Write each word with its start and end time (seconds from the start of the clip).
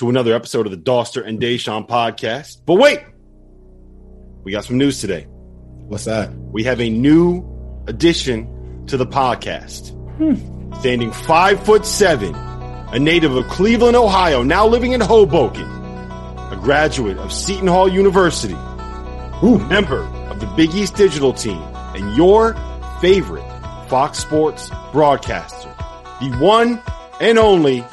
to 0.00 0.08
another 0.08 0.34
episode 0.34 0.64
of 0.64 0.72
the 0.72 0.78
Dauster 0.78 1.26
and 1.26 1.38
Deshaun 1.38 1.86
podcast. 1.86 2.62
But 2.64 2.76
wait, 2.76 3.02
we 4.42 4.50
got 4.50 4.64
some 4.64 4.78
news 4.78 4.98
today. 4.98 5.26
What's 5.28 6.06
that? 6.06 6.32
We 6.34 6.64
have 6.64 6.80
a 6.80 6.88
new 6.88 7.44
addition 7.86 8.86
to 8.86 8.96
the 8.96 9.04
podcast. 9.04 9.90
Hmm. 10.16 10.80
Standing 10.80 11.12
five 11.12 11.62
foot 11.66 11.84
seven, 11.84 12.34
a 12.34 12.98
native 12.98 13.36
of 13.36 13.46
Cleveland, 13.48 13.94
Ohio, 13.94 14.42
now 14.42 14.66
living 14.66 14.92
in 14.92 15.02
Hoboken, 15.02 15.68
a 15.68 16.58
graduate 16.62 17.18
of 17.18 17.30
Seton 17.30 17.68
Hall 17.68 17.86
University, 17.86 18.56
Ooh. 19.44 19.58
member 19.68 20.00
of 20.30 20.40
the 20.40 20.46
Big 20.56 20.74
East 20.74 20.94
Digital 20.94 21.34
team, 21.34 21.60
and 21.94 22.16
your 22.16 22.54
favorite 23.02 23.44
Fox 23.88 24.18
Sports 24.18 24.70
broadcaster, 24.92 25.68
the 26.22 26.34
one 26.40 26.80
and 27.20 27.38
only 27.38 27.84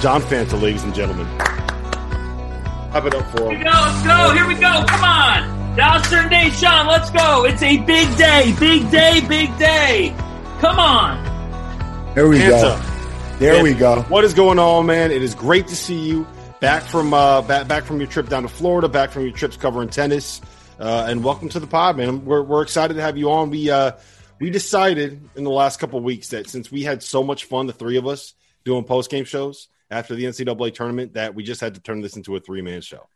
John 0.00 0.22
Fanta, 0.22 0.60
ladies 0.60 0.84
and 0.84 0.94
gentlemen. 0.94 1.26
Clap 1.36 3.04
it 3.06 3.14
up 3.14 3.30
for 3.30 3.42
him. 3.42 3.50
Here 3.50 3.58
we 3.58 3.64
go, 3.64 3.70
let's 3.70 4.06
go. 4.06 4.34
Here 4.34 4.46
we 4.46 4.54
go. 4.54 4.84
Come 4.86 5.04
on. 5.04 5.76
Dauster 5.76 6.22
and 6.22 6.30
Deshaun, 6.30 6.86
let's 6.86 7.10
go. 7.10 7.44
It's 7.44 7.62
a 7.62 7.78
big 7.78 8.16
day, 8.16 8.54
big 8.58 8.90
day, 8.90 9.20
big 9.28 9.58
day. 9.58 10.14
Come 10.60 10.78
on. 10.78 12.14
There 12.14 12.28
we 12.28 12.38
Fanta. 12.38 12.80
go. 12.80 13.36
There 13.38 13.62
we 13.62 13.74
go. 13.74 14.02
What 14.02 14.24
is 14.24 14.34
going 14.34 14.58
on, 14.58 14.86
man? 14.86 15.10
It 15.10 15.22
is 15.22 15.34
great 15.34 15.68
to 15.68 15.76
see 15.76 15.98
you 15.98 16.26
back 16.60 16.82
from 16.84 17.12
uh, 17.12 17.42
back 17.42 17.68
back 17.68 17.84
from 17.84 17.98
your 17.98 18.08
trip 18.08 18.28
down 18.28 18.42
to 18.42 18.48
Florida, 18.48 18.88
back 18.88 19.10
from 19.10 19.22
your 19.24 19.32
trips 19.32 19.56
covering 19.56 19.88
tennis, 19.88 20.40
uh, 20.80 21.06
and 21.08 21.22
welcome 21.22 21.48
to 21.50 21.60
the 21.60 21.66
pod, 21.66 21.96
man. 21.96 22.24
We're 22.24 22.42
we're 22.42 22.62
excited 22.62 22.94
to 22.94 23.02
have 23.02 23.16
you 23.16 23.30
on. 23.30 23.50
We 23.50 23.70
uh, 23.70 23.92
we 24.40 24.50
decided 24.50 25.20
in 25.36 25.44
the 25.44 25.50
last 25.50 25.78
couple 25.80 26.00
weeks 26.00 26.28
that 26.28 26.48
since 26.48 26.70
we 26.70 26.82
had 26.82 27.02
so 27.02 27.22
much 27.22 27.44
fun, 27.44 27.66
the 27.66 27.72
three 27.72 27.96
of 27.96 28.06
us 28.06 28.34
doing 28.64 28.84
post 28.84 29.10
game 29.10 29.24
shows, 29.24 29.68
after 29.90 30.14
the 30.14 30.24
NCAA 30.24 30.74
tournament 30.74 31.14
that 31.14 31.34
we 31.34 31.42
just 31.42 31.60
had 31.60 31.74
to 31.74 31.80
turn 31.80 32.00
this 32.00 32.16
into 32.16 32.36
a 32.36 32.40
three 32.40 32.62
man 32.62 32.80
show. 32.80 33.08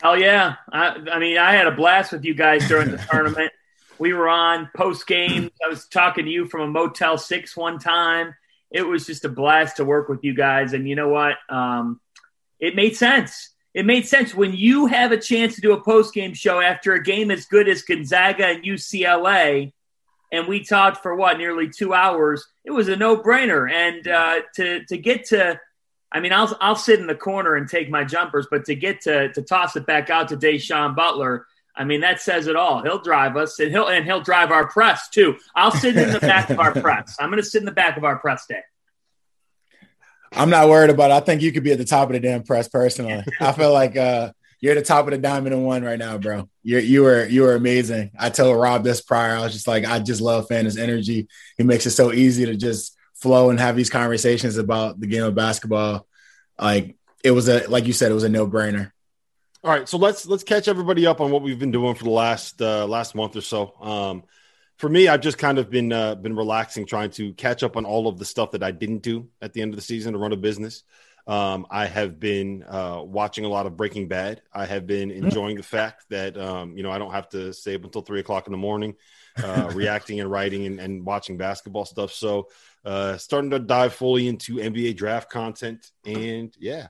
Hell 0.00 0.18
yeah. 0.18 0.56
I, 0.72 0.96
I, 1.12 1.18
mean, 1.18 1.38
I 1.38 1.52
had 1.52 1.66
a 1.66 1.72
blast 1.72 2.12
with 2.12 2.24
you 2.24 2.34
guys 2.34 2.66
during 2.66 2.90
the 2.90 2.98
tournament. 3.10 3.52
We 3.98 4.12
were 4.12 4.28
on 4.28 4.68
post 4.76 5.06
game. 5.06 5.50
I 5.64 5.68
was 5.68 5.86
talking 5.86 6.24
to 6.24 6.30
you 6.30 6.46
from 6.46 6.62
a 6.62 6.66
Motel 6.66 7.18
6 7.18 7.56
one 7.56 7.78
time. 7.78 8.34
It 8.70 8.82
was 8.82 9.06
just 9.06 9.24
a 9.24 9.28
blast 9.28 9.76
to 9.76 9.84
work 9.84 10.08
with 10.08 10.24
you 10.24 10.34
guys. 10.34 10.72
And 10.72 10.88
you 10.88 10.96
know 10.96 11.08
what? 11.08 11.36
Um, 11.48 12.00
it 12.58 12.74
made 12.74 12.96
sense. 12.96 13.50
It 13.74 13.86
made 13.86 14.06
sense 14.06 14.34
when 14.34 14.54
you 14.54 14.86
have 14.86 15.12
a 15.12 15.16
chance 15.16 15.54
to 15.54 15.60
do 15.60 15.72
a 15.72 15.82
post 15.82 16.12
game 16.12 16.34
show 16.34 16.60
after 16.60 16.94
a 16.94 17.02
game 17.02 17.30
as 17.30 17.46
good 17.46 17.68
as 17.68 17.82
Gonzaga 17.82 18.46
and 18.46 18.64
UCLA 18.64 19.72
and 20.32 20.48
we 20.48 20.64
talked 20.64 21.02
for 21.02 21.14
what 21.14 21.38
nearly 21.38 21.68
two 21.68 21.92
hours. 21.92 22.44
It 22.64 22.70
was 22.70 22.88
a 22.88 22.96
no 22.96 23.16
brainer, 23.18 23.70
and 23.70 24.08
uh, 24.08 24.40
to 24.56 24.84
to 24.86 24.96
get 24.96 25.26
to, 25.26 25.60
I 26.10 26.20
mean, 26.20 26.32
I'll 26.32 26.56
I'll 26.60 26.74
sit 26.74 26.98
in 26.98 27.06
the 27.06 27.14
corner 27.14 27.54
and 27.54 27.68
take 27.68 27.90
my 27.90 28.02
jumpers, 28.02 28.48
but 28.50 28.64
to 28.64 28.74
get 28.74 29.02
to 29.02 29.32
to 29.34 29.42
toss 29.42 29.76
it 29.76 29.86
back 29.86 30.10
out 30.10 30.28
to 30.28 30.36
Deshaun 30.36 30.96
Butler. 30.96 31.46
I 31.74 31.84
mean 31.84 32.02
that 32.02 32.20
says 32.20 32.48
it 32.48 32.56
all. 32.56 32.82
He'll 32.82 33.00
drive 33.00 33.36
us, 33.36 33.58
and 33.58 33.70
he'll 33.70 33.88
and 33.88 34.04
he'll 34.04 34.20
drive 34.20 34.50
our 34.50 34.66
press 34.66 35.08
too. 35.08 35.36
I'll 35.54 35.70
sit 35.70 35.96
in 35.96 36.12
the 36.12 36.20
back 36.20 36.50
of 36.50 36.58
our 36.58 36.72
press. 36.72 37.16
I'm 37.20 37.30
going 37.30 37.42
to 37.42 37.48
sit 37.48 37.60
in 37.60 37.66
the 37.66 37.72
back 37.72 37.96
of 37.96 38.04
our 38.04 38.18
press 38.18 38.46
day. 38.46 38.60
I'm 40.34 40.50
not 40.50 40.68
worried 40.68 40.90
about 40.90 41.10
it. 41.10 41.14
I 41.14 41.20
think 41.20 41.42
you 41.42 41.52
could 41.52 41.62
be 41.62 41.72
at 41.72 41.78
the 41.78 41.84
top 41.84 42.08
of 42.08 42.12
the 42.14 42.20
damn 42.20 42.42
press 42.42 42.68
personally. 42.68 43.22
I 43.40 43.52
feel 43.52 43.72
like 43.72 43.96
uh, 43.96 44.32
you're 44.62 44.76
the 44.76 44.82
top 44.82 45.06
of 45.06 45.10
the 45.10 45.18
diamond 45.18 45.52
and 45.52 45.66
one 45.66 45.82
right 45.82 45.98
now, 45.98 46.16
bro. 46.18 46.48
You 46.62 46.78
you 46.78 47.02
were 47.02 47.26
you 47.26 47.42
were 47.42 47.56
amazing. 47.56 48.12
I 48.16 48.30
told 48.30 48.58
Rob 48.58 48.84
this 48.84 49.00
prior. 49.00 49.36
I 49.36 49.42
was 49.42 49.52
just 49.52 49.66
like, 49.66 49.84
I 49.84 49.98
just 49.98 50.20
love 50.20 50.46
Fanta's 50.46 50.78
energy. 50.78 51.26
He 51.58 51.64
makes 51.64 51.84
it 51.84 51.90
so 51.90 52.12
easy 52.12 52.46
to 52.46 52.54
just 52.54 52.96
flow 53.16 53.50
and 53.50 53.58
have 53.58 53.74
these 53.74 53.90
conversations 53.90 54.56
about 54.56 55.00
the 55.00 55.08
game 55.08 55.24
of 55.24 55.34
basketball. 55.34 56.06
Like 56.58 56.96
it 57.24 57.32
was 57.32 57.48
a 57.48 57.68
like 57.68 57.86
you 57.86 57.92
said, 57.92 58.12
it 58.12 58.14
was 58.14 58.22
a 58.22 58.28
no 58.28 58.46
brainer. 58.46 58.92
All 59.64 59.70
right, 59.70 59.88
so 59.88 59.98
let's 59.98 60.26
let's 60.26 60.44
catch 60.44 60.68
everybody 60.68 61.06
up 61.06 61.20
on 61.20 61.32
what 61.32 61.42
we've 61.42 61.58
been 61.58 61.72
doing 61.72 61.96
for 61.96 62.04
the 62.04 62.10
last 62.10 62.62
uh, 62.62 62.86
last 62.86 63.16
month 63.16 63.34
or 63.34 63.40
so. 63.40 63.74
Um, 63.80 64.22
for 64.76 64.88
me, 64.88 65.08
I've 65.08 65.20
just 65.20 65.38
kind 65.38 65.58
of 65.58 65.70
been 65.70 65.92
uh, 65.92 66.14
been 66.14 66.36
relaxing, 66.36 66.86
trying 66.86 67.10
to 67.12 67.32
catch 67.32 67.64
up 67.64 67.76
on 67.76 67.84
all 67.84 68.06
of 68.06 68.16
the 68.16 68.24
stuff 68.24 68.52
that 68.52 68.62
I 68.62 68.70
didn't 68.70 69.02
do 69.02 69.28
at 69.40 69.52
the 69.54 69.62
end 69.62 69.72
of 69.72 69.76
the 69.76 69.82
season 69.82 70.12
to 70.12 70.20
run 70.20 70.32
a 70.32 70.36
business. 70.36 70.84
Um, 71.26 71.66
I 71.70 71.86
have 71.86 72.18
been 72.18 72.64
uh, 72.64 73.00
watching 73.04 73.44
a 73.44 73.48
lot 73.48 73.66
of 73.66 73.76
Breaking 73.76 74.08
Bad. 74.08 74.42
I 74.52 74.66
have 74.66 74.86
been 74.86 75.10
mm. 75.10 75.22
enjoying 75.22 75.56
the 75.56 75.62
fact 75.62 76.04
that 76.10 76.36
um, 76.36 76.76
you 76.76 76.82
know 76.82 76.90
I 76.90 76.98
don't 76.98 77.12
have 77.12 77.28
to 77.30 77.52
stay 77.52 77.76
up 77.76 77.84
until 77.84 78.02
three 78.02 78.20
o'clock 78.20 78.48
in 78.48 78.52
the 78.52 78.58
morning, 78.58 78.96
uh, 79.42 79.70
reacting 79.74 80.20
and 80.20 80.30
writing 80.30 80.66
and, 80.66 80.80
and, 80.80 81.06
watching 81.06 81.36
basketball 81.36 81.84
stuff. 81.84 82.12
So, 82.12 82.48
uh, 82.84 83.18
starting 83.18 83.50
to 83.50 83.60
dive 83.60 83.94
fully 83.94 84.26
into 84.26 84.56
NBA 84.56 84.96
draft 84.96 85.30
content, 85.30 85.92
and 86.04 86.52
yeah, 86.58 86.88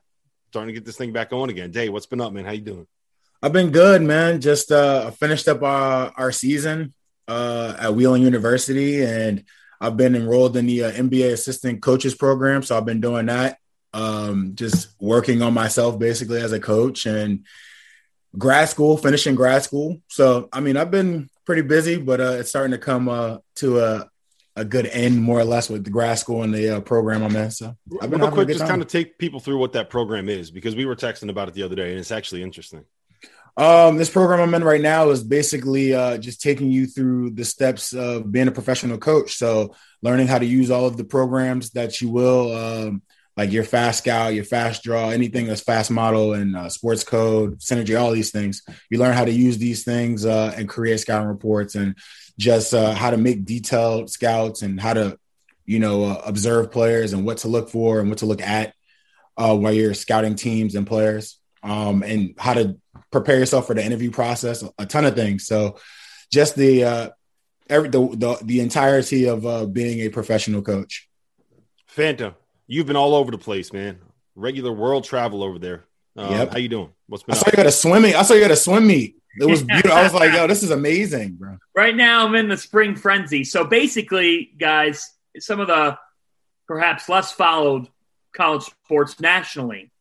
starting 0.49 0.75
to 0.75 0.81
get 0.81 0.87
this 0.87 0.97
thing 0.97 1.13
back 1.13 1.35
on 1.35 1.51
again. 1.51 1.71
Day, 1.71 1.91
what's 1.91 2.07
been 2.07 2.21
up, 2.21 2.33
man? 2.33 2.47
How 2.47 2.53
you 2.53 2.63
doing? 2.63 2.87
I've 3.43 3.53
been 3.53 3.71
good, 3.71 4.01
man. 4.01 4.41
Just 4.41 4.73
uh, 4.73 5.11
finished 5.11 5.47
up 5.47 5.63
our 5.63 6.11
our 6.17 6.33
season 6.33 6.95
uh, 7.29 7.77
at 7.79 7.95
Wheeling 7.95 8.23
University, 8.23 9.05
and 9.05 9.45
I've 9.79 9.99
been 9.99 10.17
enrolled 10.17 10.57
in 10.57 10.65
the 10.65 10.85
uh, 10.85 10.93
NBA 10.93 11.33
assistant 11.33 11.83
coaches 11.83 12.15
program. 12.15 12.63
So 12.63 12.79
I've 12.79 12.87
been 12.87 13.03
doing 13.03 13.27
that 13.27 13.59
um, 13.93 14.53
just 14.55 14.89
working 15.01 15.43
on 15.43 15.55
myself 15.55 15.99
basically 15.99 16.41
as 16.41 16.53
a 16.53 16.61
coach 16.61 17.07
and 17.07 17.45
grad 18.37 18.69
school, 18.69 18.97
finishing 18.97 19.35
grad 19.35 19.63
school. 19.63 20.01
So, 20.09 20.49
I 20.53 20.61
mean, 20.61 20.77
I've 20.77 20.91
been 20.91 21.29
pretty 21.45 21.63
busy, 21.63 21.97
but 21.97 22.21
uh, 22.21 22.37
it's 22.39 22.51
starting 22.51 22.73
to 22.73 22.79
come 22.79 23.09
uh, 23.09 23.39
to 23.57 23.81
a, 23.81 24.11
a 24.57 24.65
good 24.65 24.87
end, 24.87 25.21
more 25.21 25.39
or 25.39 25.45
less, 25.45 25.69
with 25.69 25.85
the 25.85 25.91
grad 25.91 26.19
school 26.19 26.43
and 26.43 26.55
the 26.55 26.77
uh, 26.77 26.81
program 26.81 27.23
I'm 27.23 27.37
in. 27.37 27.51
So, 27.51 27.77
I've 28.01 28.11
been 28.11 28.21
real 28.21 28.31
quick, 28.31 28.49
just 28.49 28.67
kind 28.67 28.83
of 28.83 28.89
take 28.89 29.19
people 29.19 29.41
through 29.41 29.59
what 29.59 29.73
that 29.73 29.91
program 29.91 30.29
is 30.29 30.51
because 30.51 30.75
we 30.75 30.85
were 30.85 30.97
texting 30.97 31.31
about 31.31 31.49
it 31.49 31.55
the 31.55 31.63
other 31.63 31.77
day, 31.77 31.91
and 31.91 31.99
it's 31.99 32.13
actually 32.13 32.43
interesting. 32.43 32.85
Um, 33.55 33.99
this 33.99 34.09
program 34.09 34.41
I'm 34.41 34.55
in 34.55 34.65
right 34.65 34.81
now 34.81 35.11
is 35.11 35.23
basically 35.23 35.95
uh, 35.95 36.17
just 36.17 36.41
taking 36.41 36.71
you 36.71 36.87
through 36.87 37.33
the 37.33 37.45
steps 37.45 37.93
of 37.93 38.33
being 38.33 38.49
a 38.49 38.53
professional 38.53 38.97
coach. 38.97 39.35
So, 39.35 39.75
learning 40.01 40.27
how 40.27 40.39
to 40.39 40.47
use 40.47 40.71
all 40.71 40.87
of 40.87 40.97
the 40.97 41.05
programs 41.05 41.71
that 41.71 42.01
you 42.01 42.09
will 42.09 42.55
um, 42.55 43.03
like 43.37 43.51
your 43.51 43.65
FastScout, 43.65 44.35
your 44.35 44.45
FastDraw, 44.45 45.13
anything 45.13 45.47
that's 45.47 45.65
FastModel 45.65 46.39
and 46.39 46.57
uh, 46.57 46.65
Sportscode, 46.67 47.65
synergy, 47.65 47.99
all 47.99 48.11
these 48.11 48.31
things. 48.31 48.63
You 48.91 48.99
learn 48.99 49.15
how 49.15 49.25
to 49.25 49.33
use 49.33 49.59
these 49.59 49.85
things 49.85 50.27
uh, 50.27 50.53
and 50.57 50.69
create 50.69 51.01
scouting 51.01 51.29
reports 51.29 51.75
and 51.75 51.97
just 52.39 52.75
uh, 52.75 52.93
how 52.93 53.11
to 53.11 53.17
make 53.17 53.45
detailed 53.45 54.11
scouts 54.11 54.63
and 54.63 54.79
how 54.79 54.93
to, 54.95 55.19
you 55.65 55.79
know, 55.79 56.05
uh, 56.05 56.23
observe 56.27 56.71
players 56.71 57.15
and 57.15 57.25
what 57.25 57.39
to 57.39 57.49
look 57.49 57.71
for 57.71 58.01
and 58.01 58.11
what 58.11 58.19
to 58.19 58.27
look 58.27 58.43
at 58.43 58.75
uh, 59.39 59.57
while 59.57 59.73
you're 59.73 59.95
scouting 59.95 60.35
teams 60.35 60.75
and 60.75 60.87
players 60.87 61.39
um, 61.63 62.03
and 62.03 62.35
how 62.39 62.53
to 62.53 62.77
prepare 63.11 63.39
yourself 63.39 63.67
for 63.67 63.75
the 63.75 63.85
interview 63.85 64.11
process, 64.11 64.63
a 64.79 64.85
ton 64.85 65.07
of 65.07 65.15
things. 65.15 65.47
So 65.47 65.79
just 66.31 66.55
the, 66.55 66.85
uh, 66.85 67.11
every, 67.71 67.89
the, 67.89 68.09
the, 68.09 68.39
the 68.43 68.61
entirety 68.61 69.27
of 69.27 69.73
being 69.73 70.01
a 70.01 70.11
professional 70.11 70.61
coach. 70.61 71.09
Fanta 71.95 72.35
You've 72.73 72.87
been 72.87 72.97
all 72.97 73.15
over 73.15 73.31
the 73.31 73.37
place, 73.37 73.71
man. 73.71 73.99
Regular 74.35 74.73
world 74.73 75.05
travel 75.05 75.43
over 75.43 75.59
there. 75.59 75.85
Um, 76.17 76.33
yep. 76.33 76.53
How 76.53 76.59
you 76.59 76.71
doing? 76.71 76.91
What's 77.07 77.23
been? 77.23 77.35
I 77.35 77.39
saw 77.39 77.49
up? 77.49 77.53
you 77.53 77.61
at 77.61 77.67
a 77.67 77.73
swimming. 77.73 78.15
I 78.15 78.23
saw 78.23 78.33
you 78.33 78.45
at 78.45 78.51
a 78.51 78.57
swim 78.57 78.87
meet. 78.87 79.17
It 79.39 79.45
was 79.45 79.63
beautiful. 79.63 79.93
I 79.93 80.03
was 80.03 80.15
like, 80.15 80.33
yo, 80.33 80.47
this 80.47 80.63
is 80.63 80.71
amazing, 80.71 81.35
bro. 81.35 81.59
Right 81.77 81.95
now, 81.95 82.27
I'm 82.27 82.35
in 82.35 82.49
the 82.49 82.57
spring 82.57 82.97
frenzy. 82.97 83.45
So 83.45 83.65
basically, 83.65 84.55
guys, 84.59 85.13
some 85.39 85.61
of 85.61 85.67
the 85.67 85.99
perhaps 86.67 87.11
less 87.11 87.31
followed 87.31 87.89
college 88.35 88.63
sports 88.63 89.21
nationally, 89.21 89.93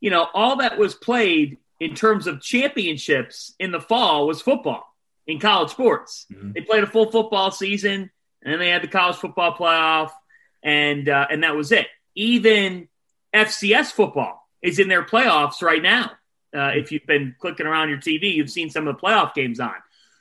you 0.00 0.10
know, 0.10 0.26
all 0.34 0.56
that 0.56 0.78
was 0.78 0.96
played 0.96 1.58
in 1.78 1.94
terms 1.94 2.26
of 2.26 2.40
championships 2.40 3.54
in 3.60 3.70
the 3.70 3.80
fall 3.80 4.26
was 4.26 4.42
football 4.42 4.84
in 5.28 5.38
college 5.38 5.70
sports. 5.70 6.26
Mm-hmm. 6.32 6.52
They 6.56 6.62
played 6.62 6.82
a 6.82 6.88
full 6.88 7.08
football 7.08 7.52
season, 7.52 8.10
and 8.42 8.52
then 8.52 8.58
they 8.58 8.70
had 8.70 8.82
the 8.82 8.88
college 8.88 9.14
football 9.14 9.54
playoff, 9.54 10.10
and 10.60 11.08
uh, 11.08 11.28
and 11.30 11.44
that 11.44 11.54
was 11.54 11.70
it. 11.70 11.86
Even 12.14 12.88
FCS 13.34 13.92
football 13.92 14.48
is 14.62 14.78
in 14.78 14.88
their 14.88 15.04
playoffs 15.04 15.62
right 15.62 15.82
now. 15.82 16.12
Uh, 16.54 16.72
if 16.74 16.90
you've 16.90 17.06
been 17.06 17.34
clicking 17.38 17.66
around 17.66 17.88
your 17.88 17.98
TV, 17.98 18.34
you've 18.34 18.50
seen 18.50 18.70
some 18.70 18.88
of 18.88 18.96
the 18.96 19.00
playoff 19.00 19.34
games 19.34 19.60
on. 19.60 19.74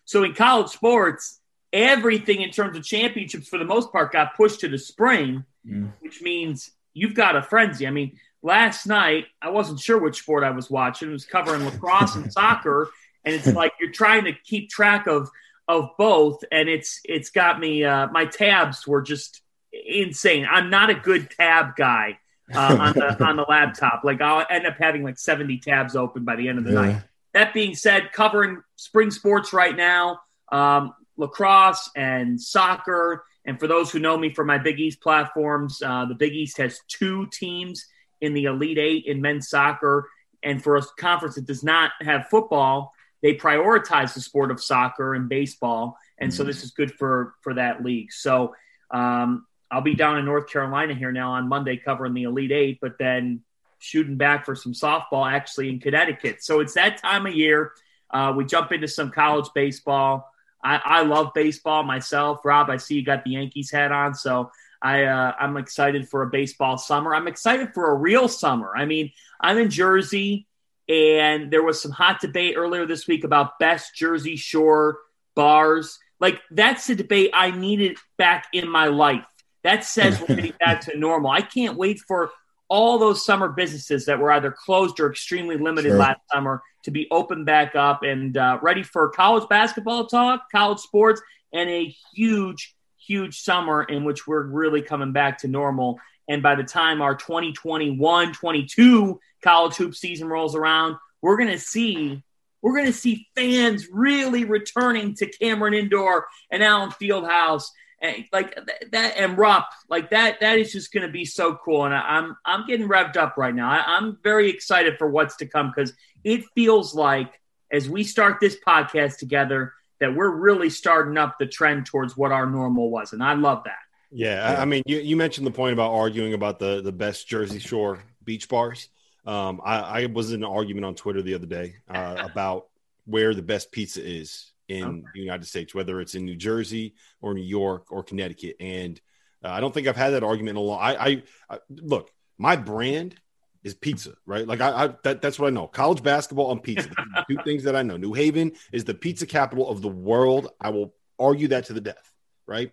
So 0.06 0.24
in 0.24 0.34
college 0.34 0.70
sports, 0.70 1.40
everything 1.74 2.42
in 2.42 2.52
terms 2.52 2.78
of 2.78 2.84
championships 2.84 3.48
for 3.48 3.58
the 3.58 3.66
most 3.66 3.92
part 3.92 4.12
got 4.12 4.36
pushed 4.36 4.62
to 4.62 4.68
the 4.68 4.78
spring, 4.78 5.46
mm. 5.68 5.92
which 6.00 6.22
means 6.22 6.72
you've 6.94 7.16
got 7.16 7.36
a 7.36 7.42
frenzy. 7.42 7.88
I 7.88 7.92
mean, 7.92 8.18
last 8.42 8.86
night 8.86 9.26
I 9.42 9.50
wasn't 9.50 9.80
sure 9.80 9.98
which 9.98 10.20
sport 10.20 10.44
I 10.44 10.52
was 10.52 10.70
watching. 10.70 11.10
It 11.10 11.14
was 11.14 11.26
covering 11.26 11.66
lacrosse 11.66 12.16
and 12.16 12.32
soccer, 12.32 12.90
and 13.24 13.36
it's 13.36 13.48
like 13.54 13.74
you're 13.80 13.92
trying 13.92 14.26
to 14.26 14.34
keep 14.34 14.70
track 14.70 15.08
of 15.08 15.30
of 15.68 15.92
both, 15.98 16.44
and 16.52 16.68
it's 16.68 17.00
it's 17.04 17.30
got 17.30 17.60
me. 17.60 17.84
Uh, 17.84 18.08
my 18.08 18.26
tabs 18.26 18.88
were 18.88 19.02
just 19.02 19.42
insane. 19.72 20.48
I'm 20.50 20.70
not 20.70 20.90
a 20.90 20.96
good 20.96 21.30
tab 21.32 21.76
guy 21.76 22.20
uh, 22.54 22.78
on 22.80 22.94
the 22.94 23.24
on 23.24 23.36
the 23.36 23.46
laptop. 23.48 24.02
Like 24.04 24.22
I'll 24.22 24.46
end 24.50 24.66
up 24.66 24.78
having 24.78 25.04
like 25.04 25.18
70 25.18 25.60
tabs 25.60 25.96
open 25.96 26.24
by 26.24 26.36
the 26.36 26.48
end 26.48 26.60
of 26.60 26.66
the 26.66 26.74
yeah. 26.74 26.82
night. 26.82 27.04
That 27.34 27.54
being 27.54 27.76
said, 27.76 28.12
covering 28.12 28.62
spring 28.76 29.12
sports 29.12 29.54
right 29.54 29.76
now, 29.76 30.20
um, 30.52 30.94
lacrosse 31.18 31.90
and 31.96 32.42
soccer. 32.42 33.24
And 33.46 33.60
for 33.60 33.68
those 33.68 33.92
who 33.92 34.00
know 34.00 34.18
me 34.18 34.34
from 34.34 34.48
my 34.48 34.58
Big 34.58 34.80
East 34.80 35.02
platforms, 35.02 35.82
uh, 35.84 36.06
the 36.06 36.16
Big 36.16 36.34
East 36.34 36.58
has 36.58 36.80
two 36.88 37.28
teams 37.32 37.86
in 38.22 38.34
the 38.34 38.46
Elite 38.46 38.78
Eight 38.78 39.06
in 39.06 39.22
men's 39.22 39.50
soccer. 39.50 40.10
And 40.44 40.62
for 40.64 40.78
a 40.78 40.82
conference 40.98 41.36
that 41.36 41.46
does 41.46 41.64
not 41.64 41.92
have 42.02 42.28
football, 42.30 42.94
they 43.22 43.36
prioritize 43.36 44.14
the 44.14 44.22
sport 44.22 44.52
of 44.52 44.62
soccer 44.62 45.14
and 45.14 45.30
baseball. 45.30 45.98
And 46.18 46.32
mm-hmm. 46.32 46.38
so 46.38 46.44
this 46.44 46.64
is 46.64 46.72
good 46.72 46.94
for 46.94 47.36
for 47.42 47.54
that 47.54 47.84
league. 47.84 48.12
So 48.12 48.56
um, 48.92 49.46
I'll 49.72 49.82
be 49.82 49.96
down 49.96 50.18
in 50.18 50.26
North 50.26 50.50
Carolina 50.50 50.94
here 50.94 51.12
now 51.12 51.32
on 51.32 51.48
Monday 51.48 51.78
covering 51.78 52.14
the 52.14 52.24
Elite 52.24 52.52
Eight, 52.52 52.80
but 52.82 52.98
then 52.98 53.42
shooting 53.80 54.18
back 54.18 54.46
for 54.46 54.56
some 54.56 54.74
softball 54.74 55.30
actually 55.30 55.70
in 55.70 55.80
Connecticut. 55.80 56.44
So 56.44 56.60
it's 56.60 56.74
that 56.74 56.98
time 56.98 57.26
of 57.26 57.34
year. 57.34 57.74
Uh, 58.10 58.34
we 58.36 58.46
jump 58.46 58.72
into 58.72 58.88
some 58.88 59.12
college 59.12 59.50
baseball. 59.54 60.30
I, 60.64 60.82
I, 60.84 61.02
love 61.04 61.32
baseball 61.34 61.84
myself. 61.84 62.40
Rob, 62.44 62.70
I 62.70 62.78
see 62.78 62.96
you 62.96 63.06
got 63.06 63.24
the 63.24 63.32
Yankees 63.32 63.72
hat 63.72 63.92
on, 63.92 64.14
so 64.14 64.52
I 64.82 65.04
uh, 65.04 65.34
I'm 65.40 65.56
excited 65.58 66.10
for 66.10 66.24
a 66.24 66.30
baseball 66.30 66.78
summer. 66.78 67.14
I'm 67.14 67.28
excited 67.28 67.74
for 67.74 67.92
a 67.92 67.96
real 67.96 68.28
summer. 68.28 68.74
I 68.76 68.86
mean, 68.86 69.12
I'm 69.40 69.58
in 69.58 69.70
Jersey, 69.70 70.48
and 70.90 71.52
there 71.52 71.64
was 71.64 71.82
some 71.82 71.92
hot 71.92 72.20
debate 72.20 72.56
earlier 72.58 72.86
this 72.86 73.08
week 73.08 73.24
about 73.24 73.60
best 73.60 73.96
Jersey 73.96 74.36
Shore 74.36 74.98
bars. 75.36 76.00
Like 76.20 76.42
that's 76.52 76.88
the 76.88 76.96
debate 76.96 77.32
I 77.34 77.52
needed 77.52 77.98
back 78.18 78.48
in 78.52 78.70
my 78.70 78.88
life. 78.88 79.26
That 79.64 79.84
says 79.84 80.20
we're 80.20 80.36
getting 80.36 80.54
back 80.60 80.82
to 80.86 80.98
normal. 80.98 81.32
I 81.32 81.42
can't 81.42 81.78
wait 81.78 82.00
for 82.00 82.32
all 82.70 83.00
those 83.00 83.26
summer 83.26 83.50
businesses 83.50 84.06
that 84.06 84.20
were 84.20 84.32
either 84.32 84.52
closed 84.52 85.00
or 85.00 85.10
extremely 85.10 85.58
limited 85.58 85.90
sure. 85.90 85.98
last 85.98 86.22
summer 86.32 86.62
to 86.84 86.92
be 86.92 87.08
open 87.12 87.44
back 87.44 87.76
up 87.76 88.04
and 88.04 88.38
uh, 88.38 88.60
ready 88.62 88.84
for 88.84 89.10
college 89.10 89.48
basketball 89.50 90.06
talk, 90.06 90.44
college 90.52 90.80
sports, 90.80 91.22
and 91.52 91.70
a 91.70 91.94
huge, 92.14 92.76
huge 93.06 93.42
summer 93.42 93.84
in 93.84 94.04
which 94.04 94.28
we're 94.28 94.44
really 94.44 94.82
coming 94.82 95.12
back 95.12 95.40
to 95.40 95.48
normal. 95.48 96.00
And 96.30 96.44
by 96.44 96.56
the 96.56 96.64
time 96.64 97.02
our 97.02 97.16
2021 97.16 98.34
22 98.34 99.20
college 99.44 99.76
hoop 99.76 99.96
season 99.96 100.28
rolls 100.28 100.56
around, 100.56 100.96
we're 101.22 101.38
going 101.38 101.50
to 101.50 101.60
see. 101.60 102.24
We're 102.62 102.74
going 102.74 102.88
to 102.88 102.94
see 102.94 103.26
fans 103.38 103.88
really 103.90 104.44
returning 104.44 105.16
to 105.16 105.26
Cameron 105.28 105.74
Indoor 105.74 106.28
and 106.52 106.62
Allen 106.62 106.90
Fieldhouse 106.90 107.64
and 108.02 108.26
like 108.32 108.58
that 108.92 109.18
and 109.18 109.38
Rupp, 109.38 109.70
like 109.90 110.10
that. 110.12 110.40
That 110.40 110.60
is 110.60 110.72
just 110.72 110.92
going 110.92 111.06
to 111.06 111.12
be 111.12 111.26
so 111.26 111.56
cool, 111.56 111.86
and 111.86 111.94
I, 111.94 112.18
am 112.18 112.38
I'm 112.46 112.66
getting 112.66 112.88
revved 112.88 113.18
up 113.18 113.36
right 113.38 113.54
now. 113.54 113.70
I, 113.70 113.84
I'm 113.86 114.18
very 114.24 114.50
excited 114.50 114.98
for 114.98 115.10
what's 115.10 115.36
to 115.38 115.46
come 115.46 115.72
because 115.76 115.94
it 116.24 116.44
feels 116.56 116.96
like 116.96 117.40
as 117.72 117.90
we 117.90 118.04
start 118.04 118.40
this 118.40 118.58
podcast 118.66 119.18
together 119.18 119.74
that 120.00 120.16
we're 120.16 120.30
really 120.30 120.70
starting 120.70 121.18
up 121.18 121.38
the 121.38 121.46
trend 121.46 121.86
towards 121.86 122.16
what 122.16 122.32
our 122.32 122.46
normal 122.46 122.90
was, 122.90 123.14
and 123.14 123.24
I 123.24 123.34
love 123.34 123.64
that. 123.66 123.78
Yeah, 124.12 124.56
I 124.58 124.66
mean, 124.66 124.82
you, 124.86 124.98
you 124.98 125.16
mentioned 125.16 125.46
the 125.46 125.52
point 125.52 125.74
about 125.74 125.92
arguing 125.92 126.34
about 126.34 126.60
the 126.60 126.82
the 126.82 126.92
best 126.92 127.28
Jersey 127.28 127.60
Shore 127.60 128.00
beach 128.24 128.48
bars. 128.48 128.90
Um, 129.26 129.62
I, 129.64 129.80
I 129.80 130.06
was 130.08 130.32
in 130.32 130.44
an 130.44 130.50
argument 130.50 130.86
on 130.86 130.96
Twitter 130.96 131.22
the 131.22 131.36
other 131.36 131.46
day 131.46 131.76
uh, 131.90 132.16
about 132.32 132.68
where 133.06 133.36
the 133.36 133.42
best 133.42 133.72
pizza 133.72 134.04
is 134.04 134.52
in 134.70 134.84
okay. 134.84 135.04
the 135.14 135.20
United 135.20 135.46
States, 135.46 135.76
whether 135.76 136.00
it's 136.00 136.16
in 136.16 136.24
New 136.24 136.36
Jersey 136.36 136.94
or 137.22 137.34
New 137.34 137.44
York 137.44 137.92
or 137.92 138.04
Connecticut. 138.04 138.56
And 138.60 139.00
uh, 139.44 139.50
I 139.50 139.60
don't 139.60 139.74
think 139.74 139.88
I've 139.88 139.98
had 139.98 140.12
that 140.12 140.24
argument 140.24 140.58
in 140.58 140.64
a 140.64 140.66
long. 140.66 140.80
I, 140.80 140.96
I, 140.96 141.24
I 141.50 141.60
look, 141.70 142.12
my 142.38 142.56
brand 142.56 143.16
is 143.64 143.74
pizza, 143.74 144.14
right? 144.26 144.48
Like 144.48 144.62
I, 144.62 144.86
I 144.86 144.88
that, 145.04 145.22
that's 145.22 145.40
what 145.40 145.48
I 145.48 145.50
know. 145.50 145.68
College 145.68 146.02
basketball 146.02 146.52
and 146.52 146.64
pizza. 146.64 146.90
two 147.30 147.38
things 147.44 147.64
that 147.64 147.76
I 147.76 147.82
know. 147.82 147.98
New 147.98 148.14
Haven 148.14 148.54
is 148.72 148.86
the 148.86 148.94
pizza 148.94 149.26
capital 149.26 149.70
of 149.70 149.82
the 149.82 149.90
world. 149.90 150.50
I 150.62 150.70
will 150.70 150.94
argue 151.18 151.50
that 151.50 151.66
to 151.66 151.74
the 151.74 151.82
death, 151.82 152.14
right? 152.46 152.72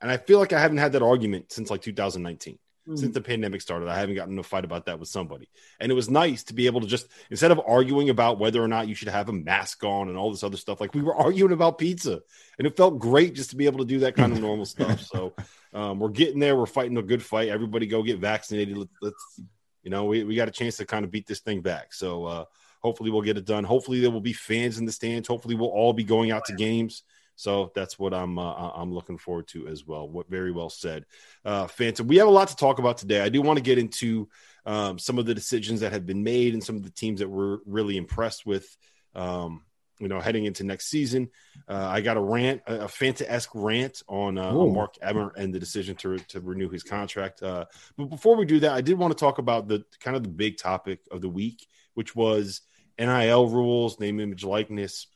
And 0.00 0.10
I 0.10 0.16
feel 0.16 0.38
like 0.38 0.52
I 0.52 0.60
haven't 0.60 0.78
had 0.78 0.92
that 0.92 1.02
argument 1.02 1.52
since 1.52 1.70
like 1.70 1.82
2019 1.82 2.58
mm. 2.88 2.98
since 2.98 3.14
the 3.14 3.20
pandemic 3.20 3.60
started. 3.60 3.88
I 3.88 3.98
haven't 3.98 4.14
gotten 4.14 4.34
in 4.34 4.38
a 4.38 4.42
fight 4.42 4.64
about 4.64 4.86
that 4.86 4.98
with 4.98 5.08
somebody. 5.08 5.48
And 5.80 5.90
it 5.90 5.94
was 5.94 6.10
nice 6.10 6.42
to 6.44 6.54
be 6.54 6.66
able 6.66 6.80
to 6.80 6.86
just, 6.86 7.08
instead 7.30 7.50
of 7.50 7.60
arguing 7.66 8.10
about 8.10 8.38
whether 8.38 8.62
or 8.62 8.68
not 8.68 8.88
you 8.88 8.94
should 8.94 9.08
have 9.08 9.28
a 9.28 9.32
mask 9.32 9.84
on 9.84 10.08
and 10.08 10.16
all 10.16 10.30
this 10.30 10.44
other 10.44 10.56
stuff, 10.56 10.80
like 10.80 10.94
we 10.94 11.02
were 11.02 11.14
arguing 11.14 11.52
about 11.52 11.78
pizza. 11.78 12.20
And 12.58 12.66
it 12.66 12.76
felt 12.76 12.98
great 12.98 13.34
just 13.34 13.50
to 13.50 13.56
be 13.56 13.66
able 13.66 13.78
to 13.78 13.84
do 13.84 14.00
that 14.00 14.16
kind 14.16 14.32
of 14.32 14.40
normal 14.40 14.66
stuff. 14.66 15.00
So 15.00 15.34
um, 15.72 15.98
we're 15.98 16.08
getting 16.08 16.40
there. 16.40 16.56
We're 16.56 16.66
fighting 16.66 16.96
a 16.98 17.02
good 17.02 17.22
fight. 17.22 17.48
Everybody 17.48 17.86
go 17.86 18.02
get 18.02 18.18
vaccinated. 18.18 18.76
Let's, 18.76 18.92
let's 19.02 19.40
you 19.82 19.90
know, 19.90 20.04
we, 20.04 20.24
we 20.24 20.34
got 20.34 20.48
a 20.48 20.52
chance 20.52 20.78
to 20.78 20.86
kind 20.86 21.04
of 21.04 21.10
beat 21.10 21.26
this 21.26 21.40
thing 21.40 21.60
back. 21.60 21.92
So, 21.92 22.24
uh, 22.24 22.44
hopefully 22.84 23.10
we'll 23.10 23.22
get 23.22 23.38
it 23.38 23.46
done. 23.46 23.64
Hopefully 23.64 24.00
there 24.00 24.10
will 24.10 24.20
be 24.20 24.34
fans 24.34 24.78
in 24.78 24.84
the 24.84 24.92
stands. 24.92 25.26
Hopefully 25.26 25.54
we'll 25.54 25.70
all 25.70 25.94
be 25.94 26.04
going 26.04 26.30
out 26.30 26.44
to 26.44 26.52
games. 26.52 27.02
So 27.36 27.72
that's 27.74 27.98
what 27.98 28.14
I'm 28.14 28.38
uh, 28.38 28.70
I'm 28.74 28.92
looking 28.92 29.18
forward 29.18 29.48
to 29.48 29.66
as 29.68 29.86
well. 29.86 30.08
What 30.08 30.30
very 30.30 30.52
well 30.52 30.70
said, 30.70 31.04
uh, 31.44 31.66
Fanta. 31.66 32.02
We 32.02 32.16
have 32.16 32.28
a 32.28 32.32
lot 32.32 32.48
to 32.48 32.56
talk 32.56 32.78
about 32.78 32.98
today. 32.98 33.20
I 33.20 33.28
do 33.28 33.42
want 33.42 33.56
to 33.58 33.62
get 33.62 33.78
into 33.78 34.28
um, 34.66 34.98
some 34.98 35.18
of 35.18 35.26
the 35.26 35.34
decisions 35.34 35.80
that 35.80 35.92
have 35.92 36.06
been 36.06 36.22
made 36.22 36.54
and 36.54 36.62
some 36.62 36.76
of 36.76 36.84
the 36.84 36.90
teams 36.90 37.20
that 37.20 37.28
we're 37.28 37.58
really 37.66 37.96
impressed 37.96 38.46
with. 38.46 38.66
Um, 39.14 39.62
you 40.00 40.08
know, 40.08 40.20
heading 40.20 40.44
into 40.44 40.64
next 40.64 40.86
season, 40.86 41.30
uh, 41.68 41.86
I 41.88 42.00
got 42.00 42.16
a 42.16 42.20
rant, 42.20 42.62
a, 42.66 42.80
a 42.80 42.86
Fanta 42.86 43.24
esque 43.28 43.52
rant 43.54 44.02
on, 44.08 44.38
uh, 44.38 44.50
on 44.50 44.74
Mark 44.74 44.96
Emmert 45.00 45.36
and 45.36 45.54
the 45.54 45.60
decision 45.60 45.94
to 45.96 46.18
to 46.18 46.40
renew 46.40 46.68
his 46.68 46.82
contract. 46.82 47.42
Uh, 47.42 47.64
but 47.96 48.06
before 48.06 48.36
we 48.36 48.44
do 48.44 48.60
that, 48.60 48.72
I 48.72 48.80
did 48.80 48.98
want 48.98 49.16
to 49.16 49.18
talk 49.18 49.38
about 49.38 49.68
the 49.68 49.84
kind 50.00 50.16
of 50.16 50.24
the 50.24 50.28
big 50.28 50.58
topic 50.58 51.00
of 51.12 51.20
the 51.20 51.28
week, 51.28 51.66
which 51.94 52.14
was 52.14 52.62
NIL 52.98 53.48
rules, 53.48 54.00
name, 54.00 54.20
image, 54.20 54.44
likeness 54.44 55.06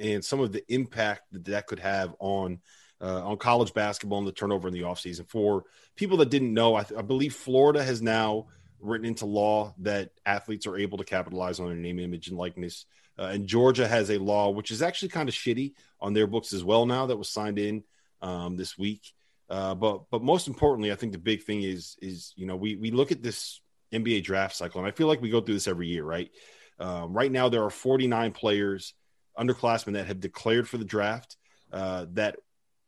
and 0.00 0.24
some 0.24 0.40
of 0.40 0.52
the 0.52 0.64
impact 0.72 1.22
that 1.32 1.44
that 1.46 1.66
could 1.66 1.80
have 1.80 2.14
on 2.18 2.60
uh, 3.00 3.22
on 3.24 3.36
college 3.36 3.74
basketball 3.74 4.18
and 4.18 4.26
the 4.26 4.32
turnover 4.32 4.68
in 4.68 4.74
the 4.74 4.82
offseason. 4.82 5.28
For 5.28 5.64
people 5.96 6.16
that 6.18 6.30
didn't 6.30 6.54
know, 6.54 6.74
I, 6.74 6.84
th- 6.84 6.98
I, 6.98 7.02
believe 7.02 7.34
Florida 7.34 7.82
has 7.82 8.00
now 8.00 8.46
written 8.80 9.06
into 9.06 9.26
law 9.26 9.74
that 9.78 10.10
athletes 10.24 10.66
are 10.66 10.76
able 10.76 10.98
to 10.98 11.04
capitalize 11.04 11.60
on 11.60 11.66
their 11.66 11.76
name, 11.76 11.98
image, 11.98 12.28
and 12.28 12.38
likeness. 12.38 12.86
Uh, 13.18 13.24
and 13.24 13.46
Georgia 13.46 13.86
has 13.86 14.10
a 14.10 14.18
law 14.18 14.50
which 14.50 14.70
is 14.70 14.82
actually 14.82 15.08
kind 15.08 15.28
of 15.28 15.34
shitty 15.34 15.74
on 16.00 16.14
their 16.14 16.26
books 16.26 16.52
as 16.52 16.64
well 16.64 16.86
now 16.86 17.06
that 17.06 17.16
was 17.16 17.28
signed 17.28 17.58
in 17.58 17.84
um, 18.22 18.56
this 18.56 18.78
week. 18.78 19.12
Uh, 19.50 19.74
but 19.74 20.10
but 20.10 20.22
most 20.22 20.48
importantly, 20.48 20.90
I 20.90 20.96
think 20.96 21.12
the 21.12 21.18
big 21.18 21.42
thing 21.42 21.62
is 21.62 21.96
is 22.00 22.32
you 22.36 22.46
know 22.46 22.56
we 22.56 22.76
we 22.76 22.90
look 22.90 23.12
at 23.12 23.22
this 23.22 23.60
NBA 23.92 24.24
draft 24.24 24.56
cycle, 24.56 24.80
and 24.80 24.88
I 24.88 24.92
feel 24.92 25.06
like 25.06 25.20
we 25.20 25.30
go 25.30 25.40
through 25.40 25.54
this 25.54 25.68
every 25.68 25.88
year, 25.88 26.04
right? 26.04 26.30
Um, 26.78 27.12
right 27.12 27.30
now, 27.30 27.48
there 27.48 27.62
are 27.62 27.70
49 27.70 28.32
players 28.32 28.94
underclassmen 29.38 29.94
that 29.94 30.06
have 30.06 30.20
declared 30.20 30.68
for 30.68 30.78
the 30.78 30.84
draft 30.84 31.36
uh, 31.72 32.06
that 32.12 32.36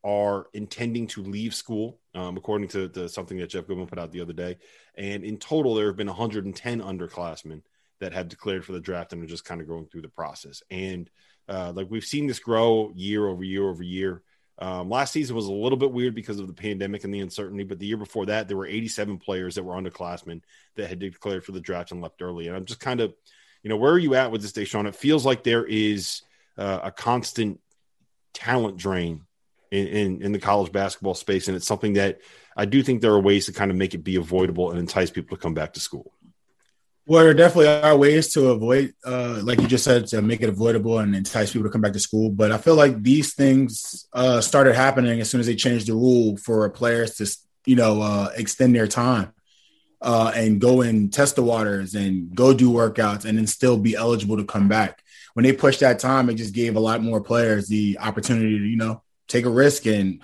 are 0.04 0.46
intending 0.52 1.08
to 1.08 1.22
leave 1.22 1.52
school, 1.52 1.98
um, 2.14 2.36
according 2.36 2.68
to, 2.68 2.88
to, 2.88 3.08
something 3.08 3.38
that 3.38 3.50
Jeff 3.50 3.66
Goodman 3.66 3.88
put 3.88 3.98
out 3.98 4.12
the 4.12 4.20
other 4.20 4.32
day. 4.32 4.56
And 4.96 5.24
in 5.24 5.36
total, 5.36 5.74
there 5.74 5.88
have 5.88 5.96
been 5.96 6.06
110 6.06 6.80
underclassmen 6.80 7.62
that 7.98 8.12
have 8.12 8.28
declared 8.28 8.64
for 8.64 8.72
the 8.72 8.80
draft 8.80 9.12
and 9.12 9.22
are 9.22 9.26
just 9.26 9.44
kind 9.44 9.60
of 9.60 9.66
going 9.66 9.86
through 9.86 10.02
the 10.02 10.08
process. 10.08 10.62
And 10.70 11.10
uh, 11.48 11.72
like 11.74 11.90
we've 11.90 12.04
seen 12.04 12.26
this 12.26 12.38
grow 12.38 12.92
year 12.94 13.26
over 13.26 13.42
year 13.42 13.68
over 13.68 13.82
year. 13.82 14.22
Um, 14.58 14.88
last 14.88 15.12
season 15.12 15.36
was 15.36 15.46
a 15.46 15.52
little 15.52 15.76
bit 15.76 15.92
weird 15.92 16.14
because 16.14 16.38
of 16.38 16.46
the 16.46 16.52
pandemic 16.52 17.04
and 17.04 17.12
the 17.12 17.20
uncertainty, 17.20 17.64
but 17.64 17.78
the 17.78 17.86
year 17.86 17.98
before 17.98 18.26
that, 18.26 18.48
there 18.48 18.56
were 18.56 18.66
87 18.66 19.18
players 19.18 19.54
that 19.56 19.64
were 19.64 19.74
underclassmen 19.74 20.40
that 20.76 20.88
had 20.88 20.98
declared 20.98 21.44
for 21.44 21.52
the 21.52 21.60
draft 21.60 21.92
and 21.92 22.00
left 22.00 22.22
early. 22.22 22.46
And 22.46 22.56
I'm 22.56 22.64
just 22.64 22.80
kind 22.80 23.00
of, 23.00 23.12
you 23.62 23.68
know, 23.68 23.76
where 23.76 23.92
are 23.92 23.98
you 23.98 24.14
at 24.14 24.30
with 24.30 24.40
this 24.40 24.52
Deshaun? 24.52 24.86
It 24.86 24.94
feels 24.94 25.26
like 25.26 25.42
there 25.42 25.66
is 25.66 26.22
uh, 26.58 26.80
a 26.84 26.90
constant 26.90 27.60
talent 28.34 28.76
drain 28.76 29.22
in, 29.70 29.86
in, 29.86 30.22
in 30.22 30.32
the 30.32 30.38
college 30.38 30.72
basketball 30.72 31.14
space, 31.14 31.48
and 31.48 31.56
it's 31.56 31.66
something 31.66 31.94
that 31.94 32.20
I 32.56 32.64
do 32.64 32.82
think 32.82 33.00
there 33.00 33.12
are 33.12 33.20
ways 33.20 33.46
to 33.46 33.52
kind 33.52 33.70
of 33.70 33.76
make 33.76 33.94
it 33.94 34.04
be 34.04 34.16
avoidable 34.16 34.70
and 34.70 34.78
entice 34.78 35.10
people 35.10 35.36
to 35.36 35.42
come 35.42 35.54
back 35.54 35.74
to 35.74 35.80
school. 35.80 36.12
Well, 37.08 37.22
there 37.22 37.34
definitely 37.34 37.68
are 37.68 37.96
ways 37.96 38.32
to 38.32 38.48
avoid, 38.48 38.92
uh, 39.04 39.40
like 39.44 39.60
you 39.60 39.68
just 39.68 39.84
said, 39.84 40.08
to 40.08 40.20
make 40.20 40.42
it 40.42 40.48
avoidable 40.48 40.98
and 40.98 41.14
entice 41.14 41.52
people 41.52 41.68
to 41.68 41.72
come 41.72 41.80
back 41.80 41.92
to 41.92 42.00
school. 42.00 42.30
But 42.30 42.50
I 42.50 42.58
feel 42.58 42.74
like 42.74 43.00
these 43.00 43.32
things 43.34 44.08
uh, 44.12 44.40
started 44.40 44.74
happening 44.74 45.20
as 45.20 45.30
soon 45.30 45.38
as 45.38 45.46
they 45.46 45.54
changed 45.54 45.86
the 45.86 45.92
rule 45.92 46.36
for 46.36 46.68
players 46.70 47.14
to, 47.16 47.30
you 47.64 47.76
know, 47.76 48.02
uh, 48.02 48.30
extend 48.34 48.74
their 48.74 48.88
time 48.88 49.32
uh, 50.02 50.32
and 50.34 50.60
go 50.60 50.80
and 50.80 51.12
test 51.12 51.36
the 51.36 51.44
waters 51.44 51.94
and 51.94 52.34
go 52.34 52.52
do 52.52 52.72
workouts 52.72 53.24
and 53.24 53.38
then 53.38 53.46
still 53.46 53.78
be 53.78 53.94
eligible 53.94 54.38
to 54.38 54.44
come 54.44 54.66
back. 54.66 55.00
When 55.36 55.42
they 55.42 55.52
pushed 55.52 55.80
that 55.80 55.98
time, 55.98 56.30
it 56.30 56.36
just 56.36 56.54
gave 56.54 56.76
a 56.76 56.80
lot 56.80 57.02
more 57.02 57.20
players 57.20 57.68
the 57.68 57.98
opportunity 58.00 58.58
to, 58.58 58.64
you 58.64 58.78
know, 58.78 59.02
take 59.28 59.44
a 59.44 59.50
risk 59.50 59.84
and 59.84 60.22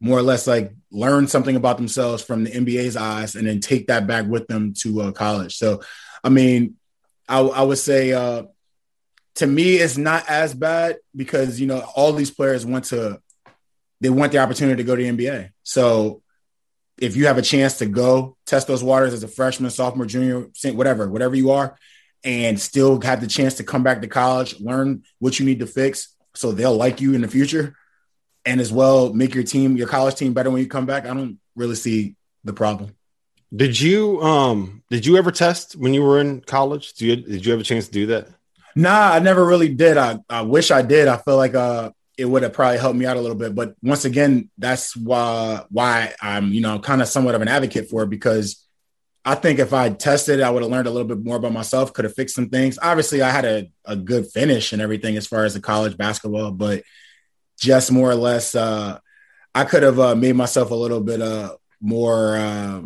more 0.00 0.18
or 0.18 0.22
less 0.22 0.46
like 0.46 0.72
learn 0.90 1.26
something 1.26 1.56
about 1.56 1.76
themselves 1.76 2.22
from 2.22 2.44
the 2.44 2.50
NBA's 2.50 2.96
eyes 2.96 3.34
and 3.34 3.46
then 3.46 3.60
take 3.60 3.88
that 3.88 4.06
back 4.06 4.24
with 4.24 4.46
them 4.46 4.72
to 4.78 5.02
uh, 5.02 5.12
college. 5.12 5.58
So 5.58 5.82
I 6.24 6.30
mean, 6.30 6.76
I, 7.28 7.40
I 7.40 7.62
would 7.64 7.76
say 7.76 8.14
uh, 8.14 8.44
to 9.34 9.46
me, 9.46 9.76
it's 9.76 9.98
not 9.98 10.24
as 10.26 10.54
bad 10.54 10.96
because 11.14 11.60
you 11.60 11.66
know 11.66 11.84
all 11.94 12.14
these 12.14 12.30
players 12.30 12.64
want 12.64 12.86
to, 12.86 13.20
they 14.00 14.08
want 14.08 14.32
the 14.32 14.38
opportunity 14.38 14.78
to 14.78 14.86
go 14.86 14.96
to 14.96 15.02
the 15.02 15.10
NBA. 15.10 15.50
So 15.64 16.22
if 16.96 17.14
you 17.14 17.26
have 17.26 17.36
a 17.36 17.42
chance 17.42 17.76
to 17.80 17.86
go 17.86 18.38
test 18.46 18.68
those 18.68 18.82
waters 18.82 19.12
as 19.12 19.22
a 19.22 19.28
freshman, 19.28 19.70
sophomore, 19.70 20.06
junior, 20.06 20.48
whatever, 20.72 21.10
whatever 21.10 21.34
you 21.34 21.50
are, 21.50 21.76
and 22.26 22.60
still 22.60 23.00
have 23.00 23.20
the 23.20 23.26
chance 23.28 23.54
to 23.54 23.64
come 23.64 23.84
back 23.84 24.02
to 24.02 24.08
college, 24.08 24.60
learn 24.60 25.04
what 25.20 25.38
you 25.38 25.46
need 25.46 25.60
to 25.60 25.66
fix, 25.66 26.14
so 26.34 26.50
they'll 26.50 26.76
like 26.76 27.00
you 27.00 27.14
in 27.14 27.22
the 27.22 27.28
future, 27.28 27.76
and 28.44 28.60
as 28.60 28.72
well 28.72 29.14
make 29.14 29.32
your 29.32 29.44
team, 29.44 29.76
your 29.76 29.86
college 29.86 30.16
team, 30.16 30.34
better 30.34 30.50
when 30.50 30.60
you 30.60 30.68
come 30.68 30.86
back. 30.86 31.06
I 31.06 31.14
don't 31.14 31.38
really 31.54 31.76
see 31.76 32.16
the 32.44 32.52
problem. 32.52 32.94
Did 33.54 33.80
you 33.80 34.20
um 34.22 34.82
did 34.90 35.06
you 35.06 35.16
ever 35.16 35.30
test 35.30 35.76
when 35.76 35.94
you 35.94 36.02
were 36.02 36.18
in 36.18 36.40
college? 36.40 36.94
Did 36.94 37.04
you 37.04 37.16
did 37.16 37.46
you 37.46 37.52
have 37.52 37.60
a 37.60 37.64
chance 37.64 37.86
to 37.86 37.92
do 37.92 38.06
that? 38.06 38.28
Nah, 38.74 39.12
I 39.12 39.20
never 39.20 39.44
really 39.44 39.68
did. 39.68 39.96
I, 39.96 40.18
I 40.28 40.42
wish 40.42 40.70
I 40.70 40.82
did. 40.82 41.06
I 41.08 41.16
feel 41.18 41.36
like 41.36 41.54
uh 41.54 41.92
it 42.18 42.24
would 42.24 42.42
have 42.42 42.52
probably 42.52 42.78
helped 42.78 42.98
me 42.98 43.06
out 43.06 43.16
a 43.16 43.20
little 43.20 43.36
bit. 43.36 43.54
But 43.54 43.74
once 43.82 44.04
again, 44.04 44.50
that's 44.58 44.96
why 44.96 45.64
why 45.70 46.14
I'm, 46.20 46.52
you 46.52 46.60
know, 46.60 46.80
kind 46.80 47.00
of 47.00 47.08
somewhat 47.08 47.36
of 47.36 47.42
an 47.42 47.48
advocate 47.48 47.88
for 47.88 48.02
it 48.02 48.10
because 48.10 48.65
I 49.26 49.34
think 49.34 49.58
if 49.58 49.72
I 49.72 49.90
tested, 49.90 50.40
I 50.40 50.50
would 50.50 50.62
have 50.62 50.70
learned 50.70 50.86
a 50.86 50.90
little 50.90 51.08
bit 51.08 51.24
more 51.24 51.36
about 51.36 51.52
myself, 51.52 51.92
could 51.92 52.04
have 52.04 52.14
fixed 52.14 52.36
some 52.36 52.48
things. 52.48 52.78
Obviously, 52.80 53.22
I 53.22 53.30
had 53.30 53.44
a, 53.44 53.66
a 53.84 53.96
good 53.96 54.28
finish 54.30 54.72
and 54.72 54.80
everything 54.80 55.16
as 55.16 55.26
far 55.26 55.44
as 55.44 55.54
the 55.54 55.60
college 55.60 55.96
basketball, 55.96 56.52
but 56.52 56.84
just 57.58 57.90
more 57.90 58.08
or 58.08 58.14
less, 58.14 58.54
uh, 58.54 58.98
I 59.52 59.64
could 59.64 59.82
have 59.82 59.98
uh, 59.98 60.14
made 60.14 60.36
myself 60.36 60.70
a 60.70 60.76
little 60.76 61.00
bit 61.00 61.20
uh, 61.20 61.56
more 61.80 62.36
uh, 62.36 62.82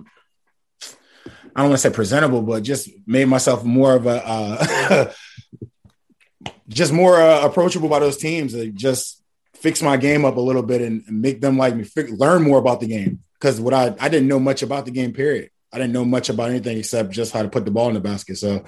I 1.54 1.62
don't 1.62 1.70
want 1.70 1.80
to 1.80 1.88
say 1.88 1.94
presentable, 1.94 2.42
but 2.42 2.62
just 2.62 2.88
made 3.06 3.26
myself 3.26 3.64
more 3.64 3.94
of 3.94 4.06
a 4.06 4.22
uh, 4.26 5.12
just 6.68 6.92
more 6.92 7.20
uh, 7.20 7.44
approachable 7.44 7.88
by 7.88 7.98
those 7.98 8.16
teams. 8.16 8.54
just 8.74 9.22
fix 9.56 9.82
my 9.82 9.96
game 9.96 10.24
up 10.24 10.36
a 10.36 10.40
little 10.40 10.62
bit 10.62 10.80
and, 10.80 11.04
and 11.06 11.20
make 11.20 11.40
them 11.40 11.58
like 11.58 11.74
me. 11.76 11.84
learn 12.12 12.42
more 12.42 12.58
about 12.58 12.80
the 12.80 12.86
game 12.86 13.20
because 13.34 13.60
what 13.60 13.74
I 13.74 13.94
I 14.00 14.08
didn't 14.08 14.28
know 14.28 14.38
much 14.38 14.62
about 14.62 14.84
the 14.84 14.90
game. 14.90 15.12
Period. 15.12 15.50
I 15.72 15.78
didn't 15.78 15.92
know 15.92 16.04
much 16.04 16.28
about 16.28 16.50
anything 16.50 16.78
except 16.78 17.10
just 17.10 17.32
how 17.32 17.42
to 17.42 17.48
put 17.48 17.64
the 17.64 17.70
ball 17.70 17.88
in 17.88 17.94
the 17.94 18.00
basket. 18.00 18.36
So 18.36 18.64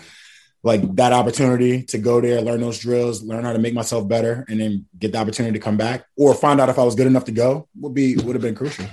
like 0.62 0.94
that 0.96 1.12
opportunity 1.12 1.82
to 1.84 1.98
go 1.98 2.20
there, 2.20 2.40
learn 2.40 2.60
those 2.60 2.78
drills, 2.78 3.22
learn 3.22 3.44
how 3.44 3.52
to 3.52 3.58
make 3.58 3.74
myself 3.74 4.06
better, 4.06 4.44
and 4.48 4.60
then 4.60 4.86
get 4.96 5.12
the 5.12 5.18
opportunity 5.18 5.58
to 5.58 5.64
come 5.64 5.76
back 5.76 6.06
or 6.16 6.34
find 6.34 6.60
out 6.60 6.68
if 6.68 6.78
I 6.78 6.84
was 6.84 6.94
good 6.94 7.08
enough 7.08 7.24
to 7.24 7.32
go 7.32 7.68
would 7.80 7.94
be 7.94 8.16
would 8.16 8.34
have 8.36 8.42
been 8.42 8.54
crucial. 8.54 8.86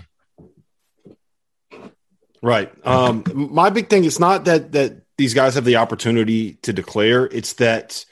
Right. 2.41 2.71
Um, 2.85 3.23
my 3.33 3.69
big 3.69 3.89
thing 3.89 4.05
is 4.05 4.19
not 4.19 4.45
that 4.45 4.71
that 4.71 5.01
these 5.17 5.33
guys 5.33 5.55
have 5.55 5.65
the 5.65 5.75
opportunity 5.75 6.53
to 6.63 6.73
declare. 6.73 7.25
It's 7.25 7.53
that 7.53 8.05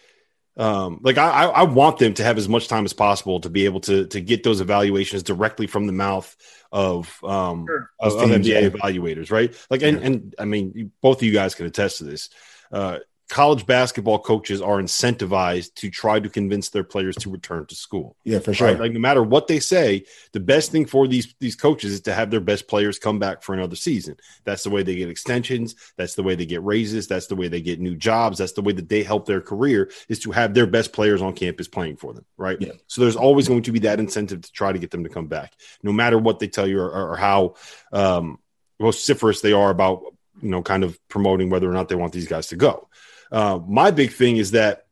um, 0.58 1.00
like 1.02 1.18
I, 1.18 1.46
I 1.46 1.64
want 1.64 1.98
them 1.98 2.14
to 2.16 2.24
have 2.24 2.38
as 2.38 2.50
much 2.50 2.68
time 2.68 2.86
as 2.86 2.94
possible 2.94 3.40
to 3.42 3.50
be 3.50 3.66
able 3.66 3.80
to 3.82 4.06
to 4.08 4.22
get 4.22 4.44
those 4.44 4.62
evaluations 4.62 5.24
directly 5.24 5.66
from 5.66 5.88
the 5.88 5.94
mouth 5.94 6.36
of 6.72 7.24
um 7.24 7.66
sure. 7.68 7.90
of, 8.00 8.14
of 8.14 8.30
NBA 8.30 8.46
yeah. 8.46 8.70
evaluators, 8.70 9.32
right? 9.32 9.54
Like 9.70 9.82
and, 9.84 9.98
and 10.00 10.36
I 10.38 10.46
mean 10.46 10.92
both 11.02 11.18
of 11.18 11.24
you 11.24 11.34
guys 11.34 11.56
can 11.56 11.66
attest 11.66 12.00
to 12.00 12.04
this. 12.04 12.30
Uh, 12.72 13.00
college 13.30 13.66
basketball 13.66 14.20
coaches 14.20 14.62
are 14.62 14.78
incentivized 14.78 15.74
to 15.76 15.90
try 15.90 16.20
to 16.20 16.30
convince 16.30 16.70
their 16.70 16.84
players 16.84 17.16
to 17.18 17.30
return 17.30 17.66
to 17.66 17.76
school. 17.76 18.16
Yeah, 18.24 18.40
for 18.40 18.54
sure. 18.54 18.68
Right? 18.68 18.80
Like 18.80 18.92
no 18.94 19.00
matter 19.00 19.22
what 19.22 19.48
they 19.48 19.60
say, 19.60 20.06
the 20.32 20.40
best 20.40 20.72
thing 20.72 20.86
for 20.86 21.08
these 21.08 21.36
these 21.40 21.56
coaches 21.56 21.92
is 21.92 22.02
to 22.02 22.14
have 22.14 22.32
their 22.32 22.40
best 22.40 22.68
players 22.68 23.00
come 23.00 23.20
back 23.20 23.44
for 23.44 23.54
another 23.54 23.76
season. 23.76 24.16
That's 24.46 24.64
the 24.64 24.70
way 24.70 24.84
they 24.84 24.96
get 24.96 25.10
extensions. 25.10 25.76
That's 25.98 26.16
the 26.16 26.24
way 26.24 26.36
they 26.36 26.46
get 26.46 26.64
raises. 26.64 27.08
That's 27.08 27.28
the 27.28 27.36
way 27.36 27.50
they 27.50 27.62
get 27.62 27.82
new 27.82 27.96
jobs. 27.96 28.38
That's 28.38 28.54
the 28.54 28.62
way 28.62 28.74
that 28.74 28.88
they 28.88 29.04
help 29.04 29.26
their 29.26 29.42
career 29.42 29.92
is 30.08 30.20
to 30.20 30.32
have 30.32 30.54
their 30.54 30.68
best 30.68 30.94
players 30.94 31.22
on 31.22 31.34
campus 31.34 31.68
playing 31.68 31.98
for 31.98 32.14
them. 32.14 32.26
Right. 32.38 32.62
Yeah. 32.62 32.74
So 32.88 33.02
there's 33.02 33.18
always 33.18 33.48
going 33.48 33.64
to 33.64 33.72
be 33.74 33.80
that 33.80 34.00
incentive 34.00 34.42
to 34.42 34.52
try 34.52 34.72
to 34.72 34.80
get 34.80 34.92
them 34.92 35.04
to 35.04 35.10
come 35.10 35.28
back, 35.28 35.54
no 35.84 35.92
matter 35.92 36.18
what 36.18 36.40
they 36.40 36.48
tell 36.48 36.68
you 36.68 36.80
or, 36.80 37.12
or 37.12 37.16
how 37.18 37.56
um, 37.92 38.40
vociferous 38.80 39.42
they 39.42 39.52
are 39.52 39.70
about 39.70 40.04
you 40.42 40.50
know 40.50 40.62
kind 40.62 40.84
of 40.84 40.98
promoting 41.10 41.50
whether 41.50 41.70
or 41.70 41.74
not 41.74 41.90
they 41.90 41.96
want 41.96 42.14
these 42.14 42.28
guys 42.28 42.48
to 42.48 42.56
go. 42.56 42.88
Uh, 43.32 43.60
my 43.68 43.92
big 43.92 44.12
thing 44.12 44.38
is 44.38 44.52
that 44.52 44.86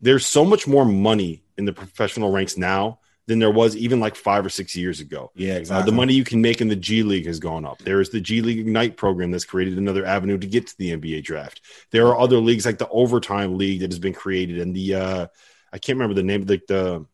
there's 0.00 0.26
so 0.26 0.44
much 0.44 0.66
more 0.66 0.84
money 0.84 1.42
in 1.56 1.64
the 1.64 1.72
professional 1.72 2.30
ranks 2.30 2.56
now 2.56 3.00
than 3.26 3.38
there 3.38 3.50
was 3.50 3.76
even 3.76 4.00
like 4.00 4.16
five 4.16 4.44
or 4.44 4.48
six 4.48 4.74
years 4.74 5.00
ago. 5.00 5.30
Yeah, 5.34 5.56
exactly. 5.56 5.82
Uh, 5.82 5.86
the 5.86 5.92
money 5.92 6.14
you 6.14 6.24
can 6.24 6.40
make 6.40 6.62
in 6.62 6.68
the 6.68 6.76
G 6.76 7.02
League 7.02 7.26
has 7.26 7.38
gone 7.38 7.66
up. 7.66 7.78
There 7.78 8.00
is 8.00 8.08
the 8.08 8.20
G 8.20 8.40
League 8.40 8.58
Ignite 8.58 8.96
program 8.96 9.30
that's 9.30 9.44
created 9.44 9.76
another 9.76 10.06
avenue 10.06 10.38
to 10.38 10.46
get 10.46 10.66
to 10.68 10.78
the 10.78 10.96
NBA 10.96 11.24
draft. 11.24 11.60
There 11.90 12.06
are 12.06 12.18
other 12.18 12.38
leagues 12.38 12.64
like 12.64 12.78
the 12.78 12.88
Overtime 12.88 13.58
League 13.58 13.80
that 13.80 13.90
has 13.90 13.98
been 13.98 14.14
created, 14.14 14.60
and 14.60 14.74
the 14.74 14.94
uh, 14.94 15.26
I 15.72 15.78
can't 15.78 15.96
remember 15.96 16.14
the 16.14 16.22
name, 16.22 16.46
like 16.46 16.66
the 16.66 17.04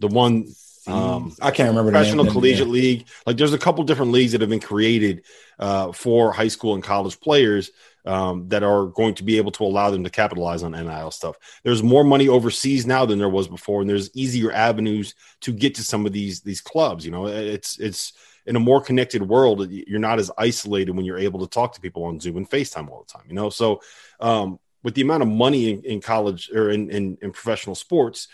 the 0.00 0.08
one 0.08 0.48
um, 0.88 1.36
I 1.40 1.50
can't 1.50 1.68
remember 1.68 1.90
professional 1.90 2.26
collegiate 2.26 2.66
yeah. 2.66 2.72
league. 2.72 3.06
Like 3.26 3.36
there's 3.36 3.52
a 3.52 3.58
couple 3.58 3.84
different 3.84 4.12
leagues 4.12 4.32
that 4.32 4.40
have 4.40 4.50
been 4.50 4.60
created 4.60 5.24
uh, 5.58 5.92
for 5.92 6.32
high 6.32 6.48
school 6.48 6.74
and 6.74 6.82
college 6.82 7.20
players 7.20 7.70
um, 8.04 8.48
that 8.48 8.62
are 8.62 8.86
going 8.86 9.14
to 9.14 9.24
be 9.24 9.36
able 9.36 9.50
to 9.52 9.64
allow 9.64 9.90
them 9.90 10.04
to 10.04 10.10
capitalize 10.10 10.62
on 10.62 10.72
NIL 10.72 11.10
stuff. 11.10 11.36
There's 11.62 11.82
more 11.82 12.04
money 12.04 12.28
overseas 12.28 12.86
now 12.86 13.04
than 13.04 13.18
there 13.18 13.28
was 13.28 13.48
before, 13.48 13.80
and 13.80 13.90
there's 13.90 14.14
easier 14.16 14.50
avenues 14.52 15.14
to 15.42 15.52
get 15.52 15.74
to 15.76 15.82
some 15.82 16.06
of 16.06 16.12
these 16.12 16.40
these 16.40 16.60
clubs. 16.60 17.04
You 17.04 17.10
know, 17.10 17.26
it's 17.26 17.78
it's 17.78 18.14
in 18.46 18.56
a 18.56 18.60
more 18.60 18.80
connected 18.80 19.22
world. 19.22 19.70
You're 19.70 19.98
not 19.98 20.18
as 20.18 20.30
isolated 20.38 20.96
when 20.96 21.04
you're 21.04 21.18
able 21.18 21.40
to 21.40 21.46
talk 21.46 21.74
to 21.74 21.80
people 21.80 22.04
on 22.04 22.18
Zoom 22.18 22.38
and 22.38 22.48
FaceTime 22.48 22.88
all 22.88 23.04
the 23.06 23.12
time. 23.12 23.26
You 23.28 23.34
know, 23.34 23.50
so 23.50 23.82
um, 24.20 24.58
with 24.82 24.94
the 24.94 25.02
amount 25.02 25.22
of 25.22 25.28
money 25.28 25.70
in, 25.70 25.82
in 25.82 26.00
college 26.00 26.50
or 26.50 26.70
in, 26.70 26.90
in, 26.90 27.18
in 27.20 27.32
professional 27.32 27.74
sports, 27.74 28.28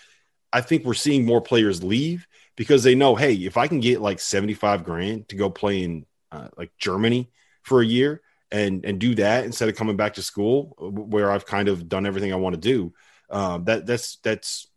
I 0.53 0.61
think 0.61 0.85
we're 0.85 0.95
seeing 0.95 1.27
more 1.27 1.41
players 1.41 1.83
leave 1.83 2.29
because 2.57 2.83
they 2.83 2.95
know, 2.95 3.15
hey, 3.15 3.35
if 3.35 3.57
I 3.57 3.67
can 3.67 3.81
get 3.81 4.01
like 4.01 4.21
75 4.21 4.85
grand 4.85 5.29
to 5.29 5.37
go 5.37 5.51
play 5.51 5.83
in 5.83 6.07
uh, 6.31 6.49
like 6.57 6.73
Germany 6.79 7.31
for 7.63 7.81
a 7.81 7.87
year, 7.87 8.21
and 8.55 8.85
and 8.85 9.01
do 9.01 9.17
that 9.17 9.45
instead 9.45 9.69
of 9.69 9.75
coming 9.75 9.97
back 9.97 10.15
to 10.15 10.23
school 10.23 10.75
where 10.79 11.31
I've 11.31 11.45
kind 11.45 11.69
of 11.69 11.89
done 11.89 12.07
everything 12.07 12.33
I 12.33 12.37
want 12.37 12.55
to 12.55 12.61
do. 12.61 12.95
Um, 13.29 13.65
that 13.65 13.85
that's 13.85 14.17
that's 14.17 14.69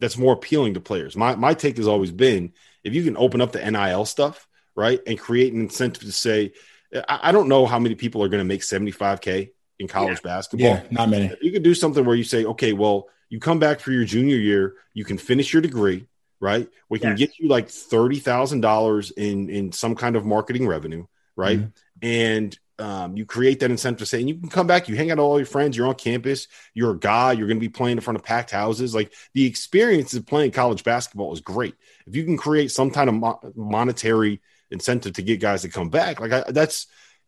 that's 0.00 0.18
more 0.18 0.32
appealing 0.34 0.74
to 0.74 0.80
players. 0.80 1.16
My 1.16 1.36
my 1.36 1.54
take 1.54 1.76
has 1.76 1.86
always 1.86 2.10
been 2.10 2.52
if 2.82 2.94
you 2.94 3.04
can 3.04 3.16
open 3.16 3.40
up 3.40 3.52
the 3.52 3.70
NIL 3.70 4.04
stuff 4.04 4.48
right 4.74 5.00
and 5.06 5.18
create 5.18 5.52
an 5.52 5.60
incentive 5.60 6.02
to 6.02 6.12
say, 6.12 6.52
I, 6.92 7.20
I 7.24 7.32
don't 7.32 7.48
know 7.48 7.64
how 7.64 7.78
many 7.78 7.94
people 7.94 8.22
are 8.24 8.28
going 8.28 8.40
to 8.40 8.44
make 8.44 8.62
seventy 8.62 8.90
five 8.90 9.20
k 9.20 9.52
in 9.78 9.86
college 9.86 10.18
yeah. 10.24 10.30
basketball. 10.34 10.68
Yeah, 10.68 10.82
not 10.90 11.08
many. 11.08 11.32
You 11.40 11.52
could 11.52 11.62
do 11.62 11.74
something 11.74 12.04
where 12.04 12.16
you 12.16 12.24
say, 12.24 12.44
okay, 12.44 12.72
well, 12.72 13.08
you 13.28 13.38
come 13.38 13.58
back 13.58 13.80
for 13.80 13.92
your 13.92 14.04
junior 14.04 14.36
year, 14.36 14.74
you 14.94 15.04
can 15.04 15.18
finish 15.18 15.52
your 15.52 15.62
degree, 15.62 16.06
right? 16.40 16.68
We 16.88 16.98
can 16.98 17.10
yes. 17.10 17.18
get 17.18 17.38
you 17.38 17.48
like 17.48 17.68
thirty 17.68 18.18
thousand 18.18 18.60
dollars 18.60 19.10
in 19.10 19.48
in 19.50 19.72
some 19.72 19.94
kind 19.94 20.16
of 20.16 20.24
marketing 20.24 20.66
revenue, 20.66 21.06
right? 21.36 21.60
Mm-hmm. 21.60 21.68
And 22.02 22.58
um, 22.78 23.16
you 23.16 23.24
create 23.24 23.60
that 23.60 23.70
incentive 23.70 24.00
to 24.00 24.06
say, 24.06 24.20
and 24.20 24.28
you 24.28 24.34
can 24.36 24.50
come 24.50 24.66
back, 24.66 24.88
you 24.88 24.96
hang 24.96 25.10
out 25.10 25.16
with 25.16 25.24
all 25.24 25.38
your 25.38 25.46
friends, 25.46 25.76
you're 25.76 25.86
on 25.86 25.94
campus, 25.94 26.46
you're 26.74 26.92
a 26.92 26.98
guy, 26.98 27.32
you're 27.32 27.46
going 27.46 27.58
to 27.58 27.60
be 27.60 27.70
playing 27.70 27.96
in 27.96 28.02
front 28.02 28.18
of 28.18 28.24
packed 28.24 28.50
houses. 28.50 28.94
Like 28.94 29.12
the 29.32 29.46
experience 29.46 30.12
of 30.14 30.26
playing 30.26 30.50
college 30.50 30.84
basketball 30.84 31.32
is 31.32 31.40
great. 31.40 31.74
If 32.06 32.14
you 32.14 32.24
can 32.24 32.36
create 32.36 32.70
some 32.70 32.90
kind 32.90 33.08
of 33.08 33.14
mo- 33.14 33.40
monetary 33.54 34.42
incentive 34.70 35.14
to 35.14 35.22
get 35.22 35.40
guys 35.40 35.62
to 35.62 35.68
come 35.70 35.88
back, 35.88 36.20
like 36.20 36.32
I, 36.32 36.44
that's 36.50 36.86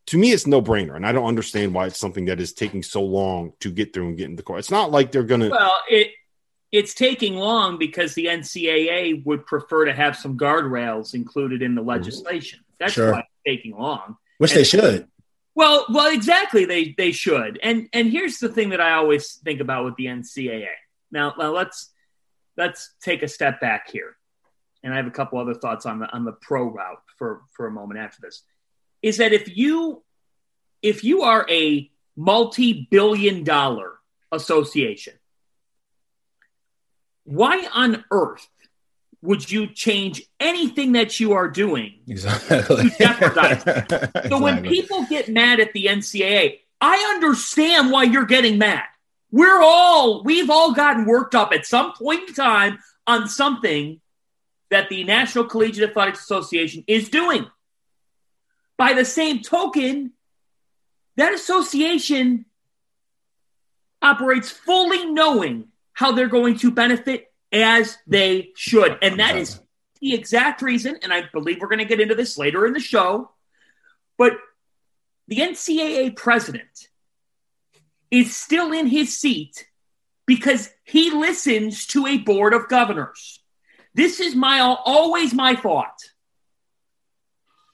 to 0.08 0.18
me, 0.18 0.32
it's 0.32 0.46
no 0.46 0.62
brainer. 0.62 0.96
And 0.96 1.06
I 1.06 1.12
don't 1.12 1.26
understand 1.26 1.74
why 1.74 1.86
it's 1.86 2.00
something 2.00 2.26
that 2.26 2.40
is 2.40 2.54
taking 2.54 2.82
so 2.82 3.02
long 3.02 3.52
to 3.60 3.70
get 3.70 3.92
through 3.92 4.08
and 4.08 4.16
get 4.16 4.26
in 4.26 4.36
the 4.36 4.42
court. 4.42 4.60
It's 4.60 4.70
not 4.70 4.90
like 4.90 5.12
they're 5.12 5.22
going 5.22 5.42
to. 5.42 5.50
Well, 5.50 5.78
it, 5.88 6.08
it's 6.70 6.94
taking 6.94 7.36
long 7.36 7.78
because 7.78 8.14
the 8.14 8.26
NCAA 8.26 9.24
would 9.24 9.46
prefer 9.46 9.86
to 9.86 9.92
have 9.92 10.16
some 10.16 10.36
guardrails 10.36 11.14
included 11.14 11.62
in 11.62 11.74
the 11.74 11.82
legislation. 11.82 12.60
That's 12.78 12.92
sure. 12.92 13.12
why 13.12 13.20
it's 13.20 13.28
taking 13.46 13.76
long. 13.76 14.16
Which 14.38 14.52
and 14.52 14.60
they 14.60 14.64
should. 14.64 15.08
Well, 15.54 15.86
well, 15.88 16.12
exactly. 16.14 16.64
They 16.66 16.94
they 16.96 17.10
should. 17.10 17.58
And 17.62 17.88
and 17.92 18.10
here's 18.10 18.38
the 18.38 18.48
thing 18.48 18.70
that 18.70 18.80
I 18.80 18.92
always 18.92 19.34
think 19.44 19.60
about 19.60 19.84
with 19.84 19.96
the 19.96 20.06
NCAA. 20.06 20.66
Now, 21.10 21.34
now 21.36 21.52
let's 21.52 21.90
let's 22.56 22.94
take 23.02 23.22
a 23.22 23.28
step 23.28 23.60
back 23.60 23.90
here, 23.90 24.16
and 24.84 24.92
I 24.92 24.96
have 24.98 25.06
a 25.06 25.10
couple 25.10 25.38
other 25.38 25.54
thoughts 25.54 25.86
on 25.86 25.98
the 25.98 26.12
on 26.12 26.24
the 26.24 26.32
pro 26.32 26.64
route 26.64 27.02
for 27.16 27.42
for 27.50 27.66
a 27.66 27.72
moment 27.72 27.98
after 27.98 28.20
this. 28.20 28.42
Is 29.02 29.16
that 29.16 29.32
if 29.32 29.56
you 29.56 30.04
if 30.82 31.02
you 31.02 31.22
are 31.22 31.44
a 31.50 31.90
multi 32.16 32.88
billion 32.90 33.44
dollar 33.44 33.94
association. 34.32 35.14
Why 37.28 37.68
on 37.74 38.04
earth 38.10 38.48
would 39.20 39.50
you 39.50 39.66
change 39.66 40.22
anything 40.40 40.92
that 40.92 41.20
you 41.20 41.34
are 41.34 41.46
doing 41.46 42.00
exactly. 42.08 42.88
to 42.88 42.90
jeopardize? 42.98 43.62
exactly. 43.66 44.20
So 44.30 44.40
when 44.40 44.62
people 44.62 45.04
get 45.04 45.28
mad 45.28 45.60
at 45.60 45.74
the 45.74 45.86
NCAA, 45.86 46.60
I 46.80 46.96
understand 47.14 47.90
why 47.90 48.04
you're 48.04 48.24
getting 48.24 48.56
mad. 48.56 48.84
We're 49.30 49.60
all, 49.60 50.22
we've 50.24 50.48
all 50.48 50.72
gotten 50.72 51.04
worked 51.04 51.34
up 51.34 51.52
at 51.52 51.66
some 51.66 51.92
point 51.92 52.30
in 52.30 52.34
time 52.34 52.78
on 53.06 53.28
something 53.28 54.00
that 54.70 54.88
the 54.88 55.04
National 55.04 55.44
Collegiate 55.44 55.90
Athletics 55.90 56.20
Association 56.20 56.82
is 56.86 57.10
doing. 57.10 57.46
By 58.78 58.94
the 58.94 59.04
same 59.04 59.42
token, 59.42 60.12
that 61.16 61.34
association 61.34 62.46
operates 64.00 64.50
fully 64.50 65.04
knowing 65.04 65.68
how 65.98 66.12
they're 66.12 66.28
going 66.28 66.56
to 66.56 66.70
benefit 66.70 67.26
as 67.50 67.98
they 68.06 68.50
should. 68.54 68.96
And 69.02 69.18
that 69.18 69.34
is 69.34 69.60
the 70.00 70.14
exact 70.14 70.62
reason, 70.62 70.96
and 71.02 71.12
I 71.12 71.24
believe 71.32 71.58
we're 71.60 71.66
going 71.66 71.80
to 71.80 71.84
get 71.84 72.00
into 72.00 72.14
this 72.14 72.38
later 72.38 72.64
in 72.68 72.72
the 72.72 72.78
show, 72.78 73.32
but 74.16 74.34
the 75.26 75.38
NCAA 75.38 76.14
president 76.14 76.86
is 78.12 78.36
still 78.36 78.70
in 78.72 78.86
his 78.86 79.18
seat 79.18 79.66
because 80.24 80.70
he 80.84 81.10
listens 81.10 81.84
to 81.86 82.06
a 82.06 82.18
board 82.18 82.54
of 82.54 82.68
governors. 82.68 83.40
This 83.92 84.20
is 84.20 84.36
my 84.36 84.60
always 84.60 85.34
my 85.34 85.56
thought. 85.56 85.98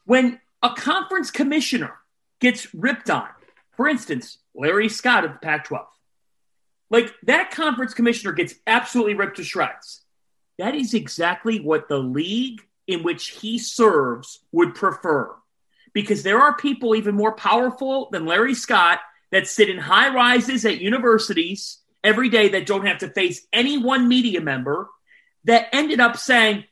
When 0.07 0.41
a 0.63 0.71
conference 0.71 1.31
commissioner 1.31 1.93
gets 2.41 2.73
ripped 2.75 3.11
on, 3.11 3.29
for 3.77 3.87
instance, 3.87 4.39
Larry 4.55 4.89
Scott 4.89 5.27
of 5.27 5.33
the 5.33 5.39
Pac 5.41 5.67
12, 5.67 5.87
like 6.95 7.13
that 7.25 7.51
conference 7.51 7.93
commissioner 7.93 8.33
gets 8.33 8.55
absolutely 8.69 9.15
ripped 9.15 9.39
to 9.39 9.43
shreds. 9.43 10.03
That 10.59 10.77
is 10.77 10.95
exactly 10.95 11.59
what 11.59 11.89
the 11.89 11.99
league 11.99 12.61
in 12.87 13.03
which 13.03 13.31
he 13.31 13.59
serves 13.59 14.39
would 14.53 14.77
prefer. 14.77 15.35
Because 15.93 16.23
there 16.23 16.41
are 16.41 16.57
people 16.57 16.95
even 16.95 17.17
more 17.17 17.33
powerful 17.33 18.11
than 18.13 18.27
Larry 18.27 18.55
Scott 18.55 19.01
that 19.33 19.49
sit 19.49 19.69
in 19.69 19.77
high 19.77 20.15
rises 20.15 20.65
at 20.65 20.81
universities 20.81 21.79
every 22.05 22.29
day 22.29 22.51
that 22.51 22.65
don't 22.65 22.87
have 22.87 22.99
to 22.99 23.09
face 23.09 23.45
any 23.53 23.77
one 23.77 24.07
media 24.07 24.41
member 24.41 24.89
that 25.43 25.67
ended 25.73 25.99
up 25.99 26.17
saying, 26.17 26.63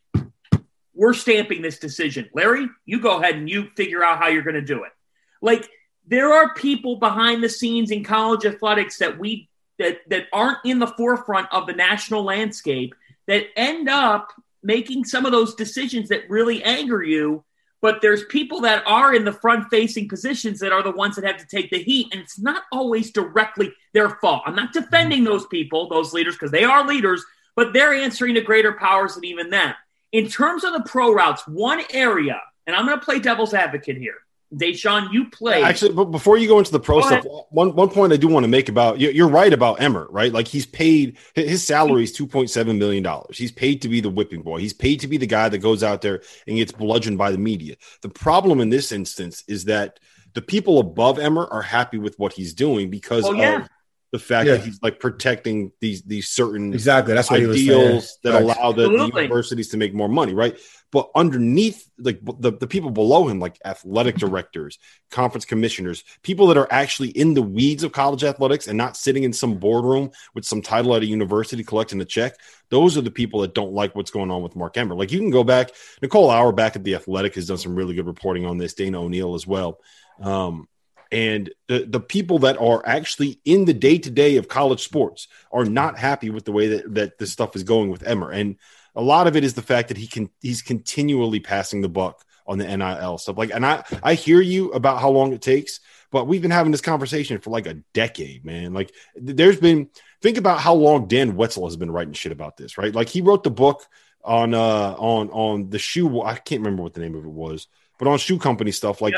We're 0.95 1.15
stamping 1.15 1.63
this 1.63 1.81
decision. 1.81 2.31
Larry, 2.33 2.69
you 2.85 3.01
go 3.01 3.19
ahead 3.19 3.35
and 3.35 3.51
you 3.51 3.71
figure 3.77 4.05
out 4.05 4.19
how 4.19 4.29
you're 4.29 4.43
going 4.43 4.55
to 4.55 4.63
do 4.63 4.85
it. 4.85 4.93
Like, 5.41 5.69
there 6.07 6.33
are 6.33 6.55
people 6.55 7.01
behind 7.01 7.43
the 7.43 7.49
scenes 7.49 7.91
in 7.91 8.05
college 8.05 8.45
athletics 8.45 8.99
that 8.99 9.19
we 9.19 9.49
that 9.83 10.01
that 10.09 10.27
aren't 10.33 10.59
in 10.65 10.79
the 10.79 10.87
forefront 10.87 11.53
of 11.53 11.67
the 11.67 11.73
national 11.73 12.23
landscape 12.23 12.95
that 13.27 13.47
end 13.57 13.89
up 13.89 14.33
making 14.63 15.05
some 15.05 15.27
of 15.27 15.33
those 15.33 15.55
decisions 15.55 16.09
that 16.09 16.29
really 16.31 16.63
anger 16.63 17.03
you 17.03 17.45
but 17.81 18.01
there's 18.01 18.25
people 18.27 18.61
that 18.61 18.85
are 18.87 19.13
in 19.13 19.25
the 19.25 19.33
front 19.33 19.69
facing 19.69 20.09
positions 20.09 20.61
that 20.61 20.71
are 20.71 20.85
the 20.85 20.93
ones 20.93 21.17
that 21.17 21.25
have 21.25 21.37
to 21.37 21.47
take 21.47 21.69
the 21.71 21.83
heat 21.83 22.09
and 22.13 22.23
it's 22.23 22.39
not 22.39 22.63
always 22.71 23.11
directly 23.11 23.75
their 23.93 24.09
fault. 24.09 24.45
I'm 24.47 24.55
not 24.55 24.73
defending 24.73 25.25
those 25.25 25.47
people 25.47 25.89
those 25.89 26.13
leaders 26.13 26.35
because 26.35 26.53
they 26.53 26.65
are 26.65 26.87
leaders 26.87 27.25
but 27.55 27.73
they're 27.73 27.93
answering 27.93 28.35
to 28.35 28.41
greater 28.41 28.73
powers 28.73 29.15
than 29.15 29.25
even 29.25 29.51
them. 29.51 29.75
In 30.13 30.29
terms 30.29 30.65
of 30.65 30.73
the 30.73 30.83
pro 30.89 31.13
routes 31.13 31.47
one 31.47 31.83
area 31.93 32.41
and 32.67 32.77
i'm 32.77 32.87
going 32.87 32.99
to 32.99 33.05
play 33.05 33.19
devil's 33.19 33.55
advocate 33.55 33.97
here 33.97 34.19
Deshaun, 34.55 35.13
you 35.13 35.31
play. 35.31 35.63
Actually, 35.63 35.95
but 35.95 36.07
before 36.07 36.37
you 36.37 36.47
go 36.47 36.59
into 36.59 36.73
the 36.73 36.81
pro 36.81 37.01
go 37.01 37.07
stuff, 37.07 37.25
one 37.51 37.75
one 37.75 37.89
point 37.89 38.13
I 38.13 38.17
do 38.17 38.29
want 38.29 38.45
to 38.45 38.49
make 38.49 38.69
about 38.69 39.01
you're 39.01 39.29
right 39.29 39.53
about 39.53 39.81
Emmert, 39.81 40.11
right? 40.11 40.33
Like 40.33 40.47
he's 40.47 40.67
paid 40.67 41.17
his 41.35 41.65
salary 41.65 42.05
is 42.05 42.13
two 42.13 42.27
point 42.27 42.51
seven 42.51 42.79
million 42.79 43.03
dollars. 43.03 43.39
He's 43.39 43.53
paid 43.53 43.81
to 43.83 43.89
be 43.89 44.01
the 44.01 44.11
whipping 44.11 44.43
boy. 44.43 44.59
He's 44.59 44.75
paid 44.75 45.01
to 45.01 45.09
be 45.09 45.17
the 45.17 45.27
guy 45.27 45.49
that 45.49 45.59
goes 45.59 45.83
out 45.83 46.03
there 46.03 46.23
and 46.47 46.57
gets 46.57 46.73
bludgeoned 46.73 47.19
by 47.19 47.31
the 47.31 47.39
media. 47.39 47.77
The 48.03 48.11
problem 48.11 48.61
in 48.61 48.69
this 48.69 48.93
instance 48.93 49.43
is 49.49 49.65
that 49.65 49.99
the 50.35 50.43
people 50.43 50.79
above 50.79 51.19
Emmert 51.19 51.49
are 51.51 51.63
happy 51.63 51.99
with 51.99 52.19
what 52.19 52.33
he's 52.33 52.55
doing 52.55 52.91
because 52.91 53.25
well, 53.25 53.37
yeah. 53.37 53.63
of 53.63 53.69
the 54.13 54.19
fact 54.19 54.47
yeah. 54.47 54.57
that 54.57 54.65
he's 54.65 54.79
like 54.83 55.01
protecting 55.01 55.73
these 55.81 56.03
these 56.03 56.29
certain 56.29 56.73
exactly 56.75 57.15
that's 57.15 57.31
what 57.31 57.41
ideals 57.41 58.19
that 58.23 58.35
right. 58.35 58.43
allow 58.43 58.71
the, 58.71 58.89
the, 58.89 59.11
universities 59.17 59.69
to 59.71 59.79
make 59.79 59.95
more 59.95 60.09
money, 60.09 60.35
right? 60.35 60.57
But 60.93 61.11
underneath, 61.15 61.91
like 61.99 62.21
the, 62.23 62.53
the 62.53 62.67
people 62.67 62.91
below 62.91 63.27
him, 63.27 63.41
like 63.41 63.59
athletic 63.65 64.19
directors, 64.19 64.79
conference 65.11 65.47
commissioners, 65.47 66.05
people 66.23 66.49
that 66.49 66.59
are 66.59 66.69
actually 66.71 67.09
in 67.09 67.33
the 67.33 67.41
weeds 67.41 67.83
of 67.83 67.93
college 67.93 68.23
athletics 68.23 68.69
and 68.69 68.77
not 68.77 68.99
sitting 68.99 69.25
in 69.25 69.33
some 69.33 69.55
boardroom 69.55 70.11
with 70.35 70.45
some 70.45 70.61
title 70.61 70.95
at 70.95 71.03
a 71.03 71.07
university 71.07 71.65
collecting 71.65 71.99
a 72.03 72.05
check, 72.05 72.35
those 72.69 72.99
are 72.99 73.01
the 73.01 73.11
people 73.11 73.41
that 73.41 73.55
don't 73.55 73.73
like 73.73 73.97
what's 73.97 74.11
going 74.11 74.31
on 74.31 74.43
with 74.43 74.55
Mark 74.55 74.77
Emmert. 74.77 74.99
Like 74.99 75.11
you 75.11 75.19
can 75.19 75.31
go 75.31 75.43
back, 75.43 75.71
Nicole 76.03 76.29
Auerbach 76.29 76.77
at 76.77 76.85
the 76.85 76.95
Athletic 76.95 77.37
has 77.37 77.47
done 77.47 77.57
some 77.57 77.75
really 77.75 77.95
good 77.95 78.07
reporting 78.07 78.45
on 78.45 78.59
this. 78.59 78.75
Dana 78.75 79.01
O'Neill 79.01 79.35
as 79.35 79.47
well. 79.47 79.81
Um, 80.21 80.69
and 81.13 81.51
the, 81.69 81.85
the 81.85 82.01
people 82.01 82.39
that 82.41 82.59
are 82.59 82.83
actually 82.87 83.39
in 83.45 83.67
the 83.67 83.75
day 83.75 83.99
to 83.99 84.11
day 84.11 84.39
of 84.39 84.49
college 84.49 84.83
sports 84.83 85.29
are 85.53 85.67
not 85.67 85.99
happy 85.99 86.31
with 86.31 86.47
the 86.47 86.53
way 86.53 86.69
that, 86.69 86.95
that 86.95 87.19
this 87.19 87.31
stuff 87.31 87.55
is 87.55 87.65
going 87.65 87.91
with 87.91 88.03
Emmert. 88.03 88.35
And 88.35 88.57
a 88.97 89.03
lot 89.03 89.27
of 89.27 89.37
it 89.37 89.45
is 89.45 89.53
the 89.53 89.63
fact 89.63 89.89
that 89.89 89.99
he 89.99 90.07
can 90.07 90.31
he's 90.41 90.63
continually 90.63 91.39
passing 91.39 91.83
the 91.83 91.89
buck 91.89 92.25
on 92.47 92.57
the 92.57 92.77
NIL 92.77 93.19
stuff. 93.19 93.37
Like, 93.37 93.51
and 93.53 93.65
I 93.65 93.85
I 94.03 94.15
hear 94.15 94.41
you 94.41 94.71
about 94.73 95.01
how 95.01 95.11
long 95.11 95.35
it 95.35 95.43
takes, 95.43 95.81
but 96.11 96.27
we've 96.27 96.43
been 96.43 96.51
having 96.51 96.73
this 96.73 96.81
conversation 96.81 97.39
for 97.39 97.51
like 97.51 97.67
a 97.67 97.75
decade, 97.93 98.45
man. 98.45 98.73
Like, 98.73 98.95
there's 99.15 99.61
been 99.61 99.91
think 100.23 100.39
about 100.39 100.61
how 100.61 100.75
long 100.75 101.09
Dan 101.09 101.37
Wetzel 101.37 101.67
has 101.67 101.77
been 101.77 101.91
writing 101.91 102.15
shit 102.15 102.33
about 102.33 102.57
this, 102.57 102.79
right? 102.79 102.95
Like, 102.95 103.11
he 103.11 103.21
wrote 103.21 103.45
the 103.45 103.51
book 103.51 103.87
on 104.25 104.55
uh 104.55 104.95
on 104.99 105.29
on 105.29 105.69
the 105.69 105.79
shoe. 105.79 106.23
I 106.23 106.37
can't 106.37 106.63
remember 106.63 106.83
what 106.83 106.95
the 106.95 107.01
name 107.01 107.15
of 107.15 107.25
it 107.25 107.31
was, 107.31 107.67
but 107.99 108.09
on 108.09 108.19
shoe 108.19 108.39
company 108.39 108.73
stuff 108.73 109.03
like 109.03 109.15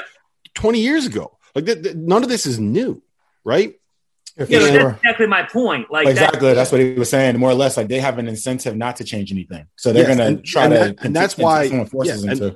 20 0.54 0.80
years 0.80 1.06
ago. 1.06 1.38
Like, 1.54 1.66
th- 1.66 1.82
th- 1.82 1.96
none 1.96 2.22
of 2.22 2.28
this 2.28 2.46
is 2.46 2.58
new, 2.58 3.02
right? 3.44 3.74
yeah, 4.36 4.58
that's 4.58 4.98
exactly 4.98 5.26
my 5.26 5.44
point. 5.44 5.90
Like 5.90 6.08
exactly, 6.08 6.48
that, 6.48 6.54
that's 6.54 6.72
what 6.72 6.80
he 6.80 6.94
was 6.94 7.08
saying. 7.08 7.38
More 7.38 7.50
or 7.50 7.54
less, 7.54 7.76
like 7.76 7.88
they 7.88 8.00
have 8.00 8.18
an 8.18 8.26
incentive 8.26 8.76
not 8.76 8.96
to 8.96 9.04
change 9.04 9.30
anything, 9.30 9.66
so 9.76 9.92
they're 9.92 10.08
yes, 10.08 10.16
going 10.16 10.36
to 10.36 10.42
try 10.42 10.64
and 10.64 10.72
to. 10.72 10.78
That, 10.78 11.04
and 11.04 11.14
that's 11.14 11.38
why, 11.38 11.64
yeah, 11.64 12.14
and, 12.14 12.42
uh, 12.42 12.50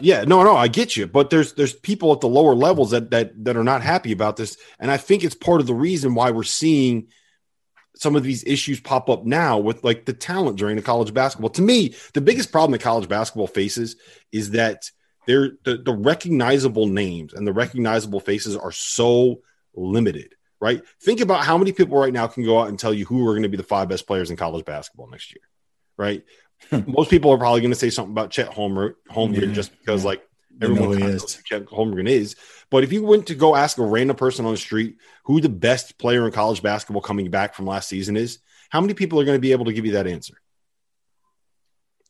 yeah, 0.00 0.24
no, 0.24 0.42
no, 0.42 0.56
I 0.56 0.66
get 0.66 0.96
you, 0.96 1.06
but 1.06 1.30
there's 1.30 1.52
there's 1.52 1.74
people 1.74 2.12
at 2.12 2.20
the 2.20 2.28
lower 2.28 2.54
levels 2.54 2.90
that 2.90 3.10
that 3.12 3.44
that 3.44 3.56
are 3.56 3.62
not 3.62 3.82
happy 3.82 4.10
about 4.10 4.36
this, 4.36 4.56
and 4.80 4.90
I 4.90 4.96
think 4.96 5.22
it's 5.22 5.34
part 5.34 5.60
of 5.60 5.68
the 5.68 5.74
reason 5.74 6.16
why 6.16 6.32
we're 6.32 6.42
seeing 6.42 7.06
some 7.94 8.16
of 8.16 8.24
these 8.24 8.42
issues 8.44 8.80
pop 8.80 9.08
up 9.08 9.24
now 9.24 9.58
with 9.58 9.84
like 9.84 10.06
the 10.06 10.12
talent 10.12 10.58
during 10.58 10.74
the 10.74 10.82
college 10.82 11.14
basketball. 11.14 11.50
To 11.50 11.62
me, 11.62 11.94
the 12.14 12.20
biggest 12.20 12.50
problem 12.50 12.72
that 12.72 12.80
college 12.80 13.08
basketball 13.08 13.46
faces 13.46 13.94
is 14.32 14.50
that 14.52 14.90
they're 15.26 15.52
the, 15.64 15.76
the 15.78 15.92
recognizable 15.92 16.86
names 16.86 17.32
and 17.34 17.46
the 17.46 17.52
recognizable 17.52 18.20
faces 18.20 18.56
are 18.56 18.72
so 18.72 19.40
limited 19.74 20.34
right? 20.62 20.80
Think 21.00 21.20
about 21.20 21.44
how 21.44 21.58
many 21.58 21.72
people 21.72 21.98
right 21.98 22.12
now 22.12 22.28
can 22.28 22.44
go 22.44 22.60
out 22.60 22.68
and 22.68 22.78
tell 22.78 22.94
you 22.94 23.04
who 23.04 23.26
are 23.26 23.32
going 23.32 23.42
to 23.42 23.48
be 23.48 23.56
the 23.56 23.64
five 23.64 23.88
best 23.88 24.06
players 24.06 24.30
in 24.30 24.36
college 24.36 24.64
basketball 24.64 25.08
next 25.08 25.34
year, 25.34 25.42
right? 25.96 26.22
Most 26.86 27.10
people 27.10 27.32
are 27.32 27.36
probably 27.36 27.60
going 27.60 27.72
to 27.72 27.78
say 27.78 27.90
something 27.90 28.12
about 28.12 28.30
Chet 28.30 28.48
Holmgren, 28.48 28.94
Holmgren 29.10 29.48
yeah, 29.48 29.52
just 29.52 29.76
because 29.76 30.04
yeah. 30.04 30.10
like 30.10 30.28
everyone 30.62 31.00
knows 31.00 31.34
who 31.34 31.42
Chet 31.42 31.66
Holmgren 31.66 32.08
is. 32.08 32.36
But 32.70 32.84
if 32.84 32.92
you 32.92 33.02
went 33.02 33.26
to 33.26 33.34
go 33.34 33.56
ask 33.56 33.76
a 33.78 33.82
random 33.82 34.16
person 34.16 34.46
on 34.46 34.52
the 34.52 34.56
street 34.56 34.98
who 35.24 35.40
the 35.40 35.48
best 35.48 35.98
player 35.98 36.26
in 36.26 36.32
college 36.32 36.62
basketball 36.62 37.02
coming 37.02 37.28
back 37.28 37.54
from 37.54 37.66
last 37.66 37.88
season 37.88 38.16
is, 38.16 38.38
how 38.70 38.80
many 38.80 38.94
people 38.94 39.18
are 39.18 39.24
going 39.24 39.36
to 39.36 39.42
be 39.42 39.50
able 39.50 39.64
to 39.64 39.72
give 39.72 39.84
you 39.84 39.92
that 39.92 40.06
answer? 40.06 40.34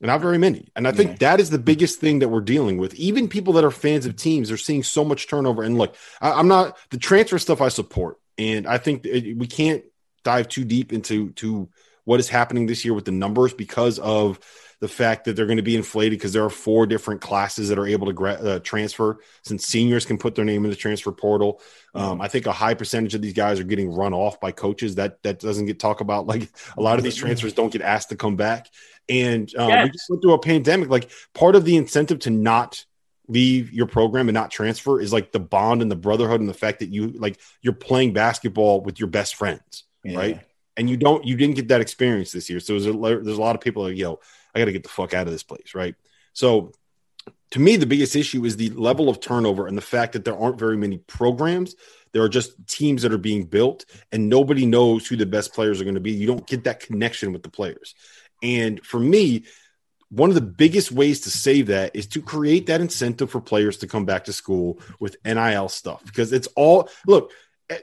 Not 0.03 0.21
very 0.21 0.37
many. 0.37 0.69
And 0.75 0.89
I 0.89 0.93
think 0.93 1.11
yeah. 1.11 1.17
that 1.21 1.41
is 1.41 1.51
the 1.51 1.59
biggest 1.59 2.01
thing 2.01 2.19
that 2.19 2.29
we're 2.29 2.41
dealing 2.41 2.77
with. 2.77 2.93
Even 2.97 3.29
people 3.29 3.53
that 3.53 3.65
are 3.65 3.71
fans 3.71 4.05
of 4.05 4.17
teams 4.17 4.51
are 4.51 4.57
seeing 4.57 4.83
so 4.83 5.05
much 5.05 5.29
turnover. 5.29 5.63
And 5.63 5.79
look, 5.79 5.95
I, 6.21 6.41
am 6.41 6.49
not 6.49 6.77
the 6.91 6.99
transfer 6.99 7.39
stuff 7.39 7.61
I 7.61 7.69
support. 7.69 8.19
And 8.37 8.67
I 8.67 8.79
think 8.79 9.07
it, 9.07 9.37
we 9.37 9.47
can't 9.47 9.85
dive 10.25 10.49
too 10.49 10.65
deep 10.65 10.93
into 10.93 11.31
to 11.33 11.69
what 12.05 12.19
is 12.19 12.29
happening 12.29 12.67
this 12.67 12.85
year 12.85 12.95
with 12.95 13.05
the 13.05 13.13
numbers 13.13 13.55
because 13.55 14.01
of 14.01 14.41
the 14.81 14.89
fact 14.89 15.27
that 15.27 15.37
they're 15.37 15.47
going 15.47 15.59
to 15.59 15.63
be 15.63 15.77
inflated 15.77 16.19
because 16.19 16.33
there 16.33 16.43
are 16.43 16.51
four 16.51 16.87
different 16.87 17.21
classes 17.21 17.69
that 17.69 17.79
are 17.79 17.87
able 17.87 18.09
to 18.09 18.13
gra- 18.13 18.33
uh, 18.33 18.59
transfer 18.59 19.21
since 19.43 19.65
seniors 19.65 20.05
can 20.05 20.19
put 20.19 20.35
their 20.35 20.45
name 20.45 20.65
in 20.65 20.71
the 20.71 20.77
transfer 20.77 21.13
portal. 21.13 21.61
Um, 21.95 22.21
I 22.21 22.27
think 22.27 22.47
a 22.47 22.53
high 22.53 22.75
percentage 22.75 23.15
of 23.15 23.23
these 23.23 23.33
guys 23.33 23.61
are 23.61 23.65
getting 23.65 23.95
run 23.95 24.13
off 24.13 24.41
by 24.41 24.51
coaches. 24.51 24.97
That 24.97 25.23
that 25.23 25.39
doesn't 25.39 25.67
get 25.67 25.79
talked 25.79 26.01
about. 26.01 26.27
Like 26.27 26.51
a 26.77 26.83
lot 26.83 26.99
of 26.99 27.05
these 27.05 27.15
transfers 27.15 27.53
don't 27.53 27.73
get 27.73 27.83
asked 27.83 28.09
to 28.09 28.17
come 28.17 28.35
back. 28.35 28.69
And 29.09 29.53
um, 29.57 29.69
yes. 29.69 29.85
we 29.85 29.91
just 29.91 30.11
went 30.11 30.23
through 30.23 30.35
a 30.35 30.39
pandemic. 30.39 30.89
Like 30.89 31.11
part 31.35 31.57
of 31.57 31.65
the 31.65 31.77
incentive 31.77 32.21
to 32.21 32.31
not 32.31 32.85
leave 33.29 33.73
your 33.73 33.87
program 33.87 34.29
and 34.29 34.35
not 34.35 34.51
transfer 34.51 35.01
is 35.01 35.13
like 35.13 35.33
the 35.33 35.41
bond 35.41 35.81
and 35.81 35.91
the 35.91 35.97
brotherhood 35.97 36.41
and 36.41 36.49
the 36.49 36.55
fact 36.55 36.81
that 36.81 36.89
you 36.91 37.09
like 37.13 37.39
you're 37.61 37.73
playing 37.73 38.13
basketball 38.13 38.81
with 38.81 38.99
your 38.99 39.09
best 39.09 39.35
friends, 39.37 39.85
yeah. 40.05 40.19
right? 40.19 40.41
And 40.77 40.89
you 40.89 40.97
don't 40.97 41.25
you 41.25 41.37
didn't 41.37 41.57
get 41.57 41.69
that 41.69 41.81
experience 41.81 42.33
this 42.33 42.51
year. 42.51 42.61
So 42.61 42.73
there's 42.73 42.87
a, 42.87 42.93
there's 42.93 43.39
a 43.39 43.41
lot 43.41 43.55
of 43.55 43.61
people 43.61 43.85
like, 43.85 43.97
yo, 43.97 44.21
I 44.55 44.59
got 44.59 44.67
to 44.67 44.73
get 44.73 44.83
the 44.83 44.89
fuck 44.89 45.15
out 45.15 45.27
of 45.27 45.33
this 45.33 45.43
place, 45.43 45.75
right? 45.75 45.95
So 46.33 46.73
to 47.53 47.61
me, 47.61 47.77
the 47.77 47.87
biggest 47.87 48.17
issue 48.17 48.45
is 48.45 48.57
the 48.57 48.71
level 48.71 49.09
of 49.09 49.21
turnover 49.21 49.67
and 49.67 49.77
the 49.77 49.83
fact 49.83 50.15
that 50.15 50.25
there 50.25 50.37
aren't 50.37 50.59
very 50.59 50.77
many 50.77 50.99
programs 50.99 51.75
There 52.13 52.23
are 52.23 52.29
just 52.29 52.67
teams 52.67 53.03
that 53.03 53.13
are 53.13 53.19
being 53.19 53.45
built, 53.45 53.85
and 54.11 54.29
nobody 54.29 54.67
knows 54.67 55.07
who 55.07 55.17
the 55.17 55.27
best 55.27 55.55
players 55.55 55.81
are 55.81 55.85
going 55.85 55.95
to 55.95 56.01
be. 56.01 56.13
You 56.13 56.27
don't 56.27 56.47
get 56.47 56.65
that 56.65 56.81
connection 56.81 57.33
with 57.33 57.43
the 57.43 57.49
players. 57.49 57.95
And 58.43 58.85
for 58.85 58.99
me, 58.99 59.45
one 60.11 60.29
of 60.29 60.35
the 60.35 60.43
biggest 60.43 60.93
ways 60.93 61.21
to 61.21 61.31
save 61.31 61.69
that 61.69 61.97
is 61.97 62.07
to 62.09 62.21
create 62.21 62.67
that 62.67 62.83
incentive 62.83 63.31
for 63.31 63.41
players 63.41 63.79
to 63.79 63.87
come 63.87 64.05
back 64.05 64.25
to 64.25 64.33
school 64.33 64.79
with 65.01 65.17
NIL 65.25 65.69
stuff 65.71 66.05
because 66.05 66.33
it's 66.33 66.49
all 66.49 66.91
look, 67.07 67.33
eh, 67.71 67.79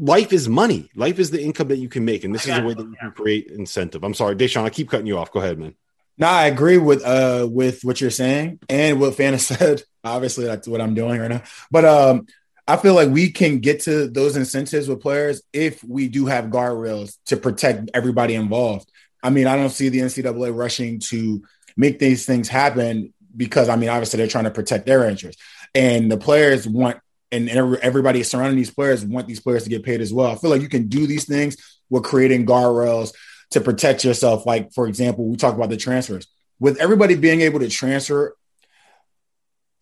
life 0.00 0.32
is 0.32 0.48
money. 0.48 0.90
Life 0.96 1.20
is 1.20 1.30
the 1.30 1.40
income 1.40 1.68
that 1.68 1.76
you 1.76 1.88
can 1.88 2.04
make, 2.04 2.24
and 2.24 2.34
this 2.34 2.46
is 2.46 2.56
a 2.56 2.62
way 2.62 2.74
that 2.74 2.82
you 2.82 2.96
can 3.00 3.12
create 3.12 3.46
incentive. 3.48 4.02
I'm 4.02 4.14
sorry, 4.14 4.34
Deshaun, 4.34 4.64
I 4.64 4.70
keep 4.70 4.90
cutting 4.90 5.06
you 5.06 5.18
off. 5.18 5.30
Go 5.30 5.40
ahead, 5.40 5.58
man. 5.58 5.74
No, 6.18 6.26
I 6.26 6.46
agree 6.46 6.76
with 6.76 7.04
uh 7.04 7.46
with 7.50 7.84
what 7.84 8.00
you're 8.00 8.10
saying 8.10 8.58
and 8.68 9.00
what 9.00 9.14
Fanta 9.14 9.38
said. 9.58 9.82
Obviously, 10.02 10.46
that's 10.46 10.66
what 10.66 10.80
I'm 10.80 10.94
doing 10.94 11.20
right 11.20 11.30
now. 11.30 11.42
But 11.70 11.84
um, 11.84 12.26
I 12.66 12.76
feel 12.76 12.94
like 12.94 13.10
we 13.10 13.30
can 13.30 13.60
get 13.60 13.82
to 13.82 14.08
those 14.08 14.36
incentives 14.36 14.88
with 14.88 15.00
players 15.00 15.42
if 15.52 15.82
we 15.84 16.08
do 16.08 16.26
have 16.26 16.46
guardrails 16.46 17.16
to 17.26 17.36
protect 17.36 17.90
everybody 17.94 18.34
involved. 18.34 18.90
I 19.22 19.30
mean, 19.30 19.46
I 19.46 19.56
don't 19.56 19.70
see 19.70 19.88
the 19.88 20.00
NCAA 20.00 20.56
rushing 20.56 20.98
to 21.10 21.42
make 21.76 21.98
these 21.98 22.26
things 22.26 22.48
happen 22.48 23.12
because 23.36 23.68
I 23.68 23.76
mean, 23.76 23.88
obviously 23.88 24.18
they're 24.18 24.26
trying 24.26 24.44
to 24.44 24.50
protect 24.50 24.86
their 24.86 25.08
interests, 25.08 25.42
and 25.74 26.10
the 26.10 26.16
players 26.16 26.66
want, 26.66 26.98
and 27.30 27.48
everybody 27.48 28.22
surrounding 28.22 28.56
these 28.56 28.72
players 28.72 29.04
want 29.04 29.28
these 29.28 29.40
players 29.40 29.64
to 29.64 29.70
get 29.70 29.84
paid 29.84 30.00
as 30.00 30.12
well. 30.12 30.30
I 30.30 30.36
feel 30.36 30.50
like 30.50 30.62
you 30.62 30.68
can 30.68 30.88
do 30.88 31.06
these 31.06 31.26
things 31.26 31.56
with 31.88 32.02
creating 32.02 32.46
guardrails 32.46 33.12
to 33.50 33.60
protect 33.60 34.04
yourself. 34.04 34.46
Like 34.46 34.72
for 34.72 34.86
example, 34.86 35.26
we 35.26 35.36
talk 35.36 35.54
about 35.54 35.70
the 35.70 35.76
transfers 35.76 36.26
with 36.58 36.78
everybody 36.78 37.14
being 37.14 37.40
able 37.40 37.60
to 37.60 37.68
transfer 37.68 38.36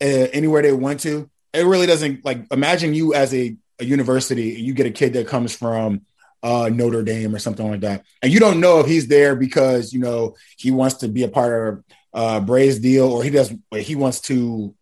uh, 0.00 0.04
anywhere 0.04 0.62
they 0.62 0.72
want 0.72 1.00
to. 1.00 1.28
It 1.52 1.66
really 1.66 1.86
doesn't 1.86 2.24
like 2.24 2.46
imagine 2.52 2.94
you 2.94 3.14
as 3.14 3.34
a, 3.34 3.56
a 3.78 3.84
university, 3.84 4.50
you 4.60 4.74
get 4.74 4.86
a 4.86 4.90
kid 4.90 5.14
that 5.14 5.26
comes 5.26 5.54
from 5.54 6.02
uh, 6.42 6.70
Notre 6.72 7.02
Dame 7.02 7.34
or 7.34 7.38
something 7.38 7.68
like 7.68 7.80
that. 7.80 8.04
And 8.22 8.32
you 8.32 8.40
don't 8.40 8.60
know 8.60 8.80
if 8.80 8.86
he's 8.86 9.08
there 9.08 9.36
because 9.36 9.92
you 9.92 10.00
know 10.00 10.36
he 10.56 10.70
wants 10.70 10.96
to 10.96 11.08
be 11.08 11.24
a 11.24 11.28
part 11.28 11.68
of 11.68 11.84
uh, 12.14 12.40
Brey's 12.40 12.78
deal 12.78 13.10
or 13.10 13.22
he 13.22 13.30
does 13.30 13.52
he 13.74 13.94
wants 13.96 14.20
to 14.22 14.74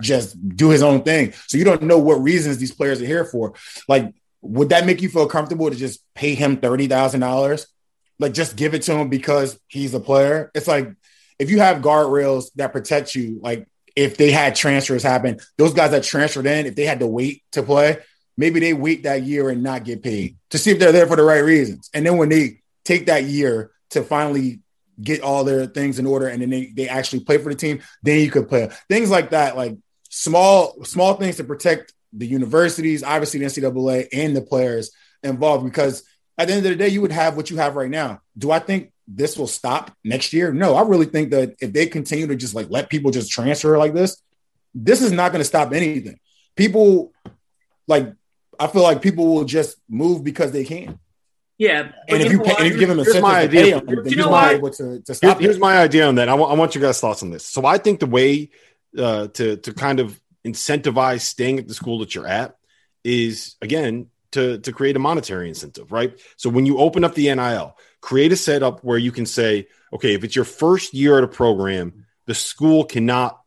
just 0.00 0.36
do 0.56 0.70
his 0.70 0.82
own 0.82 1.02
thing. 1.02 1.32
So 1.46 1.58
you 1.58 1.64
don't 1.64 1.82
know 1.82 1.98
what 1.98 2.22
reasons 2.22 2.58
these 2.58 2.72
players 2.72 3.02
are 3.02 3.06
here 3.06 3.24
for. 3.24 3.54
Like, 3.88 4.14
would 4.40 4.70
that 4.70 4.86
make 4.86 5.02
you 5.02 5.08
feel 5.08 5.26
comfortable 5.26 5.70
to 5.70 5.76
just 5.76 6.02
pay 6.14 6.34
him 6.34 6.56
thirty 6.56 6.86
thousand 6.86 7.20
dollars? 7.20 7.66
Like, 8.18 8.32
just 8.34 8.56
give 8.56 8.74
it 8.74 8.82
to 8.82 8.94
him 8.94 9.08
because 9.08 9.58
he's 9.66 9.94
a 9.94 10.00
player. 10.00 10.50
It's 10.54 10.68
like 10.68 10.94
if 11.38 11.50
you 11.50 11.58
have 11.60 11.82
guardrails 11.82 12.50
that 12.56 12.72
protect 12.72 13.14
you, 13.14 13.40
like 13.42 13.66
if 13.96 14.16
they 14.16 14.30
had 14.30 14.54
transfers 14.54 15.02
happen, 15.02 15.38
those 15.56 15.74
guys 15.74 15.90
that 15.90 16.04
transferred 16.04 16.46
in, 16.46 16.66
if 16.66 16.76
they 16.76 16.84
had 16.84 17.00
to 17.00 17.06
wait 17.06 17.42
to 17.52 17.62
play, 17.62 17.98
maybe 18.40 18.58
they 18.58 18.72
wait 18.72 19.02
that 19.02 19.22
year 19.22 19.50
and 19.50 19.62
not 19.62 19.84
get 19.84 20.02
paid 20.02 20.34
to 20.48 20.56
see 20.56 20.70
if 20.70 20.78
they're 20.78 20.92
there 20.92 21.06
for 21.06 21.14
the 21.14 21.22
right 21.22 21.44
reasons. 21.44 21.90
And 21.92 22.06
then 22.06 22.16
when 22.16 22.30
they 22.30 22.62
take 22.86 23.06
that 23.06 23.24
year 23.24 23.70
to 23.90 24.02
finally 24.02 24.60
get 25.00 25.20
all 25.20 25.44
their 25.44 25.66
things 25.66 25.98
in 25.98 26.06
order 26.06 26.26
and 26.26 26.40
then 26.40 26.48
they, 26.48 26.72
they 26.74 26.88
actually 26.88 27.20
play 27.22 27.36
for 27.36 27.50
the 27.50 27.54
team, 27.54 27.82
then 28.02 28.18
you 28.18 28.30
could 28.30 28.48
play 28.48 28.70
things 28.88 29.10
like 29.10 29.30
that, 29.30 29.58
like 29.58 29.76
small, 30.08 30.82
small 30.84 31.14
things 31.14 31.36
to 31.36 31.44
protect 31.44 31.92
the 32.14 32.26
universities, 32.26 33.02
obviously 33.02 33.40
the 33.40 33.46
NCAA 33.46 34.08
and 34.10 34.34
the 34.34 34.40
players 34.40 34.90
involved. 35.22 35.66
Because 35.66 36.02
at 36.38 36.48
the 36.48 36.54
end 36.54 36.64
of 36.64 36.70
the 36.70 36.76
day, 36.76 36.88
you 36.88 37.02
would 37.02 37.12
have 37.12 37.36
what 37.36 37.50
you 37.50 37.58
have 37.58 37.76
right 37.76 37.90
now. 37.90 38.20
Do 38.38 38.50
I 38.50 38.58
think 38.58 38.90
this 39.06 39.36
will 39.36 39.48
stop 39.48 39.94
next 40.02 40.32
year? 40.32 40.50
No, 40.50 40.76
I 40.76 40.82
really 40.82 41.06
think 41.06 41.32
that 41.32 41.56
if 41.60 41.74
they 41.74 41.84
continue 41.84 42.26
to 42.28 42.36
just 42.36 42.54
like 42.54 42.70
let 42.70 42.88
people 42.88 43.10
just 43.10 43.30
transfer 43.30 43.76
like 43.76 43.92
this, 43.92 44.22
this 44.74 45.02
is 45.02 45.12
not 45.12 45.30
going 45.30 45.40
to 45.40 45.44
stop 45.44 45.74
anything. 45.74 46.18
People 46.56 47.12
like 47.86 48.14
I 48.60 48.66
feel 48.66 48.82
like 48.82 49.00
people 49.00 49.34
will 49.34 49.44
just 49.44 49.76
move 49.88 50.22
because 50.22 50.52
they 50.52 50.64
can. 50.64 50.98
Yeah, 51.56 51.92
and 52.08 52.22
if 52.22 52.32
you, 52.32 52.40
pay, 52.40 52.54
and 52.56 52.66
if 52.66 52.72
you 52.72 52.78
give 52.78 52.88
them 52.88 53.00
a 53.00 53.04
here's 53.04 53.20
my 53.20 53.40
idea. 53.40 53.80
Them, 53.80 54.06
you 54.06 54.16
know 54.16 54.34
able 54.34 54.70
to, 54.70 55.00
to 55.00 55.14
stop 55.14 55.38
here's, 55.38 55.56
here's 55.56 55.58
my 55.58 55.78
idea 55.78 56.06
on 56.06 56.14
that. 56.14 56.28
I 56.28 56.34
want, 56.34 56.52
I 56.52 56.54
want 56.54 56.74
you 56.74 56.80
guys' 56.80 57.00
thoughts 57.00 57.22
on 57.22 57.30
this. 57.30 57.44
So 57.44 57.66
I 57.66 57.76
think 57.76 58.00
the 58.00 58.06
way 58.06 58.50
uh, 58.96 59.28
to 59.28 59.56
to 59.56 59.74
kind 59.74 60.00
of 60.00 60.18
incentivize 60.44 61.20
staying 61.20 61.58
at 61.58 61.68
the 61.68 61.74
school 61.74 61.98
that 61.98 62.14
you're 62.14 62.26
at 62.26 62.56
is 63.04 63.56
again 63.60 64.06
to 64.32 64.58
to 64.58 64.72
create 64.72 64.96
a 64.96 64.98
monetary 64.98 65.48
incentive, 65.48 65.92
right? 65.92 66.18
So 66.36 66.48
when 66.48 66.64
you 66.64 66.78
open 66.78 67.04
up 67.04 67.14
the 67.14 67.34
NIL, 67.34 67.76
create 68.00 68.32
a 68.32 68.36
setup 68.36 68.82
where 68.82 68.98
you 68.98 69.12
can 69.12 69.26
say, 69.26 69.68
okay, 69.92 70.14
if 70.14 70.24
it's 70.24 70.36
your 70.36 70.46
first 70.46 70.94
year 70.94 71.18
at 71.18 71.24
a 71.24 71.28
program, 71.28 72.06
the 72.26 72.34
school 72.34 72.84
cannot 72.84 73.38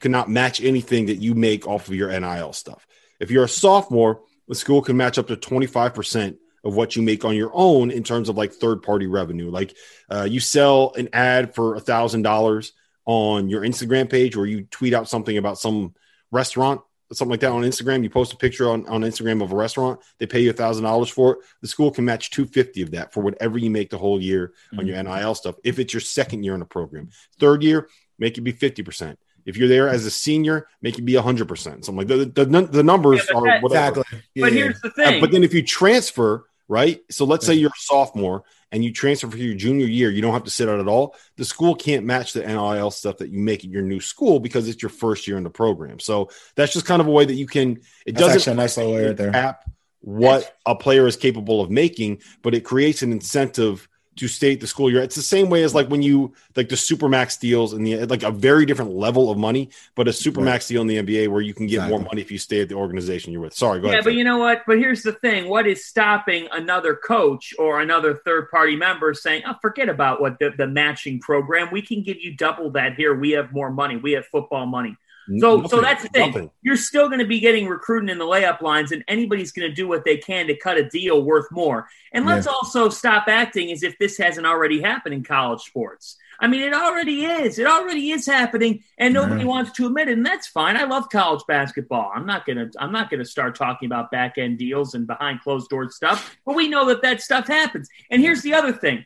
cannot 0.00 0.30
match 0.30 0.62
anything 0.62 1.06
that 1.06 1.16
you 1.16 1.34
make 1.34 1.66
off 1.66 1.88
of 1.88 1.94
your 1.94 2.08
NIL 2.08 2.52
stuff. 2.52 2.86
If 3.20 3.30
you're 3.30 3.44
a 3.44 3.48
sophomore, 3.48 4.22
the 4.48 4.54
school 4.54 4.82
can 4.82 4.96
match 4.96 5.18
up 5.18 5.28
to 5.28 5.36
25% 5.36 6.36
of 6.64 6.74
what 6.74 6.96
you 6.96 7.02
make 7.02 7.24
on 7.24 7.36
your 7.36 7.50
own 7.52 7.90
in 7.90 8.02
terms 8.02 8.28
of 8.28 8.36
like 8.36 8.52
third 8.52 8.82
party 8.82 9.06
revenue. 9.06 9.50
Like 9.50 9.76
uh, 10.10 10.26
you 10.28 10.40
sell 10.40 10.92
an 10.96 11.10
ad 11.12 11.54
for 11.54 11.74
a 11.74 11.80
thousand 11.80 12.22
dollars 12.22 12.72
on 13.06 13.48
your 13.48 13.62
Instagram 13.62 14.10
page, 14.10 14.34
or 14.34 14.46
you 14.46 14.64
tweet 14.64 14.94
out 14.94 15.08
something 15.08 15.36
about 15.36 15.58
some 15.58 15.94
restaurant, 16.30 16.80
something 17.12 17.30
like 17.30 17.40
that 17.40 17.52
on 17.52 17.62
Instagram. 17.62 18.02
You 18.02 18.08
post 18.08 18.32
a 18.32 18.36
picture 18.36 18.70
on, 18.70 18.86
on 18.86 19.02
Instagram 19.02 19.42
of 19.42 19.52
a 19.52 19.56
restaurant, 19.56 20.00
they 20.18 20.26
pay 20.26 20.40
you 20.40 20.50
a 20.50 20.54
thousand 20.54 20.84
dollars 20.84 21.10
for 21.10 21.32
it. 21.32 21.38
The 21.60 21.68
school 21.68 21.90
can 21.90 22.06
match 22.06 22.30
250 22.30 22.82
of 22.82 22.90
that 22.92 23.12
for 23.12 23.22
whatever 23.22 23.58
you 23.58 23.70
make 23.70 23.90
the 23.90 23.98
whole 23.98 24.20
year 24.20 24.48
mm-hmm. 24.48 24.80
on 24.80 24.86
your 24.86 24.96
mm-hmm. 24.96 25.20
NIL 25.20 25.34
stuff. 25.34 25.56
If 25.64 25.78
it's 25.78 25.92
your 25.92 26.00
second 26.00 26.44
year 26.44 26.54
in 26.54 26.60
the 26.60 26.66
program, 26.66 27.10
third 27.38 27.62
year, 27.62 27.88
make 28.18 28.38
it 28.38 28.42
be 28.42 28.52
50%. 28.52 29.16
If 29.46 29.56
you're 29.56 29.68
there 29.68 29.88
as 29.88 30.06
a 30.06 30.10
senior, 30.10 30.66
make 30.82 30.98
it 30.98 31.02
be 31.02 31.12
100%. 31.12 31.58
Something 31.58 31.96
like 31.96 32.06
the, 32.06 32.24
the, 32.24 32.44
the 32.66 32.82
numbers 32.82 33.26
yeah, 33.28 33.36
are 33.36 33.60
whatever. 33.60 34.00
Exactly. 34.00 34.22
Yeah, 34.34 34.44
but 34.46 34.52
here's 34.52 34.80
the 34.80 34.90
thing. 34.90 35.18
Uh, 35.18 35.20
but 35.20 35.30
then 35.30 35.44
if 35.44 35.52
you 35.52 35.62
transfer, 35.62 36.46
right? 36.68 37.00
So 37.10 37.24
let's 37.24 37.44
say 37.44 37.54
you're 37.54 37.70
a 37.70 37.78
sophomore 37.78 38.44
and 38.72 38.84
you 38.84 38.92
transfer 38.92 39.28
for 39.28 39.36
your 39.36 39.54
junior 39.54 39.86
year, 39.86 40.10
you 40.10 40.22
don't 40.22 40.32
have 40.32 40.44
to 40.44 40.50
sit 40.50 40.68
out 40.68 40.80
at 40.80 40.88
all. 40.88 41.14
The 41.36 41.44
school 41.44 41.74
can't 41.74 42.06
match 42.06 42.32
the 42.32 42.40
NIL 42.46 42.90
stuff 42.90 43.18
that 43.18 43.30
you 43.30 43.38
make 43.38 43.64
at 43.64 43.70
your 43.70 43.82
new 43.82 44.00
school 44.00 44.40
because 44.40 44.68
it's 44.68 44.82
your 44.82 44.90
first 44.90 45.28
year 45.28 45.36
in 45.36 45.44
the 45.44 45.50
program. 45.50 46.00
So 46.00 46.30
that's 46.56 46.72
just 46.72 46.86
kind 46.86 47.00
of 47.00 47.06
a 47.06 47.10
way 47.10 47.24
that 47.24 47.34
you 47.34 47.46
can. 47.46 47.80
It 48.06 48.16
that's 48.16 48.34
doesn't 48.34 48.52
a 48.52 48.56
nice 48.56 48.76
little 48.76 48.94
way 48.94 49.06
right 49.08 49.16
there. 49.16 49.32
Cap 49.32 49.64
what 50.04 50.54
a 50.66 50.74
player 50.74 51.06
is 51.06 51.16
capable 51.16 51.62
of 51.62 51.70
making, 51.70 52.20
but 52.42 52.54
it 52.54 52.60
creates 52.60 53.02
an 53.02 53.10
incentive 53.10 53.88
to 54.16 54.28
state 54.28 54.60
the 54.60 54.66
school 54.66 54.90
you're 54.90 55.00
at. 55.00 55.04
It's 55.04 55.16
the 55.16 55.22
same 55.22 55.50
way 55.50 55.62
as 55.62 55.74
like 55.74 55.88
when 55.88 56.02
you 56.02 56.32
like 56.56 56.68
the 56.68 56.76
supermax 56.76 57.38
deals 57.38 57.72
and 57.72 57.86
the 57.86 58.06
like 58.06 58.22
a 58.22 58.30
very 58.30 58.66
different 58.66 58.92
level 58.92 59.30
of 59.30 59.38
money, 59.38 59.70
but 59.94 60.08
a 60.08 60.10
supermax 60.10 60.46
right. 60.46 60.66
deal 60.68 60.82
in 60.82 60.86
the 60.86 60.96
NBA 61.02 61.28
where 61.28 61.40
you 61.40 61.54
can 61.54 61.66
get 61.66 61.76
exactly. 61.76 61.98
more 61.98 62.04
money 62.04 62.20
if 62.20 62.30
you 62.30 62.38
stay 62.38 62.60
at 62.60 62.68
the 62.68 62.74
organization 62.74 63.32
you're 63.32 63.42
with. 63.42 63.54
Sorry, 63.54 63.80
go 63.80 63.86
yeah, 63.86 63.94
ahead. 63.94 64.04
Yeah, 64.04 64.10
but 64.10 64.14
you 64.14 64.24
know 64.24 64.38
what? 64.38 64.62
But 64.66 64.78
here's 64.78 65.02
the 65.02 65.12
thing: 65.12 65.48
what 65.48 65.66
is 65.66 65.84
stopping 65.84 66.48
another 66.52 66.94
coach 66.94 67.54
or 67.58 67.80
another 67.80 68.14
third 68.24 68.50
party 68.50 68.76
member 68.76 69.14
saying, 69.14 69.42
"Oh, 69.46 69.54
forget 69.60 69.88
about 69.88 70.20
what 70.20 70.38
the, 70.38 70.52
the 70.56 70.66
matching 70.66 71.20
program. 71.20 71.68
We 71.72 71.82
can 71.82 72.02
give 72.02 72.18
you 72.20 72.36
double 72.36 72.70
that 72.70 72.94
here. 72.94 73.14
We 73.14 73.32
have 73.32 73.52
more 73.52 73.70
money. 73.70 73.96
We 73.96 74.12
have 74.12 74.26
football 74.26 74.66
money." 74.66 74.96
So, 75.26 75.56
nothing, 75.56 75.68
so 75.70 75.80
that's 75.80 76.02
the 76.02 76.08
thing. 76.08 76.26
Nothing. 76.28 76.50
You're 76.62 76.76
still 76.76 77.08
going 77.08 77.20
to 77.20 77.26
be 77.26 77.40
getting 77.40 77.66
recruiting 77.66 78.10
in 78.10 78.18
the 78.18 78.24
layup 78.24 78.60
lines, 78.60 78.92
and 78.92 79.02
anybody's 79.08 79.52
going 79.52 79.68
to 79.68 79.74
do 79.74 79.88
what 79.88 80.04
they 80.04 80.16
can 80.16 80.46
to 80.48 80.56
cut 80.56 80.76
a 80.76 80.88
deal 80.88 81.22
worth 81.22 81.50
more. 81.50 81.88
And 82.12 82.26
let's 82.26 82.46
yeah. 82.46 82.52
also 82.52 82.88
stop 82.88 83.24
acting 83.28 83.72
as 83.72 83.82
if 83.82 83.98
this 83.98 84.18
hasn't 84.18 84.46
already 84.46 84.80
happened 84.82 85.14
in 85.14 85.24
college 85.24 85.62
sports. 85.62 86.16
I 86.40 86.46
mean, 86.46 86.62
it 86.62 86.74
already 86.74 87.24
is. 87.24 87.58
It 87.58 87.66
already 87.66 88.10
is 88.10 88.26
happening, 88.26 88.82
and 88.98 89.14
nobody 89.14 89.40
mm-hmm. 89.40 89.48
wants 89.48 89.72
to 89.72 89.86
admit 89.86 90.08
it, 90.08 90.18
and 90.18 90.26
that's 90.26 90.48
fine. 90.48 90.76
I 90.76 90.84
love 90.84 91.08
college 91.08 91.42
basketball. 91.46 92.12
I'm 92.14 92.26
not 92.26 92.44
gonna. 92.44 92.70
I'm 92.78 92.92
not 92.92 93.10
gonna 93.10 93.24
start 93.24 93.54
talking 93.54 93.86
about 93.86 94.10
back 94.10 94.36
end 94.36 94.58
deals 94.58 94.94
and 94.94 95.06
behind 95.06 95.40
closed 95.40 95.70
doors 95.70 95.94
stuff. 95.96 96.36
But 96.44 96.56
we 96.56 96.68
know 96.68 96.86
that 96.86 97.02
that 97.02 97.22
stuff 97.22 97.46
happens. 97.46 97.88
And 98.10 98.20
here's 98.20 98.42
the 98.42 98.54
other 98.54 98.72
thing: 98.72 99.04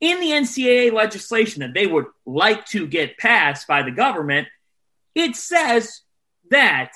in 0.00 0.20
the 0.20 0.30
NCAA 0.30 0.92
legislation 0.92 1.60
that 1.60 1.74
they 1.74 1.86
would 1.86 2.06
like 2.24 2.66
to 2.66 2.86
get 2.86 3.16
passed 3.18 3.66
by 3.66 3.82
the 3.82 3.90
government 3.90 4.48
it 5.16 5.34
says 5.34 6.02
that 6.50 6.92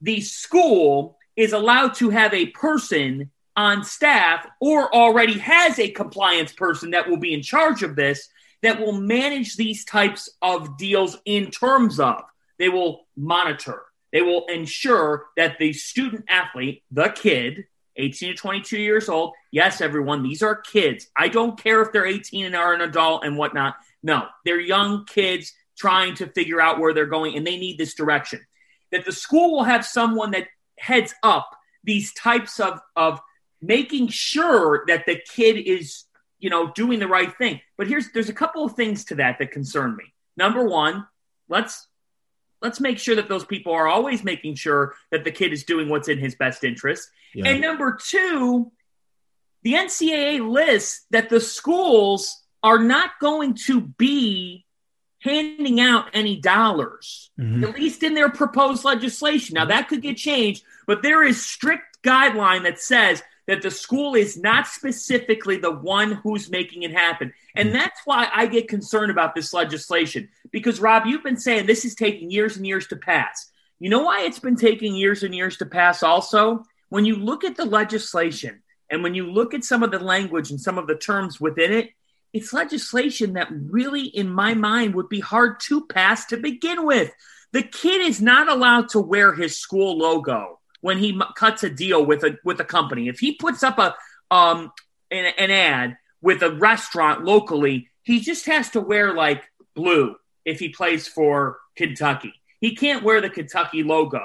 the 0.00 0.20
school 0.20 1.18
is 1.34 1.52
allowed 1.52 1.94
to 1.94 2.10
have 2.10 2.32
a 2.32 2.46
person 2.46 3.30
on 3.56 3.82
staff 3.82 4.46
or 4.60 4.94
already 4.94 5.38
has 5.38 5.78
a 5.78 5.90
compliance 5.90 6.52
person 6.52 6.90
that 6.90 7.08
will 7.08 7.16
be 7.16 7.32
in 7.34 7.42
charge 7.42 7.82
of 7.82 7.96
this 7.96 8.28
that 8.62 8.80
will 8.80 8.92
manage 8.92 9.56
these 9.56 9.84
types 9.84 10.28
of 10.42 10.76
deals 10.78 11.16
in 11.24 11.50
terms 11.50 11.98
of 11.98 12.22
they 12.58 12.68
will 12.68 13.06
monitor 13.16 13.82
they 14.12 14.22
will 14.22 14.44
ensure 14.46 15.26
that 15.36 15.58
the 15.58 15.72
student 15.72 16.24
athlete 16.28 16.82
the 16.90 17.08
kid 17.10 17.64
18 17.96 18.30
to 18.30 18.34
22 18.34 18.78
years 18.78 19.08
old 19.08 19.32
yes 19.52 19.80
everyone 19.80 20.22
these 20.22 20.42
are 20.42 20.56
kids. 20.56 21.06
I 21.16 21.28
don't 21.28 21.60
care 21.60 21.80
if 21.80 21.92
they're 21.92 22.06
18 22.06 22.46
and 22.46 22.56
are 22.56 22.74
an 22.74 22.80
adult 22.80 23.24
and 23.24 23.38
whatnot. 23.38 23.76
No 24.02 24.26
they're 24.44 24.60
young 24.60 25.06
kids 25.06 25.52
trying 25.76 26.14
to 26.16 26.26
figure 26.26 26.60
out 26.60 26.78
where 26.78 26.94
they're 26.94 27.06
going 27.06 27.36
and 27.36 27.46
they 27.46 27.56
need 27.56 27.78
this 27.78 27.94
direction. 27.94 28.40
That 28.92 29.04
the 29.04 29.12
school 29.12 29.52
will 29.52 29.64
have 29.64 29.84
someone 29.84 30.32
that 30.32 30.48
heads 30.78 31.14
up 31.22 31.50
these 31.82 32.12
types 32.14 32.60
of, 32.60 32.80
of 32.96 33.20
making 33.60 34.08
sure 34.08 34.84
that 34.86 35.06
the 35.06 35.16
kid 35.16 35.58
is, 35.58 36.04
you 36.38 36.50
know, 36.50 36.72
doing 36.72 36.98
the 36.98 37.08
right 37.08 37.36
thing. 37.36 37.60
But 37.76 37.88
here's 37.88 38.10
there's 38.12 38.28
a 38.28 38.34
couple 38.34 38.64
of 38.64 38.74
things 38.74 39.04
to 39.06 39.16
that 39.16 39.38
that 39.38 39.50
concern 39.50 39.96
me. 39.96 40.04
Number 40.36 40.64
one, 40.64 41.06
let's 41.48 41.86
let's 42.62 42.80
make 42.80 42.98
sure 42.98 43.16
that 43.16 43.28
those 43.28 43.44
people 43.44 43.72
are 43.72 43.86
always 43.86 44.24
making 44.24 44.54
sure 44.54 44.94
that 45.10 45.24
the 45.24 45.30
kid 45.30 45.52
is 45.52 45.64
doing 45.64 45.88
what's 45.88 46.08
in 46.08 46.18
his 46.18 46.34
best 46.34 46.64
interest. 46.64 47.08
Yeah. 47.34 47.48
And 47.48 47.60
number 47.60 47.98
two, 48.02 48.72
the 49.62 49.74
NCAA 49.74 50.48
lists 50.48 51.04
that 51.10 51.28
the 51.28 51.40
schools 51.40 52.42
are 52.62 52.78
not 52.78 53.10
going 53.20 53.54
to 53.66 53.80
be 53.80 54.64
handing 55.24 55.80
out 55.80 56.10
any 56.12 56.36
dollars, 56.36 57.30
Mhm. 57.40 57.66
at 57.66 57.74
least 57.74 58.02
in 58.02 58.12
their 58.12 58.28
proposed 58.28 58.84
legislation. 58.84 59.54
Now, 59.54 59.64
that 59.64 59.88
could 59.88 60.02
get 60.02 60.18
changed, 60.18 60.62
but 60.86 61.02
there 61.02 61.22
is 61.24 61.44
strict 61.44 62.02
guideline 62.02 62.64
that 62.64 62.78
says 62.78 63.22
that 63.46 63.62
the 63.62 63.70
school 63.70 64.14
is 64.14 64.36
not 64.36 64.66
specifically 64.66 65.56
the 65.56 65.70
one 65.70 66.12
who's 66.12 66.50
making 66.50 66.82
it 66.82 66.92
happen. 66.92 67.32
And 67.54 67.74
that's 67.74 68.00
why 68.04 68.28
I 68.34 68.46
get 68.46 68.68
concerned 68.68 69.10
about 69.10 69.34
this 69.34 69.54
legislation. 69.54 70.28
Because, 70.50 70.78
Rob, 70.78 71.06
you've 71.06 71.24
been 71.24 71.38
saying 71.38 71.66
this 71.66 71.86
is 71.86 71.94
taking 71.94 72.30
years 72.30 72.56
and 72.56 72.66
years 72.66 72.86
to 72.88 72.96
pass. 72.96 73.50
You 73.80 73.88
know 73.88 74.02
why 74.02 74.22
it's 74.22 74.38
been 74.38 74.56
taking 74.56 74.94
years 74.94 75.22
and 75.22 75.34
years 75.34 75.56
to 75.58 75.66
pass 75.66 76.02
also? 76.02 76.64
When 76.90 77.06
you 77.06 77.16
look 77.16 77.44
at 77.44 77.56
the 77.56 77.64
legislation 77.64 78.62
and 78.90 79.02
when 79.02 79.14
you 79.14 79.30
look 79.30 79.54
at 79.54 79.64
some 79.64 79.82
of 79.82 79.90
the 79.90 79.98
language 79.98 80.50
and 80.50 80.60
some 80.60 80.78
of 80.78 80.86
the 80.86 80.96
terms 80.96 81.40
within 81.40 81.72
it, 81.72 81.90
it's 82.34 82.52
legislation 82.52 83.34
that 83.34 83.48
really, 83.50 84.02
in 84.02 84.28
my 84.28 84.54
mind, 84.54 84.96
would 84.96 85.08
be 85.08 85.20
hard 85.20 85.60
to 85.60 85.86
pass 85.86 86.26
to 86.26 86.36
begin 86.36 86.84
with. 86.84 87.12
The 87.52 87.62
kid 87.62 88.00
is 88.00 88.20
not 88.20 88.48
allowed 88.48 88.88
to 88.90 89.00
wear 89.00 89.32
his 89.32 89.56
school 89.56 89.96
logo 89.96 90.58
when 90.80 90.98
he 90.98 91.18
cuts 91.36 91.62
a 91.62 91.70
deal 91.70 92.04
with 92.04 92.24
a 92.24 92.36
with 92.44 92.58
a 92.58 92.64
company. 92.64 93.08
If 93.08 93.20
he 93.20 93.36
puts 93.36 93.62
up 93.62 93.78
a 93.78 93.94
um 94.34 94.72
an, 95.12 95.32
an 95.38 95.52
ad 95.52 95.96
with 96.20 96.42
a 96.42 96.50
restaurant 96.50 97.24
locally, 97.24 97.88
he 98.02 98.18
just 98.18 98.46
has 98.46 98.68
to 98.70 98.80
wear 98.80 99.14
like 99.14 99.44
blue 99.76 100.16
if 100.44 100.58
he 100.58 100.70
plays 100.70 101.06
for 101.06 101.60
Kentucky. 101.76 102.34
He 102.60 102.74
can't 102.74 103.04
wear 103.04 103.20
the 103.20 103.30
Kentucky 103.30 103.84
logo. 103.84 104.22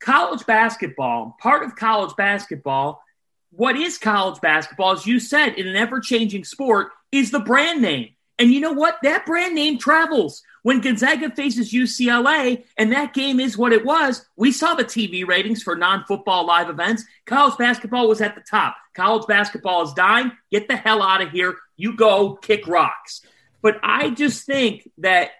College 0.00 0.46
basketball, 0.46 1.36
part 1.38 1.64
of 1.64 1.76
college 1.76 2.16
basketball, 2.16 3.02
what 3.50 3.76
is 3.76 3.98
college 3.98 4.40
basketball, 4.40 4.92
as 4.92 5.06
you 5.06 5.20
said, 5.20 5.54
in 5.54 5.66
an 5.66 5.76
ever 5.76 6.00
changing 6.00 6.44
sport, 6.44 6.92
is 7.12 7.30
the 7.30 7.40
brand 7.40 7.82
name. 7.82 8.10
And 8.38 8.50
you 8.50 8.60
know 8.60 8.72
what? 8.72 8.98
That 9.02 9.26
brand 9.26 9.54
name 9.54 9.78
travels. 9.78 10.42
When 10.62 10.80
Gonzaga 10.80 11.30
faces 11.30 11.72
UCLA, 11.72 12.64
and 12.76 12.92
that 12.92 13.12
game 13.14 13.40
is 13.40 13.56
what 13.56 13.72
it 13.72 13.84
was, 13.84 14.24
we 14.36 14.52
saw 14.52 14.74
the 14.74 14.84
TV 14.84 15.26
ratings 15.26 15.62
for 15.62 15.76
non 15.76 16.04
football 16.06 16.46
live 16.46 16.70
events. 16.70 17.04
College 17.26 17.58
basketball 17.58 18.08
was 18.08 18.20
at 18.20 18.34
the 18.34 18.42
top. 18.42 18.76
College 18.94 19.26
basketball 19.26 19.82
is 19.82 19.92
dying. 19.92 20.32
Get 20.50 20.68
the 20.68 20.76
hell 20.76 21.02
out 21.02 21.22
of 21.22 21.30
here. 21.30 21.56
You 21.76 21.96
go 21.96 22.34
kick 22.36 22.66
rocks. 22.66 23.22
But 23.62 23.78
I 23.82 24.10
just 24.10 24.46
think 24.46 24.88
that 24.98 25.30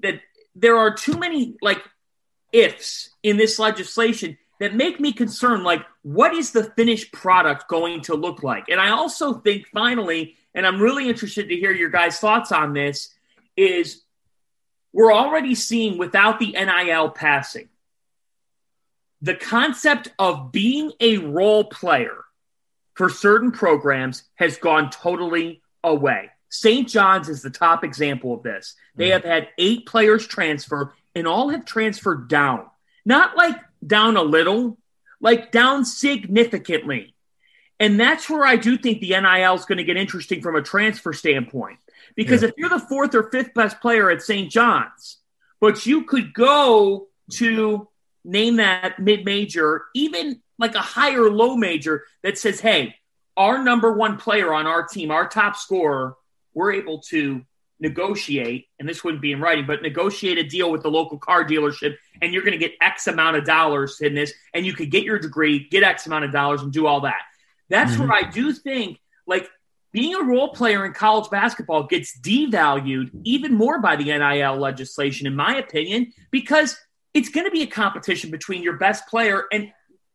that 0.00 0.20
there 0.54 0.78
are 0.78 0.94
too 0.94 1.18
many 1.18 1.56
like 1.60 1.82
ifs 2.52 3.10
in 3.22 3.36
this 3.36 3.58
legislation 3.58 4.38
that 4.60 4.74
make 4.74 5.00
me 5.00 5.12
concerned 5.12 5.64
like 5.64 5.84
what 6.02 6.32
is 6.34 6.52
the 6.52 6.64
finished 6.76 7.12
product 7.12 7.68
going 7.68 8.00
to 8.02 8.14
look 8.14 8.42
like? 8.42 8.68
And 8.68 8.80
i 8.80 8.90
also 8.90 9.34
think 9.34 9.66
finally 9.72 10.36
and 10.54 10.66
i'm 10.66 10.80
really 10.80 11.08
interested 11.08 11.48
to 11.48 11.56
hear 11.56 11.72
your 11.72 11.90
guys 11.90 12.18
thoughts 12.18 12.52
on 12.52 12.72
this 12.72 13.12
is 13.56 14.02
we're 14.92 15.12
already 15.12 15.54
seeing 15.54 15.98
without 15.98 16.38
the 16.38 16.52
nil 16.52 17.10
passing 17.10 17.68
the 19.22 19.34
concept 19.34 20.12
of 20.18 20.50
being 20.52 20.92
a 21.00 21.18
role 21.18 21.64
player 21.64 22.24
for 22.94 23.08
certain 23.08 23.52
programs 23.52 24.24
has 24.34 24.56
gone 24.56 24.90
totally 24.90 25.62
away. 25.84 26.30
St 26.48 26.88
john's 26.88 27.28
is 27.28 27.42
the 27.42 27.50
top 27.50 27.84
example 27.84 28.34
of 28.34 28.42
this. 28.42 28.74
They 28.96 29.06
mm-hmm. 29.06 29.12
have 29.12 29.24
had 29.24 29.48
eight 29.58 29.86
players 29.86 30.26
transfer 30.26 30.92
and 31.14 31.26
all 31.26 31.50
have 31.50 31.64
transferred 31.64 32.28
down. 32.28 32.66
Not 33.04 33.36
like 33.36 33.56
down 33.84 34.16
a 34.16 34.22
little, 34.22 34.78
like 35.20 35.52
down 35.52 35.84
significantly. 35.84 37.14
And 37.78 37.98
that's 37.98 38.28
where 38.28 38.44
I 38.44 38.56
do 38.56 38.76
think 38.76 39.00
the 39.00 39.18
NIL 39.18 39.54
is 39.54 39.64
going 39.64 39.78
to 39.78 39.84
get 39.84 39.96
interesting 39.96 40.42
from 40.42 40.56
a 40.56 40.62
transfer 40.62 41.12
standpoint. 41.12 41.78
Because 42.14 42.42
Yeah. 42.42 42.48
if 42.48 42.54
you're 42.56 42.68
the 42.68 42.78
fourth 42.78 43.14
or 43.14 43.30
fifth 43.30 43.54
best 43.54 43.80
player 43.80 44.10
at 44.10 44.22
St. 44.22 44.50
John's, 44.50 45.18
but 45.60 45.86
you 45.86 46.04
could 46.04 46.34
go 46.34 47.08
to 47.32 47.88
name 48.24 48.56
that 48.56 48.98
mid 48.98 49.24
major, 49.24 49.84
even 49.94 50.42
like 50.58 50.74
a 50.74 50.80
higher 50.80 51.30
low 51.30 51.56
major 51.56 52.04
that 52.22 52.36
says, 52.36 52.60
hey, 52.60 52.96
our 53.36 53.62
number 53.62 53.92
one 53.92 54.18
player 54.18 54.52
on 54.52 54.66
our 54.66 54.86
team, 54.86 55.10
our 55.10 55.26
top 55.26 55.56
scorer, 55.56 56.16
we're 56.52 56.72
able 56.72 57.00
to 57.00 57.42
negotiate, 57.80 58.66
and 58.78 58.88
this 58.88 59.02
wouldn't 59.02 59.22
be 59.22 59.32
in 59.32 59.40
writing, 59.40 59.66
but 59.66 59.82
negotiate 59.82 60.38
a 60.38 60.44
deal 60.44 60.70
with 60.70 60.82
the 60.82 60.90
local 60.90 61.18
car 61.18 61.44
dealership, 61.44 61.96
and 62.20 62.32
you're 62.32 62.42
going 62.42 62.58
to 62.58 62.58
get 62.58 62.74
X 62.80 63.06
amount 63.06 63.36
of 63.36 63.44
dollars 63.44 64.00
in 64.00 64.14
this, 64.14 64.32
and 64.54 64.66
you 64.66 64.72
could 64.72 64.90
get 64.90 65.02
your 65.02 65.18
degree, 65.18 65.66
get 65.70 65.82
X 65.82 66.06
amount 66.06 66.24
of 66.24 66.32
dollars, 66.32 66.62
and 66.62 66.72
do 66.72 66.86
all 66.86 67.00
that. 67.00 67.22
That's 67.68 67.96
Mhm. 67.96 68.00
where 68.00 68.12
I 68.12 68.30
do 68.30 68.52
think, 68.52 68.98
like, 69.26 69.50
being 69.92 70.14
a 70.14 70.22
role 70.22 70.50
player 70.52 70.84
in 70.84 70.92
college 70.92 71.30
basketball 71.30 71.84
gets 71.84 72.16
devalued 72.20 73.10
even 73.24 73.54
more 73.54 73.80
by 73.80 73.96
the 73.96 74.12
NIL 74.12 74.56
legislation, 74.56 75.26
in 75.26 75.34
my 75.34 75.56
opinion, 75.56 76.12
because 76.30 76.78
it's 77.12 77.28
going 77.28 77.44
to 77.44 77.50
be 77.50 77.62
a 77.62 77.66
competition 77.66 78.30
between 78.30 78.62
your 78.62 78.76
best 78.76 79.08
player 79.08 79.46
and 79.52 79.72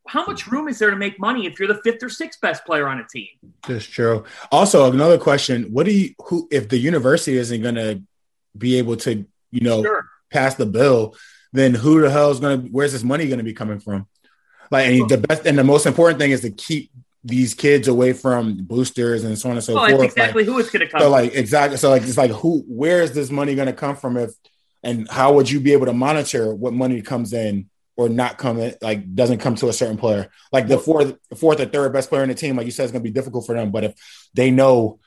how 0.08 0.24
much 0.26 0.46
room 0.46 0.68
is 0.68 0.78
there 0.78 0.90
to 0.90 0.96
make 0.96 1.18
money 1.20 1.46
if 1.46 1.58
you're 1.58 1.68
the 1.68 1.80
fifth 1.82 2.02
or 2.02 2.08
sixth 2.08 2.40
best 2.40 2.64
player 2.64 2.86
on 2.88 2.98
a 2.98 3.06
team? 3.06 3.28
That's 3.66 3.84
true. 3.84 4.24
Also, 4.52 4.90
another 4.90 5.18
question: 5.18 5.64
What 5.72 5.86
do 5.86 5.92
you 5.92 6.14
who 6.26 6.48
if 6.50 6.68
the 6.68 6.78
university 6.78 7.36
isn't 7.36 7.62
going 7.62 7.74
to 7.76 8.02
be 8.56 8.78
able 8.78 8.96
to, 8.98 9.26
you 9.50 9.60
know, 9.60 9.82
Sure. 9.82 10.06
pass 10.30 10.54
the 10.54 10.66
bill, 10.66 11.14
then 11.52 11.74
who 11.74 12.00
the 12.00 12.10
hell 12.10 12.30
is 12.30 12.40
going 12.40 12.62
to? 12.62 12.68
Where's 12.68 12.92
this 12.92 13.02
money 13.04 13.26
going 13.26 13.38
to 13.38 13.44
be 13.44 13.52
coming 13.54 13.80
from? 13.80 14.06
Like, 14.70 14.86
and 14.88 15.08
the 15.08 15.18
best 15.18 15.46
and 15.46 15.56
the 15.58 15.64
most 15.64 15.86
important 15.86 16.18
thing 16.18 16.30
is 16.32 16.40
to 16.42 16.50
keep 16.50 16.90
these 17.22 17.54
kids 17.54 17.88
away 17.88 18.12
from 18.12 18.56
boosters 18.64 19.24
and 19.24 19.36
so 19.36 19.48
on 19.50 19.56
and 19.56 19.64
so 19.64 19.74
forth. 19.74 19.88
that's 19.90 19.98
Like, 20.00 20.10
exactly 20.10 20.44
who 20.44 20.58
it's 20.60 20.70
going 20.70 20.86
to 20.86 20.88
come. 20.88 21.00
so 21.00 21.10
like 21.10 21.34
exactly 21.34 21.76
so 21.76 21.90
like 21.90 22.02
it's 22.02 22.16
like 22.16 22.30
who 22.30 22.60
where 22.68 23.02
is 23.02 23.12
this 23.12 23.30
money 23.30 23.56
going 23.56 23.66
to 23.66 23.72
come 23.72 23.96
from 23.96 24.16
if 24.16 24.30
and 24.84 25.08
how 25.10 25.32
would 25.32 25.50
you 25.50 25.58
be 25.58 25.72
able 25.72 25.86
to 25.86 25.92
monitor 25.92 26.54
what 26.54 26.72
money 26.72 27.02
comes 27.02 27.32
in 27.32 27.68
or 27.96 28.08
not 28.08 28.38
coming 28.38 28.74
like 28.82 29.14
doesn't 29.14 29.38
come 29.38 29.54
to 29.56 29.68
a 29.68 29.72
certain 29.72 29.96
player. 29.96 30.30
Like 30.52 30.68
the 30.68 30.78
fourth 30.78 31.16
fourth 31.36 31.60
or 31.60 31.66
third 31.66 31.92
best 31.92 32.08
player 32.08 32.22
in 32.22 32.28
the 32.28 32.34
team 32.34 32.56
like 32.56 32.66
you 32.66 32.72
said 32.72 32.84
is 32.84 32.92
going 32.92 33.02
to 33.02 33.08
be 33.08 33.14
difficult 33.14 33.46
for 33.46 33.54
them. 33.54 33.70
But 33.70 33.84
if 33.84 34.30
they 34.34 34.50
know 34.50 34.98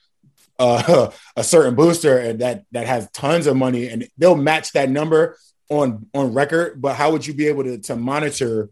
uh, 0.58 1.12
a 1.36 1.44
certain 1.44 1.76
booster 1.76 2.34
that 2.34 2.66
that 2.72 2.88
has 2.88 3.10
tons 3.12 3.48
of 3.48 3.56
money 3.56 3.88
and 3.88 4.08
they'll 4.18 4.36
match 4.36 4.74
that 4.74 4.90
number 4.90 5.38
on 5.70 6.08
on 6.16 6.34
record 6.34 6.82
but 6.82 6.96
how 6.96 7.12
would 7.12 7.26
you 7.26 7.34
be 7.34 7.48
able 7.48 7.64
to 7.64 7.78
to 7.78 7.96
monitor 7.96 8.70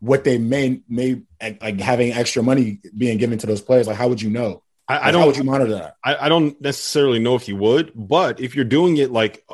what 0.00 0.24
they 0.24 0.38
may 0.38 0.80
may 0.88 1.20
like 1.40 1.80
having 1.80 2.12
extra 2.12 2.42
money 2.42 2.80
being 2.96 3.18
given 3.18 3.38
to 3.38 3.46
those 3.46 3.60
players? 3.60 3.86
Like 3.86 3.96
how 3.96 4.08
would 4.08 4.22
you 4.22 4.30
know? 4.30 4.62
I, 4.86 5.08
I 5.08 5.10
don't 5.10 5.20
how 5.20 5.26
would 5.26 5.36
you 5.36 5.44
monitor 5.44 5.72
that? 5.72 5.96
I, 6.04 6.16
I 6.16 6.28
don't 6.28 6.58
necessarily 6.60 7.18
know 7.18 7.34
if 7.34 7.48
you 7.48 7.56
would, 7.56 7.92
but 7.94 8.40
if 8.40 8.54
you're 8.54 8.64
doing 8.64 8.96
it 8.96 9.10
like 9.10 9.44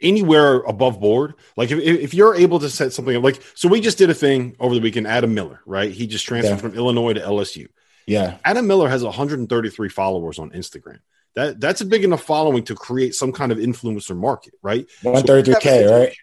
anywhere 0.00 0.60
above 0.60 1.00
board. 1.00 1.34
Like 1.56 1.70
if, 1.70 1.78
if 1.78 2.14
you're 2.14 2.34
able 2.34 2.58
to 2.60 2.70
set 2.70 2.92
something 2.92 3.16
up, 3.16 3.22
like 3.22 3.42
so 3.54 3.68
we 3.68 3.80
just 3.80 3.98
did 3.98 4.10
a 4.10 4.14
thing 4.14 4.56
over 4.58 4.74
the 4.74 4.80
weekend. 4.80 5.06
Adam 5.06 5.34
Miller, 5.34 5.60
right? 5.66 5.90
He 5.90 6.06
just 6.06 6.26
transferred 6.26 6.54
yeah. 6.54 6.56
from 6.56 6.74
Illinois 6.74 7.14
to 7.14 7.20
LSU. 7.20 7.68
Yeah, 8.06 8.38
Adam 8.44 8.66
Miller 8.66 8.88
has 8.88 9.02
133 9.02 9.88
followers 9.88 10.38
on 10.38 10.50
Instagram. 10.50 10.98
That 11.34 11.60
that's 11.60 11.80
a 11.80 11.86
big 11.86 12.04
enough 12.04 12.22
following 12.22 12.64
to 12.64 12.74
create 12.74 13.14
some 13.14 13.32
kind 13.32 13.50
of 13.50 13.58
influencer 13.58 14.16
market, 14.16 14.54
right? 14.62 14.86
133k, 15.02 15.62
so 15.62 15.98
right? 15.98 16.16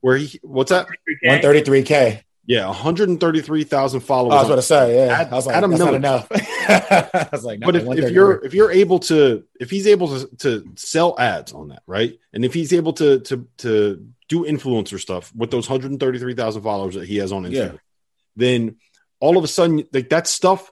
Where 0.00 0.16
he 0.16 0.38
what's 0.42 0.70
that? 0.70 0.86
133k. 1.24 2.22
Yeah, 2.46 2.66
133,000 2.66 4.00
followers. 4.00 4.34
Oh, 4.34 4.36
I 4.36 4.40
was 4.40 4.44
on- 4.44 4.48
going 4.50 4.58
to 4.58 4.62
say, 4.62 5.06
yeah. 5.06 5.20
Ad- 5.20 5.32
I 5.32 5.34
was 5.34 5.46
like, 5.46 5.56
Adam 5.56 5.70
that's 5.70 5.78
Miller. 5.82 5.98
not 5.98 6.28
enough. 6.28 6.28
I 6.68 7.28
was 7.32 7.44
like, 7.44 7.58
no, 7.60 7.66
but 7.66 7.76
if, 7.76 7.88
if 8.04 8.10
you're 8.10 8.44
if 8.44 8.52
you're 8.54 8.70
able 8.70 8.98
to 9.00 9.44
if 9.60 9.70
he's 9.70 9.86
able 9.86 10.08
to 10.18 10.36
to 10.38 10.72
sell 10.76 11.18
ads 11.18 11.52
on 11.52 11.68
that 11.68 11.82
right 11.86 12.18
and 12.32 12.44
if 12.44 12.52
he's 12.54 12.72
able 12.72 12.92
to 12.94 13.20
to 13.20 13.46
to 13.58 14.06
do 14.28 14.44
influencer 14.44 14.98
stuff 15.00 15.32
with 15.34 15.50
those 15.50 15.68
133,000 15.68 16.62
followers 16.62 16.94
that 16.94 17.06
he 17.06 17.16
has 17.18 17.32
on 17.32 17.44
Instagram 17.44 17.52
Yeah. 17.72 17.78
then 18.36 18.76
all 19.20 19.36
of 19.36 19.44
a 19.44 19.48
sudden 19.48 19.84
like 19.92 20.08
that 20.10 20.26
stuff 20.26 20.70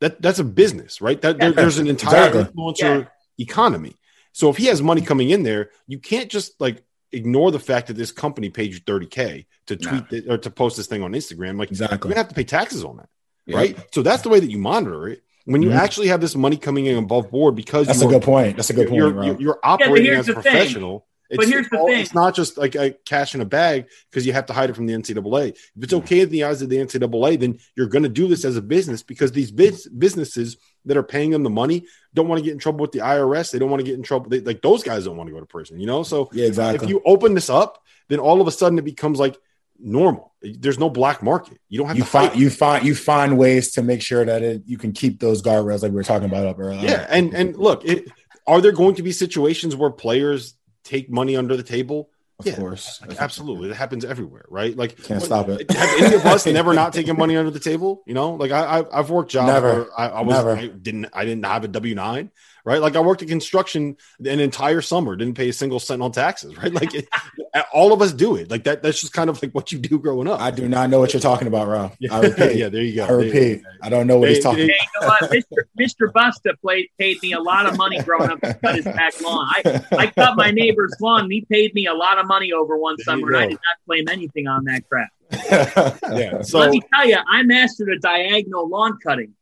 that 0.00 0.20
that's 0.20 0.38
a 0.38 0.44
business 0.44 1.00
right 1.00 1.20
that 1.22 1.38
there- 1.38 1.52
there's 1.52 1.78
an 1.78 1.86
entire 1.88 2.28
Exactly. 2.28 2.54
influencer 2.54 3.02
Yeah. 3.02 3.08
economy 3.44 3.94
so 4.32 4.50
if 4.50 4.56
he 4.58 4.66
has 4.66 4.82
money 4.82 5.00
coming 5.00 5.30
in 5.30 5.42
there 5.42 5.70
you 5.86 5.98
can't 5.98 6.30
just 6.30 6.60
like 6.60 6.82
ignore 7.12 7.50
the 7.50 7.58
fact 7.58 7.88
that 7.88 7.94
this 7.96 8.10
company 8.12 8.48
paid 8.50 8.72
you 8.72 8.80
30k 8.80 9.46
to 9.66 9.76
Nah. 9.76 9.90
tweet 9.90 10.24
it 10.24 10.30
or 10.30 10.38
to 10.38 10.50
post 10.50 10.76
this 10.76 10.86
thing 10.86 11.02
on 11.02 11.12
Instagram 11.12 11.58
like 11.58 11.70
exactly. 11.70 11.96
you're 11.96 12.02
gonna 12.14 12.16
have 12.16 12.28
to 12.28 12.34
pay 12.34 12.44
taxes 12.44 12.84
on 12.84 12.96
that 12.98 13.08
Yeah. 13.46 13.56
right? 13.56 13.78
So 13.94 14.02
that's 14.02 14.22
the 14.22 14.28
way 14.28 14.40
that 14.40 14.50
you 14.50 14.58
monitor 14.58 15.08
it. 15.08 15.22
When 15.44 15.60
you 15.62 15.70
Mhm. 15.70 15.76
actually 15.76 16.06
have 16.08 16.20
this 16.20 16.36
money 16.36 16.56
coming 16.56 16.86
in 16.86 16.96
above 16.96 17.30
board 17.30 17.56
because 17.56 17.86
That's 17.88 18.00
a 18.00 18.04
you're, 18.04 18.12
good 18.12 18.22
point. 18.22 18.56
That's 18.56 18.70
a 18.70 18.74
good 18.74 18.88
point. 18.88 18.96
you're, 18.98 19.24
you're, 19.24 19.40
you're 19.40 19.58
operating 19.64 20.04
here's 20.06 20.20
as 20.20 20.28
a 20.28 20.32
the 20.34 20.42
thing. 20.42 20.52
professional. 20.52 21.06
But 21.34 21.48
here's 21.48 21.66
the 21.70 21.78
all- 21.78 21.86
thing. 21.86 21.98
It's 22.00 22.14
not 22.14 22.34
just 22.34 22.58
like 22.58 22.74
a 22.74 22.90
cash 23.06 23.34
in 23.34 23.40
a 23.40 23.46
bag 23.46 23.86
because 24.10 24.26
you 24.26 24.34
have 24.34 24.46
to 24.46 24.52
hide 24.52 24.68
it 24.70 24.76
from 24.76 24.86
the 24.86 24.92
NCAA. 24.92 25.48
If 25.48 25.82
it's 25.82 25.92
okay 25.94 26.20
in 26.20 26.28
the 26.28 26.44
eyes 26.44 26.60
of 26.62 26.68
the 26.68 26.76
NCAA, 26.78 27.36
then 27.36 27.58
you're 27.74 27.86
going 27.86 28.02
to 28.02 28.08
do 28.10 28.28
this 28.28 28.44
as 28.44 28.56
a 28.56 28.62
business 28.62 29.02
because 29.02 29.32
these 29.32 29.50
biz- 29.50 29.88
businesses 29.88 30.58
that 30.84 30.96
are 30.98 31.02
paying 31.02 31.30
them 31.30 31.42
the 31.42 31.48
money 31.50 31.86
don't 32.14 32.28
want 32.28 32.38
to 32.38 32.44
get 32.44 32.52
in 32.52 32.58
trouble 32.58 32.80
with 32.80 32.92
the 32.92 33.00
IRS. 33.00 33.50
They 33.50 33.58
don't 33.58 33.70
want 33.70 33.80
to 33.80 33.86
get 33.86 33.94
in 33.94 34.02
trouble. 34.02 34.28
They, 34.28 34.40
like 34.40 34.62
those 34.62 34.82
guys 34.82 35.04
don't 35.04 35.16
want 35.16 35.28
to 35.28 35.34
go 35.34 35.40
to 35.40 35.46
prison, 35.46 35.80
you 35.80 35.86
know? 35.86 36.02
So 36.02 36.28
yeah, 36.32 36.46
exactly. 36.46 36.84
if 36.84 36.90
you 36.90 37.00
open 37.04 37.34
this 37.34 37.50
up, 37.50 37.82
then 38.08 38.18
all 38.18 38.40
of 38.40 38.46
a 38.46 38.50
sudden 38.50 38.78
it 38.78 38.84
becomes 38.84 39.18
like 39.18 39.36
normal. 39.78 40.32
There's 40.42 40.78
no 40.78 40.90
black 40.90 41.22
market. 41.22 41.58
You 41.68 41.78
don't 41.78 41.88
have 41.88 41.96
you 41.96 42.04
to 42.04 42.08
find 42.08 42.36
you 42.36 42.50
find 42.50 42.86
you 42.86 42.94
find 42.94 43.38
ways 43.38 43.72
to 43.72 43.82
make 43.82 44.02
sure 44.02 44.24
that 44.24 44.42
it 44.42 44.62
you 44.66 44.78
can 44.78 44.92
keep 44.92 45.20
those 45.20 45.42
guardrails 45.42 45.82
like 45.82 45.90
we 45.90 45.96
were 45.96 46.02
talking 46.02 46.28
about 46.28 46.46
up 46.46 46.58
earlier. 46.58 46.82
Yeah, 46.82 47.06
and 47.08 47.34
and 47.34 47.56
look, 47.56 47.84
it, 47.84 48.08
are 48.46 48.60
there 48.60 48.72
going 48.72 48.94
to 48.96 49.02
be 49.02 49.12
situations 49.12 49.76
where 49.76 49.90
players 49.90 50.54
take 50.84 51.10
money 51.10 51.36
under 51.36 51.56
the 51.56 51.62
table? 51.62 52.10
Of 52.46 52.48
Yeah, 52.48 52.56
course, 52.56 53.00
Absolutely, 53.18 53.70
it 53.70 53.76
happens 53.76 54.04
everywhere, 54.04 54.44
right? 54.48 54.76
Like, 54.76 54.98
Can't 55.02 55.22
stop 55.22 55.48
it. 55.48 55.62
Have 55.70 55.90
any 55.98 56.14
of 56.14 56.26
us 56.26 56.46
never 56.46 56.74
not 56.74 56.92
taken 56.92 57.16
money 57.16 57.36
under 57.36 57.50
the 57.50 57.60
table? 57.60 58.02
You 58.06 58.14
know, 58.14 58.32
like 58.34 58.50
I, 58.50 58.80
I 58.80 58.98
I've 58.98 59.10
worked 59.10 59.30
jobs 59.30 59.46
Never. 59.46 59.68
where 59.68 59.86
I, 59.98 60.08
I 60.08 60.20
was 60.22 60.44
Never. 60.44 60.50
I 60.54 60.68
didn't 60.68 61.06
I 61.12 61.24
didn't 61.24 61.44
have 61.44 61.64
a 61.64 61.68
W 61.68 61.94
nine, 61.94 62.30
right? 62.64 62.80
Like 62.80 62.96
I 62.96 63.00
worked 63.00 63.22
in 63.22 63.28
construction 63.28 63.96
an 64.20 64.40
entire 64.40 64.80
summer, 64.80 65.16
didn't 65.16 65.36
pay 65.36 65.48
a 65.48 65.52
single 65.52 65.80
cent 65.80 66.02
on 66.02 66.12
taxes, 66.12 66.56
right? 66.56 66.72
Like 66.72 66.94
it, 66.94 67.08
all 67.72 67.92
of 67.92 68.00
us 68.02 68.12
do 68.12 68.36
it. 68.36 68.50
Like 68.50 68.64
that. 68.64 68.82
That's 68.82 69.00
just 69.00 69.12
kind 69.12 69.28
of 69.30 69.42
like 69.42 69.52
what 69.52 69.72
you 69.72 69.78
do 69.78 69.98
growing 69.98 70.28
up. 70.28 70.40
I 70.40 70.50
do 70.50 70.68
not 70.68 70.90
know 70.90 71.00
what 71.00 71.12
you're 71.12 71.20
talking 71.20 71.48
about, 71.48 71.68
Rob. 71.68 71.94
yeah, 71.98 72.14
I 72.16 72.20
repeat. 72.20 72.56
yeah, 72.56 72.68
there 72.68 72.82
you 72.82 72.96
go. 72.96 73.06
I 73.06 73.10
repeat. 73.12 73.62
go. 73.62 73.68
I 73.82 73.88
don't 73.88 74.06
know 74.06 74.18
what 74.18 74.28
he's 74.28 74.42
talking. 74.42 74.68
hey, 74.68 74.74
Hey, 74.78 74.88
you 74.94 75.00
know 75.00 75.08
what? 75.08 75.30
Mr. 75.30 76.08
Mr. 76.08 76.12
Busta 76.12 76.60
played, 76.60 76.88
paid 76.98 77.20
me 77.22 77.32
a 77.32 77.40
lot 77.40 77.66
of 77.66 77.76
money 77.76 78.00
growing 78.02 78.30
up 78.30 78.40
to 78.40 78.54
cut 78.54 78.76
his 78.76 78.84
back 78.84 79.20
lawn. 79.20 79.46
I, 79.50 79.84
I 79.92 80.06
cut 80.08 80.36
my 80.36 80.50
neighbor's 80.50 80.94
lawn. 81.00 81.22
And 81.24 81.32
he 81.32 81.42
paid 81.42 81.74
me 81.74 81.86
a 81.86 81.94
lot 81.94 82.18
of 82.18 82.26
money 82.26 82.52
over 82.52 82.76
one 82.76 82.96
There 82.98 83.04
summer, 83.04 83.28
and 83.28 83.36
I 83.36 83.46
did 83.46 83.52
not 83.52 83.84
claim 83.86 84.08
anything 84.08 84.46
on 84.46 84.64
that 84.64 84.82
crap. 84.88 85.08
Yeah. 86.12 86.42
So 86.42 86.58
Let 86.58 86.70
me 86.70 86.82
tell 86.94 87.06
you, 87.06 87.16
I 87.26 87.42
mastered 87.42 87.88
a 87.88 87.98
diagonal 87.98 88.68
lawn 88.68 88.98
cutting. 89.02 89.34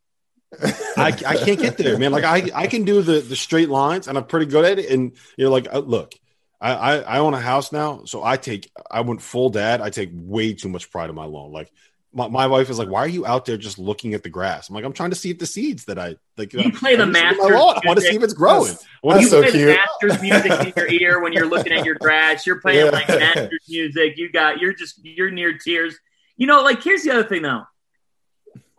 I, 0.96 1.06
I 1.26 1.36
can't 1.36 1.60
get 1.60 1.76
there, 1.76 1.98
man. 1.98 2.12
Like 2.12 2.24
I, 2.24 2.50
I 2.54 2.66
can 2.66 2.84
do 2.84 3.02
the 3.02 3.20
the 3.20 3.36
straight 3.36 3.68
lines, 3.68 4.08
and 4.08 4.18
I'm 4.18 4.24
pretty 4.24 4.46
good 4.46 4.64
at 4.64 4.78
it. 4.78 4.90
And 4.90 5.12
you 5.36 5.44
know, 5.44 5.50
like 5.50 5.72
uh, 5.72 5.78
look, 5.78 6.14
I, 6.60 6.72
I 6.74 6.96
I 6.98 7.18
own 7.18 7.34
a 7.34 7.40
house 7.40 7.72
now, 7.72 8.02
so 8.04 8.22
I 8.24 8.36
take 8.36 8.70
I 8.90 9.02
went 9.02 9.22
full 9.22 9.50
dad. 9.50 9.80
I 9.80 9.90
take 9.90 10.10
way 10.12 10.54
too 10.54 10.68
much 10.68 10.90
pride 10.90 11.08
in 11.08 11.14
my 11.14 11.24
lawn. 11.24 11.52
Like 11.52 11.70
my, 12.12 12.26
my 12.26 12.46
wife 12.48 12.68
is 12.68 12.78
like, 12.78 12.88
"Why 12.88 13.00
are 13.00 13.08
you 13.08 13.24
out 13.24 13.44
there 13.44 13.56
just 13.56 13.78
looking 13.78 14.14
at 14.14 14.24
the 14.24 14.28
grass?" 14.28 14.68
I'm 14.68 14.74
like, 14.74 14.84
"I'm 14.84 14.92
trying 14.92 15.10
to 15.10 15.16
see 15.16 15.30
if 15.30 15.38
the 15.38 15.46
seeds 15.46 15.84
that 15.84 15.98
I 15.98 16.16
like." 16.36 16.52
You 16.52 16.72
play 16.72 16.96
the 16.96 17.04
I'm 17.04 17.12
just 17.12 17.22
looking 17.22 17.28
at 17.28 17.36
my 17.38 17.44
Masters 17.44 17.50
lawn. 17.60 17.76
I 17.84 17.86
want 17.86 17.98
to 18.00 18.04
see 18.04 18.16
if 18.16 18.22
it's 18.24 18.34
growing. 18.34 18.72
I 18.72 18.76
wanna 19.04 19.20
That's 19.20 19.22
you 19.22 19.22
see- 19.22 19.30
so 19.30 19.42
play 19.42 19.50
cute. 19.52 19.68
the 19.68 20.10
Masters 20.10 20.22
music 20.22 20.66
in 20.66 20.72
your 20.76 21.00
ear 21.00 21.20
when 21.22 21.32
you're 21.32 21.46
looking 21.48 21.72
at 21.72 21.84
your 21.86 21.94
grass. 21.94 22.44
You're 22.46 22.60
playing 22.60 22.86
Yeah. 22.86 22.90
like 22.90 23.08
Masters 23.08 23.60
music. 23.68 24.14
You 24.18 24.32
got 24.32 24.58
you're 24.58 24.74
just 24.74 24.98
you're 25.04 25.30
near 25.30 25.56
tears. 25.56 25.94
You 26.36 26.48
know, 26.48 26.62
like 26.62 26.82
here's 26.82 27.02
the 27.04 27.12
other 27.12 27.24
thing 27.24 27.42
though. 27.42 27.62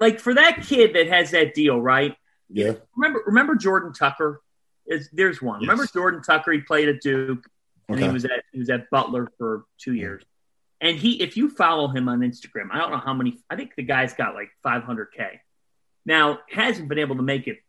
Like 0.01 0.19
for 0.19 0.33
that 0.33 0.63
kid 0.67 0.95
that 0.95 1.07
has 1.07 1.31
that 1.31 1.53
deal, 1.53 1.79
right? 1.79 2.15
yeah. 2.49 2.73
Remember 2.97 3.23
remember 3.25 3.55
Jordan 3.55 3.93
Tucker? 3.93 4.41
Is 4.87 5.07
there's 5.13 5.41
one. 5.41 5.61
Yes. 5.61 5.69
Remember 5.69 5.89
Jordan 5.93 6.21
Tucker? 6.21 6.51
He 6.51 6.59
played 6.59 6.89
at 6.89 6.99
Duke 7.01 7.45
and 7.87 7.99
he 7.99 8.09
was 8.09 8.25
at 8.25 8.43
he 8.51 8.59
was 8.59 8.69
at 8.69 8.89
Butler 8.89 9.31
for 9.37 9.63
two 9.77 9.93
years. 9.93 10.23
And 10.81 10.97
he, 10.97 11.21
if 11.21 11.37
you 11.37 11.47
follow 11.49 11.87
him 11.89 12.09
on 12.09 12.21
Instagram, 12.21 12.69
I 12.71 12.79
don't 12.79 12.89
know 12.89 12.97
how 12.97 13.13
many. 13.13 13.37
I 13.49 13.55
think 13.55 13.75
the 13.75 13.83
guy's 13.83 14.13
got 14.15 14.33
like 14.33 14.49
500k. 14.65 15.39
Now 16.05 16.39
hasn't 16.49 16.89
been 16.89 16.97
able 16.97 17.17
to 17.17 17.21
make 17.21 17.47
it 17.47 17.59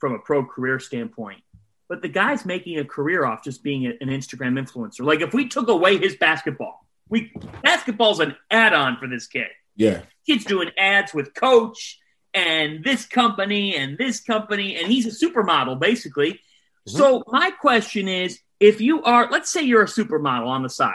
from 0.00 0.12
a 0.14 0.18
pro 0.18 0.44
career 0.44 0.80
standpoint, 0.80 1.42
but 1.88 2.02
the 2.02 2.08
guy's 2.08 2.44
making 2.44 2.78
a 2.80 2.84
career 2.84 3.24
off 3.24 3.44
just 3.44 3.62
being 3.62 3.86
a- 3.86 3.96
an 4.00 4.08
Instagram 4.08 4.58
influencer. 4.60 5.04
Like 5.06 5.20
if 5.20 5.32
we 5.32 5.46
took 5.48 5.68
away 5.68 5.96
his 5.98 6.16
basketball, 6.16 6.84
we 7.08 7.32
basketball's 7.62 8.18
an 8.18 8.34
add-on 8.50 8.96
for 8.98 9.06
this 9.06 9.28
kid. 9.28 9.46
Yeah. 9.76 10.02
Kid's 10.26 10.44
doing 10.44 10.70
ads 10.76 11.14
with 11.14 11.34
Coach 11.34 11.98
and 12.34 12.82
this 12.84 13.06
company 13.06 13.76
and 13.76 13.96
this 13.96 14.20
company, 14.20 14.76
and 14.76 14.90
he's 14.90 15.06
a 15.06 15.26
supermodel 15.26 15.78
basically. 15.78 16.32
Mm-hmm. 16.32 16.96
So 16.96 17.22
my 17.28 17.50
question 17.50 18.08
is, 18.08 18.40
if 18.58 18.80
you 18.80 19.02
are, 19.02 19.30
let's 19.30 19.50
say 19.50 19.62
you're 19.62 19.82
a 19.82 19.86
supermodel 19.86 20.46
on 20.46 20.62
the 20.62 20.70
side, 20.70 20.94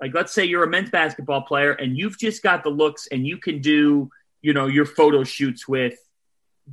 like 0.00 0.14
let's 0.14 0.32
say 0.32 0.44
you're 0.44 0.64
a 0.64 0.68
men's 0.68 0.90
basketball 0.90 1.42
player 1.42 1.72
and 1.72 1.96
you've 1.96 2.18
just 2.18 2.42
got 2.42 2.64
the 2.64 2.70
looks 2.70 3.06
and 3.12 3.26
you 3.26 3.36
can 3.38 3.60
do, 3.60 4.10
you 4.40 4.52
know, 4.52 4.66
your 4.66 4.86
photo 4.86 5.22
shoots 5.22 5.68
with, 5.68 5.94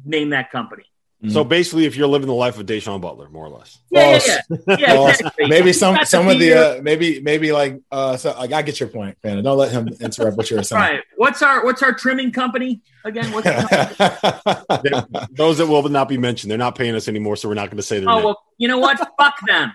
name 0.03 0.29
that 0.31 0.51
company. 0.51 0.88
So 1.27 1.43
basically, 1.43 1.83
if 1.83 1.97
you're 1.97 2.07
living 2.07 2.27
the 2.27 2.33
life 2.33 2.57
of 2.57 2.65
Deshaun 2.65 3.01
Butler, 3.01 3.27
more 3.27 3.45
or 3.45 3.49
less. 3.49 3.77
Yeah, 3.89 4.11
False. 4.11 4.27
yeah, 4.27 4.39
yeah. 4.49 4.75
yeah 4.79 4.95
False. 4.95 5.19
exactly. 5.19 5.47
maybe 5.49 5.73
some 5.73 6.05
some 6.05 6.29
of 6.29 6.39
the 6.39 6.53
uh, 6.53 6.81
maybe 6.81 7.19
maybe 7.19 7.51
like 7.51 7.81
uh 7.91 8.15
so, 8.15 8.31
like 8.39 8.53
I 8.53 8.61
get 8.61 8.79
your 8.79 8.87
point, 8.87 9.17
man. 9.21 9.43
Don't 9.43 9.57
let 9.57 9.69
him 9.69 9.89
interrupt 9.99 10.37
what 10.37 10.49
you're 10.49 10.63
saying. 10.63 10.81
right. 10.81 11.03
What's 11.17 11.41
our 11.41 11.65
what's 11.65 11.83
our 11.83 11.93
trimming 11.93 12.31
company 12.31 12.81
again? 13.03 13.33
What's 13.33 13.49
company? 13.49 14.91
Those 15.31 15.57
that 15.57 15.67
will 15.67 15.89
not 15.89 16.07
be 16.07 16.17
mentioned, 16.17 16.51
they're 16.51 16.57
not 16.57 16.75
paying 16.75 16.95
us 16.95 17.09
anymore, 17.09 17.35
so 17.35 17.49
we're 17.49 17.55
not 17.55 17.67
going 17.67 17.77
to 17.77 17.83
say 17.83 17.99
their 17.99 18.09
oh 18.09 18.15
name. 18.15 18.23
well, 18.23 18.43
you 18.57 18.69
know 18.69 18.77
what? 18.77 18.97
Fuck 19.19 19.45
them. 19.45 19.73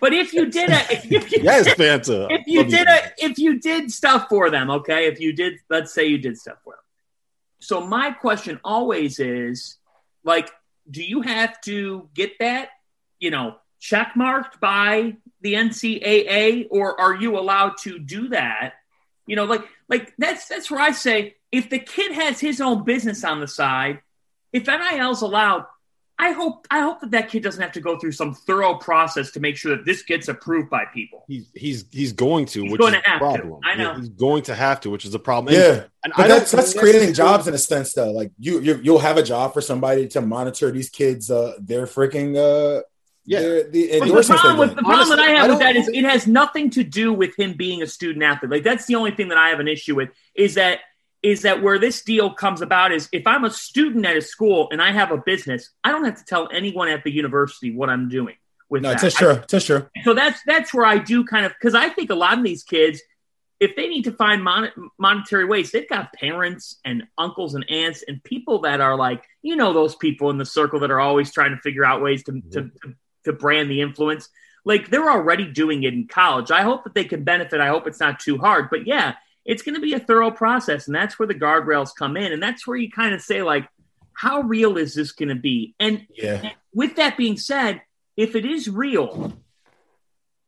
But 0.00 0.12
if 0.12 0.32
you 0.32 0.50
did 0.50 0.70
a, 0.70 0.92
if 0.92 1.08
you, 1.08 1.20
yes, 1.42 1.68
Fanta. 1.68 2.26
if 2.30 2.48
you 2.48 2.62
Love 2.62 2.70
did 2.70 2.88
a 2.88 3.12
if 3.18 3.38
you 3.38 3.60
did 3.60 3.92
stuff 3.92 4.28
for 4.28 4.50
them 4.50 4.70
okay 4.70 5.06
if 5.06 5.20
you 5.20 5.32
did 5.32 5.54
let's 5.70 5.94
say 5.94 6.04
you 6.06 6.18
did 6.18 6.36
stuff 6.36 6.58
for 6.64 6.72
them 6.72 6.82
so 7.60 7.86
my 7.86 8.10
question 8.10 8.58
always 8.64 9.20
is 9.20 9.78
like 10.24 10.50
do 10.90 11.02
you 11.02 11.22
have 11.22 11.60
to 11.62 12.08
get 12.14 12.38
that 12.40 12.68
you 13.18 13.30
know 13.30 13.56
check 13.80 14.12
marked 14.16 14.60
by 14.60 15.16
the 15.40 15.54
ncaa 15.54 16.66
or 16.70 17.00
are 17.00 17.14
you 17.14 17.38
allowed 17.38 17.76
to 17.82 17.98
do 17.98 18.28
that? 18.28 18.74
You 19.26 19.36
know 19.36 19.44
like 19.44 19.66
like 19.88 20.12
that's 20.18 20.48
that's 20.48 20.70
where 20.70 20.80
i 20.80 20.90
say 20.90 21.36
if 21.52 21.70
the 21.70 21.78
kid 21.78 22.12
has 22.12 22.40
his 22.40 22.60
own 22.60 22.84
business 22.84 23.24
on 23.24 23.40
the 23.40 23.48
side 23.48 24.00
if 24.52 24.66
nil's 24.66 25.22
allowed 25.22 25.66
I 26.16 26.30
hope 26.30 26.66
I 26.70 26.80
hope 26.80 27.00
that 27.00 27.10
that 27.10 27.28
kid 27.28 27.42
doesn't 27.42 27.60
have 27.60 27.72
to 27.72 27.80
go 27.80 27.98
through 27.98 28.12
some 28.12 28.34
thorough 28.34 28.76
process 28.76 29.32
to 29.32 29.40
make 29.40 29.56
sure 29.56 29.76
that 29.76 29.84
this 29.84 30.02
gets 30.02 30.28
approved 30.28 30.70
by 30.70 30.84
people. 30.94 31.24
He's 31.26 31.50
he's 31.54 31.84
he's 31.90 32.12
going 32.12 32.46
to, 32.46 32.62
He's 32.62 32.70
which 32.72 32.80
going 32.80 32.94
is 32.94 33.00
to 33.00 33.02
the 33.04 33.10
have 33.10 33.18
to. 33.20 33.24
problem. 33.40 33.60
I 33.64 33.74
know. 33.74 33.90
Yeah, 33.92 33.98
he's 33.98 34.08
going 34.10 34.42
to 34.44 34.54
have 34.54 34.80
to, 34.82 34.90
which 34.90 35.04
is 35.04 35.12
a 35.14 35.18
problem. 35.18 35.52
Yeah. 35.54 35.84
and 36.04 36.12
But 36.16 36.26
I 36.26 36.28
that's 36.28 36.52
that's 36.52 36.72
creating 36.72 37.08
necessarily- 37.08 37.32
jobs 37.36 37.48
in 37.48 37.54
a 37.54 37.58
sense 37.58 37.94
though. 37.94 38.12
Like 38.12 38.30
you, 38.38 38.60
you 38.60 38.80
you'll 38.82 39.00
have 39.00 39.16
a 39.16 39.24
job 39.24 39.52
for 39.54 39.60
somebody 39.60 40.06
to 40.08 40.20
monitor 40.20 40.70
these 40.70 40.88
kids 40.88 41.30
uh 41.32 41.54
their 41.60 41.86
freaking 41.86 42.36
uh 42.36 42.82
Yeah. 43.26 43.40
their, 43.40 43.70
the 43.70 43.98
the 44.00 44.22
problem 44.24 44.58
with 44.58 44.70
the 44.70 44.74
get. 44.76 44.84
problem 44.84 45.08
that 45.10 45.18
I 45.18 45.30
have 45.32 45.46
I 45.46 45.48
with 45.50 45.58
that 45.58 45.74
is 45.74 45.88
it 45.88 46.04
has 46.04 46.28
nothing 46.28 46.70
to 46.70 46.84
do 46.84 47.12
with 47.12 47.36
him 47.36 47.54
being 47.54 47.82
a 47.82 47.88
student 47.88 48.22
athlete. 48.22 48.52
Like 48.52 48.62
that's 48.62 48.86
the 48.86 48.94
only 48.94 49.10
thing 49.10 49.28
that 49.30 49.38
I 49.38 49.48
have 49.48 49.58
an 49.58 49.66
issue 49.68 49.96
with 49.96 50.10
is 50.36 50.54
that 50.54 50.78
is 51.24 51.42
that 51.42 51.62
where 51.62 51.78
this 51.78 52.02
deal 52.02 52.32
comes 52.32 52.60
about 52.60 52.92
is 52.92 53.08
if 53.10 53.26
I'm 53.26 53.44
a 53.44 53.50
student 53.50 54.04
at 54.04 54.16
a 54.16 54.20
school 54.20 54.68
and 54.70 54.80
I 54.82 54.92
have 54.92 55.10
a 55.10 55.16
business, 55.16 55.70
I 55.82 55.90
don't 55.90 56.04
have 56.04 56.18
to 56.18 56.24
tell 56.24 56.48
anyone 56.52 56.88
at 56.88 57.02
the 57.02 57.10
university 57.10 57.74
what 57.74 57.88
I'm 57.88 58.10
doing 58.10 58.36
with 58.68 58.82
No, 58.82 58.90
that. 58.90 59.00
that's 59.00 59.16
true. 59.16 59.40
That's 59.48 59.64
true. 59.64 59.88
so 60.04 60.12
that's 60.12 60.40
that's 60.46 60.74
where 60.74 60.84
I 60.84 60.98
do 60.98 61.24
kind 61.24 61.46
of 61.46 61.52
because 61.58 61.74
I 61.74 61.88
think 61.88 62.10
a 62.10 62.14
lot 62.14 62.36
of 62.36 62.44
these 62.44 62.62
kids, 62.62 63.00
if 63.58 63.74
they 63.74 63.88
need 63.88 64.04
to 64.04 64.12
find 64.12 64.44
mon- 64.44 64.70
monetary 64.98 65.46
ways, 65.46 65.70
they've 65.70 65.88
got 65.88 66.12
parents 66.12 66.78
and 66.84 67.04
uncles 67.16 67.54
and 67.54 67.64
aunts 67.70 68.04
and 68.06 68.22
people 68.22 68.60
that 68.60 68.82
are 68.82 68.96
like 68.96 69.24
you 69.40 69.56
know 69.56 69.72
those 69.72 69.96
people 69.96 70.28
in 70.28 70.36
the 70.36 70.44
circle 70.44 70.80
that 70.80 70.90
are 70.90 71.00
always 71.00 71.32
trying 71.32 71.52
to 71.52 71.60
figure 71.62 71.86
out 71.86 72.02
ways 72.02 72.22
to 72.24 72.32
to, 72.52 72.70
to, 72.82 72.94
to 73.24 73.32
brand 73.32 73.70
the 73.70 73.80
influence. 73.80 74.28
Like 74.66 74.90
they're 74.90 75.10
already 75.10 75.46
doing 75.50 75.82
it 75.84 75.94
in 75.94 76.06
college. 76.06 76.50
I 76.50 76.62
hope 76.62 76.84
that 76.84 76.94
they 76.94 77.04
can 77.04 77.24
benefit. 77.24 77.60
I 77.60 77.68
hope 77.68 77.86
it's 77.86 78.00
not 78.00 78.20
too 78.20 78.36
hard. 78.38 78.68
But 78.70 78.86
yeah, 78.86 79.14
it's 79.44 79.62
going 79.62 79.74
to 79.74 79.80
be 79.80 79.92
a 79.94 80.00
thorough 80.00 80.30
process, 80.30 80.86
and 80.86 80.94
that's 80.94 81.18
where 81.18 81.28
the 81.28 81.34
guardrails 81.34 81.94
come 81.94 82.16
in, 82.16 82.32
and 82.32 82.42
that's 82.42 82.66
where 82.66 82.76
you 82.76 82.90
kind 82.90 83.14
of 83.14 83.20
say 83.20 83.42
like, 83.42 83.68
how 84.12 84.40
real 84.42 84.76
is 84.76 84.94
this 84.94 85.12
going 85.12 85.28
to 85.28 85.34
be? 85.34 85.74
And 85.80 86.06
Yeah. 86.14 86.52
with 86.72 86.96
that 86.96 87.16
being 87.16 87.36
said, 87.36 87.82
if 88.16 88.36
it 88.36 88.44
is 88.44 88.68
real, 88.68 89.32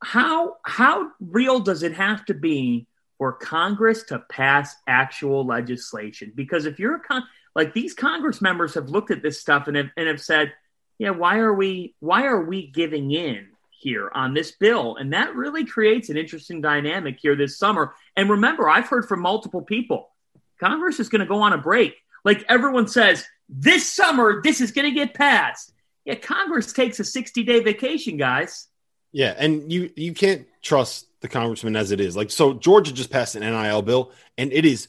how 0.02 0.56
how 0.64 1.10
real 1.20 1.60
does 1.60 1.82
it 1.82 1.94
have 1.94 2.24
to 2.26 2.34
be 2.34 2.86
for 3.18 3.32
Congress 3.32 4.04
to 4.04 4.20
pass 4.30 4.74
actual 4.86 5.44
legislation? 5.44 6.32
Because 6.34 6.66
if 6.66 6.78
you're 6.78 6.96
a 6.96 7.00
con- 7.00 7.24
like 7.54 7.74
these 7.74 7.94
Congress 7.94 8.40
members 8.40 8.74
have 8.74 8.88
looked 8.88 9.10
at 9.10 9.22
this 9.22 9.40
stuff 9.40 9.66
and 9.66 9.76
have, 9.76 9.90
and 9.96 10.06
have 10.06 10.20
said, 10.20 10.52
yeah, 10.98 11.10
why 11.10 11.38
are 11.38 11.52
we 11.52 11.94
why 12.00 12.26
are 12.26 12.44
we 12.44 12.66
giving 12.68 13.10
in 13.10 13.48
here 13.86 14.10
on 14.12 14.34
this 14.34 14.50
bill? 14.50 14.96
And 14.96 15.12
that 15.12 15.36
really 15.36 15.64
creates 15.64 16.08
an 16.08 16.16
interesting 16.16 16.60
dynamic 16.60 17.18
here 17.20 17.36
this 17.36 17.56
summer. 17.56 17.94
And 18.16 18.28
remember, 18.28 18.68
I've 18.68 18.88
heard 18.88 19.06
from 19.06 19.20
multiple 19.20 19.62
people, 19.62 20.10
Congress 20.58 20.98
is 20.98 21.08
going 21.08 21.20
to 21.20 21.26
go 21.26 21.40
on 21.42 21.52
a 21.52 21.58
break. 21.58 21.94
Like 22.24 22.44
everyone 22.48 22.88
says, 22.88 23.24
this 23.48 23.88
summer 23.88 24.42
this 24.42 24.60
is 24.60 24.72
going 24.72 24.86
to 24.86 24.90
get 24.90 25.14
passed. 25.14 25.72
Yeah, 26.04 26.16
Congress 26.16 26.72
takes 26.72 26.98
a 26.98 27.04
60 27.04 27.44
day 27.44 27.60
vacation, 27.60 28.16
guys. 28.16 28.66
Yeah, 29.12 29.34
and 29.38 29.72
you 29.72 29.90
you 29.94 30.12
can't 30.14 30.46
trust 30.62 31.06
the 31.20 31.28
congressman 31.28 31.76
as 31.76 31.92
it 31.92 32.00
is. 32.00 32.16
Like 32.16 32.32
so 32.32 32.54
Georgia 32.54 32.92
just 32.92 33.10
passed 33.10 33.36
an 33.36 33.42
NIL 33.42 33.82
bill 33.82 34.10
and 34.36 34.52
it 34.52 34.64
is 34.64 34.88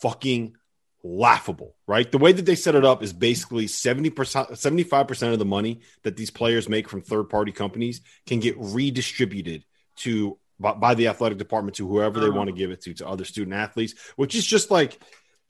fucking 0.00 0.56
laughable, 1.02 1.74
right? 1.86 2.10
The 2.10 2.18
way 2.18 2.32
that 2.32 2.46
they 2.46 2.54
set 2.54 2.74
it 2.74 2.84
up 2.84 3.02
is 3.02 3.12
basically 3.12 3.66
70% 3.66 4.12
75% 4.52 5.32
of 5.32 5.38
the 5.38 5.44
money 5.44 5.80
that 6.04 6.16
these 6.16 6.30
players 6.30 6.68
make 6.68 6.88
from 6.88 7.02
third-party 7.02 7.52
companies 7.52 8.00
can 8.26 8.40
get 8.40 8.56
redistributed 8.58 9.64
to 9.96 10.38
by, 10.60 10.72
by 10.74 10.94
the 10.94 11.08
athletic 11.08 11.38
department 11.38 11.76
to 11.76 11.88
whoever 11.88 12.20
they 12.20 12.26
uh-huh. 12.26 12.34
Oh. 12.34 12.38
want 12.38 12.48
to 12.48 12.54
give 12.54 12.70
it 12.70 12.82
to 12.82 12.94
to 12.94 13.08
other 13.08 13.24
student 13.24 13.54
athletes, 13.54 13.94
which 14.16 14.34
is 14.34 14.46
just 14.46 14.70
like 14.70 15.00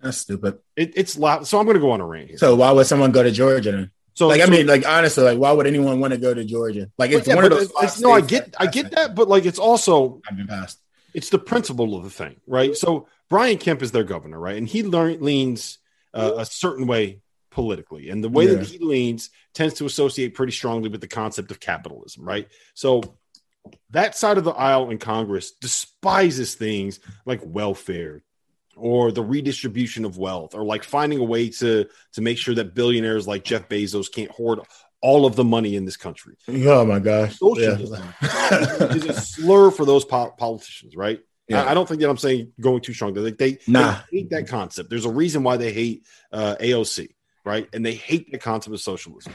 That's 0.01 0.17
stupid. 0.19 0.59
it, 0.75 0.93
it's 0.97 1.19
laugh. 1.19 1.47
So 1.47 1.59
I'm 1.59 1.67
going 1.67 1.77
to 1.77 1.81
go 1.81 1.91
on 1.91 2.01
a 2.01 2.07
rant 2.07 2.29
here. 2.29 2.39
So 2.39 2.55
why 2.57 2.71
would 2.73 2.87
someone 2.87 3.13
go 3.13 3.23
to 3.23 3.31
Georgia 3.31 3.73
then? 3.73 3.91
So 4.15 4.29
Like 4.29 4.41
I 4.41 4.47
so- 4.47 4.51
mean, 4.51 4.67
like 4.67 4.87
honestly, 4.89 5.23
like 5.25 5.39
why 5.39 5.53
would 5.53 5.67
anyone 5.67 6.01
want 6.01 6.13
to 6.13 6.19
go 6.19 6.33
to 6.33 6.45
Georgia? 6.45 6.91
Like 6.99 7.11
it's 7.11 7.29
yeah, 7.29 7.35
one 7.35 7.45
of 7.45 7.51
those. 7.51 7.71
it's- 7.71 8.01
no, 8.01 8.11
I 8.13 8.21
get 8.23 8.55
I 8.59 8.67
get 8.67 8.91
that, 8.93 9.15
but 9.15 9.29
like 9.29 9.45
it's 9.45 9.59
also 9.59 10.21
I've 10.29 10.37
been 10.37 10.47
passed. 10.47 10.79
it's 11.15 11.29
the 11.29 11.39
principle 11.39 11.95
of 11.97 12.05
the 12.05 12.11
thing, 12.11 12.37
right? 12.47 12.75
So 12.75 13.07
Brian 13.33 13.57
Kemp 13.57 13.80
is 13.80 13.93
their 13.93 14.05
governor, 14.05 14.39
right? 14.39 14.59
And 14.59 14.68
he 14.68 14.83
leans 14.83 15.78
uh, 16.12 16.35
a 16.37 16.45
certain 16.45 16.87
way 16.87 17.22
politically. 17.51 18.11
And 18.11 18.22
the 18.22 18.28
way 18.28 18.45
yeah. 18.45 18.57
that 18.57 18.66
he 18.66 18.76
leans 18.76 19.30
tends 19.55 19.72
to 19.76 19.87
associate 19.87 20.35
pretty 20.35 20.53
strongly 20.53 20.91
with 20.91 21.01
the 21.01 21.09
concept 21.09 21.51
of 21.51 21.59
capitalism, 21.59 22.24
right? 22.26 22.47
So 22.74 23.16
that 23.89 24.18
side 24.18 24.37
of 24.37 24.45
the 24.45 24.51
aisle 24.51 24.91
in 24.91 24.99
Congress 24.99 25.53
despises 25.53 26.57
things 26.57 27.01
like 27.24 27.41
welfare 27.43 28.22
or 28.76 29.11
the 29.11 29.24
redistribution 29.24 30.05
of 30.05 30.18
wealth 30.18 30.55
or 30.55 30.62
like 30.62 30.85
finding 30.85 31.18
a 31.18 31.24
way 31.24 31.49
to 31.49 31.87
to 32.12 32.20
make 32.20 32.37
sure 32.37 32.55
that 32.57 32.74
billionaires 32.74 33.26
like 33.26 33.45
Jeff 33.45 33.66
Bezos 33.66 34.12
can't 34.12 34.30
hoard 34.30 34.61
all 35.01 35.24
of 35.24 35.37
the 35.37 35.45
money 35.45 35.74
in 35.74 35.87
this 35.87 35.97
country. 35.97 36.37
Oh 36.49 36.85
my 36.85 36.99
gosh. 36.99 37.39
Socialism 37.39 38.03
yeah. 38.20 38.93
is 38.93 39.07
a 39.07 39.14
slur 39.14 39.70
for 39.70 39.87
those 39.87 40.05
po- 40.05 40.35
politicians, 40.37 40.95
right? 40.95 41.20
Yeah. 41.53 41.71
I, 41.71 41.75
don't 41.75 41.89
think 41.89 42.01
that 42.01 42.11
I'm 42.11 42.17
saying 42.17 42.53
going 42.61 42.81
too 42.81 42.93
strong. 42.93 43.15
They, 43.15 43.31
they, 43.31 43.59
nah. 43.67 44.01
they 44.11 44.19
hate 44.19 44.31
that 44.31 44.49
concept. 44.49 44.91
There's 44.91 45.05
a 45.05 45.13
reason 45.13 45.43
why 45.43 45.57
they 45.57 45.73
hate 45.73 46.07
uh, 46.33 46.57
AOC, 46.61 47.15
right? 47.45 47.69
And 47.73 47.85
they 47.85 47.95
hate 47.95 48.31
the 48.31 48.39
concept 48.39 48.75
of 48.75 48.81
socialism 48.81 49.33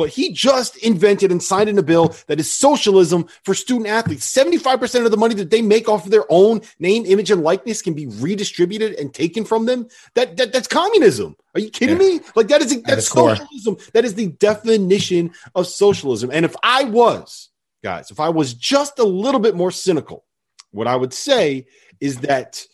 but 0.00 0.08
he 0.08 0.32
just 0.32 0.78
invented 0.78 1.30
and 1.30 1.42
signed 1.42 1.68
in 1.68 1.76
a 1.76 1.82
bill 1.82 2.14
that 2.26 2.40
is 2.40 2.50
socialism 2.50 3.26
for 3.44 3.54
student 3.54 3.86
athletes. 3.86 4.32
75% 4.32 5.04
of 5.04 5.10
the 5.10 5.16
money 5.18 5.34
that 5.34 5.50
they 5.50 5.60
make 5.60 5.90
off 5.90 6.06
of 6.06 6.10
their 6.10 6.24
own 6.30 6.62
name, 6.78 7.04
image, 7.04 7.30
and 7.30 7.42
likeness 7.42 7.82
can 7.82 7.92
be 7.92 8.06
redistributed 8.06 8.94
and 8.94 9.12
taken 9.12 9.44
from 9.44 9.66
them. 9.66 9.88
That, 10.14 10.38
that 10.38 10.54
that's 10.54 10.68
communism. 10.68 11.36
Are 11.54 11.60
you 11.60 11.68
kidding 11.68 12.00
yeah. 12.00 12.18
me? 12.18 12.20
Like 12.34 12.48
that 12.48 12.62
is 12.62 12.82
that's 12.82 13.08
socialism. 13.08 13.76
That 13.92 14.06
is 14.06 14.14
the 14.14 14.28
definition 14.28 15.32
of 15.54 15.66
socialism. 15.66 16.30
And 16.32 16.46
if 16.46 16.56
I 16.62 16.84
was, 16.84 17.50
guys, 17.84 18.10
if 18.10 18.20
I 18.20 18.30
was 18.30 18.54
just 18.54 18.98
a 19.00 19.04
little 19.04 19.40
bit 19.40 19.54
more 19.54 19.70
cynical, 19.70 20.24
what 20.72 20.86
I 20.86 20.96
would 20.96 21.12
say 21.12 21.66
is 22.00 22.18
that 22.18 22.64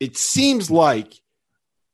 it 0.00 0.16
seems 0.16 0.70
like 0.70 1.14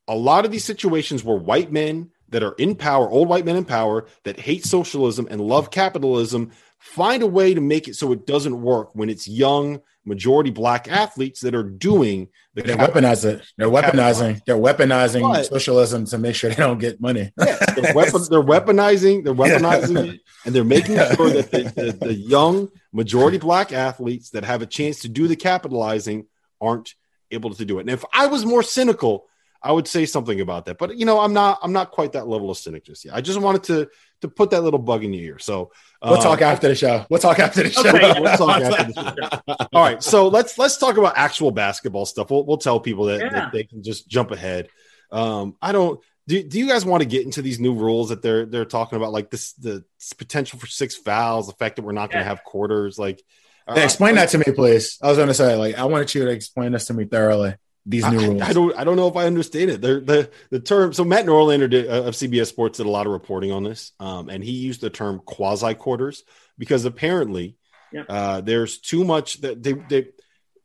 a 0.06 0.14
lot 0.14 0.44
of 0.44 0.50
these 0.50 0.64
situations 0.64 1.24
where 1.24 1.36
white 1.36 1.72
men 1.72 2.10
that 2.28 2.42
are 2.42 2.54
in 2.54 2.74
power, 2.74 3.08
old 3.08 3.28
white 3.28 3.44
men 3.44 3.56
in 3.56 3.64
power 3.64 4.06
that 4.24 4.38
hate 4.38 4.64
socialism 4.64 5.26
and 5.30 5.40
love 5.40 5.70
capitalism, 5.70 6.50
find 6.78 7.22
a 7.22 7.26
way 7.26 7.54
to 7.54 7.60
make 7.60 7.88
it 7.88 7.96
so 7.96 8.12
it 8.12 8.26
doesn't 8.26 8.60
work 8.60 8.90
when 8.94 9.08
it's 9.08 9.26
young 9.26 9.80
majority 10.04 10.50
black 10.50 10.86
athletes 10.88 11.40
that 11.40 11.54
are 11.54 11.62
doing 11.62 12.28
the 12.54 12.62
they 12.62 12.74
weaponize 12.74 13.24
weaponizing 13.24 13.42
They're 13.56 13.68
weaponizing. 13.68 14.44
They're 14.44 14.56
weaponizing 14.56 15.22
but, 15.22 15.46
socialism 15.46 16.04
to 16.06 16.18
make 16.18 16.36
sure 16.36 16.50
they 16.50 16.56
don't 16.56 16.78
get 16.78 17.00
money. 17.00 17.32
yeah, 17.38 17.58
they're, 17.74 17.94
weapon, 17.94 18.22
they're, 18.30 18.42
weaponizing. 18.42 19.24
They're 19.24 19.34
weaponizing 19.34 20.08
it, 20.14 20.20
and 20.44 20.54
they're 20.54 20.62
making 20.62 20.96
sure 20.96 21.30
that 21.30 21.50
the, 21.50 21.62
the, 21.74 22.06
the 22.06 22.14
young 22.14 22.68
majority 22.94 23.38
black 23.38 23.72
athletes 23.72 24.30
that 24.30 24.44
have 24.44 24.62
a 24.62 24.66
chance 24.66 25.00
to 25.00 25.08
do 25.08 25.28
the 25.28 25.36
capitalizing 25.36 26.26
aren't 26.60 26.94
able 27.30 27.52
to 27.52 27.64
do 27.64 27.78
it. 27.78 27.82
And 27.82 27.90
if 27.90 28.04
I 28.14 28.28
was 28.28 28.46
more 28.46 28.62
cynical, 28.62 29.26
I 29.62 29.72
would 29.72 29.88
say 29.88 30.06
something 30.06 30.40
about 30.40 30.66
that. 30.66 30.78
But 30.78 30.96
you 30.96 31.04
know, 31.04 31.18
I'm 31.18 31.32
not 31.32 31.58
I'm 31.62 31.72
not 31.72 31.90
quite 31.90 32.12
that 32.12 32.28
level 32.28 32.50
of 32.50 32.56
cynic 32.56 32.84
just 32.84 33.04
yet. 33.04 33.14
I 33.14 33.20
just 33.20 33.40
wanted 33.40 33.64
to 33.64 33.88
to 34.20 34.28
put 34.28 34.50
that 34.50 34.62
little 34.62 34.78
bug 34.78 35.04
in 35.04 35.12
your 35.12 35.24
ear. 35.24 35.38
So 35.38 35.72
we'll 36.02 36.18
talk 36.18 36.40
uh, 36.40 36.46
after 36.46 36.68
the 36.68 36.74
show. 36.74 37.04
We'll 37.10 37.20
talk 37.20 37.38
after 37.38 37.62
the 37.62 37.70
show. 37.70 37.88
Okay, 37.88 38.20
we'll 38.20 38.36
talk 38.36 38.60
after 38.60 38.92
the 38.92 39.38
show. 39.48 39.66
All 39.72 39.82
right. 39.82 40.02
So 40.02 40.28
let's 40.28 40.56
let's 40.58 40.76
talk 40.76 40.96
about 40.96 41.14
actual 41.16 41.50
basketball 41.50 42.06
stuff. 42.06 42.30
We'll 42.30 42.44
we'll 42.44 42.58
tell 42.58 42.78
people 42.78 43.06
that, 43.06 43.20
yeah. 43.20 43.30
that 43.30 43.52
they 43.52 43.64
can 43.64 43.82
just 43.82 44.06
jump 44.06 44.30
ahead. 44.30 44.68
Um, 45.10 45.56
I 45.60 45.72
don't 45.72 46.00
do, 46.26 46.42
do 46.42 46.58
you 46.58 46.68
guys 46.68 46.84
want 46.84 47.02
to 47.02 47.08
get 47.08 47.24
into 47.24 47.42
these 47.42 47.60
new 47.60 47.74
rules 47.74 48.08
that 48.08 48.22
they're 48.22 48.46
they're 48.46 48.64
talking 48.64 48.96
about 48.96 49.12
like 49.12 49.30
this 49.30 49.52
the 49.54 49.84
potential 50.16 50.58
for 50.58 50.66
six 50.66 50.96
fouls, 50.96 51.46
the 51.46 51.54
fact 51.54 51.76
that 51.76 51.82
we're 51.82 51.92
not 51.92 52.10
yeah. 52.10 52.14
going 52.14 52.24
to 52.24 52.28
have 52.28 52.44
quarters 52.44 52.98
like 52.98 53.22
uh, 53.66 53.74
explain 53.76 54.16
that 54.16 54.28
to 54.30 54.38
me, 54.38 54.44
please. 54.54 54.98
I 55.02 55.08
was 55.08 55.16
going 55.16 55.28
to 55.28 55.34
say, 55.34 55.56
like, 55.56 55.78
I 55.78 55.84
wanted 55.84 56.14
you 56.14 56.24
to 56.24 56.30
explain 56.30 56.72
this 56.72 56.86
to 56.86 56.94
me 56.94 57.04
thoroughly 57.04 57.54
these 57.86 58.08
new 58.08 58.20
I, 58.20 58.26
rules? 58.26 58.42
I, 58.42 58.52
don't 58.52 58.78
I 58.78 58.84
don't 58.84 58.96
know 58.96 59.08
if 59.08 59.16
I 59.16 59.26
understand 59.26 59.70
it. 59.70 59.80
The 59.80 60.00
the 60.00 60.30
the 60.50 60.60
term 60.60 60.92
so 60.92 61.04
Matt 61.04 61.26
Norlander 61.26 61.68
did, 61.68 61.88
uh, 61.88 62.04
of 62.04 62.14
CBS 62.14 62.46
Sports 62.46 62.78
did 62.78 62.86
a 62.86 62.90
lot 62.90 63.06
of 63.06 63.12
reporting 63.12 63.52
on 63.52 63.64
this, 63.64 63.92
um, 64.00 64.28
and 64.28 64.42
he 64.42 64.52
used 64.52 64.80
the 64.80 64.90
term 64.90 65.20
quasi 65.24 65.74
quarters 65.74 66.24
because 66.58 66.84
apparently 66.84 67.56
yep. 67.92 68.06
uh, 68.08 68.40
there's 68.40 68.78
too 68.78 69.04
much 69.04 69.40
that 69.40 69.62
they, 69.62 69.72
they 69.72 70.08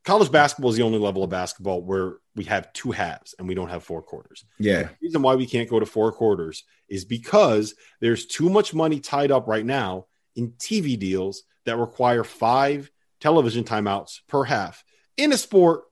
college 0.06 0.32
basketball 0.32 0.72
is 0.72 0.78
the 0.78 0.84
only 0.84 1.00
level 1.00 1.24
of 1.24 1.30
basketball 1.30 1.82
where 1.82 2.18
we 2.36 2.46
have 2.46 2.72
two 2.74 2.92
halves 2.92 3.36
and 3.38 3.48
we 3.48 3.56
don't 3.56 3.70
have 3.70 3.84
four 3.84 4.02
quarters. 4.02 4.46
Yeah. 4.58 4.84
The 4.84 4.90
reason 5.02 5.22
why 5.22 5.36
we 5.36 5.46
can't 5.46 5.70
go 5.70 5.80
to 5.80 5.86
four 5.86 6.12
quarters 6.12 6.64
is 6.88 7.06
because 7.06 7.76
there's 8.00 8.26
too 8.26 8.50
much 8.50 8.74
money 8.74 9.00
tied 9.00 9.32
up 9.32 9.48
right 9.48 9.66
now 9.66 10.06
in 10.36 10.52
TV 10.54 10.98
deals 10.98 11.44
that 11.66 11.78
require 11.78 12.24
five 12.24 12.90
television 13.20 13.64
timeouts 13.64 14.20
per 14.28 14.44
half 14.44 14.84
in 15.18 15.34
a 15.34 15.38
sport 15.38 15.84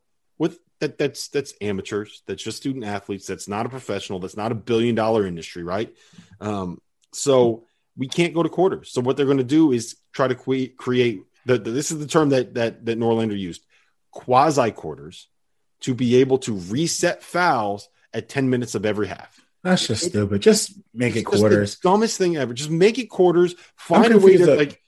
that 0.79 0.97
that's 0.97 1.29
that's 1.29 1.53
amateurs 1.61 2.23
that's 2.27 2.43
just 2.43 2.57
student 2.57 2.85
athletes 2.85 3.25
that's 3.25 3.47
not 3.47 3.65
a 3.65 3.69
professional 3.69 4.19
that's 4.19 4.37
not 4.37 4.51
a 4.51 4.55
billion 4.55 4.95
dollar 4.95 5.25
industry 5.25 5.63
right 5.63 5.95
um, 6.41 6.79
so 7.13 7.65
we 7.95 8.07
can't 8.07 8.33
go 8.33 8.43
to 8.43 8.49
quarters 8.49 8.91
so 8.91 9.01
what 9.01 9.17
they're 9.17 9.25
going 9.25 9.37
to 9.37 9.43
do 9.43 9.71
is 9.71 9.95
try 10.13 10.27
to 10.27 10.35
que- 10.35 10.69
create 10.69 11.21
the, 11.45 11.57
the, 11.57 11.71
this 11.71 11.91
is 11.91 11.99
the 11.99 12.07
term 12.07 12.29
that 12.29 12.53
that 12.53 12.85
that 12.85 12.99
norlander 12.99 13.37
used 13.37 13.65
quasi 14.11 14.71
quarters 14.71 15.27
to 15.81 15.93
be 15.93 16.17
able 16.17 16.37
to 16.39 16.53
reset 16.53 17.21
fouls 17.23 17.89
at 18.13 18.29
10 18.29 18.49
minutes 18.49 18.75
of 18.75 18.85
every 18.85 19.07
half 19.07 19.39
that's 19.63 19.87
just 19.87 20.07
it, 20.07 20.09
stupid 20.09 20.41
just 20.41 20.73
make 20.93 21.15
it 21.15 21.23
quarters 21.23 21.77
dumbest 21.79 22.17
thing 22.17 22.37
ever 22.37 22.53
just 22.53 22.69
make 22.69 22.97
it 22.97 23.07
quarters 23.07 23.55
find 23.75 24.13
a 24.13 24.19
way 24.19 24.37
to 24.37 24.55
like 24.55 24.81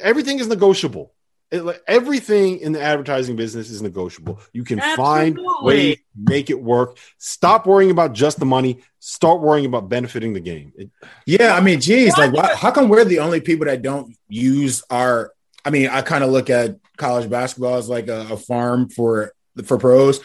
everything 0.00 0.38
is 0.38 0.48
negotiable 0.48 1.14
it, 1.54 1.82
everything 1.86 2.58
in 2.58 2.72
the 2.72 2.82
advertising 2.82 3.36
business 3.36 3.70
is 3.70 3.80
negotiable. 3.80 4.40
You 4.52 4.64
can 4.64 4.80
Absolutely. 4.80 5.04
find 5.04 5.38
ways 5.62 5.98
make 6.16 6.50
it 6.50 6.60
work. 6.60 6.98
Stop 7.18 7.66
worrying 7.66 7.90
about 7.90 8.12
just 8.12 8.38
the 8.38 8.44
money. 8.44 8.80
Start 8.98 9.40
worrying 9.40 9.66
about 9.66 9.88
benefiting 9.88 10.32
the 10.32 10.40
game. 10.40 10.72
It, 10.76 10.90
yeah, 11.26 11.54
I 11.54 11.60
mean, 11.60 11.80
geez, 11.80 12.16
like, 12.18 12.32
why, 12.32 12.54
how 12.54 12.70
come 12.70 12.88
we're 12.88 13.04
the 13.04 13.20
only 13.20 13.40
people 13.40 13.66
that 13.66 13.82
don't 13.82 14.16
use 14.28 14.82
our? 14.90 15.32
I 15.64 15.70
mean, 15.70 15.88
I 15.88 16.02
kind 16.02 16.24
of 16.24 16.30
look 16.30 16.50
at 16.50 16.78
college 16.96 17.28
basketball 17.28 17.78
is 17.78 17.88
like 17.88 18.08
a, 18.08 18.28
a 18.30 18.36
farm 18.36 18.88
for 18.88 19.32
for 19.64 19.78
pros 19.78 20.20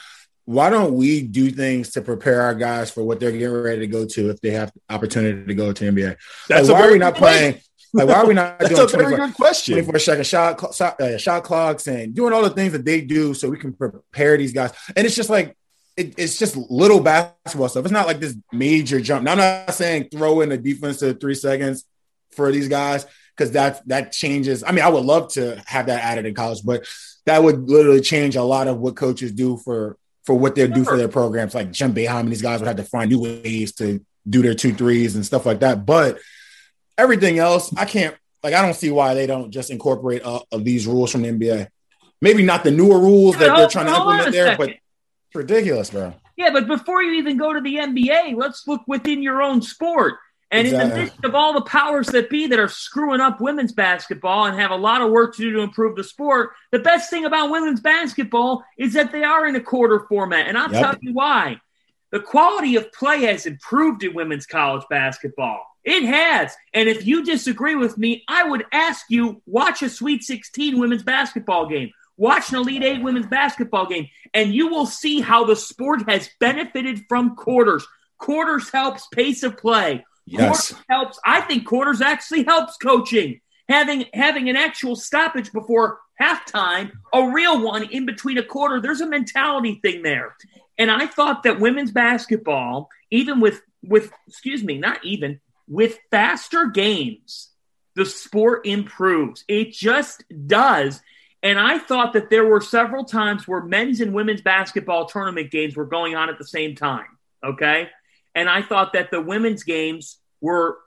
why 0.49 0.71
don't 0.71 0.95
we 0.95 1.21
do 1.21 1.51
things 1.51 1.91
to 1.91 2.01
prepare 2.01 2.41
our 2.41 2.55
guys 2.55 2.89
for 2.89 3.03
what 3.03 3.19
they're 3.19 3.31
getting 3.31 3.51
ready 3.51 3.81
to 3.81 3.87
go 3.87 4.03
to 4.03 4.31
if 4.31 4.41
they 4.41 4.49
have 4.49 4.71
opportunity 4.89 5.45
to 5.45 5.53
go 5.53 5.71
to 5.71 5.91
NBA? 5.91 6.15
That's 6.47 6.67
like, 6.67 6.75
why 6.75 6.87
are 6.87 6.91
we 6.91 6.97
not 6.97 7.13
playing? 7.13 7.61
Like, 7.93 8.07
why 8.07 8.15
are 8.15 8.25
we 8.25 8.33
not 8.33 8.57
doing 8.59 8.73
That's 8.73 8.91
a 8.95 8.97
very 8.97 9.15
good 9.15 9.35
question. 9.35 9.73
24 9.75 9.99
second 9.99 10.25
shot, 10.25 10.73
shot, 10.73 10.99
uh, 10.99 11.19
shot 11.19 11.43
clocks 11.43 11.85
and 11.85 12.15
doing 12.15 12.33
all 12.33 12.41
the 12.41 12.49
things 12.49 12.71
that 12.71 12.83
they 12.83 13.01
do 13.01 13.35
so 13.35 13.47
we 13.47 13.59
can 13.59 13.73
prepare 13.73 14.37
these 14.37 14.51
guys? 14.51 14.71
And 14.95 15.05
it's 15.05 15.15
just 15.15 15.29
like, 15.29 15.55
it, 15.95 16.15
it's 16.17 16.39
just 16.39 16.57
little 16.57 16.99
basketball 16.99 17.69
stuff. 17.69 17.85
It's 17.85 17.91
not 17.91 18.07
like 18.07 18.19
this 18.19 18.35
major 18.51 18.99
jump. 18.99 19.25
Now, 19.25 19.33
I'm 19.33 19.37
not 19.37 19.75
saying 19.75 20.09
throw 20.11 20.41
in 20.41 20.51
a 20.51 20.57
defense 20.57 20.97
to 21.01 21.13
three 21.13 21.35
seconds 21.35 21.85
for 22.31 22.51
these 22.51 22.67
guys 22.67 23.05
because 23.39 23.51
that 23.53 23.87
that 23.87 24.11
changes. 24.11 24.63
I 24.63 24.71
mean, 24.71 24.83
I 24.83 24.89
would 24.89 25.05
love 25.05 25.31
to 25.33 25.63
have 25.65 25.85
that 25.85 26.03
added 26.03 26.25
in 26.25 26.35
college, 26.35 26.59
but 26.63 26.85
that 27.25 27.41
would 27.41 27.69
literally 27.69 28.01
change 28.01 28.35
a 28.35 28.43
lot 28.43 28.67
of 28.67 28.79
what 28.79 28.95
coaches 28.95 29.31
do 29.31 29.57
for 29.57 29.97
for 30.25 30.35
what 30.35 30.55
they 30.55 30.67
do 30.67 30.83
for 30.83 30.97
their 30.97 31.07
programs. 31.07 31.55
Like 31.55 31.71
Jim 31.71 31.93
Boeheim 31.93 32.21
and 32.21 32.31
these 32.31 32.41
guys 32.41 32.59
would 32.59 32.67
have 32.67 32.77
to 32.77 32.83
find 32.83 33.09
new 33.09 33.21
ways 33.21 33.73
to 33.75 34.05
do 34.29 34.41
their 34.41 34.53
two 34.53 34.73
threes 34.73 35.15
and 35.15 35.25
stuff 35.25 35.45
like 35.45 35.61
that. 35.61 35.85
But 35.85 36.19
Everything 36.99 37.39
else, 37.39 37.73
I 37.77 37.85
can't 37.85 38.13
like. 38.43 38.53
I 38.53 38.61
don't 38.61 38.73
see 38.73 38.91
why 38.91 39.13
they 39.13 39.25
don't 39.25 39.51
just 39.51 39.69
incorporate 39.69 40.21
uh, 40.25 40.41
of 40.51 40.65
these 40.65 40.85
rules 40.85 41.13
from 41.13 41.21
the 41.21 41.29
NBA. 41.29 41.67
Maybe 42.21 42.43
not 42.43 42.65
the 42.65 42.71
newer 42.71 42.99
rules 42.99 43.37
that 43.37 43.55
they're 43.55 43.69
trying 43.69 43.85
to 43.85 43.95
implement 43.95 44.33
there, 44.33 44.57
but 44.57 44.71
it's 44.71 44.81
ridiculous, 45.33 45.91
bro. 45.91 46.13
Yeah, 46.35 46.49
but 46.51 46.67
before 46.67 47.01
you 47.01 47.13
even 47.13 47.37
go 47.37 47.53
to 47.53 47.61
the 47.61 47.75
NBA, 47.75 48.35
let's 48.35 48.67
look 48.67 48.81
within 48.85 49.23
your 49.23 49.41
own 49.41 49.61
sport. 49.61 50.15
And 50.51 50.67
exactly. 50.67 50.83
in 50.83 50.89
the 50.89 51.03
midst 51.03 51.25
of 51.25 51.35
all 51.35 51.53
the 51.53 51.61
powers 51.61 52.07
that 52.07 52.29
be 52.29 52.47
that 52.47 52.59
are 52.59 52.67
screwing 52.67 53.21
up 53.21 53.39
women's 53.39 53.71
basketball 53.71 54.45
and 54.45 54.59
have 54.59 54.71
a 54.71 54.75
lot 54.75 55.01
of 55.01 55.11
work 55.11 55.35
to 55.35 55.41
do 55.41 55.51
to 55.53 55.59
improve 55.59 55.95
the 55.95 56.03
sport, 56.03 56.51
the 56.71 56.79
best 56.79 57.09
thing 57.09 57.25
about 57.25 57.51
women's 57.51 57.81
basketball 57.81 58.63
is 58.77 58.93
that 58.93 59.11
they 59.11 59.23
are 59.23 59.45
in 59.45 59.55
a 59.55 59.61
quarter 59.61 60.05
format. 60.09 60.47
And 60.47 60.57
I'll 60.57 60.71
yep. 60.71 60.81
tell 60.81 60.95
you 61.01 61.13
why. 61.13 61.61
The 62.11 62.19
quality 62.19 62.75
of 62.75 62.91
play 62.91 63.21
has 63.21 63.45
improved 63.45 64.03
in 64.03 64.15
women's 64.15 64.47
college 64.47 64.83
basketball. 64.89 65.63
It 65.83 66.03
has. 66.03 66.55
And 66.73 66.89
if 66.89 67.05
you 67.05 67.23
disagree 67.23 67.75
with 67.75 67.97
me, 67.97 68.23
I 68.27 68.49
would 68.49 68.65
ask 68.71 69.05
you 69.09 69.41
watch 69.45 69.83
a 69.83 69.89
Sweet 69.89 70.23
16 70.23 70.79
women's 70.79 71.03
basketball 71.03 71.67
game. 71.67 71.91
Watch 72.17 72.49
an 72.49 72.57
Elite 72.57 72.83
Eight 72.83 73.01
women's 73.01 73.27
basketball 73.27 73.85
game, 73.85 74.09
and 74.33 74.53
you 74.53 74.67
will 74.67 74.85
see 74.85 75.21
how 75.21 75.45
the 75.45 75.55
sport 75.55 76.09
has 76.09 76.29
benefited 76.39 77.05
from 77.07 77.35
quarters. 77.35 77.87
Quarters 78.17 78.69
helps 78.69 79.07
pace 79.07 79.41
of 79.43 79.55
play. 79.55 80.05
Yes. 80.29 80.69
Quarters 80.69 80.85
helps. 80.89 81.19
I 81.25 81.41
think 81.41 81.65
quarters 81.65 82.01
actually 82.01 82.43
helps 82.43 82.77
coaching. 82.77 83.41
Having 83.67 84.05
having 84.13 84.49
an 84.49 84.55
actual 84.55 84.95
stoppage 84.95 85.51
before 85.51 85.99
halftime, 86.21 86.91
a 87.13 87.29
real 87.29 87.63
one 87.63 87.83
in 87.83 88.05
between 88.05 88.37
a 88.37 88.43
quarter. 88.43 88.81
There's 88.81 89.01
a 89.01 89.07
mentality 89.07 89.79
thing 89.81 90.01
there. 90.01 90.35
And 90.77 90.89
I 90.89 91.07
thought 91.07 91.43
that 91.43 91.59
women's 91.59 91.91
basketball, 91.91 92.89
even 93.11 93.39
with 93.39 93.61
with 93.83 94.11
excuse 94.27 94.63
me, 94.63 94.77
not 94.77 95.03
even 95.03 95.39
with 95.67 95.99
faster 96.09 96.65
games, 96.67 97.49
the 97.95 98.05
sport 98.05 98.65
improves. 98.65 99.43
It 99.47 99.71
just 99.71 100.23
does. 100.47 101.01
And 101.41 101.57
I 101.57 101.77
thought 101.77 102.13
that 102.13 102.29
there 102.29 102.45
were 102.45 102.61
several 102.61 103.05
times 103.05 103.47
where 103.47 103.61
men's 103.61 104.01
and 104.01 104.13
women's 104.13 104.41
basketball 104.41 105.05
tournament 105.05 105.51
games 105.51 105.75
were 105.75 105.85
going 105.85 106.15
on 106.15 106.29
at 106.29 106.37
the 106.37 106.45
same 106.45 106.75
time. 106.75 107.07
Okay. 107.43 107.87
And 108.35 108.49
I 108.49 108.61
thought 108.61 108.93
that 108.93 109.11
the 109.11 109.21
women's 109.21 109.63
games 109.63 110.18
were, 110.41 110.77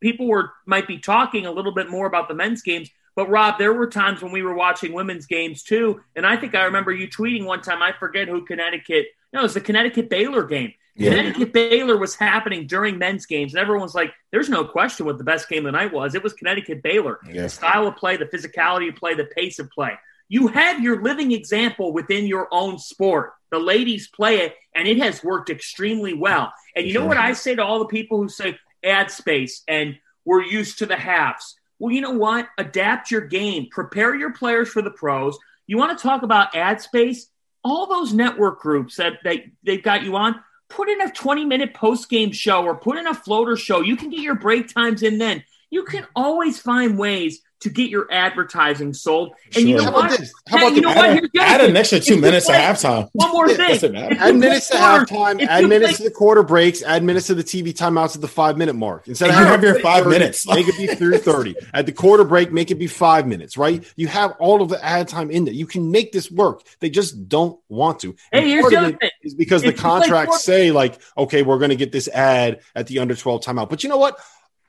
people 0.00 0.26
were, 0.26 0.52
might 0.66 0.86
be 0.86 0.98
talking 0.98 1.46
a 1.46 1.52
little 1.52 1.72
bit 1.72 1.90
more 1.90 2.06
about 2.06 2.28
the 2.28 2.34
men's 2.34 2.62
games. 2.62 2.90
But 3.14 3.28
Rob, 3.28 3.58
there 3.58 3.74
were 3.74 3.88
times 3.88 4.22
when 4.22 4.32
we 4.32 4.42
were 4.42 4.54
watching 4.54 4.92
women's 4.92 5.26
games 5.26 5.62
too. 5.62 6.00
And 6.16 6.26
I 6.26 6.36
think 6.36 6.54
I 6.54 6.64
remember 6.64 6.92
you 6.92 7.08
tweeting 7.08 7.44
one 7.44 7.60
time, 7.60 7.82
I 7.82 7.92
forget 7.92 8.28
who 8.28 8.44
Connecticut, 8.44 9.06
no, 9.32 9.40
it 9.40 9.44
was 9.44 9.54
the 9.54 9.60
Connecticut 9.60 10.08
Baylor 10.08 10.44
game. 10.44 10.72
Yeah. 10.94 11.10
Connecticut 11.10 11.52
Baylor 11.52 11.96
was 11.96 12.14
happening 12.14 12.66
during 12.66 12.98
men's 12.98 13.24
games, 13.24 13.54
and 13.54 13.60
everyone 13.60 13.82
was 13.82 13.94
like, 13.94 14.12
"There's 14.30 14.50
no 14.50 14.64
question 14.64 15.06
what 15.06 15.16
the 15.16 15.24
best 15.24 15.48
game 15.48 15.64
of 15.64 15.72
the 15.72 15.78
night 15.78 15.92
was. 15.92 16.14
It 16.14 16.22
was 16.22 16.34
Connecticut 16.34 16.82
Baylor. 16.82 17.18
The 17.24 17.48
style 17.48 17.86
of 17.86 17.96
play, 17.96 18.18
the 18.18 18.26
physicality 18.26 18.90
of 18.90 18.96
play, 18.96 19.14
the 19.14 19.24
pace 19.24 19.58
of 19.58 19.70
play. 19.70 19.98
You 20.28 20.48
have 20.48 20.82
your 20.82 21.02
living 21.02 21.32
example 21.32 21.92
within 21.92 22.26
your 22.26 22.48
own 22.50 22.78
sport. 22.78 23.32
The 23.50 23.58
ladies 23.58 24.08
play 24.08 24.40
it, 24.40 24.56
and 24.74 24.86
it 24.86 24.98
has 24.98 25.24
worked 25.24 25.48
extremely 25.48 26.12
well. 26.12 26.52
And 26.76 26.86
you 26.86 26.94
know 26.94 27.06
what 27.06 27.18
I 27.18 27.32
say 27.32 27.54
to 27.54 27.64
all 27.64 27.78
the 27.78 27.86
people 27.86 28.18
who 28.18 28.28
say 28.28 28.58
ad 28.84 29.10
space 29.10 29.62
and 29.68 29.98
we're 30.24 30.42
used 30.42 30.78
to 30.78 30.86
the 30.86 30.96
halves. 30.96 31.56
Well, 31.78 31.92
you 31.92 32.00
know 32.00 32.12
what? 32.12 32.48
Adapt 32.58 33.10
your 33.10 33.22
game. 33.22 33.68
Prepare 33.70 34.14
your 34.14 34.32
players 34.32 34.68
for 34.68 34.82
the 34.82 34.90
pros. 34.90 35.36
You 35.66 35.78
want 35.78 35.96
to 35.96 36.02
talk 36.02 36.22
about 36.22 36.54
ad 36.54 36.80
space? 36.80 37.26
All 37.64 37.86
those 37.86 38.12
network 38.12 38.60
groups 38.60 38.96
that 38.96 39.14
they, 39.24 39.52
they've 39.62 39.82
got 39.82 40.02
you 40.02 40.16
on 40.16 40.40
put 40.72 40.88
in 40.88 41.00
a 41.02 41.10
20 41.10 41.44
minute 41.44 41.74
post 41.74 42.08
game 42.08 42.32
show 42.32 42.64
or 42.64 42.76
put 42.76 42.98
in 42.98 43.06
a 43.06 43.14
floater 43.14 43.56
show. 43.56 43.80
You 43.80 43.96
can 43.96 44.10
get 44.10 44.20
your 44.20 44.34
break 44.34 44.72
times 44.72 45.02
in 45.02 45.18
then. 45.18 45.44
You 45.70 45.84
can 45.84 46.06
always 46.16 46.58
find 46.58 46.98
ways 46.98 47.40
to 47.62 47.70
get 47.70 47.90
your 47.90 48.06
advertising 48.10 48.92
sold. 48.92 49.34
And 49.46 49.54
sure. 49.54 49.62
you 49.62 49.76
know 49.76 49.90
what? 49.90 50.18
How 50.48 50.58
about 50.58 50.74
you 50.74 50.80
know 50.80 50.88
what? 50.88 51.10
Add, 51.10 51.30
add 51.38 51.60
an 51.62 51.76
extra 51.76 52.00
two 52.00 52.20
minutes 52.20 52.46
to 52.46 52.52
halftime. 52.52 53.08
One 53.12 53.30
more 53.30 53.48
thing. 53.48 53.96
add 53.96 54.36
minutes 54.36 54.68
to 54.68 54.76
halftime, 54.76 55.44
add 55.46 55.68
minutes 55.68 55.98
to 55.98 56.04
the 56.04 56.10
quarter 56.10 56.42
breaks, 56.42 56.82
add 56.82 57.02
minutes 57.02 57.28
to 57.28 57.34
the 57.34 57.44
TV 57.44 57.72
timeouts 57.72 58.14
at 58.14 58.20
the 58.20 58.28
five 58.28 58.58
minute 58.58 58.74
mark. 58.74 59.08
Instead 59.08 59.30
of 59.30 59.36
you 59.36 59.44
have 59.44 59.62
your 59.62 59.80
five 59.80 60.04
30, 60.04 60.18
minutes. 60.18 60.46
make 60.46 60.68
it 60.68 60.76
be 60.76 60.86
through 60.86 61.18
30. 61.18 61.54
At 61.72 61.86
the 61.86 61.92
quarter 61.92 62.24
break, 62.24 62.52
make 62.52 62.70
it 62.70 62.76
be 62.76 62.86
five 62.86 63.26
minutes, 63.26 63.56
right? 63.56 63.84
You 63.96 64.08
have 64.08 64.32
all 64.38 64.62
of 64.62 64.68
the 64.68 64.84
ad 64.84 65.08
time 65.08 65.30
in 65.30 65.44
there. 65.44 65.54
You 65.54 65.66
can 65.66 65.90
make 65.90 66.12
this 66.12 66.30
work. 66.30 66.62
They 66.80 66.90
just 66.90 67.28
don't 67.28 67.58
want 67.68 68.00
to. 68.00 68.14
And 68.32 68.44
hey, 68.44 68.50
here's 68.50 68.68
the 68.68 68.76
other 68.76 68.92
thing. 68.92 69.10
Is 69.22 69.34
because 69.34 69.62
if 69.62 69.76
the 69.76 69.82
contracts 69.82 70.44
say, 70.44 70.70
like, 70.70 71.00
okay, 71.16 71.42
we're 71.42 71.58
going 71.58 71.70
to 71.70 71.76
get 71.76 71.92
this 71.92 72.08
ad 72.08 72.60
at 72.74 72.86
the 72.86 72.98
under 72.98 73.14
12 73.14 73.42
timeout. 73.42 73.70
But 73.70 73.82
you 73.82 73.88
know 73.88 73.98
what? 73.98 74.18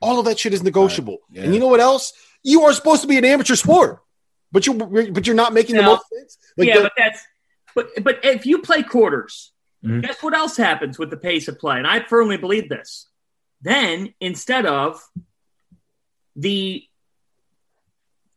All 0.02 0.20
of 0.20 0.26
that 0.26 0.38
shit 0.38 0.54
is 0.54 0.64
negotiable. 0.64 1.20
Right. 1.30 1.38
Yeah. 1.38 1.44
And 1.44 1.54
you 1.54 1.60
know 1.60 1.68
what 1.68 1.80
else? 1.80 2.14
You 2.44 2.64
are 2.64 2.74
supposed 2.74 3.02
to 3.02 3.08
be 3.08 3.18
an 3.18 3.26
amateur 3.26 3.56
sport, 3.56 4.02
but 4.52 4.66
you're 4.66 4.76
but 4.76 5.26
you're 5.26 5.36
not 5.36 5.54
making 5.54 5.76
the 5.76 5.84
most 5.84 6.04
sense. 6.14 6.38
Like 6.58 6.68
yeah, 6.68 6.78
the, 6.78 6.84
but 6.84 6.94
that's 6.98 7.24
but 7.76 8.04
but 8.04 8.20
if 8.24 8.46
you 8.46 8.60
play 8.60 8.84
quarters, 8.84 9.52
mm-hmm. 9.84 10.02
guess 10.02 10.22
what 10.22 10.34
else 10.34 10.58
happens 10.58 11.00
with 11.00 11.10
the 11.10 11.18
pace 11.18 11.48
of 11.48 11.60
play? 11.60 11.78
And 11.78 11.88
I 11.88 12.04
firmly 12.04 12.38
believe 12.38 12.70
this. 12.70 13.08
Then 13.62 14.14
instead 14.20 14.66
of 14.66 15.02
the 16.36 16.84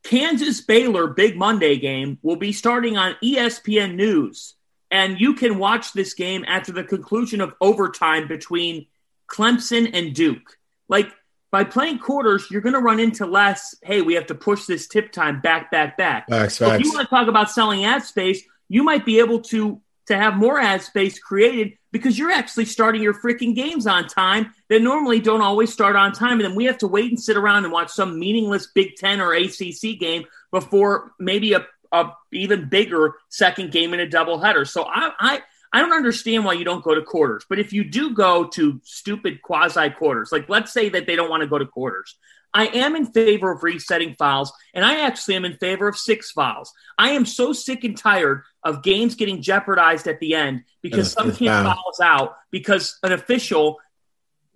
Kansas 0.07 0.61
Baylor 0.61 1.09
Big 1.09 1.37
Monday 1.37 1.79
game 1.79 2.19
will 2.23 2.37
be 2.37 2.53
starting 2.53 2.97
on 2.97 3.17
ESPN 3.23 3.97
News. 3.97 4.55
And 4.89 5.21
you 5.21 5.35
can 5.35 5.59
watch 5.59 5.93
this 5.93 6.15
game 6.15 6.45
after 6.47 6.71
the 6.71 6.85
conclusion 6.85 7.41
of 7.41 7.55
overtime 7.61 8.29
between 8.29 8.87
Clemson 9.29 9.91
and 9.93 10.15
Duke. 10.15 10.59
Like 10.89 11.11
by 11.51 11.65
playing 11.65 11.99
quarters, 11.99 12.51
you're 12.51 12.61
going 12.61 12.75
to 12.75 12.81
run 12.81 13.01
into 13.01 13.27
less. 13.27 13.75
Hey, 13.83 14.03
we 14.03 14.15
have 14.15 14.27
to 14.27 14.35
push 14.35 14.67
this 14.67 14.87
tip 14.89 15.13
time 15.13 15.41
back, 15.41 15.71
back, 15.71 15.97
back. 15.97 16.29
Facts, 16.29 16.57
so 16.57 16.73
if 16.73 16.83
you 16.83 16.93
want 16.93 17.09
to 17.09 17.11
talk 17.15 17.29
about 17.29 17.51
selling 17.51 17.85
ad 17.85 18.03
space, 18.03 18.43
you 18.69 18.83
might 18.83 19.05
be 19.05 19.19
able 19.19 19.41
to 19.41 19.81
to 20.07 20.17
have 20.17 20.37
more 20.37 20.59
ad 20.59 20.83
space 20.83 21.19
created 21.19 21.73
because 21.91 22.19
you're 22.19 22.31
actually 22.31 22.65
starting 22.65 23.03
your 23.03 23.15
freaking 23.15 23.55
games 23.55 23.87
on 23.87 24.07
time 24.07 24.55
that 24.69 24.81
normally 24.81 25.19
don't 25.19 25.41
always 25.41 25.73
start 25.73 25.97
on 25.97 26.13
time, 26.13 26.33
and 26.33 26.43
then 26.43 26.55
we 26.55 26.65
have 26.65 26.79
to 26.79 26.87
wait 26.87 27.11
and 27.11 27.21
sit 27.21 27.37
around 27.37 27.65
and 27.65 27.73
watch 27.73 27.91
some 27.91 28.19
meaningless 28.19 28.69
Big 28.69 28.95
Ten 28.97 29.21
or 29.21 29.33
ACC 29.33 29.99
game 29.99 30.25
before 30.53 31.13
maybe 31.19 31.55
a, 31.55 31.67
a 31.93 32.13
even 32.33 32.69
bigger 32.69 33.15
second 33.31 33.73
game 33.73 33.95
in 33.95 34.01
a 34.01 34.07
doubleheader. 34.07 34.69
So 34.69 34.85
I, 34.85 35.11
I 35.19 35.43
I 35.77 35.81
don't 35.81 35.93
understand 35.93 36.47
why 36.47 36.55
you 36.55 36.65
don't 36.65 36.83
go 36.83 36.95
to 36.95 37.03
quarters. 37.03 37.45
But 37.47 37.59
if 37.59 37.71
you 37.71 37.85
do 37.85 38.15
go 38.15 38.47
to 38.47 38.81
stupid 38.83 39.43
quasi 39.43 39.91
quarters, 39.91 40.33
like 40.33 40.49
let's 40.49 40.73
say 40.73 40.89
that 40.89 41.07
they 41.07 41.17
don't 41.17 41.29
want 41.29 41.43
to 41.43 41.47
go 41.47 41.59
to 41.59 41.67
quarters, 41.67 42.17
I 42.55 42.69
am 42.69 42.97
in 42.97 43.05
favor 43.05 43.53
of 43.53 43.63
resetting 43.63 44.15
fouls, 44.15 44.55
and 44.73 44.87
I 44.87 45.01
actually 45.01 45.35
am 45.35 45.45
in 45.45 45.59
favor 45.59 45.87
of 45.87 45.99
six 45.99 46.31
fouls. 46.31 46.73
I 46.97 47.11
am 47.11 47.27
so 47.27 47.53
sick 47.53 47.85
and 47.85 47.95
tired 47.95 48.45
of 48.63 48.83
games 48.83 49.17
getting 49.17 49.43
jeopardized 49.43 50.07
at 50.07 50.19
the 50.19 50.35
end 50.35 50.65
because 50.81 51.13
some 51.13 51.31
kid 51.31 51.49
fouls 51.49 52.01
out 52.01 52.39
because 52.51 52.99
an 53.03 53.13
official 53.13 53.79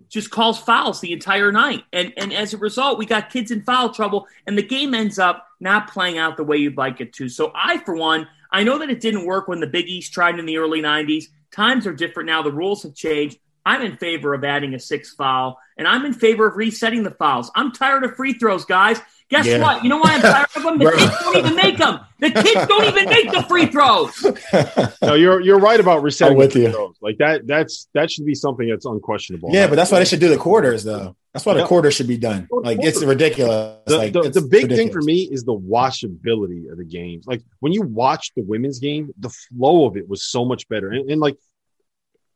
just 0.09 0.31
calls 0.31 0.59
fouls 0.59 1.03
the 1.03 1.12
entire 1.12 1.53
night. 1.53 1.85
And 1.93 2.14
and 2.16 2.33
as 2.33 2.55
a 2.55 2.57
result, 2.57 2.97
we 2.97 3.05
got 3.05 3.29
kids 3.29 3.51
in 3.51 3.62
foul 3.64 3.91
trouble, 3.91 4.27
and 4.47 4.57
the 4.57 4.62
game 4.62 4.95
ends 4.95 5.18
up 5.18 5.47
not 5.61 5.91
playing 5.91 6.16
out 6.16 6.39
the 6.39 6.45
way 6.45 6.57
you'd 6.57 6.79
like 6.79 7.03
it 7.03 7.12
to. 7.14 7.29
So 7.29 7.53
I, 7.55 7.77
for 7.77 7.95
one, 7.95 8.27
I 8.53 8.65
know 8.65 8.79
that 8.79 8.91
it 8.91 9.01
didn't 9.01 9.27
work 9.27 9.49
when 9.49 9.61
the 9.61 9.67
Big 9.67 9.89
East 9.89 10.13
tried 10.13 10.39
in 10.39 10.47
the 10.47 10.59
early 10.59 10.81
90s. 10.83 11.25
Times 11.53 11.87
are 11.87 11.93
different 11.93 12.27
now. 12.27 12.43
The 12.43 12.53
rules 12.53 12.83
have 12.83 12.95
changed. 12.95 13.39
I'm 13.67 13.83
in 13.83 13.97
favor 13.97 14.33
of 14.35 14.43
adding 14.43 14.75
a 14.75 14.79
sixth 14.79 15.17
foul, 15.17 15.59
and 15.77 15.87
I'm 15.87 16.05
in 16.07 16.15
favor 16.15 16.47
of 16.47 16.57
resetting 16.57 17.03
the 17.03 17.11
fouls. 17.11 17.51
I'm 17.55 17.73
tired 17.73 18.05
of 18.05 18.17
free 18.17 18.33
throws, 18.33 18.65
guys. 18.65 19.01
Guess 19.29 19.47
yeah. 19.47 19.61
what? 19.61 19.85
You 19.85 19.91
know 19.91 19.99
why 19.99 20.15
I'm 20.15 20.23
tired 20.23 20.49
of 20.57 20.63
them? 20.63 20.79
The 20.79 20.91
kids 20.91 21.15
don't 21.21 21.37
even 21.37 21.57
make 21.57 21.79
them. 21.79 22.01
The 22.19 22.31
kids 22.31 22.67
don't 22.67 22.85
even 22.85 23.09
make 23.09 23.31
the 23.31 23.43
free 23.45 23.67
throws. 23.67 24.27
No, 25.03 25.15
you're 25.15 25.41
you're 25.41 25.59
right 25.59 25.81
about 25.81 26.03
resetting 26.03 26.37
with 26.37 26.55
you. 26.55 26.71
Throws. 26.71 26.97
Like 27.01 27.19
that. 27.19 27.47
That's 27.47 27.89
that 27.95 28.11
should 28.11 28.27
be 28.27 28.35
something 28.35 28.69
that's 28.69 28.85
unquestionable. 28.85 29.51
Yeah, 29.53 29.67
but 29.67 29.77
that's 29.77 29.91
why 29.91 29.99
they 29.99 30.05
should 30.05 30.21
do 30.21 30.29
the 30.29 30.37
quarters, 30.37 30.85
though. 30.85 31.17
That's 31.33 31.47
why 31.47 31.55
the 31.55 31.64
quarter 31.64 31.93
should 31.93 32.09
be 32.09 32.16
done. 32.16 32.49
Like 32.51 32.78
it's 32.83 33.03
ridiculous. 33.05 33.78
The, 33.87 33.99
like, 33.99 34.12
the, 34.12 34.22
the 34.22 34.41
big 34.41 34.64
ridiculous. 34.64 34.78
thing 34.78 34.93
for 34.93 35.01
me 35.01 35.28
is 35.31 35.45
the 35.45 35.55
watchability 35.55 36.70
of 36.70 36.78
the 36.78 36.85
games. 36.85 37.26
Like 37.26 37.43
when 37.61 37.72
you 37.72 37.83
watch 37.83 38.33
the 38.35 38.43
women's 38.43 38.81
game, 38.81 39.12
the 39.18 39.28
flow 39.28 39.87
of 39.87 39.97
it 39.97 40.09
was 40.09 40.24
so 40.24 40.45
much 40.45 40.68
better. 40.68 40.91
And, 40.91 41.09
and 41.09 41.20
like 41.20 41.37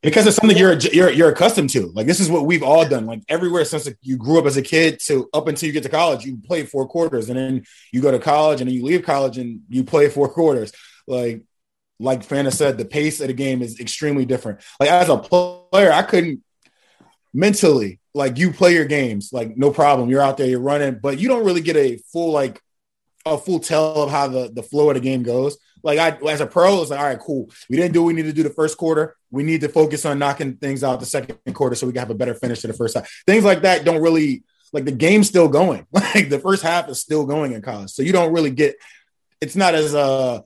because 0.01 0.27
it's 0.27 0.37
something 0.37 0.57
you're 0.57 0.75
you're 0.75 1.11
you're 1.11 1.31
accustomed 1.31 1.71
to. 1.71 1.87
Like 1.87 2.07
this 2.07 2.21
is 2.21 2.31
what 2.31 2.47
we've 2.47 2.63
all 2.63 2.87
done. 2.87 3.07
Like 3.07 3.23
everywhere 3.29 3.65
since 3.65 3.89
you 4.03 4.17
grew 4.17 4.39
up 4.39 4.47
as 4.47 4.57
a 4.57 4.63
kid 4.63 5.01
to 5.07 5.29
up 5.33 5.49
until 5.49 5.67
you 5.67 5.73
get 5.73 5.83
to 5.83 5.89
college, 5.89 6.25
you 6.25 6.37
play 6.37 6.65
four 6.65 6.87
quarters, 6.87 7.31
and 7.31 7.39
then 7.39 7.65
you 7.91 8.01
go 8.01 8.13
to 8.13 8.19
college, 8.21 8.61
and 8.61 8.69
then 8.69 8.77
you 8.77 8.85
leave 8.85 9.03
college, 9.03 9.39
and 9.39 9.63
you 9.69 9.83
play 9.83 10.09
four 10.09 10.29
quarters. 10.29 10.73
Like 11.09 11.43
like 11.99 12.27
Fanta 12.27 12.53
said, 12.53 12.79
the 12.79 12.85
pace 12.85 13.21
of 13.21 13.29
the 13.29 13.33
game 13.33 13.63
is 13.63 13.81
extremely 13.81 14.25
different. 14.25 14.61
Like 14.79 14.91
as 14.91 15.09
a 15.09 15.17
player, 15.17 15.91
I 15.91 16.03
couldn't 16.03 16.43
mentally 17.33 17.99
like 18.15 18.39
you 18.39 18.53
play 18.53 18.73
your 18.73 18.85
games 18.85 19.33
like 19.33 19.57
no 19.57 19.71
problem. 19.71 20.09
You're 20.09 20.23
out 20.23 20.37
there, 20.37 20.47
you're 20.47 20.61
running, 20.61 20.99
but 21.03 21.19
you 21.19 21.29
don't 21.29 21.45
really 21.45 21.61
get 21.61 21.77
a 21.77 21.99
full 22.13 22.31
like 22.31 22.61
a 23.27 23.37
full 23.37 23.61
tell 23.61 24.03
of 24.03 24.11
how 24.11 24.29
the 24.29 24.51
the 24.53 24.63
flow 24.63 24.91
of 24.91 24.95
the 24.95 25.01
game 25.01 25.23
goes. 25.23 25.59
Like 25.83 25.99
I, 25.99 26.17
as 26.31 26.41
a 26.41 26.47
pro, 26.47 26.81
it's 26.81 26.91
like, 26.91 26.99
all 26.99 27.05
right, 27.05 27.19
cool. 27.19 27.51
We 27.69 27.77
didn't 27.77 27.93
do 27.93 28.03
what 28.03 28.09
we 28.09 28.15
need 28.15 28.23
to 28.23 28.33
do 28.33 28.43
the 28.43 28.49
first 28.49 28.79
quarter. 28.79 29.17
We 29.31 29.43
need 29.43 29.61
to 29.61 29.69
focus 29.69 30.07
on 30.07 30.19
knocking 30.19 30.57
things 30.57 30.83
out 30.83 30.99
the 30.99 31.07
second 31.07 31.39
quarter 31.53 31.77
so 31.77 31.87
we 31.87 31.93
can 31.93 32.01
have 32.01 32.11
a 32.11 32.15
better 32.15 32.35
finish 32.35 32.61
to 32.61 32.69
the 32.69 32.73
first 32.73 32.97
half. 32.97 33.07
Things 33.27 33.45
like 33.45 33.63
that 33.63 33.85
don't 33.85 34.01
really 34.01 34.45
like 34.73 34.87
the 34.87 34.93
game's 34.93 35.29
still 35.29 35.49
going. 35.49 35.87
Like 35.93 36.31
the 36.31 36.39
first 36.39 36.63
half 36.63 36.89
is 36.89 37.01
still 37.01 37.27
going 37.27 37.53
in 37.53 37.61
college, 37.61 37.91
so 37.91 38.03
you 38.03 38.13
don't 38.13 38.33
really 38.33 38.51
get. 38.51 38.77
It's 39.41 39.57
not 39.57 39.75
as 39.75 39.95
uh, 39.95 40.41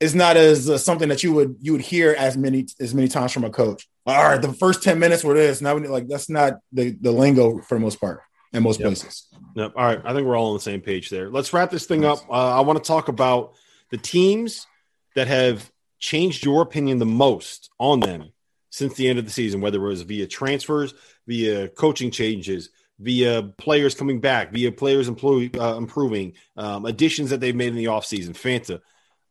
it's 0.00 0.14
not 0.14 0.36
as 0.36 0.70
uh, 0.70 0.78
something 0.78 1.10
that 1.10 1.22
you 1.22 1.34
would 1.34 1.56
you 1.60 1.72
would 1.72 1.82
hear 1.82 2.14
as 2.16 2.36
many 2.36 2.66
as 2.80 2.94
many 2.94 3.08
times 3.08 3.32
from 3.32 3.44
a 3.44 3.50
coach. 3.50 3.86
All 4.10 4.30
right, 4.30 4.42
the 4.42 4.52
first 4.52 4.82
ten 4.82 4.98
minutes 4.98 5.24
were 5.24 5.34
this. 5.34 5.60
Now, 5.60 5.76
like 5.76 6.08
that's 6.08 6.28
not 6.28 6.60
the 6.72 6.96
the 7.00 7.12
lingo 7.12 7.60
for 7.60 7.74
the 7.74 7.80
most 7.80 8.00
part 8.00 8.20
in 8.52 8.62
most 8.62 8.80
yep. 8.80 8.88
places. 8.88 9.26
Yep. 9.54 9.72
All 9.76 9.84
right, 9.84 10.00
I 10.04 10.12
think 10.12 10.26
we're 10.26 10.36
all 10.36 10.48
on 10.48 10.54
the 10.54 10.60
same 10.60 10.80
page 10.80 11.10
there. 11.10 11.30
Let's 11.30 11.52
wrap 11.52 11.70
this 11.70 11.86
thing 11.86 12.04
up. 12.04 12.18
Uh, 12.28 12.58
I 12.58 12.60
want 12.60 12.82
to 12.82 12.86
talk 12.86 13.08
about 13.08 13.54
the 13.90 13.98
teams 13.98 14.66
that 15.14 15.28
have 15.28 15.70
changed 15.98 16.44
your 16.44 16.62
opinion 16.62 16.98
the 16.98 17.06
most 17.06 17.70
on 17.78 18.00
them 18.00 18.32
since 18.70 18.94
the 18.94 19.08
end 19.08 19.18
of 19.18 19.24
the 19.24 19.30
season, 19.30 19.60
whether 19.60 19.78
it 19.78 19.88
was 19.88 20.02
via 20.02 20.26
transfers, 20.26 20.94
via 21.26 21.68
coaching 21.68 22.10
changes, 22.10 22.70
via 22.98 23.42
players 23.42 23.94
coming 23.94 24.20
back, 24.20 24.52
via 24.52 24.70
players 24.70 25.08
employ, 25.08 25.50
uh, 25.58 25.76
improving, 25.76 26.34
um, 26.56 26.86
additions 26.86 27.30
that 27.30 27.40
they've 27.40 27.56
made 27.56 27.68
in 27.68 27.74
the 27.74 27.86
offseason. 27.86 28.30
Fanta, 28.30 28.80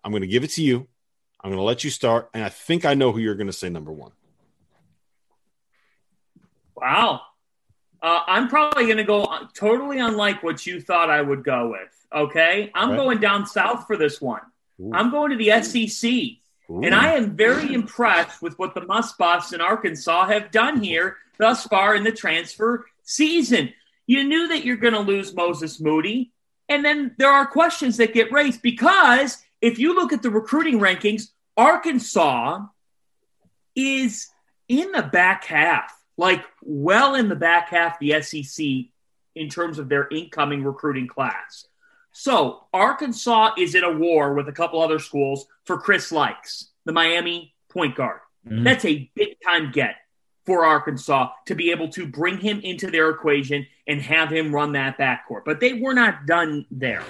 I'm 0.04 0.12
going 0.12 0.22
to 0.22 0.28
give 0.28 0.44
it 0.44 0.52
to 0.52 0.64
you. 0.64 0.88
I'm 1.42 1.50
going 1.50 1.60
to 1.60 1.64
let 1.64 1.84
you 1.84 1.90
start. 1.90 2.30
And 2.34 2.44
I 2.44 2.50
think 2.50 2.84
I 2.84 2.94
know 2.94 3.12
who 3.12 3.20
you're 3.20 3.36
going 3.36 3.48
to 3.48 3.54
say 3.54 3.70
number 3.70 3.92
one. 3.92 4.12
Wow. 6.82 7.22
Uh, 8.02 8.20
I'm 8.28 8.48
probably 8.48 8.86
going 8.86 8.98
to 8.98 9.04
go 9.04 9.28
totally 9.54 10.00
unlike 10.00 10.42
what 10.42 10.66
you 10.66 10.80
thought 10.80 11.10
I 11.10 11.22
would 11.22 11.44
go 11.44 11.72
with. 11.72 12.08
Okay. 12.14 12.72
I'm 12.74 12.92
right. 12.92 12.98
going 12.98 13.20
down 13.20 13.46
south 13.46 13.88
for 13.88 13.98
this 13.98 14.22
one. 14.22 14.42
Ooh. 14.80 14.92
I'm 14.94 15.12
going 15.12 15.32
to 15.32 15.38
the 15.38 15.62
SEC. 15.62 16.12
Ooh. 16.70 16.82
And 16.82 16.96
I 16.96 17.14
am 17.14 17.36
very 17.36 17.74
impressed 17.74 18.42
with 18.42 18.58
what 18.58 18.74
the 18.74 18.82
Musbots 18.82 19.54
in 19.54 19.62
Arkansas 19.62 20.28
have 20.28 20.52
done 20.52 20.82
here 20.82 21.18
thus 21.38 21.66
far 21.66 21.96
in 21.96 22.04
the 22.04 22.12
transfer 22.12 22.86
season. 23.04 23.74
You 24.08 24.24
knew 24.24 24.48
that 24.50 24.64
you're 24.64 24.78
going 24.78 24.94
to 24.94 25.00
lose 25.00 25.34
Moses 25.34 25.80
Moody. 25.80 26.32
And 26.68 26.86
then 26.86 27.16
there 27.18 27.32
are 27.32 27.46
questions 27.46 27.98
that 27.98 28.14
get 28.14 28.32
raised 28.32 28.62
because 28.62 29.38
if 29.62 29.80
you 29.80 29.96
look 29.96 30.14
at 30.14 30.22
the 30.22 30.30
recruiting 30.30 30.80
rankings, 30.80 31.30
Arkansas 31.58 32.62
is 33.76 34.30
in 34.68 34.92
the 34.92 35.02
back 35.02 35.46
half, 35.46 35.92
like 36.20 36.44
well 36.62 37.16
in 37.16 37.30
the 37.30 37.36
back 37.36 37.70
half 37.70 37.94
of 37.94 38.00
the 38.02 38.22
SEC 38.22 38.66
in 39.36 39.50
terms 39.50 39.80
of 39.80 39.88
their 39.88 40.06
incoming 40.10 40.66
recruiting 40.66 41.08
class. 41.08 41.66
So 42.12 42.66
Arkansas 42.74 43.54
is 43.58 43.74
in 43.74 43.86
a 43.86 43.98
war 43.98 44.34
with 44.34 44.50
a 44.50 44.52
couple 44.52 44.82
other 44.82 45.00
schools 45.00 45.48
for 45.64 45.78
Chris 45.78 46.12
Lykes, 46.12 46.66
the 46.84 46.92
Miami 46.92 47.56
point 47.70 47.96
guard. 47.96 48.20
Mm-hmm. 48.46 48.66
That's 48.66 48.84
a 48.84 49.10
big 49.16 49.38
time 49.42 49.72
get 49.72 49.96
for 50.46 50.66
Arkansas 50.66 51.30
to 51.46 51.56
be 51.56 51.72
able 51.72 51.88
to 51.90 52.06
bring 52.06 52.38
him 52.38 52.60
into 52.60 52.92
their 52.92 53.10
equation 53.12 53.66
and 53.88 54.02
have 54.02 54.30
him 54.30 54.54
run 54.54 54.74
that 54.74 54.98
backcourt. 54.98 55.46
But 55.46 55.62
they 55.62 55.74
were 55.74 55.94
not 55.94 56.26
done 56.26 56.66
there. 56.70 57.04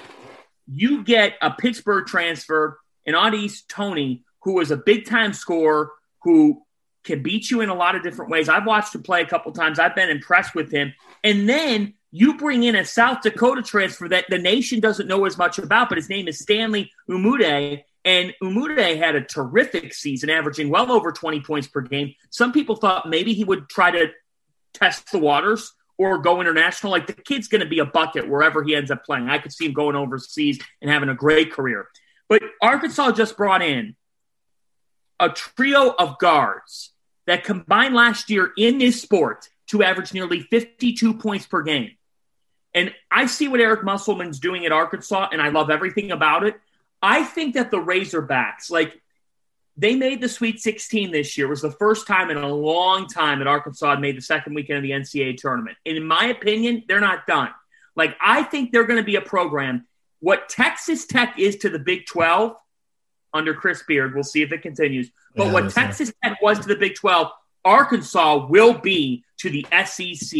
You 0.68 1.02
get 1.02 1.34
a 1.42 1.50
Pittsburgh 1.50 2.06
transfer, 2.06 2.78
an 3.06 3.14
Au'Diese 3.14 3.66
Toney, 3.66 4.22
who 4.42 4.60
is 4.60 4.70
a 4.70 4.76
big 4.76 5.06
time 5.06 5.32
scorer, 5.32 5.90
who 6.22 6.62
can 7.04 7.22
beat 7.22 7.50
you 7.50 7.60
in 7.60 7.68
a 7.68 7.74
lot 7.74 7.94
of 7.94 8.02
different 8.02 8.30
ways. 8.30 8.48
I've 8.48 8.66
watched 8.66 8.94
him 8.94 9.02
play 9.02 9.22
a 9.22 9.26
couple 9.26 9.52
times. 9.52 9.78
I've 9.78 9.94
been 9.94 10.10
impressed 10.10 10.54
with 10.54 10.70
him. 10.70 10.92
And 11.24 11.48
then 11.48 11.94
you 12.12 12.36
bring 12.36 12.62
in 12.64 12.76
a 12.76 12.84
South 12.84 13.22
Dakota 13.22 13.62
transfer 13.62 14.08
that 14.08 14.26
the 14.28 14.38
nation 14.38 14.80
doesn't 14.80 15.06
know 15.06 15.24
as 15.24 15.38
much 15.38 15.58
about, 15.58 15.88
but 15.88 15.98
his 15.98 16.08
name 16.08 16.28
is 16.28 16.38
Stanley 16.38 16.90
Umude. 17.08 17.82
And 18.04 18.34
Umude 18.42 18.96
had 18.96 19.14
a 19.14 19.20
terrific 19.20 19.94
season, 19.94 20.30
averaging 20.30 20.70
well 20.70 20.90
over 20.90 21.12
20 21.12 21.40
points 21.42 21.68
per 21.68 21.82
game. 21.82 22.14
Some 22.30 22.52
people 22.52 22.76
thought 22.76 23.08
maybe 23.08 23.34
he 23.34 23.44
would 23.44 23.68
try 23.68 23.90
to 23.90 24.10
test 24.74 25.10
the 25.12 25.18
waters 25.18 25.72
or 25.98 26.18
go 26.18 26.40
international. 26.40 26.92
Like 26.92 27.06
the 27.06 27.12
kid's 27.12 27.48
going 27.48 27.60
to 27.60 27.68
be 27.68 27.78
a 27.78 27.84
bucket 27.84 28.28
wherever 28.28 28.64
he 28.64 28.74
ends 28.74 28.90
up 28.90 29.04
playing. 29.04 29.28
I 29.28 29.38
could 29.38 29.52
see 29.52 29.66
him 29.66 29.72
going 29.72 29.96
overseas 29.96 30.58
and 30.80 30.90
having 30.90 31.10
a 31.10 31.14
great 31.14 31.52
career. 31.52 31.88
But 32.28 32.42
Arkansas 32.62 33.12
just 33.12 33.36
brought 33.36 33.62
in 33.62 33.96
a 35.20 35.28
trio 35.28 35.90
of 35.90 36.18
guards 36.18 36.89
that 37.30 37.44
combined 37.44 37.94
last 37.94 38.28
year 38.28 38.50
in 38.58 38.78
this 38.78 39.00
sport 39.00 39.48
to 39.68 39.84
average 39.84 40.12
nearly 40.12 40.40
52 40.40 41.14
points 41.14 41.46
per 41.46 41.62
game. 41.62 41.92
And 42.74 42.92
I 43.08 43.26
see 43.26 43.46
what 43.46 43.60
Eric 43.60 43.84
Musselman's 43.84 44.40
doing 44.40 44.66
at 44.66 44.72
Arkansas, 44.72 45.28
and 45.30 45.40
I 45.40 45.50
love 45.50 45.70
everything 45.70 46.10
about 46.10 46.44
it. 46.44 46.60
I 47.00 47.22
think 47.22 47.54
that 47.54 47.70
the 47.70 47.76
Razorbacks, 47.76 48.68
like 48.68 49.00
they 49.76 49.94
made 49.94 50.20
the 50.20 50.28
Sweet 50.28 50.60
16 50.60 51.12
this 51.12 51.38
year, 51.38 51.46
it 51.46 51.50
was 51.50 51.62
the 51.62 51.70
first 51.70 52.08
time 52.08 52.30
in 52.30 52.36
a 52.36 52.52
long 52.52 53.06
time 53.06 53.38
that 53.38 53.46
Arkansas 53.46 53.90
had 53.90 54.00
made 54.00 54.16
the 54.16 54.22
second 54.22 54.54
weekend 54.54 54.78
of 54.78 54.82
the 54.82 54.90
NCAA 54.90 55.36
tournament. 55.36 55.76
And 55.86 55.96
in 55.96 56.04
my 56.04 56.26
opinion, 56.26 56.82
they're 56.88 56.98
not 56.98 57.28
done. 57.28 57.50
Like 57.94 58.16
I 58.20 58.42
think 58.42 58.72
they're 58.72 58.86
going 58.86 58.98
to 58.98 59.06
be 59.06 59.14
a 59.14 59.20
program. 59.20 59.86
What 60.18 60.48
Texas 60.48 61.06
Tech 61.06 61.38
is 61.38 61.58
to 61.58 61.70
the 61.70 61.78
Big 61.78 62.06
12 62.06 62.56
under 63.32 63.54
Chris 63.54 63.82
Beard, 63.86 64.14
we'll 64.14 64.24
see 64.24 64.42
if 64.42 64.52
it 64.52 64.62
continues. 64.62 65.10
But 65.36 65.46
yeah, 65.46 65.52
what 65.52 65.70
Texas 65.70 66.12
Tech 66.22 66.40
was 66.42 66.58
to 66.60 66.68
the 66.68 66.76
Big 66.76 66.94
12, 66.94 67.30
Arkansas 67.64 68.46
will 68.46 68.74
be 68.74 69.24
to 69.38 69.50
the 69.50 69.66
SEC. 69.84 70.38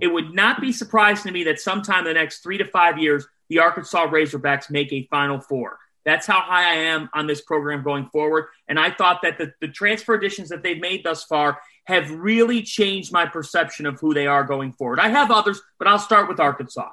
It 0.00 0.06
would 0.06 0.32
not 0.32 0.60
be 0.60 0.72
surprising 0.72 1.24
to 1.24 1.32
me 1.32 1.44
that 1.44 1.60
sometime 1.60 2.00
in 2.00 2.04
the 2.04 2.14
next 2.14 2.42
three 2.42 2.58
to 2.58 2.64
five 2.64 2.98
years, 2.98 3.26
the 3.48 3.58
Arkansas 3.58 4.06
Razorbacks 4.06 4.70
make 4.70 4.92
a 4.92 5.06
Final 5.10 5.40
Four. 5.40 5.78
That's 6.04 6.26
how 6.26 6.40
high 6.40 6.70
I 6.70 6.76
am 6.76 7.10
on 7.12 7.26
this 7.26 7.42
program 7.42 7.82
going 7.82 8.06
forward. 8.06 8.46
And 8.68 8.78
I 8.78 8.90
thought 8.90 9.20
that 9.22 9.36
the, 9.36 9.52
the 9.60 9.68
transfer 9.68 10.14
additions 10.14 10.48
that 10.48 10.62
they've 10.62 10.80
made 10.80 11.04
thus 11.04 11.24
far 11.24 11.60
have 11.84 12.10
really 12.10 12.62
changed 12.62 13.12
my 13.12 13.26
perception 13.26 13.84
of 13.84 14.00
who 14.00 14.14
they 14.14 14.26
are 14.26 14.44
going 14.44 14.72
forward. 14.72 14.98
I 14.98 15.08
have 15.08 15.30
others, 15.30 15.60
but 15.78 15.88
I'll 15.88 15.98
start 15.98 16.28
with 16.28 16.40
Arkansas. 16.40 16.90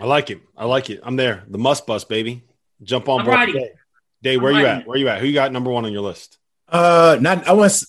I 0.00 0.06
like 0.06 0.30
it. 0.30 0.40
I 0.56 0.66
like 0.66 0.90
it. 0.90 1.00
I'm 1.02 1.16
there. 1.16 1.44
The 1.48 1.58
Muss 1.58 1.80
Bus, 1.80 2.04
baby. 2.04 2.42
Jump 2.82 3.08
on 3.08 3.24
board. 3.24 3.38
Dave, 4.22 4.40
where 4.40 4.52
I'm 4.52 4.60
you 4.60 4.66
at? 4.66 4.86
Where 4.86 4.98
you 4.98 5.08
at? 5.08 5.20
Who 5.20 5.26
you 5.26 5.34
got 5.34 5.52
number 5.52 5.70
one 5.70 5.84
on 5.84 5.92
your 5.92 6.02
list? 6.02 6.38
Uh, 6.68 7.18
not 7.20 7.46
I 7.46 7.52
want 7.52 7.82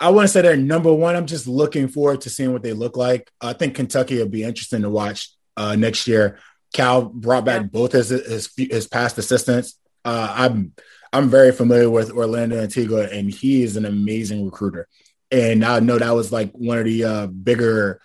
I 0.00 0.10
want 0.10 0.24
to 0.26 0.32
say 0.32 0.40
they're 0.40 0.56
number 0.56 0.92
one. 0.92 1.16
I'm 1.16 1.26
just 1.26 1.46
looking 1.46 1.88
forward 1.88 2.22
to 2.22 2.30
seeing 2.30 2.52
what 2.52 2.62
they 2.62 2.72
look 2.72 2.96
like. 2.96 3.30
I 3.40 3.52
think 3.52 3.74
Kentucky 3.74 4.18
will 4.18 4.28
be 4.28 4.44
interesting 4.44 4.82
to 4.82 4.90
watch 4.90 5.30
uh, 5.56 5.76
next 5.76 6.06
year. 6.06 6.38
Cal 6.72 7.02
brought 7.02 7.44
back 7.44 7.62
yeah. 7.62 7.66
both 7.66 7.92
his, 7.92 8.08
his 8.08 8.50
his 8.56 8.86
past 8.86 9.18
assistants. 9.18 9.78
Uh, 10.04 10.32
I'm 10.34 10.72
I'm 11.12 11.28
very 11.28 11.52
familiar 11.52 11.90
with 11.90 12.10
Orlando 12.10 12.58
Antigua, 12.58 13.08
and 13.08 13.30
he 13.30 13.62
is 13.62 13.76
an 13.76 13.84
amazing 13.84 14.44
recruiter. 14.46 14.88
And 15.30 15.64
I 15.64 15.80
know 15.80 15.98
that 15.98 16.14
was 16.14 16.32
like 16.32 16.52
one 16.52 16.78
of 16.78 16.84
the 16.84 17.04
uh, 17.04 17.26
bigger, 17.26 18.00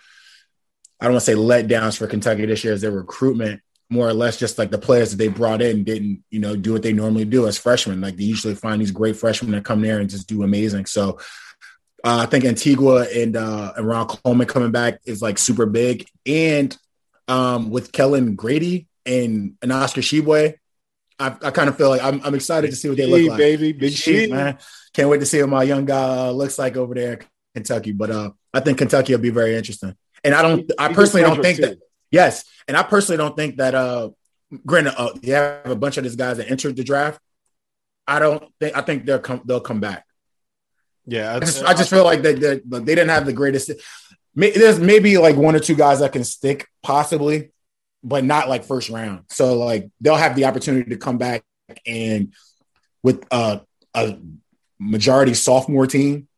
I 1.00 1.04
don't 1.04 1.14
want 1.14 1.24
to 1.24 1.32
say 1.32 1.38
letdowns 1.38 1.96
for 1.96 2.06
Kentucky 2.06 2.46
this 2.46 2.64
year 2.64 2.72
is 2.72 2.80
their 2.80 2.90
recruitment 2.90 3.60
more 3.90 4.06
or 4.06 4.12
less 4.12 4.36
just 4.36 4.58
like 4.58 4.70
the 4.70 4.78
players 4.78 5.10
that 5.10 5.16
they 5.16 5.28
brought 5.28 5.62
in 5.62 5.82
didn't, 5.82 6.22
you 6.30 6.40
know, 6.40 6.54
do 6.54 6.72
what 6.74 6.82
they 6.82 6.92
normally 6.92 7.24
do 7.24 7.46
as 7.46 7.56
freshmen. 7.56 8.00
Like 8.00 8.16
they 8.16 8.24
usually 8.24 8.54
find 8.54 8.80
these 8.80 8.90
great 8.90 9.16
freshmen 9.16 9.52
that 9.52 9.64
come 9.64 9.80
there 9.80 9.98
and 9.98 10.10
just 10.10 10.28
do 10.28 10.42
amazing. 10.42 10.86
So 10.86 11.18
uh, 12.04 12.18
I 12.18 12.26
think 12.26 12.44
Antigua 12.44 13.06
and 13.14 13.34
uh, 13.34 13.72
and 13.76 13.86
Ron 13.86 14.06
Coleman 14.06 14.46
coming 14.46 14.72
back 14.72 15.00
is 15.06 15.22
like 15.22 15.38
super 15.38 15.64
big. 15.64 16.06
And 16.26 16.76
um, 17.28 17.70
with 17.70 17.90
Kellan 17.90 18.34
Grady 18.34 18.88
and, 19.06 19.54
and 19.62 19.72
Oscar 19.72 20.02
Tshiebwe, 20.02 20.54
I, 21.18 21.26
I 21.26 21.50
kind 21.50 21.68
of 21.68 21.76
feel 21.76 21.88
like 21.88 22.02
I'm, 22.02 22.20
I'm 22.22 22.34
excited 22.34 22.70
to 22.70 22.76
see 22.76 22.88
what 22.88 22.98
they 22.98 23.06
look 23.06 23.30
like. 23.30 23.38
Baby, 23.38 23.72
big 23.72 23.92
shit, 23.94 24.30
man. 24.30 24.58
Can't 24.92 25.08
wait 25.08 25.20
to 25.20 25.26
see 25.26 25.40
what 25.40 25.50
my 25.50 25.62
young 25.62 25.86
guy 25.86 26.28
uh, 26.28 26.30
looks 26.30 26.58
like 26.58 26.76
over 26.76 26.94
there 26.94 27.14
in 27.14 27.20
Kentucky. 27.54 27.92
But 27.92 28.10
uh, 28.10 28.30
I 28.52 28.60
think 28.60 28.78
Kentucky 28.78 29.14
will 29.14 29.20
be 29.20 29.30
very 29.30 29.56
interesting. 29.56 29.96
And 30.22 30.34
I 30.34 30.42
don't, 30.42 30.70
I 30.78 30.92
personally 30.92 31.22
don't 31.22 31.42
think 31.42 31.58
that. 31.60 31.78
Yes, 32.10 32.44
and 32.66 32.76
I 32.76 32.82
personally 32.82 33.18
don't 33.18 33.36
think 33.36 33.56
that. 33.56 33.74
Uh, 33.74 34.10
granted, 34.64 34.94
uh, 34.98 35.10
you 35.22 35.34
have 35.34 35.66
a 35.66 35.76
bunch 35.76 35.98
of 35.98 36.04
these 36.04 36.16
guys 36.16 36.38
that 36.38 36.50
entered 36.50 36.76
the 36.76 36.84
draft. 36.84 37.20
I 38.06 38.18
don't 38.18 38.44
think. 38.60 38.76
I 38.76 38.80
think 38.80 39.04
they'll 39.04 39.18
come. 39.18 39.42
They'll 39.44 39.60
come 39.60 39.80
back. 39.80 40.04
Yeah, 41.06 41.36
I 41.36 41.40
just, 41.40 41.64
I 41.64 41.74
just 41.74 41.90
feel 41.90 42.04
like 42.04 42.22
they, 42.22 42.34
they 42.34 42.60
they 42.64 42.94
didn't 42.94 43.08
have 43.08 43.26
the 43.26 43.32
greatest. 43.32 43.70
There's 44.34 44.78
maybe 44.78 45.18
like 45.18 45.36
one 45.36 45.56
or 45.56 45.58
two 45.58 45.74
guys 45.74 46.00
that 46.00 46.12
can 46.12 46.24
stick, 46.24 46.68
possibly, 46.82 47.50
but 48.04 48.24
not 48.24 48.48
like 48.48 48.64
first 48.64 48.90
round. 48.90 49.24
So 49.30 49.54
like 49.58 49.90
they'll 50.00 50.16
have 50.16 50.36
the 50.36 50.44
opportunity 50.44 50.90
to 50.90 50.96
come 50.96 51.18
back 51.18 51.44
and 51.86 52.34
with 53.02 53.24
uh, 53.30 53.60
a 53.94 54.18
majority 54.78 55.34
sophomore 55.34 55.86
team 55.86 56.28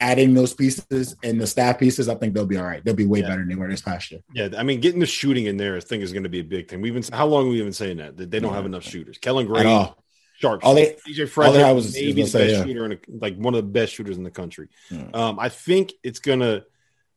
adding 0.00 0.34
those 0.34 0.54
pieces 0.54 1.16
and 1.22 1.40
the 1.40 1.46
staff 1.46 1.78
pieces, 1.78 2.08
I 2.08 2.14
think 2.14 2.34
they'll 2.34 2.46
be 2.46 2.56
all 2.56 2.64
right. 2.64 2.84
They'll 2.84 2.94
be 2.94 3.06
way 3.06 3.20
yeah. 3.20 3.28
better 3.28 3.40
than 3.40 3.48
they 3.48 3.54
were 3.54 3.68
this 3.68 3.82
past 3.82 4.10
year. 4.10 4.20
Yeah, 4.32 4.48
I 4.56 4.62
mean, 4.62 4.80
getting 4.80 5.00
the 5.00 5.06
shooting 5.06 5.46
in 5.46 5.56
there, 5.56 5.76
I 5.76 5.80
think, 5.80 6.02
is 6.02 6.12
going 6.12 6.22
to 6.22 6.28
be 6.28 6.40
a 6.40 6.44
big 6.44 6.68
thing. 6.68 6.80
We've 6.80 6.94
been 6.94 7.04
how 7.12 7.26
long 7.26 7.46
have 7.46 7.52
we 7.52 7.62
been 7.62 7.72
saying 7.72 7.98
that 7.98 8.16
that 8.16 8.30
they 8.30 8.40
don't 8.40 8.50
yeah. 8.50 8.56
have 8.56 8.66
enough 8.66 8.84
shooters? 8.84 9.18
Kellan 9.18 9.46
Grady, 9.46 9.92
sharp. 10.38 10.64
All 10.64 10.74
they, 10.74 10.96
CJ 11.06 11.30
Fredrick, 11.30 11.74
was 11.74 11.94
maybe 11.94 12.12
the 12.12 12.22
best 12.22 12.34
yeah. 12.34 12.64
shooter 12.64 12.84
in 12.84 12.92
a, 12.92 12.98
like 13.08 13.36
one 13.36 13.54
of 13.54 13.64
the 13.64 13.70
best 13.70 13.92
shooters 13.92 14.16
in 14.16 14.22
the 14.22 14.30
country. 14.30 14.68
Um, 15.12 15.38
I 15.38 15.48
think 15.48 15.92
it's 16.02 16.20
gonna. 16.20 16.64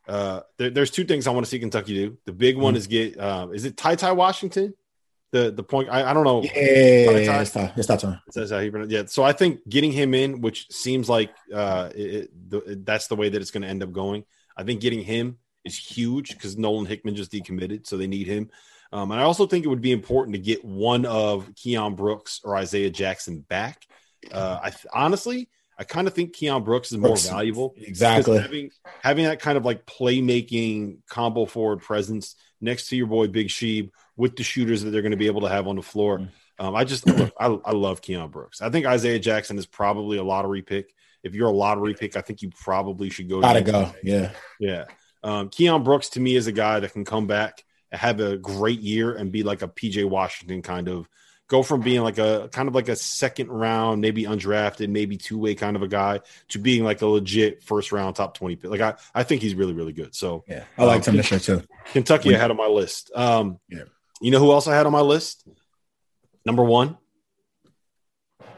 Uh, 0.07 0.41
there, 0.57 0.71
there's 0.71 0.91
two 0.91 1.05
things 1.05 1.27
I 1.27 1.31
want 1.31 1.45
to 1.45 1.49
see 1.49 1.59
Kentucky 1.59 1.93
do. 1.93 2.17
The 2.25 2.33
big 2.33 2.57
one 2.57 2.73
mm-hmm. 2.73 2.77
is 2.77 2.87
get. 2.87 3.19
Uh, 3.19 3.49
is 3.53 3.65
it 3.65 3.77
Ty 3.77 3.95
Ty 3.95 4.13
Washington? 4.13 4.73
The 5.31 5.51
the 5.51 5.63
point. 5.63 5.89
I, 5.89 6.09
I 6.09 6.13
don't 6.13 6.25
know. 6.25 6.43
Yeah, 6.43 6.51
yeah, 6.55 7.41
it's 7.41 7.55
not. 7.55 7.77
It's 7.77 7.87
not 7.87 7.99
time. 7.99 8.21
That's 8.33 8.51
how 8.51 8.59
he 8.59 8.69
Yeah. 8.87 9.03
So 9.05 9.23
I 9.23 9.31
think 9.31 9.67
getting 9.67 9.91
him 9.91 10.13
in, 10.13 10.41
which 10.41 10.69
seems 10.71 11.07
like 11.07 11.31
uh, 11.53 11.89
it, 11.95 12.29
the, 12.49 12.81
that's 12.83 13.07
the 13.07 13.15
way 13.15 13.29
that 13.29 13.41
it's 13.41 13.51
going 13.51 13.63
to 13.63 13.69
end 13.69 13.81
up 13.81 13.91
going. 13.93 14.25
I 14.57 14.63
think 14.63 14.81
getting 14.81 15.01
him 15.01 15.37
is 15.63 15.77
huge 15.77 16.33
because 16.33 16.57
Nolan 16.57 16.85
Hickman 16.85 17.15
just 17.15 17.31
decommitted, 17.31 17.87
so 17.87 17.95
they 17.95 18.07
need 18.07 18.27
him. 18.27 18.49
Um, 18.91 19.11
and 19.11 19.21
I 19.21 19.23
also 19.23 19.47
think 19.47 19.63
it 19.63 19.69
would 19.69 19.81
be 19.81 19.93
important 19.93 20.35
to 20.35 20.41
get 20.41 20.65
one 20.65 21.05
of 21.05 21.49
Keion 21.53 21.95
Brooks 21.95 22.41
or 22.43 22.57
Isaiah 22.57 22.89
Jackson 22.89 23.39
back. 23.39 23.85
Uh, 24.31 24.59
I 24.63 24.71
honestly, 24.93 25.49
I 25.81 25.83
kind 25.83 26.07
of 26.07 26.13
think 26.13 26.35
Keion 26.35 26.63
Brooks 26.63 26.91
is 26.91 26.99
more 26.99 27.09
Brooks, 27.09 27.27
valuable. 27.27 27.73
Exactly. 27.75 28.37
Having, 28.37 28.69
having 29.01 29.25
that 29.25 29.39
kind 29.39 29.57
of 29.57 29.65
like 29.65 29.87
playmaking 29.87 30.99
combo 31.09 31.45
forward 31.45 31.81
presence 31.81 32.35
next 32.61 32.89
to 32.89 32.95
your 32.95 33.07
boy 33.07 33.25
Big 33.25 33.47
Sheeb 33.47 33.89
with 34.15 34.35
the 34.35 34.43
shooters 34.43 34.83
that 34.83 34.91
they're 34.91 35.01
going 35.01 35.09
to 35.09 35.17
be 35.17 35.25
able 35.25 35.41
to 35.41 35.49
have 35.49 35.67
on 35.67 35.77
the 35.77 35.81
floor. 35.81 36.19
Mm. 36.19 36.29
Um, 36.59 36.75
I 36.75 36.83
just 36.83 37.07
look, 37.07 37.33
I, 37.39 37.47
I 37.65 37.71
love 37.71 37.99
Keion 38.03 38.29
Brooks. 38.29 38.61
I 38.61 38.69
think 38.69 38.85
Isaiah 38.85 39.17
Jackson 39.17 39.57
is 39.57 39.65
probably 39.65 40.19
a 40.19 40.23
lottery 40.23 40.61
pick. 40.61 40.93
If 41.23 41.33
you're 41.33 41.49
a 41.49 41.51
lottery 41.51 41.95
pick, 41.95 42.15
I 42.15 42.21
think 42.21 42.43
you 42.43 42.51
probably 42.51 43.09
should 43.09 43.27
go. 43.27 43.41
Gotta 43.41 43.63
go. 43.63 43.91
Yeah. 44.03 44.33
Yeah. 44.59 44.85
Um, 45.23 45.49
Keion 45.49 45.83
Brooks 45.83 46.09
to 46.09 46.19
me 46.19 46.35
is 46.35 46.45
a 46.45 46.51
guy 46.51 46.79
that 46.79 46.93
can 46.93 47.05
come 47.05 47.25
back 47.25 47.63
and 47.91 47.99
have 47.99 48.19
a 48.19 48.37
great 48.37 48.81
year 48.81 49.15
and 49.15 49.31
be 49.31 49.41
like 49.41 49.63
a 49.63 49.67
PJ 49.67 50.07
Washington 50.07 50.61
kind 50.61 50.87
of 50.87 51.09
go 51.51 51.61
from 51.63 51.81
being 51.81 52.01
like 52.01 52.17
a 52.17 52.47
kind 52.53 52.69
of 52.69 52.73
like 52.73 52.87
a 52.87 52.95
second 52.95 53.49
round, 53.49 53.99
maybe 53.99 54.23
undrafted, 54.23 54.87
maybe 54.87 55.17
two 55.17 55.37
way 55.37 55.53
kind 55.53 55.75
of 55.75 55.83
a 55.83 55.87
guy 55.87 56.21
to 56.47 56.59
being 56.59 56.85
like 56.85 57.01
a 57.01 57.05
legit 57.05 57.61
first 57.61 57.91
round 57.91 58.15
top 58.15 58.37
20 58.37 58.55
pick. 58.55 58.71
Like 58.71 58.79
I, 58.79 58.93
I 59.13 59.23
think 59.23 59.41
he's 59.41 59.53
really, 59.53 59.73
really 59.73 59.91
good. 59.91 60.15
So 60.15 60.45
yeah, 60.47 60.63
I 60.77 60.85
like 60.85 61.05
um, 61.05 61.13
him 61.13 61.17
this 61.17 61.29
year 61.29 61.41
too. 61.41 61.63
Kentucky 61.91 62.29
when, 62.29 62.35
ahead 62.35 62.51
of 62.51 62.57
my 62.57 62.67
list. 62.67 63.11
Um, 63.13 63.59
yeah. 63.67 63.83
You 64.21 64.31
know 64.31 64.39
who 64.39 64.53
else 64.53 64.65
I 64.65 64.75
had 64.75 64.85
on 64.85 64.93
my 64.93 65.01
list? 65.01 65.45
Number 66.45 66.63
one 66.63 66.97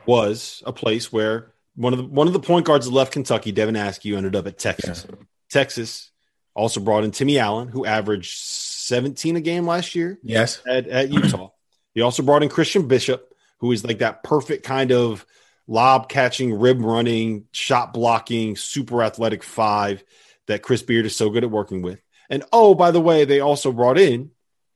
was 0.06 0.62
a 0.64 0.72
place 0.72 1.12
where 1.12 1.52
one 1.76 1.94
of 1.94 1.98
the 1.98 2.06
one 2.06 2.28
of 2.28 2.34
the 2.34 2.40
point 2.40 2.68
guards 2.68 2.88
left 2.88 3.12
Kentucky, 3.12 3.52
Devin 3.52 3.76
Askew, 3.76 4.16
ended 4.16 4.36
up 4.36 4.46
at 4.46 4.60
Texas. 4.60 5.08
Yeah. 5.10 5.16
Texas 5.50 6.12
also 6.54 6.80
brought 6.80 7.06
in 7.06 7.10
Timmy 7.10 7.40
Allen, 7.40 7.70
who 7.70 7.88
averaged 7.88 8.38
17 8.38 9.38
a 9.38 9.42
game 9.42 9.66
last 9.66 9.96
year. 9.96 10.20
Yes. 10.22 10.62
At, 10.68 10.88
at 10.88 11.10
Utah. 11.10 11.50
He 11.94 12.02
also 12.02 12.24
brought 12.24 12.44
in 12.44 12.50
Christian 12.50 12.88
Bishop, 12.88 13.34
who 13.60 13.72
is 13.72 13.86
like 13.86 14.00
that 14.00 14.24
perfect 14.24 14.66
kind 14.66 14.92
of 14.92 15.26
lob 15.68 16.10
catching, 16.10 16.54
rim 16.54 16.86
running, 16.86 17.46
shot 17.52 17.94
blocking, 17.94 18.56
super 18.56 19.04
athletic 19.04 19.44
five 19.44 20.04
that 20.48 20.62
Chris 20.62 20.82
Beard 20.82 21.06
is 21.06 21.16
so 21.16 21.30
good 21.30 21.44
at 21.44 21.52
working 21.52 21.82
with. 21.82 22.02
And 22.30 22.44
oh, 22.52 22.76
by 22.76 22.92
the 22.92 23.02
way, 23.02 23.26
they 23.26 23.40
also 23.40 23.72
brought 23.72 23.98
in 23.98 24.32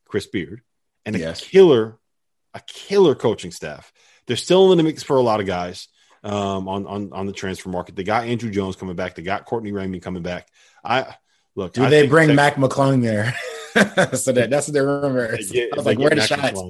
Chris 0.05 0.27
Beard 0.27 0.61
and 1.05 1.15
a 1.15 1.19
yes. 1.19 1.41
killer, 1.41 1.97
a 2.53 2.61
killer 2.67 3.15
coaching 3.15 3.51
staff. 3.51 3.91
They're 4.27 4.37
still 4.37 4.71
in 4.71 4.77
the 4.77 4.83
mix 4.83 5.03
for 5.03 5.17
a 5.17 5.21
lot 5.21 5.39
of 5.39 5.47
guys 5.47 5.87
um, 6.23 6.67
on, 6.67 6.85
on 6.85 7.13
on 7.13 7.25
the 7.25 7.31
transfer 7.31 7.69
market. 7.69 7.95
They 7.95 8.03
got 8.03 8.25
Andrew 8.25 8.51
Jones 8.51 8.75
coming 8.75 8.95
back. 8.95 9.15
They 9.15 9.21
got 9.21 9.45
Courtney 9.45 9.71
Ramey 9.71 10.01
coming 10.01 10.23
back. 10.23 10.47
I 10.83 11.15
look. 11.55 11.73
Do 11.73 11.85
I 11.85 11.89
they 11.89 12.07
bring 12.07 12.35
Mac 12.35 12.55
McClung 12.55 13.01
there? 13.01 13.33
so 14.15 14.31
that 14.33 14.49
that's 14.49 14.67
what 14.67 14.73
they 14.73 14.81
remember. 14.81 15.27
I 15.27 15.37
was 15.75 15.85
like, 15.85 15.97
where 15.97 16.09
the 16.09 16.21
shots? 16.21 16.61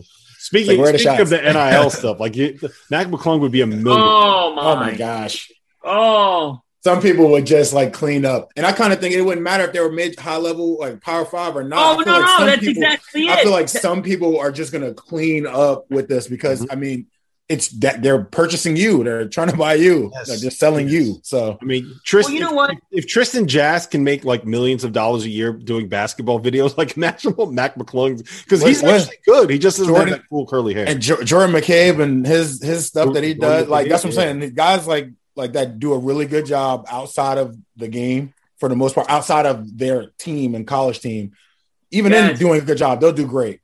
Speaking, 0.47 0.81
like, 0.81 0.97
speaking 0.97 1.19
of 1.19 1.27
the 1.27 1.41
NIL 1.41 1.89
stuff, 1.89 2.21
like 2.21 2.37
you, 2.37 2.57
Mac 2.89 3.07
McClung 3.07 3.41
would 3.41 3.51
be 3.51 3.59
a 3.59 3.67
million. 3.67 4.01
Oh 4.01 4.55
my, 4.55 4.61
oh 4.61 4.75
my 4.77 4.95
gosh. 4.95 5.51
Oh, 5.83 6.61
some 6.85 7.01
people 7.01 7.29
would 7.31 7.45
just 7.45 7.73
like 7.73 7.91
clean 7.91 8.23
up. 8.23 8.53
And 8.55 8.65
I 8.65 8.71
kind 8.71 8.93
of 8.93 9.01
think 9.01 9.13
it 9.13 9.21
wouldn't 9.21 9.43
matter 9.43 9.65
if 9.65 9.73
they 9.73 9.81
were 9.81 9.91
mid 9.91 10.17
high 10.17 10.37
level, 10.37 10.79
like 10.79 11.01
power 11.01 11.25
five 11.25 11.57
or 11.57 11.63
not. 11.65 11.99
Oh, 11.99 12.01
no, 12.01 12.11
like 12.13 12.39
no, 12.39 12.45
that's 12.45 12.61
people, 12.61 12.81
exactly 12.81 13.27
I 13.27 13.43
feel 13.43 13.51
like 13.51 13.67
some 13.67 14.01
people 14.01 14.39
are 14.39 14.53
just 14.53 14.71
gonna 14.71 14.93
clean 14.93 15.45
up 15.45 15.91
with 15.91 16.07
this 16.07 16.29
because 16.29 16.61
mm-hmm. 16.61 16.71
I 16.71 16.75
mean 16.75 17.07
it's 17.49 17.69
that 17.79 18.01
they're 18.01 18.23
purchasing 18.23 18.75
you, 18.75 19.03
they're 19.03 19.27
trying 19.29 19.49
to 19.49 19.55
buy 19.55 19.75
you, 19.75 20.11
yes. 20.13 20.27
they're 20.27 20.37
just 20.37 20.59
selling 20.59 20.87
yes. 20.87 20.93
you. 20.93 21.19
So 21.23 21.57
I 21.61 21.65
mean, 21.65 21.99
Tristan, 22.03 22.33
well, 22.33 22.41
you 22.41 22.45
know 22.45 22.55
what? 22.55 22.75
If 22.91 23.07
Tristan 23.07 23.47
Jass 23.47 23.87
can 23.87 24.03
make 24.03 24.25
like 24.25 24.45
millions 24.45 24.83
of 24.83 24.91
dollars 24.91 25.23
a 25.23 25.29
year 25.29 25.53
doing 25.53 25.87
basketball 25.87 26.41
videos, 26.41 26.77
like 26.77 26.97
imagine 26.97 27.31
what 27.33 27.51
Mac 27.51 27.75
McClung 27.75 28.17
because 28.43 28.61
he's 28.61 28.83
what? 28.83 28.95
actually 28.95 29.17
good. 29.25 29.49
He 29.49 29.59
just 29.59 29.77
doesn't 29.77 29.93
Jordan, 29.93 30.09
have 30.09 30.19
that 30.19 30.29
cool 30.29 30.45
curly 30.45 30.73
hair. 30.73 30.87
And 30.87 31.01
jo- 31.01 31.23
Jordan 31.23 31.55
McCabe 31.55 32.01
and 32.01 32.25
his 32.25 32.61
his 32.61 32.85
stuff 32.85 33.13
that 33.13 33.23
he 33.23 33.33
does, 33.33 33.67
like 33.67 33.87
that's 33.87 34.03
what 34.03 34.09
I'm 34.09 34.39
saying. 34.39 34.53
Guys 34.53 34.85
like 34.85 35.09
like 35.35 35.53
that 35.53 35.79
do 35.79 35.93
a 35.93 35.97
really 35.97 36.25
good 36.25 36.45
job 36.45 36.85
outside 36.89 37.37
of 37.37 37.55
the 37.77 37.87
game 37.87 38.33
for 38.57 38.67
the 38.67 38.75
most 38.75 38.95
part, 38.95 39.09
outside 39.09 39.45
of 39.45 39.77
their 39.77 40.07
team 40.17 40.55
and 40.55 40.67
college 40.67 40.99
team. 40.99 41.31
Even 41.91 42.11
yes. 42.11 42.31
in 42.31 42.37
doing 42.37 42.61
a 42.61 42.65
good 42.65 42.77
job, 42.77 42.99
they'll 42.99 43.13
do 43.13 43.25
great. 43.25 43.61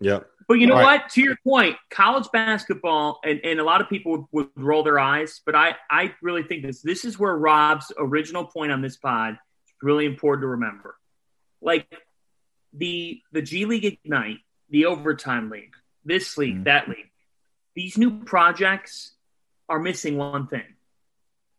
Yep. 0.00 0.26
But 0.52 0.60
you 0.60 0.66
know 0.66 0.74
right. 0.74 1.00
what? 1.00 1.08
To 1.12 1.22
your 1.22 1.38
point, 1.42 1.78
college 1.88 2.28
basketball, 2.30 3.20
and, 3.24 3.40
and 3.42 3.58
a 3.58 3.64
lot 3.64 3.80
of 3.80 3.88
people 3.88 4.12
would, 4.12 4.50
would, 4.54 4.62
roll 4.62 4.82
their 4.82 4.98
eyes, 4.98 5.40
but 5.46 5.54
I, 5.54 5.76
I 5.88 6.14
really 6.20 6.42
think 6.42 6.62
this 6.62 6.82
this 6.82 7.06
is 7.06 7.18
where 7.18 7.34
Rob's 7.34 7.90
original 7.98 8.44
point 8.44 8.70
on 8.70 8.82
this 8.82 8.98
pod 8.98 9.32
is 9.32 9.72
really 9.80 10.04
important 10.04 10.42
to 10.42 10.48
remember. 10.48 10.94
Like 11.62 11.86
the 12.74 13.22
the 13.32 13.40
G 13.40 13.64
League 13.64 13.86
Ignite, 13.86 14.40
the 14.68 14.84
overtime 14.84 15.48
league, 15.48 15.72
this 16.04 16.36
league, 16.36 16.56
mm-hmm. 16.56 16.64
that 16.64 16.86
league, 16.86 17.10
these 17.74 17.96
new 17.96 18.22
projects 18.22 19.12
are 19.70 19.78
missing 19.78 20.18
one 20.18 20.48
thing 20.48 20.64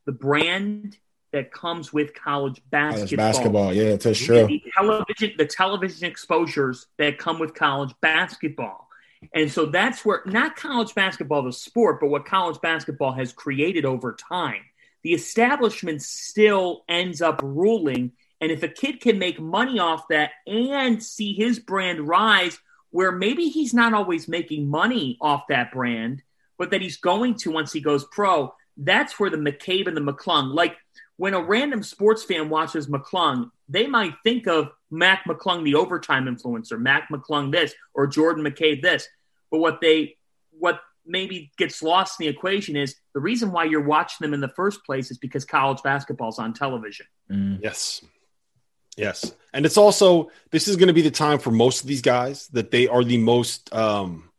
the 0.06 0.12
brand 0.12 0.96
that 1.34 1.52
comes 1.52 1.92
with 1.92 2.14
college 2.14 2.62
basketball. 2.70 3.08
College 3.08 3.18
basketball, 3.18 3.74
yeah, 3.74 3.96
that's 3.96 4.20
true. 4.20 4.48
The 4.48 4.64
television, 4.78 5.32
the 5.38 5.46
television 5.46 6.06
exposures 6.08 6.86
that 6.98 7.18
come 7.18 7.40
with 7.40 7.54
college 7.56 7.94
basketball. 8.02 8.88
And 9.34 9.52
so 9.52 9.66
that's 9.66 10.06
where 10.06 10.22
not 10.26 10.56
college 10.56 10.94
basketball 10.96 11.44
the 11.44 11.52
sport, 11.52 12.00
but 12.00 12.08
what 12.08 12.26
college 12.26 12.62
basketball 12.62 13.14
has 13.14 13.34
created 13.34 13.84
over 13.86 14.14
time. 14.14 14.62
The 15.02 15.14
establishment 15.14 16.02
still 16.02 16.84
ends 16.88 17.22
up 17.22 17.42
ruling. 17.44 18.14
And 18.40 18.52
if 18.52 18.64
a 18.64 18.68
kid 18.68 19.02
can 19.02 19.20
make 19.20 19.40
money 19.40 19.80
off 19.80 20.08
that 20.10 20.32
and 20.46 21.02
see 21.04 21.34
his 21.34 21.60
brand 21.60 22.08
rise, 22.08 22.60
where 22.92 23.12
maybe 23.12 23.50
he's 23.50 23.74
not 23.74 23.94
always 23.94 24.28
making 24.28 24.68
money 24.68 25.18
off 25.20 25.48
that 25.50 25.72
brand, 25.72 26.22
but 26.60 26.70
that 26.72 26.82
he's 26.82 26.98
going 26.98 27.36
to 27.36 27.52
once 27.52 27.74
he 27.74 27.82
goes 27.82 28.06
pro, 28.06 28.54
that's 28.78 29.20
where 29.20 29.30
the 29.30 29.38
McCabe 29.38 29.88
and 29.88 29.98
the 29.98 30.02
McClung, 30.02 30.54
like 30.54 30.78
when 31.18 31.34
a 31.34 31.42
random 31.42 31.84
sports 31.84 32.24
fan 32.24 32.50
watches 32.50 32.88
McClung, 32.88 33.52
they 33.70 33.88
might 33.88 34.14
think 34.24 34.48
of 34.48 34.70
Mac 34.90 35.26
McClung, 35.26 35.64
the 35.64 35.76
overtime 35.76 36.26
influencer, 36.26 36.80
Mac 36.80 37.10
McClung 37.10 37.52
this, 37.52 37.74
or 37.94 38.08
Jordan 38.08 38.44
McCabe 38.44 38.82
this. 38.82 39.08
But 39.52 39.60
what 39.60 39.82
they, 39.82 40.18
what 40.52 40.80
maybe 41.06 41.52
gets 41.58 41.84
lost 41.84 42.20
in 42.20 42.26
the 42.26 42.30
equation 42.30 42.76
is 42.76 42.96
the 43.14 43.20
reason 43.20 43.52
why 43.52 43.66
you're 43.66 43.84
watching 43.84 44.26
them 44.26 44.34
in 44.34 44.42
the 44.42 44.48
first 44.50 44.84
place 44.86 45.12
is 45.12 45.18
because 45.18 45.46
college 45.46 45.84
basketball's 45.84 46.40
on 46.40 46.54
television. 46.54 47.06
Mm. 47.30 47.60
Yes. 47.62 48.02
Yes. 48.96 49.34
And 49.54 49.66
it's 49.66 49.78
also, 49.78 50.32
this 50.52 50.68
is 50.68 50.76
going 50.76 50.88
to 50.88 50.94
be 50.94 51.02
the 51.02 51.12
time 51.12 51.40
for 51.40 51.52
most 51.52 51.82
of 51.82 51.88
these 51.88 52.02
guys 52.02 52.48
that 52.50 52.72
they 52.72 52.88
are 52.88 53.04
the 53.04 53.18
most, 53.18 53.74
um, 53.74 54.30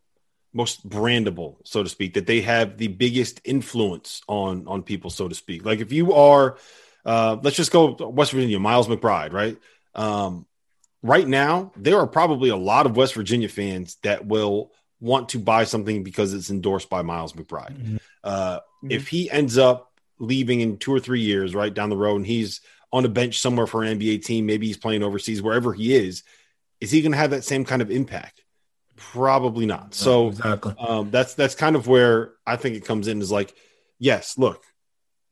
most 0.55 0.89
brandable, 0.89 1.57
so 1.65 1.83
to 1.83 1.89
speak, 1.89 2.15
that 2.15 2.27
they 2.27 2.41
have 2.41 2.79
the 2.79 2.89
biggest 2.89 3.41
influence 3.45 4.23
on 4.29 4.67
on 4.67 4.83
people, 4.83 5.11
so 5.11 5.29
to 5.29 5.35
speak. 5.35 5.65
Like 5.65 5.81
if 5.81 5.93
you 5.93 6.15
are, 6.15 6.57
uh, 7.05 7.37
let's 7.43 7.57
just 7.57 7.73
go 7.73 7.93
West 8.09 8.33
Virginia, 8.33 8.59
Miles 8.59 8.89
McBride, 8.89 9.33
right? 9.33 9.59
Um, 9.95 10.47
right 11.03 11.27
now, 11.27 11.73
there 11.77 11.99
are 11.99 12.07
probably 12.07 12.49
a 12.49 12.57
lot 12.57 12.87
of 12.87 12.97
West 12.97 13.15
Virginia 13.15 13.49
fans 13.49 13.97
that 14.03 14.27
will 14.27 14.73
want 15.01 15.31
to 15.31 15.39
buy 15.39 15.65
something 15.65 16.03
because 16.03 16.33
it's 16.33 16.51
endorsed 16.51 16.89
by 16.89 17.03
Miles 17.03 17.35
McBride. 17.35 17.77
Mm-hmm. 17.77 17.97
Uh, 18.23 18.57
mm-hmm. 18.57 18.91
If 18.91 19.09
he 19.09 19.31
ends 19.31 19.59
up 19.59 19.93
leaving 20.19 20.61
in 20.61 20.79
two 20.79 20.95
or 20.95 21.01
three 21.01 21.21
years, 21.21 21.55
right 21.55 21.73
down 21.73 21.91
the 21.91 21.97
road, 21.97 22.17
and 22.17 22.27
he's 22.27 22.61
on 22.93 23.05
a 23.05 23.09
bench 23.09 23.41
somewhere 23.41 23.67
for 23.67 23.83
an 23.83 23.99
NBA 23.99 24.25
team, 24.25 24.47
maybe 24.47 24.67
he's 24.67 24.77
playing 24.77 25.03
overseas, 25.03 25.43
wherever 25.43 25.73
he 25.73 25.95
is, 25.95 26.23
is 26.81 26.91
he 26.91 27.03
going 27.03 27.13
to 27.13 27.19
have 27.19 27.31
that 27.31 27.45
same 27.45 27.65
kind 27.65 27.83
of 27.83 27.91
impact? 27.91 28.44
Probably 28.97 29.67
not. 29.67 29.95
So 29.95 30.29
exactly. 30.29 30.75
um, 30.79 31.11
that's 31.11 31.35
that's 31.35 31.55
kind 31.55 31.77
of 31.77 31.87
where 31.87 32.33
I 32.47 32.57
think 32.57 32.77
it 32.77 32.85
comes 32.85 33.09
in 33.09 33.21
is 33.21 33.33
like, 33.33 33.55
yes, 33.99 34.39
look, 34.39 34.63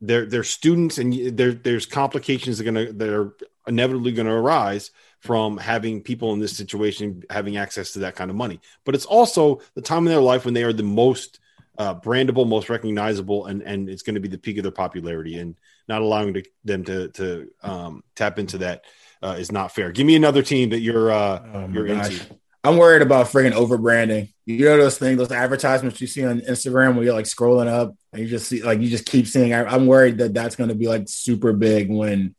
they're 0.01 0.27
they're 0.27 0.45
students 0.45 0.99
and 0.99 1.37
there 1.37 1.53
there's 1.53 1.87
complications 1.87 2.59
that 2.59 2.67
are 2.67 2.73
gonna 2.73 2.93
that 2.93 3.09
are 3.09 3.37
inevitably 3.67 4.13
going 4.13 4.27
to 4.27 4.33
arise 4.33 4.91
from 5.21 5.57
having 5.57 6.03
people 6.03 6.33
in 6.33 6.41
this 6.41 6.57
situation 6.57 7.23
having 7.31 7.57
access 7.57 7.93
to 7.93 8.01
that 8.01 8.17
kind 8.17 8.31
of 8.31 8.37
money. 8.37 8.61
But 8.85 8.97
it's 8.97 9.07
also 9.07 9.61
the 9.75 9.83
time 9.83 10.07
in 10.07 10.13
their 10.13 10.21
life 10.21 10.45
when 10.45 10.55
they 10.55 10.65
are 10.65 10.73
the 10.73 10.83
most 10.83 11.39
uh, 11.79 11.95
brandable, 11.95 12.47
most 12.47 12.69
recognizable, 12.69 13.47
and 13.47 13.63
and 13.63 13.89
it's 13.89 14.03
going 14.03 14.15
to 14.15 14.21
be 14.21 14.29
the 14.29 14.39
peak 14.39 14.57
of 14.59 14.65
their 14.65 14.73
popularity. 14.73 15.39
And 15.39 15.57
not 15.89 16.03
allowing 16.03 16.35
to, 16.35 16.43
them 16.65 16.85
to 16.85 17.09
to 17.09 17.51
um, 17.63 18.05
tap 18.15 18.39
into 18.39 18.59
that 18.59 18.85
uh, 19.23 19.37
is 19.39 19.53
not 19.53 19.73
fair. 19.73 19.93
Give 19.93 20.07
me 20.07 20.17
another 20.17 20.43
team 20.43 20.71
that 20.71 20.81
you're 20.81 21.11
uh, 21.11 21.43
oh 21.55 21.69
you're 21.73 21.87
gosh. 21.87 22.21
into. 22.21 22.37
I'm 22.65 22.77
worried 22.77 23.03
about 23.03 23.27
friggin' 23.27 23.53
overbranding. 23.53 24.33
You 24.47 24.67
know 24.67 24.77
those 24.77 24.99
things, 24.99 25.19
those 25.19 25.33
advertisements 25.33 26.01
you 26.01 26.07
see 26.07 26.25
on 26.25 26.41
Instagram 26.41 26.95
where 26.95 27.05
you're 27.05 27.15
like 27.15 27.25
scrolling 27.25 27.67
up 27.67 27.95
and 28.13 28.23
you 28.23 28.29
just 28.29 28.49
see 28.49 28.63
like 28.63 28.81
you 28.81 28.89
just 28.89 29.07
keep 29.07 29.27
seeing. 29.27 29.53
I, 29.53 29.75
am 29.75 29.87
worried 29.87 30.19
that 30.19 30.35
that's 30.35 30.57
going 30.57 30.69
to 30.69 30.75
be 30.77 30.87
like 30.87 31.09
super 31.09 31.53
big 31.53 31.91
when 31.91 32.35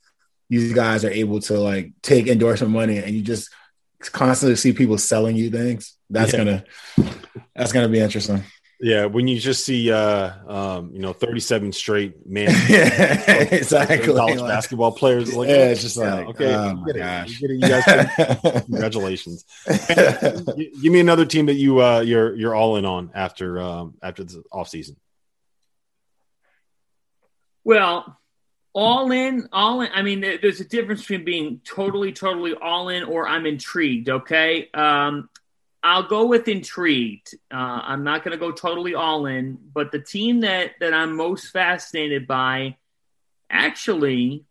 these 0.49 0.73
guys 0.73 1.03
are 1.03 1.09
able 1.09 1.41
to 1.41 1.59
like 1.59 1.91
take 2.01 2.27
endorsement 2.27 2.71
money 2.71 2.99
and 2.99 3.13
you 3.13 3.21
just 3.21 3.49
constantly 3.99 4.55
see 4.55 4.71
people 4.71 4.97
selling 4.97 5.35
you 5.35 5.49
things. 5.49 5.97
That's 6.09 6.31
yeah. 6.31 6.37
gonna 6.37 6.63
that's 7.55 7.71
gonna 7.71 7.89
be 7.89 7.99
interesting. 7.99 8.43
Yeah, 8.83 9.05
when 9.05 9.29
you 9.29 9.39
just 9.39 9.63
see, 9.63 9.89
uh, 9.89 10.31
um, 10.45 10.91
you 10.91 10.99
know, 10.99 11.13
37 11.13 11.71
straight 11.71 12.27
man, 12.27 12.49
yeah, 12.69 13.43
exactly, 13.43 14.13
college 14.13 14.41
like, 14.41 14.49
basketball 14.49 14.91
players. 14.91 15.33
Like, 15.33 15.47
yeah, 15.47 15.69
it's 15.69 15.83
just 15.83 15.95
yeah, 15.95 16.15
like, 16.15 16.27
okay, 16.27 16.53
oh 16.53 16.83
get 16.85 16.97
it. 16.97 17.29
You, 17.39 17.47
it. 17.47 17.51
you 17.53 17.59
guys, 17.61 18.63
congratulations. 18.65 19.45
Give 20.57 20.91
me 20.91 20.99
another 20.99 21.25
team 21.25 21.45
that 21.45 21.53
you 21.53 21.81
uh, 21.81 22.01
you're 22.01 22.35
you're 22.35 22.53
all 22.53 22.75
in 22.75 22.83
on 22.83 23.11
after 23.13 23.57
um, 23.61 23.93
after 24.03 24.25
the 24.25 24.43
off 24.51 24.67
season. 24.67 24.97
Well, 27.63 28.19
all 28.73 29.11
in, 29.13 29.47
all 29.53 29.79
in. 29.79 29.91
I 29.93 30.01
mean, 30.01 30.19
there's 30.19 30.59
a 30.59 30.65
difference 30.65 30.99
between 31.01 31.23
being 31.23 31.61
totally, 31.63 32.11
totally 32.11 32.53
all 32.55 32.89
in 32.89 33.03
or 33.03 33.29
I'm 33.29 33.45
intrigued. 33.45 34.09
Okay. 34.09 34.69
Um, 34.73 35.29
I'll 35.83 36.03
go 36.03 36.25
with 36.25 36.47
intrigued. 36.47 37.35
Uh, 37.51 37.81
I'm 37.83 38.05
not 38.05 38.23
going 38.23 38.31
to 38.31 38.37
go 38.37 38.51
totally 38.51 38.95
all 38.95 39.25
in, 39.25 39.57
but 39.73 39.91
the 39.91 39.99
team 39.99 40.41
that 40.41 40.71
that 40.79 40.93
I'm 40.93 41.17
most 41.17 41.47
fascinated 41.47 42.25
by, 42.25 42.77
actually, 43.49 44.45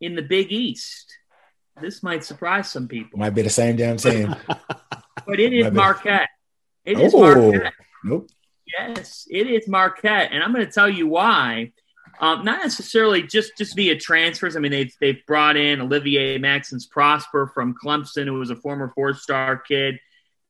in 0.00 0.14
the 0.14 0.22
Big 0.22 0.52
East. 0.52 1.12
This 1.80 2.04
might 2.04 2.22
surprise 2.22 2.70
some 2.70 2.86
people. 2.86 3.18
Might 3.18 3.30
be 3.30 3.42
the 3.42 3.50
same 3.50 3.74
damn 3.74 3.96
team, 3.96 4.34
but 5.26 5.40
it 5.40 5.52
is 5.52 5.72
Marquette. 5.72 6.28
It 6.84 7.00
is 7.00 7.12
oh, 7.12 7.20
Marquette. 7.20 7.72
Nope. 8.04 8.28
Yes, 8.78 9.26
it 9.28 9.48
is 9.48 9.66
Marquette, 9.66 10.30
and 10.30 10.42
I'm 10.42 10.52
going 10.52 10.64
to 10.64 10.72
tell 10.72 10.88
you 10.88 11.08
why. 11.08 11.72
Um, 12.20 12.44
not 12.44 12.62
necessarily 12.62 13.22
just 13.22 13.58
just 13.58 13.74
via 13.74 13.98
transfers. 13.98 14.54
I 14.54 14.60
mean, 14.60 14.70
they've 14.70 14.94
they've 15.00 15.26
brought 15.26 15.56
in 15.56 15.80
Olivier 15.80 16.38
Maxence 16.38 16.86
Prosper 16.86 17.50
from 17.52 17.74
Clemson, 17.74 18.26
who 18.26 18.34
was 18.34 18.50
a 18.50 18.56
former 18.56 18.92
four 18.94 19.14
star 19.14 19.56
kid. 19.56 19.98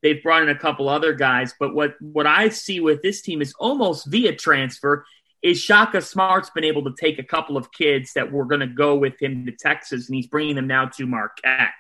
They've 0.05 0.23
brought 0.23 0.45
in 0.45 0.51
a 0.51 0.59
couple 0.59 0.89
other 0.89 1.15
guys, 1.15 1.55
but 1.59 1.75
what 1.75 1.95
what 2.01 2.27
I 2.29 2.51
see 2.51 2.79
with 2.79 3.03
this 3.03 3.23
team 3.23 3.43
is 3.43 3.55
almost 3.59 4.07
via 4.07 4.37
transfer. 4.37 5.05
Is 5.43 5.61
Shaka 5.61 6.01
Smart's 6.01 6.51
been 6.51 6.65
able 6.65 6.85
to 6.85 6.95
take 6.99 7.19
a 7.19 7.25
couple 7.25 7.57
of 7.57 7.73
kids 7.73 8.13
that 8.15 8.31
were 8.31 8.47
going 8.47 8.61
to 8.61 8.67
go 8.67 8.95
with 8.95 9.21
him 9.21 9.45
to 9.47 9.53
Texas, 9.53 10.09
and 10.09 10.15
he's 10.15 10.29
bringing 10.29 10.55
them 10.55 10.69
now 10.69 10.87
to 10.87 11.07
Marquette. 11.07 11.73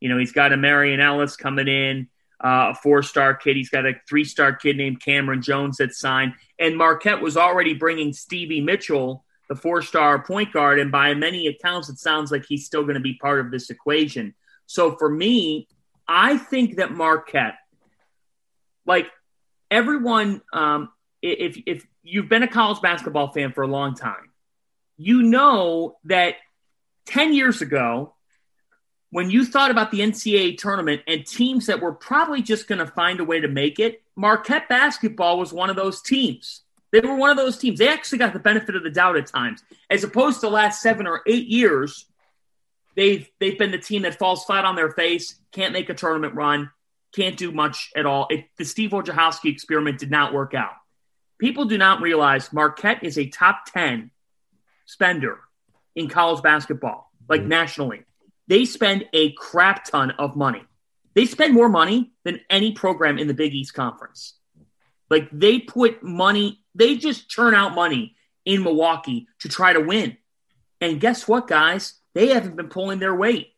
You 0.00 0.08
know, 0.08 0.18
he's 0.18 0.32
got 0.32 0.52
a 0.52 0.56
Marion 0.56 1.00
Ellis 1.00 1.36
coming 1.36 1.68
in. 1.68 2.08
uh, 2.42 2.72
a 2.72 2.74
four 2.74 3.02
star 3.02 3.34
kid. 3.34 3.56
He's 3.56 3.70
got 3.70 3.86
a 3.86 3.94
three 4.08 4.24
star 4.24 4.54
kid 4.54 4.76
named 4.76 5.00
Cameron 5.00 5.42
Jones 5.42 5.76
that 5.76 5.94
signed. 5.94 6.34
And 6.58 6.76
Marquette 6.76 7.22
was 7.22 7.36
already 7.36 7.74
bringing 7.74 8.12
Stevie 8.12 8.60
Mitchell, 8.60 9.24
the 9.48 9.54
four 9.54 9.82
star 9.82 10.22
point 10.22 10.52
guard. 10.52 10.80
And 10.80 10.90
by 10.90 11.14
many 11.14 11.46
accounts, 11.46 11.88
it 11.88 11.98
sounds 11.98 12.32
like 12.32 12.44
he's 12.44 12.66
still 12.66 12.82
going 12.82 12.94
to 12.94 13.00
be 13.00 13.14
part 13.14 13.40
of 13.40 13.50
this 13.50 13.70
equation. 13.70 14.34
So 14.66 14.96
for 14.96 15.08
me, 15.08 15.68
I 16.08 16.36
think 16.36 16.76
that 16.76 16.92
Marquette, 16.92 17.54
like 18.86 19.06
everyone, 19.70 20.42
um, 20.52 20.90
if, 21.20 21.60
if 21.66 21.86
you've 22.02 22.28
been 22.28 22.42
a 22.42 22.48
college 22.48 22.80
basketball 22.80 23.32
fan 23.32 23.52
for 23.52 23.62
a 23.62 23.68
long 23.68 23.94
time, 23.94 24.30
you 24.96 25.22
know 25.22 25.96
that 26.04 26.36
10 27.06 27.34
years 27.34 27.62
ago, 27.62 28.14
when 29.10 29.30
you 29.30 29.44
thought 29.44 29.70
about 29.70 29.90
the 29.90 30.00
NCAA 30.00 30.56
tournament 30.56 31.02
and 31.06 31.26
teams 31.26 31.66
that 31.66 31.80
were 31.80 31.92
probably 31.92 32.40
just 32.40 32.66
going 32.66 32.78
to 32.78 32.86
find 32.86 33.20
a 33.20 33.24
way 33.24 33.40
to 33.40 33.48
make 33.48 33.78
it, 33.78 34.02
Marquette 34.16 34.68
basketball 34.68 35.38
was 35.38 35.52
one 35.52 35.70
of 35.70 35.76
those 35.76 36.00
teams. 36.00 36.62
They 36.92 37.00
were 37.00 37.16
one 37.16 37.30
of 37.30 37.36
those 37.36 37.58
teams. 37.58 37.78
They 37.78 37.88
actually 37.88 38.18
got 38.18 38.32
the 38.32 38.38
benefit 38.38 38.76
of 38.76 38.82
the 38.82 38.90
doubt 38.90 39.16
at 39.16 39.26
times, 39.26 39.62
as 39.90 40.04
opposed 40.04 40.40
to 40.40 40.46
the 40.46 40.52
last 40.52 40.82
seven 40.82 41.06
or 41.06 41.22
eight 41.26 41.46
years. 41.46 42.06
They've 42.94 43.26
they've 43.40 43.58
been 43.58 43.70
the 43.70 43.78
team 43.78 44.02
that 44.02 44.18
falls 44.18 44.44
flat 44.44 44.66
on 44.66 44.76
their 44.76 44.90
face, 44.90 45.36
can't 45.52 45.72
make 45.72 45.88
a 45.88 45.94
tournament 45.94 46.34
run, 46.34 46.70
can't 47.14 47.36
do 47.36 47.52
much 47.52 47.90
at 47.96 48.06
all. 48.06 48.26
It, 48.30 48.46
the 48.56 48.64
Steve 48.64 48.90
Wojciechowski 48.90 49.50
experiment 49.50 49.98
did 49.98 50.10
not 50.10 50.32
work 50.32 50.54
out. 50.54 50.72
People 51.38 51.64
do 51.66 51.78
not 51.78 52.00
realize 52.00 52.52
Marquette 52.52 53.04
is 53.04 53.18
a 53.18 53.28
top 53.28 53.64
ten 53.66 54.10
spender 54.86 55.40
in 55.94 56.08
college 56.08 56.42
basketball, 56.42 57.10
like 57.28 57.40
mm-hmm. 57.40 57.50
nationally 57.50 58.04
they 58.48 58.64
spend 58.64 59.06
a 59.12 59.32
crap 59.32 59.84
ton 59.84 60.10
of 60.12 60.36
money. 60.36 60.62
They 61.14 61.26
spend 61.26 61.54
more 61.54 61.68
money 61.68 62.12
than 62.24 62.40
any 62.50 62.72
program 62.72 63.18
in 63.18 63.28
the 63.28 63.34
Big 63.34 63.54
East 63.54 63.74
Conference. 63.74 64.34
Like 65.10 65.28
they 65.32 65.58
put 65.58 66.02
money, 66.02 66.62
they 66.74 66.96
just 66.96 67.28
churn 67.28 67.54
out 67.54 67.74
money 67.74 68.16
in 68.44 68.62
Milwaukee 68.62 69.26
to 69.40 69.48
try 69.48 69.72
to 69.72 69.80
win. 69.80 70.16
And 70.80 71.00
guess 71.00 71.28
what, 71.28 71.48
guys? 71.48 71.94
They 72.14 72.28
haven't 72.28 72.56
been 72.56 72.68
pulling 72.68 72.98
their 72.98 73.14
weight. 73.14 73.54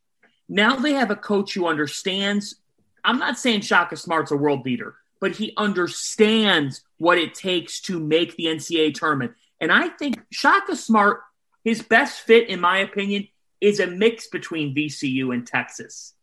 Now 0.49 0.77
they 0.77 0.93
have 0.93 1.11
a 1.11 1.17
coach 1.17 1.55
who 1.55 1.67
understands. 1.67 2.57
I'm 3.05 3.19
not 3.19 3.39
saying 3.39 3.61
Shaka 3.61 3.97
Smart's 3.97 4.31
a 4.31 4.37
world 4.37 4.65
beater, 4.65 4.97
but 5.21 5.33
he 5.33 5.53
understands 5.57 6.83
what 6.99 7.19
it 7.19 7.35
takes 7.35 7.81
to 7.83 8.01
make 8.01 8.37
the 8.37 8.47
NCAA 8.47 8.95
tournament. 8.95 9.33
And 9.61 9.71
I 9.71 9.89
think 9.89 10.21
Shaka 10.31 10.75
Smart, 10.77 11.21
his 11.63 11.83
best 11.83 12.21
fit, 12.21 12.49
in 12.49 12.61
my 12.61 12.79
opinion, 12.79 13.29
is 13.61 13.81
a 13.81 13.87
mix 13.87 14.29
between 14.29 14.75
VCU 14.75 15.33
and 15.33 15.47
Texas. 15.47 16.15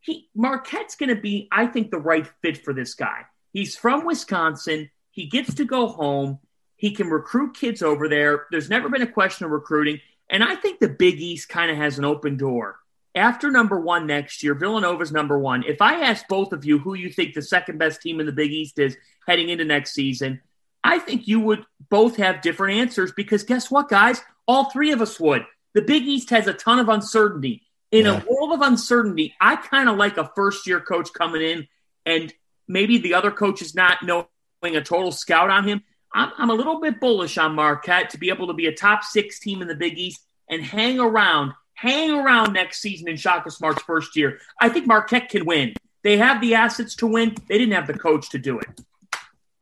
He 0.00 0.28
Marquette's 0.34 0.96
going 0.96 1.14
to 1.14 1.20
be, 1.20 1.48
I 1.52 1.66
think, 1.66 1.90
the 1.90 1.98
right 1.98 2.26
fit 2.42 2.64
for 2.64 2.72
this 2.72 2.94
guy. 2.94 3.26
He's 3.52 3.76
from 3.76 4.06
Wisconsin. 4.06 4.90
He 5.10 5.26
gets 5.26 5.54
to 5.54 5.64
go 5.64 5.88
home. 5.88 6.38
He 6.76 6.92
can 6.92 7.08
recruit 7.08 7.54
kids 7.54 7.82
over 7.82 8.08
there. 8.08 8.46
There's 8.50 8.70
never 8.70 8.88
been 8.88 9.02
a 9.02 9.06
question 9.06 9.44
of 9.44 9.50
recruiting. 9.50 10.00
And 10.30 10.42
I 10.42 10.54
think 10.54 10.78
the 10.78 10.88
Big 10.88 11.20
East 11.20 11.48
kind 11.48 11.70
of 11.70 11.76
has 11.76 11.98
an 11.98 12.04
open 12.04 12.36
door. 12.36 12.78
After 13.14 13.50
number 13.50 13.80
one 13.80 14.06
next 14.06 14.42
year, 14.42 14.54
Villanova's 14.54 15.10
number 15.10 15.38
one. 15.38 15.64
If 15.64 15.82
I 15.82 16.02
ask 16.02 16.26
both 16.28 16.52
of 16.52 16.64
you 16.64 16.78
who 16.78 16.94
you 16.94 17.10
think 17.10 17.34
the 17.34 17.42
second 17.42 17.78
best 17.78 18.00
team 18.00 18.20
in 18.20 18.26
the 18.26 18.32
Big 18.32 18.52
East 18.52 18.78
is 18.78 18.96
heading 19.26 19.48
into 19.48 19.64
next 19.64 19.94
season, 19.94 20.40
I 20.84 20.98
think 20.98 21.26
you 21.26 21.40
would 21.40 21.64
both 21.88 22.16
have 22.16 22.40
different 22.40 22.78
answers 22.78 23.12
because 23.12 23.42
guess 23.42 23.70
what, 23.70 23.88
guys? 23.88 24.20
All 24.46 24.70
three 24.70 24.92
of 24.92 25.02
us 25.02 25.18
would. 25.18 25.44
The 25.74 25.82
Big 25.82 26.04
East 26.04 26.30
has 26.30 26.46
a 26.46 26.52
ton 26.52 26.78
of 26.78 26.88
uncertainty. 26.88 27.62
In 27.90 28.06
yeah. 28.06 28.20
a 28.20 28.24
world 28.32 28.52
of 28.52 28.60
uncertainty, 28.60 29.34
I 29.40 29.56
kind 29.56 29.88
of 29.88 29.96
like 29.96 30.16
a 30.16 30.30
first 30.36 30.66
year 30.66 30.80
coach 30.80 31.12
coming 31.12 31.42
in 31.42 31.66
and 32.06 32.32
maybe 32.68 32.98
the 32.98 33.14
other 33.14 33.30
coach 33.30 33.62
is 33.62 33.74
not 33.74 34.02
knowing 34.04 34.26
a 34.62 34.82
total 34.82 35.10
scout 35.10 35.50
on 35.50 35.66
him. 35.66 35.82
I'm, 36.12 36.30
I'm 36.38 36.50
a 36.50 36.54
little 36.54 36.80
bit 36.80 37.00
bullish 37.00 37.36
on 37.38 37.54
Marquette 37.54 38.10
to 38.10 38.18
be 38.18 38.30
able 38.30 38.46
to 38.46 38.54
be 38.54 38.66
a 38.66 38.74
top 38.74 39.02
six 39.04 39.40
team 39.40 39.62
in 39.62 39.68
the 39.68 39.74
Big 39.74 39.98
East 39.98 40.20
and 40.48 40.62
hang 40.62 40.98
around, 40.98 41.52
hang 41.80 42.10
around 42.10 42.52
next 42.52 42.82
season 42.82 43.08
in 43.08 43.16
Shaka 43.16 43.50
Smart's 43.50 43.82
first 43.82 44.14
year. 44.14 44.38
I 44.60 44.68
think 44.68 44.86
Marquette 44.86 45.30
can 45.30 45.46
win. 45.46 45.72
They 46.02 46.18
have 46.18 46.42
the 46.42 46.54
assets 46.54 46.94
to 46.96 47.06
win. 47.06 47.34
They 47.48 47.56
didn't 47.56 47.72
have 47.72 47.86
the 47.86 47.94
coach 47.94 48.28
to 48.30 48.38
do 48.38 48.58
it. 48.58 48.68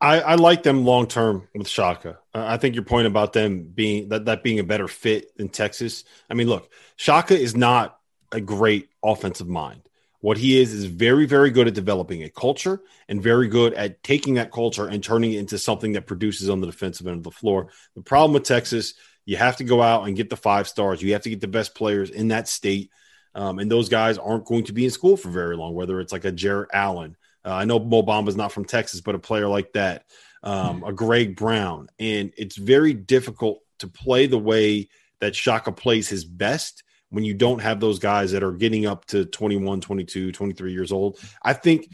I, 0.01 0.19
I 0.19 0.35
like 0.35 0.63
them 0.63 0.83
long 0.83 1.07
term 1.07 1.47
with 1.55 1.69
Shaka. 1.69 2.19
I 2.33 2.57
think 2.57 2.75
your 2.75 2.83
point 2.83 3.07
about 3.07 3.31
them 3.31 3.63
being 3.63 4.09
that, 4.09 4.25
that 4.25 4.43
being 4.43 4.59
a 4.59 4.63
better 4.65 4.89
fit 4.89 5.35
than 5.37 5.47
Texas. 5.47 6.03
I 6.29 6.33
mean, 6.33 6.47
look, 6.47 6.69
Shaka 6.97 7.39
is 7.39 7.55
not 7.55 7.97
a 8.33 8.41
great 8.41 8.89
offensive 9.01 9.47
mind. 9.47 9.81
What 10.19 10.37
he 10.37 10.59
is 10.59 10.73
is 10.73 10.83
very, 10.83 11.25
very 11.25 11.49
good 11.51 11.69
at 11.69 11.73
developing 11.73 12.23
a 12.23 12.29
culture 12.29 12.81
and 13.07 13.23
very 13.23 13.47
good 13.47 13.73
at 13.75 14.03
taking 14.03 14.33
that 14.33 14.51
culture 14.51 14.87
and 14.87 15.01
turning 15.01 15.31
it 15.31 15.39
into 15.39 15.57
something 15.57 15.93
that 15.93 16.05
produces 16.05 16.49
on 16.49 16.59
the 16.59 16.67
defensive 16.67 17.07
end 17.07 17.17
of 17.17 17.23
the 17.23 17.31
floor. 17.31 17.69
The 17.95 18.01
problem 18.01 18.33
with 18.33 18.43
Texas, 18.43 18.95
you 19.29 19.37
have 19.37 19.57
to 19.57 19.63
go 19.63 19.81
out 19.81 20.07
and 20.07 20.17
get 20.17 20.29
the 20.29 20.37
five 20.37 20.67
stars. 20.67 21.01
You 21.01 21.13
have 21.13 21.23
to 21.23 21.29
get 21.29 21.41
the 21.41 21.47
best 21.47 21.75
players 21.75 22.09
in 22.09 22.29
that 22.29 22.47
state. 22.47 22.91
Um, 23.35 23.59
and 23.59 23.71
those 23.71 23.89
guys 23.89 24.17
aren't 24.17 24.45
going 24.45 24.63
to 24.65 24.73
be 24.73 24.85
in 24.85 24.91
school 24.91 25.15
for 25.15 25.29
very 25.29 25.55
long, 25.55 25.75
whether 25.75 25.99
it's 25.99 26.11
like 26.11 26.25
a 26.25 26.31
Jarrett 26.31 26.69
Allen 26.73 27.15
uh, 27.45 27.53
I 27.53 27.65
know 27.65 27.79
Mo 27.79 28.01
Bamba's 28.01 28.35
not 28.35 28.51
from 28.51 28.65
Texas, 28.65 29.01
but 29.01 29.15
a 29.15 29.19
player 29.19 29.47
like 29.47 29.73
that, 29.73 30.05
um, 30.43 30.83
a 30.83 30.91
Greg 30.91 31.35
Brown, 31.35 31.87
and 31.97 32.33
it's 32.37 32.57
very 32.57 32.93
difficult 32.93 33.61
to 33.79 33.87
play 33.87 34.27
the 34.27 34.37
way 34.37 34.89
that 35.19 35.35
Shaka 35.35 35.71
plays 35.71 36.07
his 36.07 36.25
best 36.25 36.83
when 37.09 37.23
you 37.23 37.33
don't 37.33 37.61
have 37.61 37.79
those 37.79 37.99
guys 37.99 38.31
that 38.31 38.43
are 38.43 38.51
getting 38.51 38.85
up 38.85 39.05
to 39.05 39.25
21, 39.25 39.81
22, 39.81 40.31
23 40.31 40.71
years 40.71 40.91
old. 40.91 41.17
I 41.41 41.53
think 41.53 41.93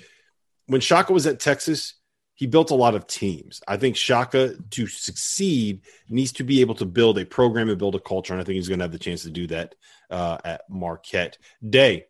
when 0.68 0.82
Shaka 0.82 1.14
was 1.14 1.28
at 1.28 1.40
Texas, 1.40 1.94
he 2.36 2.48
built 2.48 2.72
a 2.72 2.76
lot 2.76 2.96
of 2.96 3.08
teams. 3.08 3.62
I 3.68 3.78
think 3.78 3.96
Shaka 3.96 4.56
to 4.72 4.88
succeed 4.88 5.82
needs 6.10 6.34
to 6.34 6.44
be 6.44 6.62
able 6.62 6.76
to 6.76 6.86
build 6.86 7.18
a 7.18 7.26
program 7.26 7.70
and 7.70 7.80
build 7.80 7.96
a 7.96 8.00
culture, 8.00 8.34
and 8.34 8.42
I 8.42 8.46
think 8.46 8.56
he's 8.56 8.68
going 8.68 8.80
to 8.80 8.84
have 8.84 8.92
the 8.92 9.00
chance 9.00 9.24
to 9.24 9.32
do 9.32 9.48
that 9.48 9.76
uh, 10.10 10.38
at 10.44 10.70
Marquette 10.70 11.38
Day. 11.68 12.06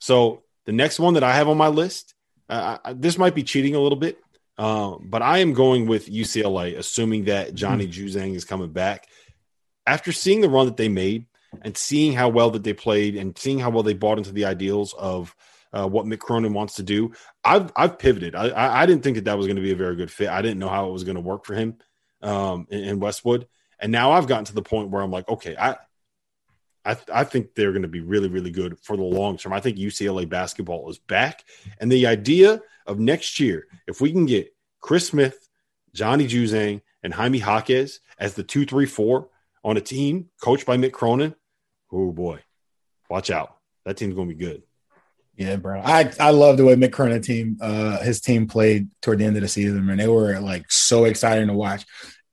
So 0.00 0.42
the 0.66 0.72
next 0.72 1.00
one 1.00 1.14
that 1.14 1.24
I 1.24 1.34
have 1.34 1.48
on 1.48 1.56
my 1.56 1.68
list 1.68 2.14
uh, 2.48 2.78
this 2.94 3.18
might 3.18 3.34
be 3.34 3.42
cheating 3.42 3.74
a 3.74 3.80
little 3.80 3.98
bit, 3.98 4.18
uh, 4.56 4.96
but 5.00 5.22
I 5.22 5.38
am 5.38 5.52
going 5.52 5.86
with 5.86 6.10
UCLA, 6.10 6.76
assuming 6.76 7.24
that 7.24 7.54
Johnny 7.54 7.86
mm-hmm. 7.86 8.06
Juzang 8.06 8.34
is 8.34 8.44
coming 8.44 8.72
back. 8.72 9.06
After 9.86 10.12
seeing 10.12 10.40
the 10.40 10.48
run 10.48 10.66
that 10.66 10.76
they 10.76 10.88
made 10.88 11.26
and 11.62 11.76
seeing 11.76 12.12
how 12.12 12.28
well 12.28 12.50
that 12.50 12.62
they 12.62 12.74
played 12.74 13.16
and 13.16 13.36
seeing 13.36 13.58
how 13.58 13.70
well 13.70 13.82
they 13.82 13.94
bought 13.94 14.18
into 14.18 14.32
the 14.32 14.44
ideals 14.44 14.94
of 14.94 15.34
uh, 15.72 15.86
what 15.86 16.06
Mick 16.06 16.18
Cronin 16.18 16.54
wants 16.54 16.76
to 16.76 16.82
do, 16.82 17.12
I've 17.44 17.72
I've 17.76 17.98
pivoted. 17.98 18.34
I, 18.34 18.82
I, 18.82 18.86
didn't 18.86 19.02
think 19.02 19.16
that 19.16 19.24
that 19.26 19.36
was 19.36 19.46
going 19.46 19.56
to 19.56 19.62
be 19.62 19.72
a 19.72 19.76
very 19.76 19.96
good 19.96 20.10
fit. 20.10 20.28
I 20.28 20.40
didn't 20.42 20.58
know 20.58 20.68
how 20.68 20.88
it 20.88 20.92
was 20.92 21.04
going 21.04 21.16
to 21.16 21.20
work 21.20 21.44
for 21.44 21.54
him 21.54 21.76
um, 22.22 22.66
in, 22.70 22.84
in 22.84 23.00
Westwood, 23.00 23.46
and 23.78 23.92
now 23.92 24.12
I've 24.12 24.26
gotten 24.26 24.46
to 24.46 24.54
the 24.54 24.62
point 24.62 24.90
where 24.90 25.02
I'm 25.02 25.10
like, 25.10 25.28
okay, 25.28 25.56
I 25.56 25.76
I, 26.88 26.96
I 27.12 27.24
think 27.24 27.54
they're 27.54 27.72
going 27.72 27.82
to 27.82 27.88
be 27.88 28.00
really, 28.00 28.28
really 28.28 28.50
good 28.50 28.78
for 28.80 28.96
the 28.96 29.02
long 29.02 29.36
term. 29.36 29.52
I 29.52 29.60
think 29.60 29.76
UCLA 29.76 30.26
basketball 30.26 30.88
is 30.88 30.98
back. 30.98 31.44
And 31.78 31.92
the 31.92 32.06
idea 32.06 32.62
of 32.86 32.98
next 32.98 33.38
year, 33.38 33.66
if 33.86 34.00
we 34.00 34.10
can 34.10 34.24
get 34.24 34.54
Chris 34.80 35.08
Smith, 35.08 35.48
Johnny 35.92 36.26
Juzang, 36.26 36.80
and 37.02 37.12
Jaime 37.12 37.38
Jaquez 37.38 38.00
as 38.18 38.34
the 38.34 38.42
two, 38.42 38.64
three, 38.64 38.86
four 38.86 39.28
on 39.62 39.76
a 39.76 39.82
team 39.82 40.30
coached 40.40 40.66
by 40.66 40.76
Mick 40.78 40.92
Cronin, 40.92 41.34
oh 41.92 42.10
boy, 42.10 42.40
watch 43.10 43.30
out. 43.30 43.56
That 43.84 43.96
team's 43.96 44.14
going 44.14 44.28
to 44.28 44.34
be 44.34 44.44
good. 44.44 44.62
Yeah, 45.38 45.54
bro. 45.54 45.80
I, 45.80 46.12
I 46.18 46.30
love 46.30 46.56
the 46.56 46.64
way 46.64 46.74
Mick 46.74 46.92
Cronin 46.92 47.22
team, 47.22 47.58
uh, 47.60 48.00
his 48.00 48.20
team 48.20 48.48
played 48.48 48.88
toward 49.00 49.20
the 49.20 49.24
end 49.24 49.36
of 49.36 49.42
the 49.42 49.48
season, 49.48 49.86
man. 49.86 49.98
They 49.98 50.08
were 50.08 50.40
like 50.40 50.68
so 50.68 51.04
exciting 51.04 51.46
to 51.46 51.54
watch. 51.54 51.86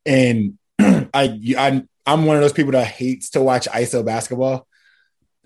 And 0.08 0.58
I, 0.80 1.40
I 1.56 1.84
I'm 2.08 2.26
one 2.26 2.36
of 2.36 2.42
those 2.42 2.52
people 2.52 2.72
that 2.72 2.88
hates 2.88 3.30
to 3.32 3.42
watch 3.42 3.68
ISO 3.68 4.04
basketball. 4.04 4.68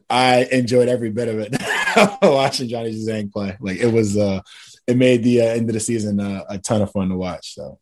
I 0.09 0.47
enjoyed 0.49 0.87
every 0.87 1.11
bit 1.11 1.27
of 1.27 1.39
it 1.39 2.21
watching 2.21 2.69
Johnny 2.69 2.93
Juzang 2.93 3.29
play. 3.29 3.57
Like 3.59 3.77
it 3.77 3.91
was, 3.91 4.15
uh, 4.15 4.39
it 4.87 4.95
made 4.95 5.23
the 5.23 5.41
uh, 5.41 5.45
end 5.45 5.69
of 5.69 5.73
the 5.73 5.81
season 5.81 6.21
uh, 6.21 6.45
a 6.47 6.59
ton 6.59 6.81
of 6.81 6.91
fun 6.91 7.09
to 7.09 7.17
watch. 7.17 7.55
So, 7.55 7.77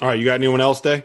all 0.00 0.08
right, 0.08 0.18
you 0.18 0.24
got 0.24 0.34
anyone 0.34 0.60
else, 0.60 0.80
Day? 0.80 1.04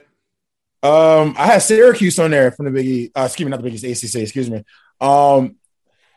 Um, 0.83 1.33
I 1.35 1.47
had 1.47 1.63
Syracuse 1.63 2.19
on 2.19 2.29
there 2.29 2.51
from 2.51 2.65
the 2.65 2.71
Big 2.71 2.85
E. 2.85 3.11
Uh, 3.15 3.23
excuse 3.23 3.45
me, 3.45 3.49
not 3.49 3.57
the 3.57 3.63
Big 3.63 3.83
East, 3.83 4.03
ACC. 4.03 4.21
Excuse 4.21 4.51
me. 4.51 4.63
Um, 5.01 5.55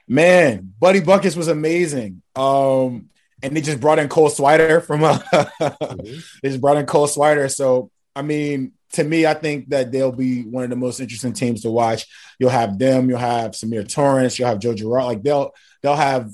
man, 0.09 0.73
Buddy 0.79 1.01
Buckets 1.01 1.37
was 1.37 1.49
amazing. 1.49 2.23
Um, 2.35 3.11
and 3.43 3.57
they 3.57 3.61
just 3.61 3.81
brought 3.81 3.99
in 3.99 4.09
Cole 4.09 4.31
Swider 4.31 4.85
from. 4.85 5.03
Uh, 5.05 5.19
mm-hmm. 5.61 6.19
They 6.43 6.49
just 6.49 6.61
brought 6.61 6.77
in 6.77 6.87
Cole 6.87 7.07
Swider. 7.07 7.53
So 7.55 7.91
I 8.15 8.23
mean, 8.23 8.73
to 8.93 9.05
me, 9.05 9.27
I 9.27 9.35
think 9.35 9.69
that 9.69 9.93
they'll 9.93 10.11
be 10.11 10.43
one 10.43 10.65
of 10.65 10.71
the 10.71 10.77
most 10.77 11.01
interesting 11.01 11.35
teams 11.35 11.63
to 11.63 11.71
watch. 11.71 12.07
You'll 12.39 12.51
have 12.51 12.79
them, 12.79 13.11
you'll 13.11 13.19
have 13.19 13.53
Symir 13.53 13.87
Torrence, 13.87 14.39
you'll 14.39 14.49
have 14.49 14.59
Joe 14.59 14.75
Girard. 14.75 15.05
Like 15.05 15.23
they'll 15.23 15.53
they'll 15.83 15.97
have 15.97 16.31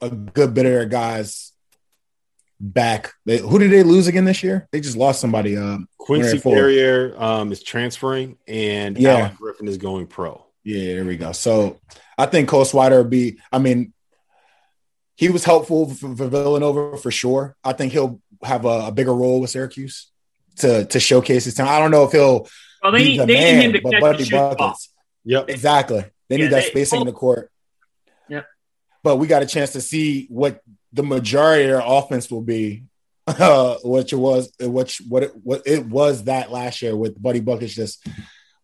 a 0.00 0.10
good 0.10 0.54
bit 0.54 0.64
of 0.66 0.72
their 0.72 0.86
guys 0.86 1.52
back. 2.58 3.12
They, 3.26 3.38
who 3.38 3.58
did 3.58 3.70
they 3.70 3.82
lose 3.82 4.06
again 4.06 4.24
this 4.24 4.42
year? 4.42 4.66
They 4.72 4.80
just 4.80 4.96
lost 4.96 5.20
somebody. 5.20 5.56
Um, 5.56 5.88
Quincy 5.98 6.38
Guerrier 6.38 7.14
um, 7.22 7.52
is 7.52 7.62
transferring, 7.62 8.38
and 8.48 8.96
yeah. 8.96 9.16
Alan 9.16 9.36
Griffin 9.36 9.68
is 9.68 9.76
going 9.76 10.06
pro. 10.06 10.44
Yeah, 10.64 10.94
there 10.94 11.04
we 11.04 11.16
go. 11.16 11.32
So 11.32 11.80
I 12.16 12.26
think 12.26 12.48
Cole 12.48 12.64
Swider 12.64 13.02
will 13.02 13.04
be. 13.04 13.38
I 13.52 13.58
mean, 13.58 13.92
he 15.16 15.28
was 15.28 15.44
helpful 15.44 15.90
for, 15.90 16.16
for 16.16 16.26
Villanova 16.28 16.96
for 16.96 17.10
sure. 17.10 17.56
I 17.62 17.74
think 17.74 17.92
he'll 17.92 18.20
have 18.42 18.64
a, 18.64 18.86
a, 18.86 18.92
bigger 18.92 19.14
role 19.14 19.40
with 19.40 19.50
Syracuse 19.50 20.10
to 20.56 20.86
to 20.86 21.00
showcase 21.00 21.44
his 21.44 21.54
talent. 21.54 21.74
I 21.74 21.78
don't 21.80 21.90
know 21.90 22.04
if 22.04 22.12
he'll. 22.12 22.48
Well, 22.82 22.92
they 22.92 23.04
need, 23.04 23.20
the 23.20 23.26
they 23.26 23.34
man, 23.34 23.58
need 23.58 23.64
him 23.64 23.72
to 23.72 23.90
catch 23.90 24.00
Buddy 24.00 24.30
buckets. 24.30 24.90
Yep, 25.24 25.48
exactly. 25.48 26.04
They 26.28 26.36
need 26.36 26.50
that 26.50 26.64
they, 26.64 26.70
spacing 26.70 27.00
in 27.00 27.06
the 27.06 27.12
court. 27.12 27.50
Yep. 28.28 28.46
But 29.02 29.16
we 29.16 29.26
got 29.26 29.42
a 29.42 29.46
chance 29.46 29.72
to 29.72 29.80
see 29.80 30.26
what 30.28 30.60
the 30.92 31.02
majority 31.02 31.64
of 31.64 31.70
their 31.70 31.82
offense 31.82 32.30
will 32.30 32.42
be, 32.42 32.84
uh, 33.26 33.76
which 33.84 34.12
it 34.12 34.16
was, 34.16 34.52
which 34.60 35.00
what 35.08 35.22
it, 35.22 35.32
what 35.42 35.62
it 35.66 35.86
was 35.86 36.24
that 36.24 36.50
last 36.50 36.82
year 36.82 36.94
with 36.94 37.20
Buddy 37.20 37.40
Buckets 37.40 37.74
just 37.74 38.06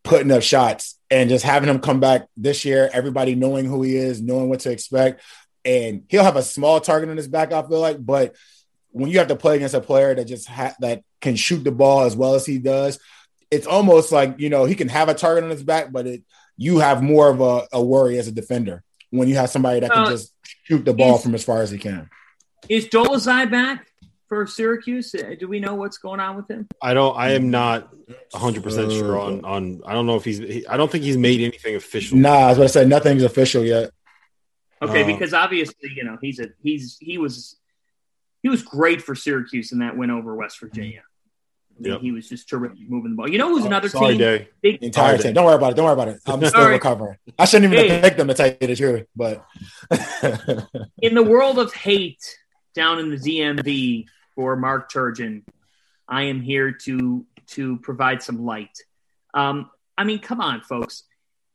putting 0.03 0.31
up 0.33 0.43
shots 0.43 0.99
and 1.11 1.29
just 1.29 1.45
having 1.45 1.69
him 1.69 1.81
come 1.81 2.01
back 2.01 2.27
this 2.37 2.65
year. 2.65 2.89
Everybody 2.93 3.35
knowing 3.35 3.67
who 3.67 3.83
he 3.83 3.97
is, 3.97 4.21
knowing 4.21 4.49
what 4.49 4.61
to 4.61 4.71
expect, 4.71 5.23
and 5.65 6.05
he'll 6.09 6.25
have 6.25 6.37
a 6.37 6.43
small 6.43 6.81
target 6.81 7.11
on 7.11 7.17
his 7.17 7.29
back. 7.29 7.53
I 7.53 7.63
feel 7.63 7.81
like, 7.81 8.05
but 8.05 8.35
when 8.93 9.11
you 9.11 9.19
have 9.19 9.29
to 9.29 9.37
play 9.37 9.57
against 9.57 9.75
a 9.75 9.81
player 9.81 10.15
that 10.15 10.25
just 10.25 10.49
ha- 10.49 10.75
that 10.81 11.03
can 11.21 11.37
shoot 11.37 11.65
the 11.65 11.73
ball 11.73 12.03
as 12.03 12.17
well 12.17 12.35
as 12.35 12.47
he 12.47 12.59
does, 12.59 12.99
it's 13.51 13.67
almost 13.67 14.13
like 14.13 14.37
you 14.39 14.49
know 14.49 14.65
he 14.65 14.75
can 14.75 14.89
have 14.89 15.09
a 15.09 15.15
target 15.15 15.45
on 15.45 15.51
his 15.51 15.63
back, 15.63 15.93
but 15.93 16.07
it 16.07 16.23
you 16.57 16.79
have 16.79 17.03
more 17.03 17.29
of 17.29 17.41
a, 17.41 17.67
a 17.73 17.83
worry 17.83 18.19
as 18.19 18.29
a 18.29 18.33
defender 18.33 18.83
when 19.11 19.29
you 19.29 19.35
have 19.35 19.51
somebody 19.51 19.81
that 19.81 19.91
can 19.91 20.05
uh, 20.05 20.11
just 20.11 20.35
shoot 20.65 20.85
the 20.85 20.95
ball 20.95 21.17
is, 21.17 21.23
from 21.23 21.35
as 21.35 21.45
far 21.45 21.63
as 21.63 21.71
he 21.71 21.79
can. 21.79 22.09
Is 22.69 22.87
Dolezaj 22.89 23.51
back 23.51 23.90
for 24.31 24.47
Syracuse? 24.47 25.13
Uh, 25.15 25.35
do 25.39 25.49
we 25.49 25.59
know 25.59 25.75
what's 25.75 25.99
going 25.99 26.21
on 26.21 26.37
with 26.37 26.49
him? 26.49 26.69
I 26.81 26.95
don't. 26.95 27.15
I 27.17 27.33
am 27.33 27.51
not 27.51 27.93
100 28.31 28.63
percent 28.63 28.93
sure 28.93 29.19
on 29.19 29.45
on. 29.45 29.83
I 29.85 29.93
don't 29.93 30.07
know 30.07 30.17
if 30.17 30.25
he's. 30.25 30.39
He, 30.39 30.67
I 30.67 30.79
don't 30.79 30.91
think 30.91 31.05
he's 31.05 31.19
made 31.19 31.41
anything 31.41 31.75
official. 31.75 32.17
Nah, 32.17 32.31
I 32.31 32.49
was 32.49 32.57
going 32.57 32.69
to 32.69 32.73
say 32.73 32.87
nothing's 32.87 33.25
official 33.25 33.65
yet. 33.65 33.91
Okay, 34.81 35.03
uh, 35.03 35.07
because 35.07 35.35
obviously, 35.35 35.91
you 35.95 36.05
know, 36.05 36.17
he's 36.23 36.39
a 36.39 36.47
he's 36.63 36.97
he 37.01 37.19
was 37.19 37.59
he 38.43 38.49
was 38.49 38.63
great 38.63 39.03
for 39.03 39.15
Syracuse 39.15 39.73
in 39.73 39.81
that 39.81 39.97
win 39.97 40.11
over 40.11 40.35
West 40.35 40.59
Virginia. 40.61 41.03
Yep. 41.83 42.01
He 42.03 42.13
was 42.13 42.29
just 42.29 42.49
terrific 42.49 42.79
moving 42.89 43.13
the 43.13 43.17
ball. 43.17 43.29
You 43.29 43.39
know 43.39 43.49
who's 43.49 43.65
oh, 43.65 43.67
another 43.67 43.89
sorry, 43.89 44.17
team? 44.17 44.47
Big, 44.61 44.83
entire 44.83 45.17
team. 45.19 45.33
Don't 45.33 45.47
worry 45.47 45.55
about 45.55 45.73
it. 45.73 45.77
Don't 45.77 45.87
worry 45.87 45.95
about 45.95 46.09
it. 46.09 46.21
I'm 46.27 46.45
still 46.45 46.69
recovering. 46.69 47.17
I 47.39 47.47
shouldn't 47.47 47.73
even 47.73 47.87
hey. 47.87 48.01
pick 48.03 48.17
them 48.17 48.29
to 48.29 48.35
tell 48.35 48.49
you 48.49 48.67
the 48.67 48.77
truth. 48.77 49.07
But 49.17 49.45
in 51.03 51.15
the 51.15 51.23
world 51.23 51.59
of 51.59 51.73
hate 51.73 52.23
down 52.75 52.99
in 52.99 53.11
the 53.11 53.17
DMV 53.17 54.07
for 54.41 54.57
Mark 54.57 54.91
Turgeon, 54.91 55.43
I 56.09 56.23
am 56.23 56.41
here 56.41 56.73
to 56.73 57.27
to 57.49 57.77
provide 57.81 58.23
some 58.23 58.47
light. 58.47 58.79
Um, 59.35 59.71
I 59.99 60.05
mean, 60.05 60.21
come 60.21 60.41
on, 60.41 60.63
folks. 60.63 61.03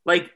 Like 0.05 0.29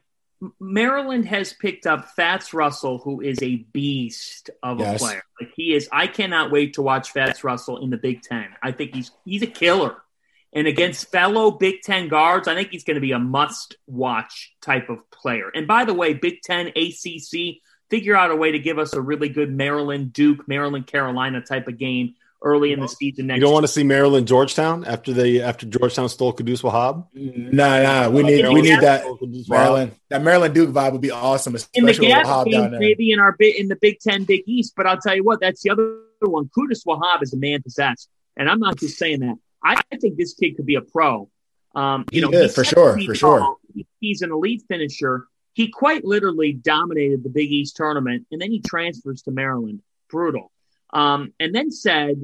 Maryland 0.59 1.25
has 1.25 1.53
picked 1.53 1.85
up 1.85 2.09
Fats 2.15 2.51
Russell, 2.51 2.97
who 2.97 3.21
is 3.21 3.37
a 3.43 3.57
beast 3.71 4.49
of 4.63 4.79
yes. 4.79 4.95
a 4.95 5.05
player. 5.05 5.21
Like 5.39 5.51
he 5.55 5.75
is, 5.75 5.87
I 5.91 6.07
cannot 6.07 6.49
wait 6.49 6.73
to 6.73 6.81
watch 6.81 7.11
Fats 7.11 7.43
Russell 7.43 7.83
in 7.83 7.91
the 7.91 7.97
Big 7.97 8.23
Ten. 8.23 8.47
I 8.63 8.71
think 8.71 8.95
he's 8.95 9.11
he's 9.25 9.43
a 9.43 9.47
killer. 9.47 9.97
And 10.51 10.65
against 10.65 11.11
fellow 11.11 11.51
Big 11.51 11.83
Ten 11.83 12.07
guards, 12.07 12.47
I 12.47 12.55
think 12.55 12.71
he's 12.71 12.83
going 12.83 12.95
to 12.95 13.01
be 13.01 13.11
a 13.11 13.19
must-watch 13.19 14.55
type 14.59 14.89
of 14.89 15.07
player. 15.11 15.51
And 15.53 15.67
by 15.67 15.85
the 15.85 15.93
way, 15.93 16.15
Big 16.15 16.41
Ten, 16.41 16.69
ACC, 16.69 17.61
figure 17.91 18.15
out 18.15 18.31
a 18.31 18.35
way 18.35 18.53
to 18.53 18.57
give 18.59 18.79
us 18.79 18.93
a 18.93 19.01
really 19.01 19.29
good 19.29 19.51
Maryland, 19.51 20.13
Duke, 20.13 20.47
Maryland, 20.47 20.87
Carolina 20.87 21.41
type 21.41 21.67
of 21.67 21.77
game 21.77 22.15
early 22.41 22.71
in 22.71 22.79
the 22.79 22.87
season 22.87 23.27
next. 23.27 23.37
You 23.37 23.41
don't 23.41 23.53
want 23.53 23.63
to 23.63 23.71
see 23.71 23.83
Maryland 23.83 24.27
Georgetown 24.27 24.85
after 24.85 25.13
they 25.13 25.41
after 25.41 25.65
Georgetown 25.65 26.09
stole 26.09 26.33
Qudus 26.33 26.61
Wahab? 26.61 27.05
Nah, 27.13 27.81
nah. 27.81 28.09
We 28.09 28.23
need 28.23 28.47
we 28.47 28.61
need 28.61 28.79
that 28.81 29.05
Maryland 29.47 29.91
that 30.09 30.21
Maryland 30.21 30.53
Duke 30.53 30.69
vibe 30.69 30.93
would 30.93 31.01
be 31.01 31.11
awesome, 31.11 31.55
in 31.73 31.85
the 31.85 31.93
gap 31.93 32.25
Wahab 32.25 32.51
down 32.51 32.71
there. 32.71 32.79
Maybe 32.79 33.11
in 33.11 33.19
our 33.19 33.35
bit 33.37 33.57
in 33.57 33.67
the 33.67 33.75
Big 33.75 33.99
Ten, 33.99 34.23
Big 34.23 34.43
East. 34.45 34.73
But 34.75 34.87
I'll 34.87 34.99
tell 34.99 35.15
you 35.15 35.23
what, 35.23 35.39
that's 35.41 35.61
the 35.61 35.71
other 35.71 35.97
one. 36.21 36.49
Qudus 36.57 36.85
Wahab 36.85 37.21
is 37.21 37.33
a 37.33 37.37
man 37.37 37.61
possessed, 37.61 38.09
and 38.37 38.49
I'm 38.49 38.59
not 38.59 38.77
just 38.77 38.97
saying 38.97 39.19
that. 39.21 39.35
I, 39.63 39.81
I 39.91 39.97
think 39.97 40.17
this 40.17 40.33
kid 40.33 40.55
could 40.55 40.65
be 40.65 40.75
a 40.75 40.81
pro. 40.81 41.29
Um, 41.75 42.05
you 42.11 42.25
he 42.25 42.31
know, 42.31 42.37
is, 42.37 42.55
for 42.55 42.63
sure, 42.63 42.99
for 42.99 43.15
sure. 43.15 43.57
He's 43.99 44.21
an 44.21 44.31
elite 44.31 44.63
finisher. 44.67 45.27
He 45.53 45.67
quite 45.67 46.05
literally 46.05 46.53
dominated 46.53 47.23
the 47.23 47.29
Big 47.29 47.51
East 47.51 47.75
tournament, 47.75 48.25
and 48.31 48.39
then 48.39 48.49
he 48.49 48.61
transfers 48.61 49.23
to 49.23 49.31
Maryland. 49.31 49.81
Brutal 50.09 50.51
um, 50.91 51.33
and 51.39 51.53
then 51.53 51.71
said, 51.71 52.15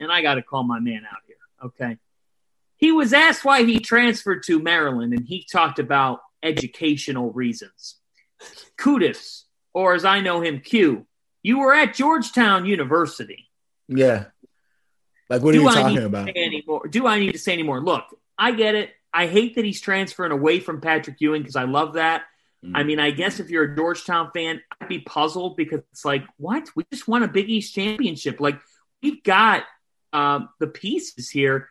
and 0.00 0.12
I 0.12 0.22
got 0.22 0.34
to 0.34 0.42
call 0.42 0.62
my 0.62 0.80
man 0.80 1.02
out 1.10 1.20
here, 1.26 1.36
okay? 1.64 1.98
He 2.76 2.92
was 2.92 3.12
asked 3.12 3.44
why 3.44 3.64
he 3.64 3.80
transferred 3.80 4.44
to 4.44 4.60
Maryland, 4.60 5.12
and 5.12 5.26
he 5.26 5.44
talked 5.50 5.78
about 5.78 6.20
educational 6.42 7.32
reasons. 7.32 7.96
Qudus, 8.78 9.44
or 9.74 9.94
as 9.94 10.04
I 10.04 10.20
know 10.20 10.40
him, 10.40 10.60
Q, 10.60 11.06
you 11.42 11.58
were 11.58 11.74
at 11.74 11.94
Georgetown 11.94 12.66
University. 12.66 13.48
Yeah. 13.88 14.26
Like, 15.28 15.42
what 15.42 15.50
are 15.50 15.58
Do 15.58 15.62
you 15.62 15.68
I 15.68 15.74
talking 15.74 15.98
about? 15.98 16.28
Anymore? 16.28 16.86
Do 16.88 17.06
I 17.06 17.18
need 17.18 17.32
to 17.32 17.38
say 17.38 17.52
any 17.52 17.62
more? 17.62 17.80
Look, 17.80 18.04
I 18.38 18.52
get 18.52 18.74
it. 18.74 18.90
I 19.12 19.26
hate 19.26 19.56
that 19.56 19.64
he's 19.64 19.80
transferring 19.80 20.32
away 20.32 20.60
from 20.60 20.80
Patrick 20.80 21.16
Ewing 21.20 21.42
because 21.42 21.56
I 21.56 21.64
love 21.64 21.94
that. 21.94 22.22
Mm. 22.64 22.72
I 22.74 22.82
mean, 22.82 22.98
I 22.98 23.10
guess 23.10 23.40
if 23.40 23.50
you're 23.50 23.72
a 23.72 23.76
Georgetown 23.76 24.30
fan, 24.32 24.60
I'd 24.80 24.88
be 24.88 25.00
puzzled 25.00 25.56
because 25.56 25.80
it's 25.92 26.04
like, 26.04 26.24
what? 26.36 26.68
We 26.74 26.84
just 26.92 27.08
won 27.08 27.22
a 27.22 27.28
Big 27.28 27.48
East 27.48 27.74
championship. 27.74 28.40
Like, 28.40 28.58
we've 29.02 29.22
got 29.22 29.64
um, 30.12 30.48
the 30.58 30.66
pieces 30.66 31.30
here. 31.30 31.68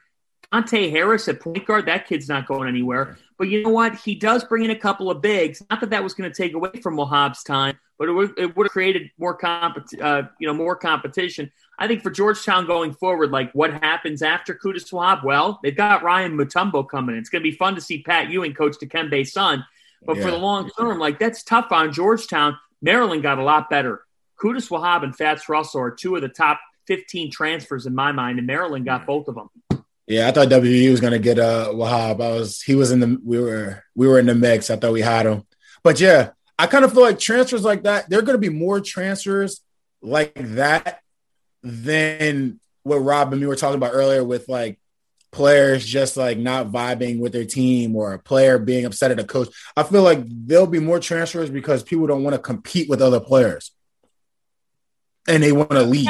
Dante 0.51 0.89
Harris 0.89 1.27
at 1.27 1.41
point 1.41 1.65
guard, 1.65 1.87
that 1.87 2.07
kid's 2.07 2.29
not 2.29 2.47
going 2.47 2.69
anywhere. 2.69 3.17
But 3.37 3.49
you 3.49 3.63
know 3.63 3.69
what? 3.69 3.95
He 3.95 4.15
does 4.15 4.45
bring 4.45 4.63
in 4.63 4.71
a 4.71 4.79
couple 4.79 5.11
of 5.11 5.21
bigs. 5.21 5.61
Not 5.69 5.81
that 5.81 5.89
that 5.89 6.03
was 6.03 6.13
going 6.13 6.31
to 6.31 6.35
take 6.35 6.53
away 6.53 6.71
from 6.81 6.95
Wahab's 6.95 7.43
time, 7.43 7.77
but 7.99 8.07
it 8.07 8.13
would, 8.13 8.33
it 8.37 8.55
would 8.55 8.65
have 8.65 8.71
created 8.71 9.11
more 9.17 9.37
compet- 9.37 10.01
uh, 10.01 10.29
you 10.39 10.47
know, 10.47 10.53
more 10.53 10.75
competition. 10.77 11.51
I 11.77 11.87
think 11.87 12.01
for 12.01 12.09
Georgetown 12.09 12.65
going 12.65 12.93
forward, 12.93 13.31
like 13.31 13.51
what 13.51 13.71
happens 13.71 14.21
after 14.21 14.55
Wahab? 14.55 15.23
Well, 15.23 15.59
they've 15.61 15.75
got 15.75 16.01
Ryan 16.01 16.37
Mutombo 16.37 16.87
coming 16.87 17.15
in. 17.15 17.19
It's 17.19 17.29
going 17.29 17.43
to 17.43 17.49
be 17.49 17.55
fun 17.55 17.75
to 17.75 17.81
see 17.81 18.01
Pat 18.01 18.29
Ewing 18.29 18.53
coach 18.53 18.77
Dikembe's 18.81 19.33
son. 19.33 19.65
But 20.05 20.17
yeah. 20.17 20.23
for 20.23 20.31
the 20.31 20.37
long 20.37 20.69
term, 20.77 20.99
like 20.99 21.19
that's 21.19 21.43
tough 21.43 21.71
on 21.71 21.91
Georgetown. 21.91 22.57
Maryland 22.81 23.23
got 23.23 23.39
a 23.39 23.43
lot 23.43 23.69
better. 23.69 24.03
Qudus 24.39 24.69
Wahab 24.69 25.03
and 25.03 25.15
Fats 25.15 25.49
Russell 25.49 25.81
are 25.81 25.91
two 25.91 26.15
of 26.15 26.21
the 26.21 26.29
top 26.29 26.59
15 26.85 27.31
transfers 27.31 27.85
in 27.85 27.95
my 27.95 28.11
mind, 28.11 28.37
and 28.37 28.47
Maryland 28.47 28.85
got 28.85 29.05
both 29.05 29.27
of 29.27 29.35
them. 29.35 29.49
Yeah, 30.05 30.27
I 30.27 30.31
thought 30.31 30.49
WU 30.49 30.91
was 30.91 31.01
gonna 31.01 31.19
get 31.19 31.37
uh 31.37 31.69
Wahab. 31.73 32.21
I 32.21 32.31
was 32.31 32.61
he 32.61 32.75
was 32.75 32.91
in 32.91 32.99
the 33.01 33.19
we 33.23 33.39
were 33.39 33.83
we 33.93 34.07
were 34.07 34.19
in 34.19 34.25
the 34.25 34.35
mix. 34.35 34.69
I 34.69 34.77
thought 34.77 34.93
we 34.93 35.01
had 35.01 35.25
him. 35.25 35.43
But 35.83 35.99
yeah, 35.99 36.29
I 36.57 36.67
kind 36.67 36.85
of 36.85 36.93
feel 36.93 37.03
like 37.03 37.19
transfers 37.19 37.63
like 37.63 37.83
that, 37.83 38.09
there 38.09 38.19
are 38.19 38.23
gonna 38.23 38.37
be 38.37 38.49
more 38.49 38.79
transfers 38.79 39.61
like 40.01 40.33
that 40.35 41.01
than 41.61 42.59
what 42.83 42.97
Rob 42.97 43.33
and 43.33 43.41
me 43.41 43.47
were 43.47 43.57
talking 43.57 43.75
about 43.75 43.91
earlier 43.93 44.23
with 44.23 44.47
like 44.47 44.79
players 45.31 45.85
just 45.85 46.17
like 46.17 46.37
not 46.37 46.67
vibing 46.67 47.19
with 47.19 47.33
their 47.33 47.45
team 47.45 47.95
or 47.95 48.13
a 48.13 48.19
player 48.19 48.57
being 48.57 48.85
upset 48.85 49.11
at 49.11 49.19
a 49.19 49.23
coach. 49.23 49.49
I 49.75 49.83
feel 49.83 50.03
like 50.03 50.19
there'll 50.25 50.67
be 50.67 50.79
more 50.79 50.99
transfers 50.99 51.49
because 51.49 51.83
people 51.83 52.07
don't 52.07 52.23
want 52.23 52.35
to 52.35 52.41
compete 52.41 52.89
with 52.89 53.01
other 53.01 53.19
players 53.19 53.71
and 55.27 55.43
they 55.43 55.51
want 55.51 55.71
to 55.71 55.83
leave. 55.83 56.09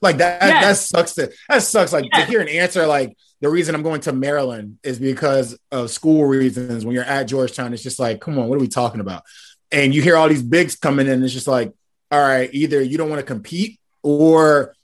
Like 0.00 0.18
that, 0.18 0.40
that 0.40 0.76
sucks. 0.76 1.14
To, 1.14 1.32
that 1.48 1.62
sucks. 1.62 1.92
Like 1.92 2.10
to 2.12 2.24
hear 2.24 2.40
an 2.40 2.48
answer 2.48 2.86
like 2.86 3.16
the 3.40 3.48
reason 3.48 3.74
I'm 3.74 3.82
going 3.82 4.00
to 4.02 4.12
Maryland 4.12 4.78
is 4.82 4.98
because 4.98 5.58
of 5.70 5.90
school 5.90 6.24
reasons. 6.24 6.84
When 6.84 6.94
you're 6.94 7.04
at 7.04 7.24
Georgetown, 7.24 7.72
it's 7.72 7.82
just 7.82 7.98
like, 7.98 8.20
come 8.20 8.38
on, 8.38 8.48
what 8.48 8.56
are 8.56 8.60
we 8.60 8.68
talking 8.68 9.00
about? 9.00 9.22
And 9.70 9.94
you 9.94 10.02
hear 10.02 10.16
all 10.16 10.28
these 10.28 10.42
bigs 10.42 10.76
coming 10.76 11.08
in. 11.08 11.22
It's 11.22 11.32
just 11.32 11.48
like, 11.48 11.72
all 12.10 12.20
right, 12.20 12.50
either 12.52 12.80
you 12.80 12.98
don't 12.98 13.10
want 13.10 13.20
to 13.20 13.26
compete 13.26 13.80
or 14.02 14.74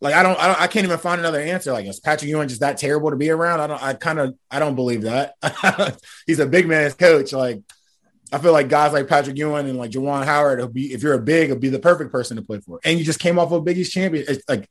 like 0.00 0.14
I 0.14 0.22
don't, 0.22 0.38
I 0.38 0.46
don't, 0.48 0.60
I 0.60 0.66
can't 0.66 0.84
even 0.84 0.98
find 0.98 1.20
another 1.20 1.40
answer. 1.40 1.72
Like, 1.72 1.86
is 1.86 2.00
Patrick 2.00 2.28
Ewing 2.28 2.48
just 2.48 2.60
that 2.60 2.78
terrible 2.78 3.10
to 3.10 3.16
be 3.16 3.30
around? 3.30 3.60
I 3.60 3.66
don't, 3.66 3.82
I 3.82 3.94
kind 3.94 4.18
of, 4.18 4.34
I 4.50 4.58
don't 4.58 4.74
believe 4.74 5.02
that. 5.02 5.34
He's 6.26 6.40
a 6.40 6.46
big 6.46 6.66
man's 6.66 6.94
coach. 6.94 7.32
Like, 7.32 7.62
I 8.32 8.38
feel 8.38 8.52
like 8.52 8.68
guys 8.68 8.92
like 8.92 9.06
Patrick 9.06 9.36
Ewing 9.36 9.68
and 9.68 9.78
like 9.78 9.92
Juwan 9.92 10.24
Howard, 10.24 10.58
will 10.58 10.68
be 10.68 10.92
if 10.92 11.02
you're 11.02 11.14
a 11.14 11.20
big, 11.20 11.50
it'll 11.50 11.60
be 11.60 11.68
the 11.68 11.78
perfect 11.78 12.10
person 12.10 12.36
to 12.36 12.42
play 12.42 12.58
for. 12.60 12.80
And 12.84 12.98
you 12.98 13.04
just 13.04 13.20
came 13.20 13.38
off 13.38 13.52
of 13.52 13.60
a 13.60 13.60
Big 13.60 13.82
champion. 13.88 14.24
It's 14.28 14.42
like 14.48 14.68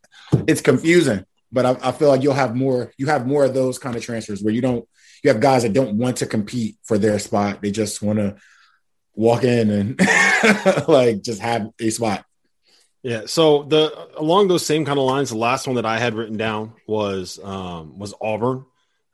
it's 0.48 0.62
confusing, 0.62 1.26
but 1.52 1.66
I, 1.66 1.90
I, 1.90 1.92
feel 1.94 2.10
like 2.10 2.24
you'll 2.24 2.34
have 2.34 2.56
more. 2.56 2.92
You 2.98 3.08
have 3.08 3.26
more 3.26 3.46
of 3.46 3.54
those 3.54 3.80
kind 3.80 3.96
of 3.96 4.04
transfers 4.04 4.44
where 4.44 4.54
you 4.54 4.62
don't. 4.62 4.88
You 5.24 5.30
have 5.30 5.40
guys 5.40 5.64
that 5.64 5.72
don't 5.72 5.98
want 5.98 6.18
to 6.18 6.26
compete 6.26 6.76
for 6.84 6.98
their 6.98 7.18
spot. 7.20 7.62
They 7.62 7.72
just 7.72 8.02
want 8.02 8.20
to 8.20 8.36
walk 9.16 9.46
in 9.46 9.70
and 9.70 10.00
like 10.88 11.22
just 11.22 11.42
have 11.42 11.70
a 11.80 11.90
spot. 11.90 12.26
Yeah. 13.04 13.24
So 13.26 13.64
the 13.64 14.10
along 14.18 14.48
those 14.48 14.66
same 14.66 14.86
kind 14.86 14.98
of 14.98 15.06
lines, 15.06 15.30
the 15.30 15.38
last 15.38 15.68
one 15.68 15.76
that 15.76 15.86
I 15.86 16.00
had 16.00 16.16
written 16.16 16.38
down 16.38 16.74
was 16.88 17.40
um, 17.44 18.00
was 18.00 18.14
Auburn 18.20 18.66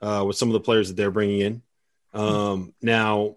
uh, 0.02 0.24
with 0.26 0.38
some 0.38 0.50
of 0.50 0.54
the 0.54 0.60
players 0.60 0.88
that 0.88 0.96
they're 0.96 1.12
bringing 1.12 1.42
in. 1.42 1.62
Um, 2.14 2.74
now, 2.82 3.36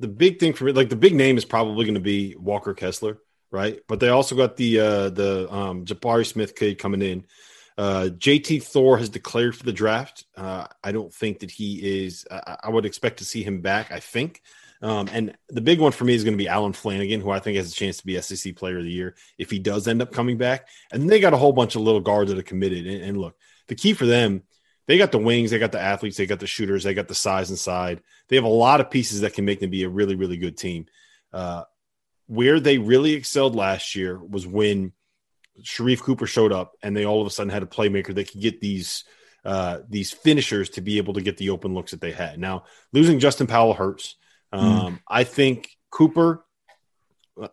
the 0.00 0.08
big 0.08 0.40
thing 0.40 0.52
for 0.52 0.64
me, 0.64 0.72
like 0.72 0.88
the 0.88 0.96
big 0.96 1.14
name, 1.14 1.36
is 1.36 1.44
probably 1.44 1.84
going 1.84 1.94
to 1.94 2.00
be 2.00 2.34
Walker 2.36 2.74
Kessler, 2.74 3.18
right? 3.50 3.80
But 3.88 4.00
they 4.00 4.08
also 4.08 4.34
got 4.34 4.56
the 4.56 4.80
uh, 4.80 5.10
the 5.10 5.52
um, 5.52 5.84
Jabari 5.84 6.26
Smith 6.26 6.56
kid 6.56 6.78
coming 6.78 7.02
in. 7.02 7.24
Uh, 7.76 8.08
JT 8.12 8.62
Thor 8.62 8.98
has 8.98 9.08
declared 9.08 9.56
for 9.56 9.64
the 9.64 9.72
draft. 9.72 10.24
Uh, 10.36 10.66
I 10.82 10.92
don't 10.92 11.12
think 11.12 11.40
that 11.40 11.50
he 11.50 12.04
is. 12.04 12.26
I, 12.30 12.56
I 12.64 12.68
would 12.70 12.84
expect 12.84 13.18
to 13.18 13.24
see 13.24 13.42
him 13.42 13.60
back. 13.60 13.92
I 13.92 14.00
think 14.00 14.42
Um, 14.84 15.08
and 15.10 15.34
the 15.48 15.62
big 15.62 15.80
one 15.80 15.92
for 15.92 16.04
me 16.04 16.14
is 16.14 16.24
going 16.24 16.34
to 16.34 16.42
be 16.42 16.46
Allen 16.46 16.74
Flanigan, 16.74 17.22
who 17.22 17.30
I 17.30 17.38
think 17.38 17.56
has 17.56 17.72
a 17.72 17.74
chance 17.74 17.96
to 17.96 18.06
be 18.06 18.20
SEC 18.20 18.54
Player 18.54 18.76
of 18.76 18.84
the 18.84 18.92
Year 18.92 19.16
if 19.38 19.50
he 19.50 19.58
does 19.58 19.88
end 19.88 20.02
up 20.02 20.12
coming 20.12 20.36
back. 20.36 20.68
And 20.92 21.08
they 21.08 21.20
got 21.20 21.32
a 21.32 21.38
whole 21.38 21.54
bunch 21.54 21.74
of 21.74 21.80
little 21.80 22.02
guards 22.02 22.30
that 22.30 22.38
are 22.38 22.42
committed. 22.42 22.86
And, 22.86 23.02
and 23.02 23.18
look, 23.18 23.34
the 23.68 23.76
key 23.76 23.94
for 23.94 24.04
them, 24.04 24.42
they 24.86 24.98
got 24.98 25.10
the 25.10 25.18
wings, 25.18 25.50
they 25.50 25.58
got 25.58 25.72
the 25.72 25.80
athletes, 25.80 26.18
they 26.18 26.26
got 26.26 26.38
the 26.38 26.46
shooters, 26.46 26.84
they 26.84 26.92
got 26.92 27.08
the 27.08 27.14
size 27.14 27.50
inside. 27.50 28.02
They 28.28 28.36
have 28.36 28.44
a 28.44 28.48
lot 28.48 28.82
of 28.82 28.90
pieces 28.90 29.22
that 29.22 29.32
can 29.32 29.46
make 29.46 29.60
them 29.60 29.70
be 29.70 29.84
a 29.84 29.88
really, 29.88 30.16
really 30.16 30.36
good 30.36 30.58
team. 30.58 30.84
Uh, 31.32 31.64
where 32.26 32.60
they 32.60 32.76
really 32.76 33.14
excelled 33.14 33.56
last 33.56 33.94
year 33.94 34.18
was 34.18 34.46
when 34.46 34.92
Sharife 35.62 36.00
Cooper 36.00 36.26
showed 36.26 36.52
up 36.52 36.74
and 36.82 36.94
they 36.94 37.06
all 37.06 37.22
of 37.22 37.26
a 37.26 37.30
sudden 37.30 37.50
had 37.50 37.62
a 37.62 37.66
playmaker 37.66 38.14
that 38.14 38.30
could 38.30 38.40
get 38.42 38.60
these 38.60 39.04
uh, 39.46 39.80
these 39.88 40.10
finishers 40.10 40.70
to 40.70 40.82
be 40.82 40.98
able 40.98 41.14
to 41.14 41.20
get 41.22 41.38
the 41.38 41.50
open 41.50 41.72
looks 41.72 41.92
that 41.92 42.02
they 42.02 42.12
had. 42.12 42.38
Now 42.38 42.64
losing 42.92 43.18
Justin 43.18 43.46
Powell 43.46 43.72
hurts. 43.72 44.16
Hmm. 44.54 44.64
Um, 44.64 44.94
mm. 44.94 45.00
I 45.08 45.24
think 45.24 45.68
Cooper. 45.90 46.44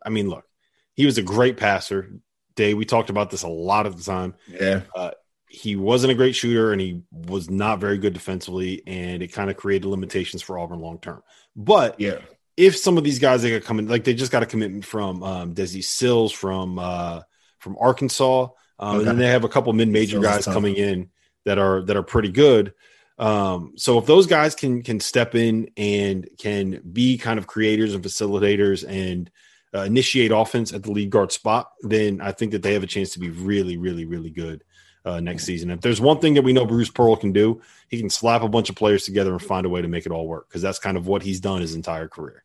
I 0.05 0.09
mean, 0.09 0.29
look, 0.29 0.45
he 0.93 1.05
was 1.05 1.17
a 1.17 1.23
great 1.23 1.57
passer. 1.57 2.11
Day 2.55 2.73
we 2.73 2.85
talked 2.85 3.09
about 3.09 3.31
this 3.31 3.43
a 3.43 3.47
lot 3.47 3.85
of 3.85 3.97
the 3.97 4.03
time. 4.03 4.35
Yeah. 4.47 4.81
Uh, 4.95 5.11
he 5.49 5.75
wasn't 5.75 6.11
a 6.11 6.15
great 6.15 6.33
shooter 6.33 6.71
and 6.71 6.79
he 6.79 7.01
was 7.11 7.49
not 7.49 7.79
very 7.79 7.97
good 7.97 8.13
defensively, 8.13 8.83
and 8.87 9.21
it 9.21 9.33
kind 9.33 9.49
of 9.49 9.57
created 9.57 9.87
limitations 9.87 10.41
for 10.41 10.57
Auburn 10.57 10.79
long 10.79 10.99
term. 10.99 11.21
But 11.55 11.99
yeah, 11.99 12.19
if 12.55 12.77
some 12.77 12.97
of 12.97 13.03
these 13.03 13.19
guys 13.19 13.41
they 13.41 13.51
got 13.51 13.65
coming, 13.65 13.87
like 13.87 14.03
they 14.03 14.13
just 14.13 14.31
got 14.31 14.43
a 14.43 14.45
commitment 14.47 14.85
from 14.85 15.23
um, 15.23 15.55
Desi 15.55 15.83
Sills 15.83 16.31
from 16.31 16.79
uh, 16.79 17.21
from 17.59 17.77
Arkansas, 17.79 18.47
um, 18.79 18.89
okay. 18.89 18.97
and 18.99 19.07
then 19.07 19.17
they 19.17 19.27
have 19.27 19.43
a 19.43 19.49
couple 19.49 19.73
mid 19.73 19.89
major 19.89 20.19
guys 20.19 20.45
coming 20.45 20.75
in 20.75 21.09
that 21.45 21.57
are 21.57 21.81
that 21.83 21.97
are 21.97 22.03
pretty 22.03 22.29
good. 22.29 22.73
Um, 23.21 23.73
so 23.77 23.99
if 23.99 24.07
those 24.07 24.25
guys 24.25 24.55
can 24.55 24.81
can 24.81 24.99
step 24.99 25.35
in 25.35 25.69
and 25.77 26.27
can 26.39 26.81
be 26.91 27.19
kind 27.19 27.37
of 27.37 27.45
creators 27.45 27.93
and 27.93 28.03
facilitators 28.03 28.83
and 28.85 29.29
uh, 29.75 29.81
initiate 29.81 30.31
offense 30.31 30.73
at 30.73 30.81
the 30.81 30.91
lead 30.91 31.11
guard 31.11 31.31
spot, 31.31 31.71
then 31.81 32.19
I 32.19 32.31
think 32.31 32.51
that 32.51 32.63
they 32.63 32.73
have 32.73 32.83
a 32.83 32.87
chance 32.87 33.11
to 33.11 33.19
be 33.19 33.29
really, 33.29 33.77
really, 33.77 34.05
really 34.05 34.31
good 34.31 34.63
uh, 35.05 35.19
next 35.19 35.45
season. 35.45 35.69
If 35.69 35.81
there's 35.81 36.01
one 36.01 36.19
thing 36.19 36.33
that 36.33 36.41
we 36.41 36.51
know 36.51 36.65
Bruce 36.65 36.89
Pearl 36.89 37.15
can 37.15 37.31
do, 37.31 37.61
he 37.89 37.99
can 37.99 38.09
slap 38.09 38.41
a 38.41 38.49
bunch 38.49 38.71
of 38.71 38.75
players 38.75 39.05
together 39.05 39.31
and 39.31 39.41
find 39.41 39.67
a 39.67 39.69
way 39.69 39.83
to 39.83 39.87
make 39.87 40.07
it 40.07 40.11
all 40.11 40.27
work 40.27 40.49
because 40.49 40.63
that's 40.63 40.79
kind 40.79 40.97
of 40.97 41.05
what 41.05 41.21
he's 41.21 41.39
done 41.39 41.61
his 41.61 41.75
entire 41.75 42.07
career. 42.07 42.43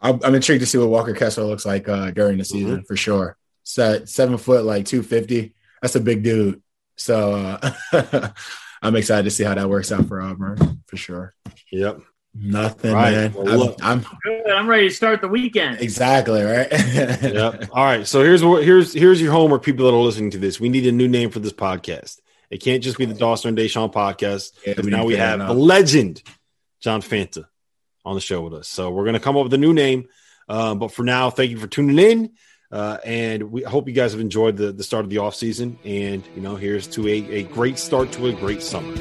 I'm, 0.00 0.20
I'm 0.22 0.34
intrigued 0.36 0.60
to 0.60 0.66
see 0.66 0.78
what 0.78 0.88
Walker 0.88 1.14
Kessler 1.14 1.44
looks 1.44 1.66
like 1.66 1.88
uh, 1.88 2.12
during 2.12 2.38
the 2.38 2.44
season 2.44 2.76
mm-hmm. 2.76 2.84
for 2.84 2.96
sure. 2.96 3.36
Set 3.64 4.08
seven 4.08 4.38
foot, 4.38 4.64
like 4.64 4.86
250. 4.86 5.52
That's 5.82 5.96
a 5.96 6.00
big 6.00 6.22
dude. 6.22 6.62
So 6.96 7.58
uh, 7.92 8.30
I'm 8.86 8.94
excited 8.94 9.24
to 9.24 9.30
see 9.30 9.42
how 9.42 9.54
that 9.54 9.68
works 9.68 9.90
out 9.90 10.06
for 10.06 10.22
Auburn 10.22 10.82
for 10.86 10.96
sure. 10.96 11.34
Yep. 11.72 12.02
Nothing, 12.38 12.92
right. 12.92 13.12
man. 13.12 13.32
Well, 13.32 13.74
I'm, 13.80 14.04
I'm, 14.04 14.18
good. 14.22 14.50
I'm 14.50 14.68
ready 14.68 14.88
to 14.88 14.94
start 14.94 15.22
the 15.22 15.28
weekend. 15.28 15.80
Exactly, 15.80 16.42
right? 16.42 16.68
yep. 16.70 17.68
All 17.72 17.84
right. 17.84 18.06
So 18.06 18.22
here's 18.22 18.44
what 18.44 18.62
here's 18.62 18.92
here's 18.92 19.20
your 19.20 19.32
homework, 19.32 19.64
people 19.64 19.86
that 19.86 19.92
are 19.92 20.00
listening 20.00 20.30
to 20.32 20.38
this. 20.38 20.60
We 20.60 20.68
need 20.68 20.86
a 20.86 20.92
new 20.92 21.08
name 21.08 21.30
for 21.30 21.40
this 21.40 21.52
podcast. 21.52 22.20
It 22.50 22.58
can't 22.58 22.82
just 22.82 22.98
be 22.98 23.06
the 23.06 23.14
Dawson 23.14 23.48
and 23.48 23.58
Deshaun 23.58 23.92
podcast. 23.92 24.52
Yeah, 24.66 24.74
we 24.82 24.90
now 24.90 25.04
we 25.04 25.16
have 25.16 25.40
the 25.40 25.54
legend, 25.54 26.22
John 26.80 27.00
Fanta, 27.00 27.46
on 28.04 28.14
the 28.14 28.20
show 28.20 28.42
with 28.42 28.54
us. 28.54 28.68
So 28.68 28.90
we're 28.90 29.06
gonna 29.06 29.18
come 29.18 29.36
up 29.36 29.44
with 29.44 29.54
a 29.54 29.58
new 29.58 29.72
name. 29.72 30.06
Uh, 30.48 30.74
but 30.74 30.92
for 30.92 31.02
now, 31.02 31.30
thank 31.30 31.50
you 31.50 31.58
for 31.58 31.66
tuning 31.66 31.98
in. 31.98 32.34
Uh, 32.70 32.98
and 33.04 33.50
we 33.52 33.62
hope 33.62 33.88
you 33.88 33.94
guys 33.94 34.12
have 34.12 34.20
enjoyed 34.20 34.56
the, 34.56 34.72
the 34.72 34.82
start 34.82 35.04
of 35.04 35.10
the 35.10 35.18
off 35.18 35.34
season. 35.34 35.78
And, 35.84 36.24
you 36.34 36.42
know, 36.42 36.56
here's 36.56 36.86
to 36.88 37.06
a, 37.06 37.12
a 37.12 37.42
great 37.44 37.78
start 37.78 38.12
to 38.12 38.26
a 38.26 38.32
great 38.32 38.62
summer. 38.62 38.94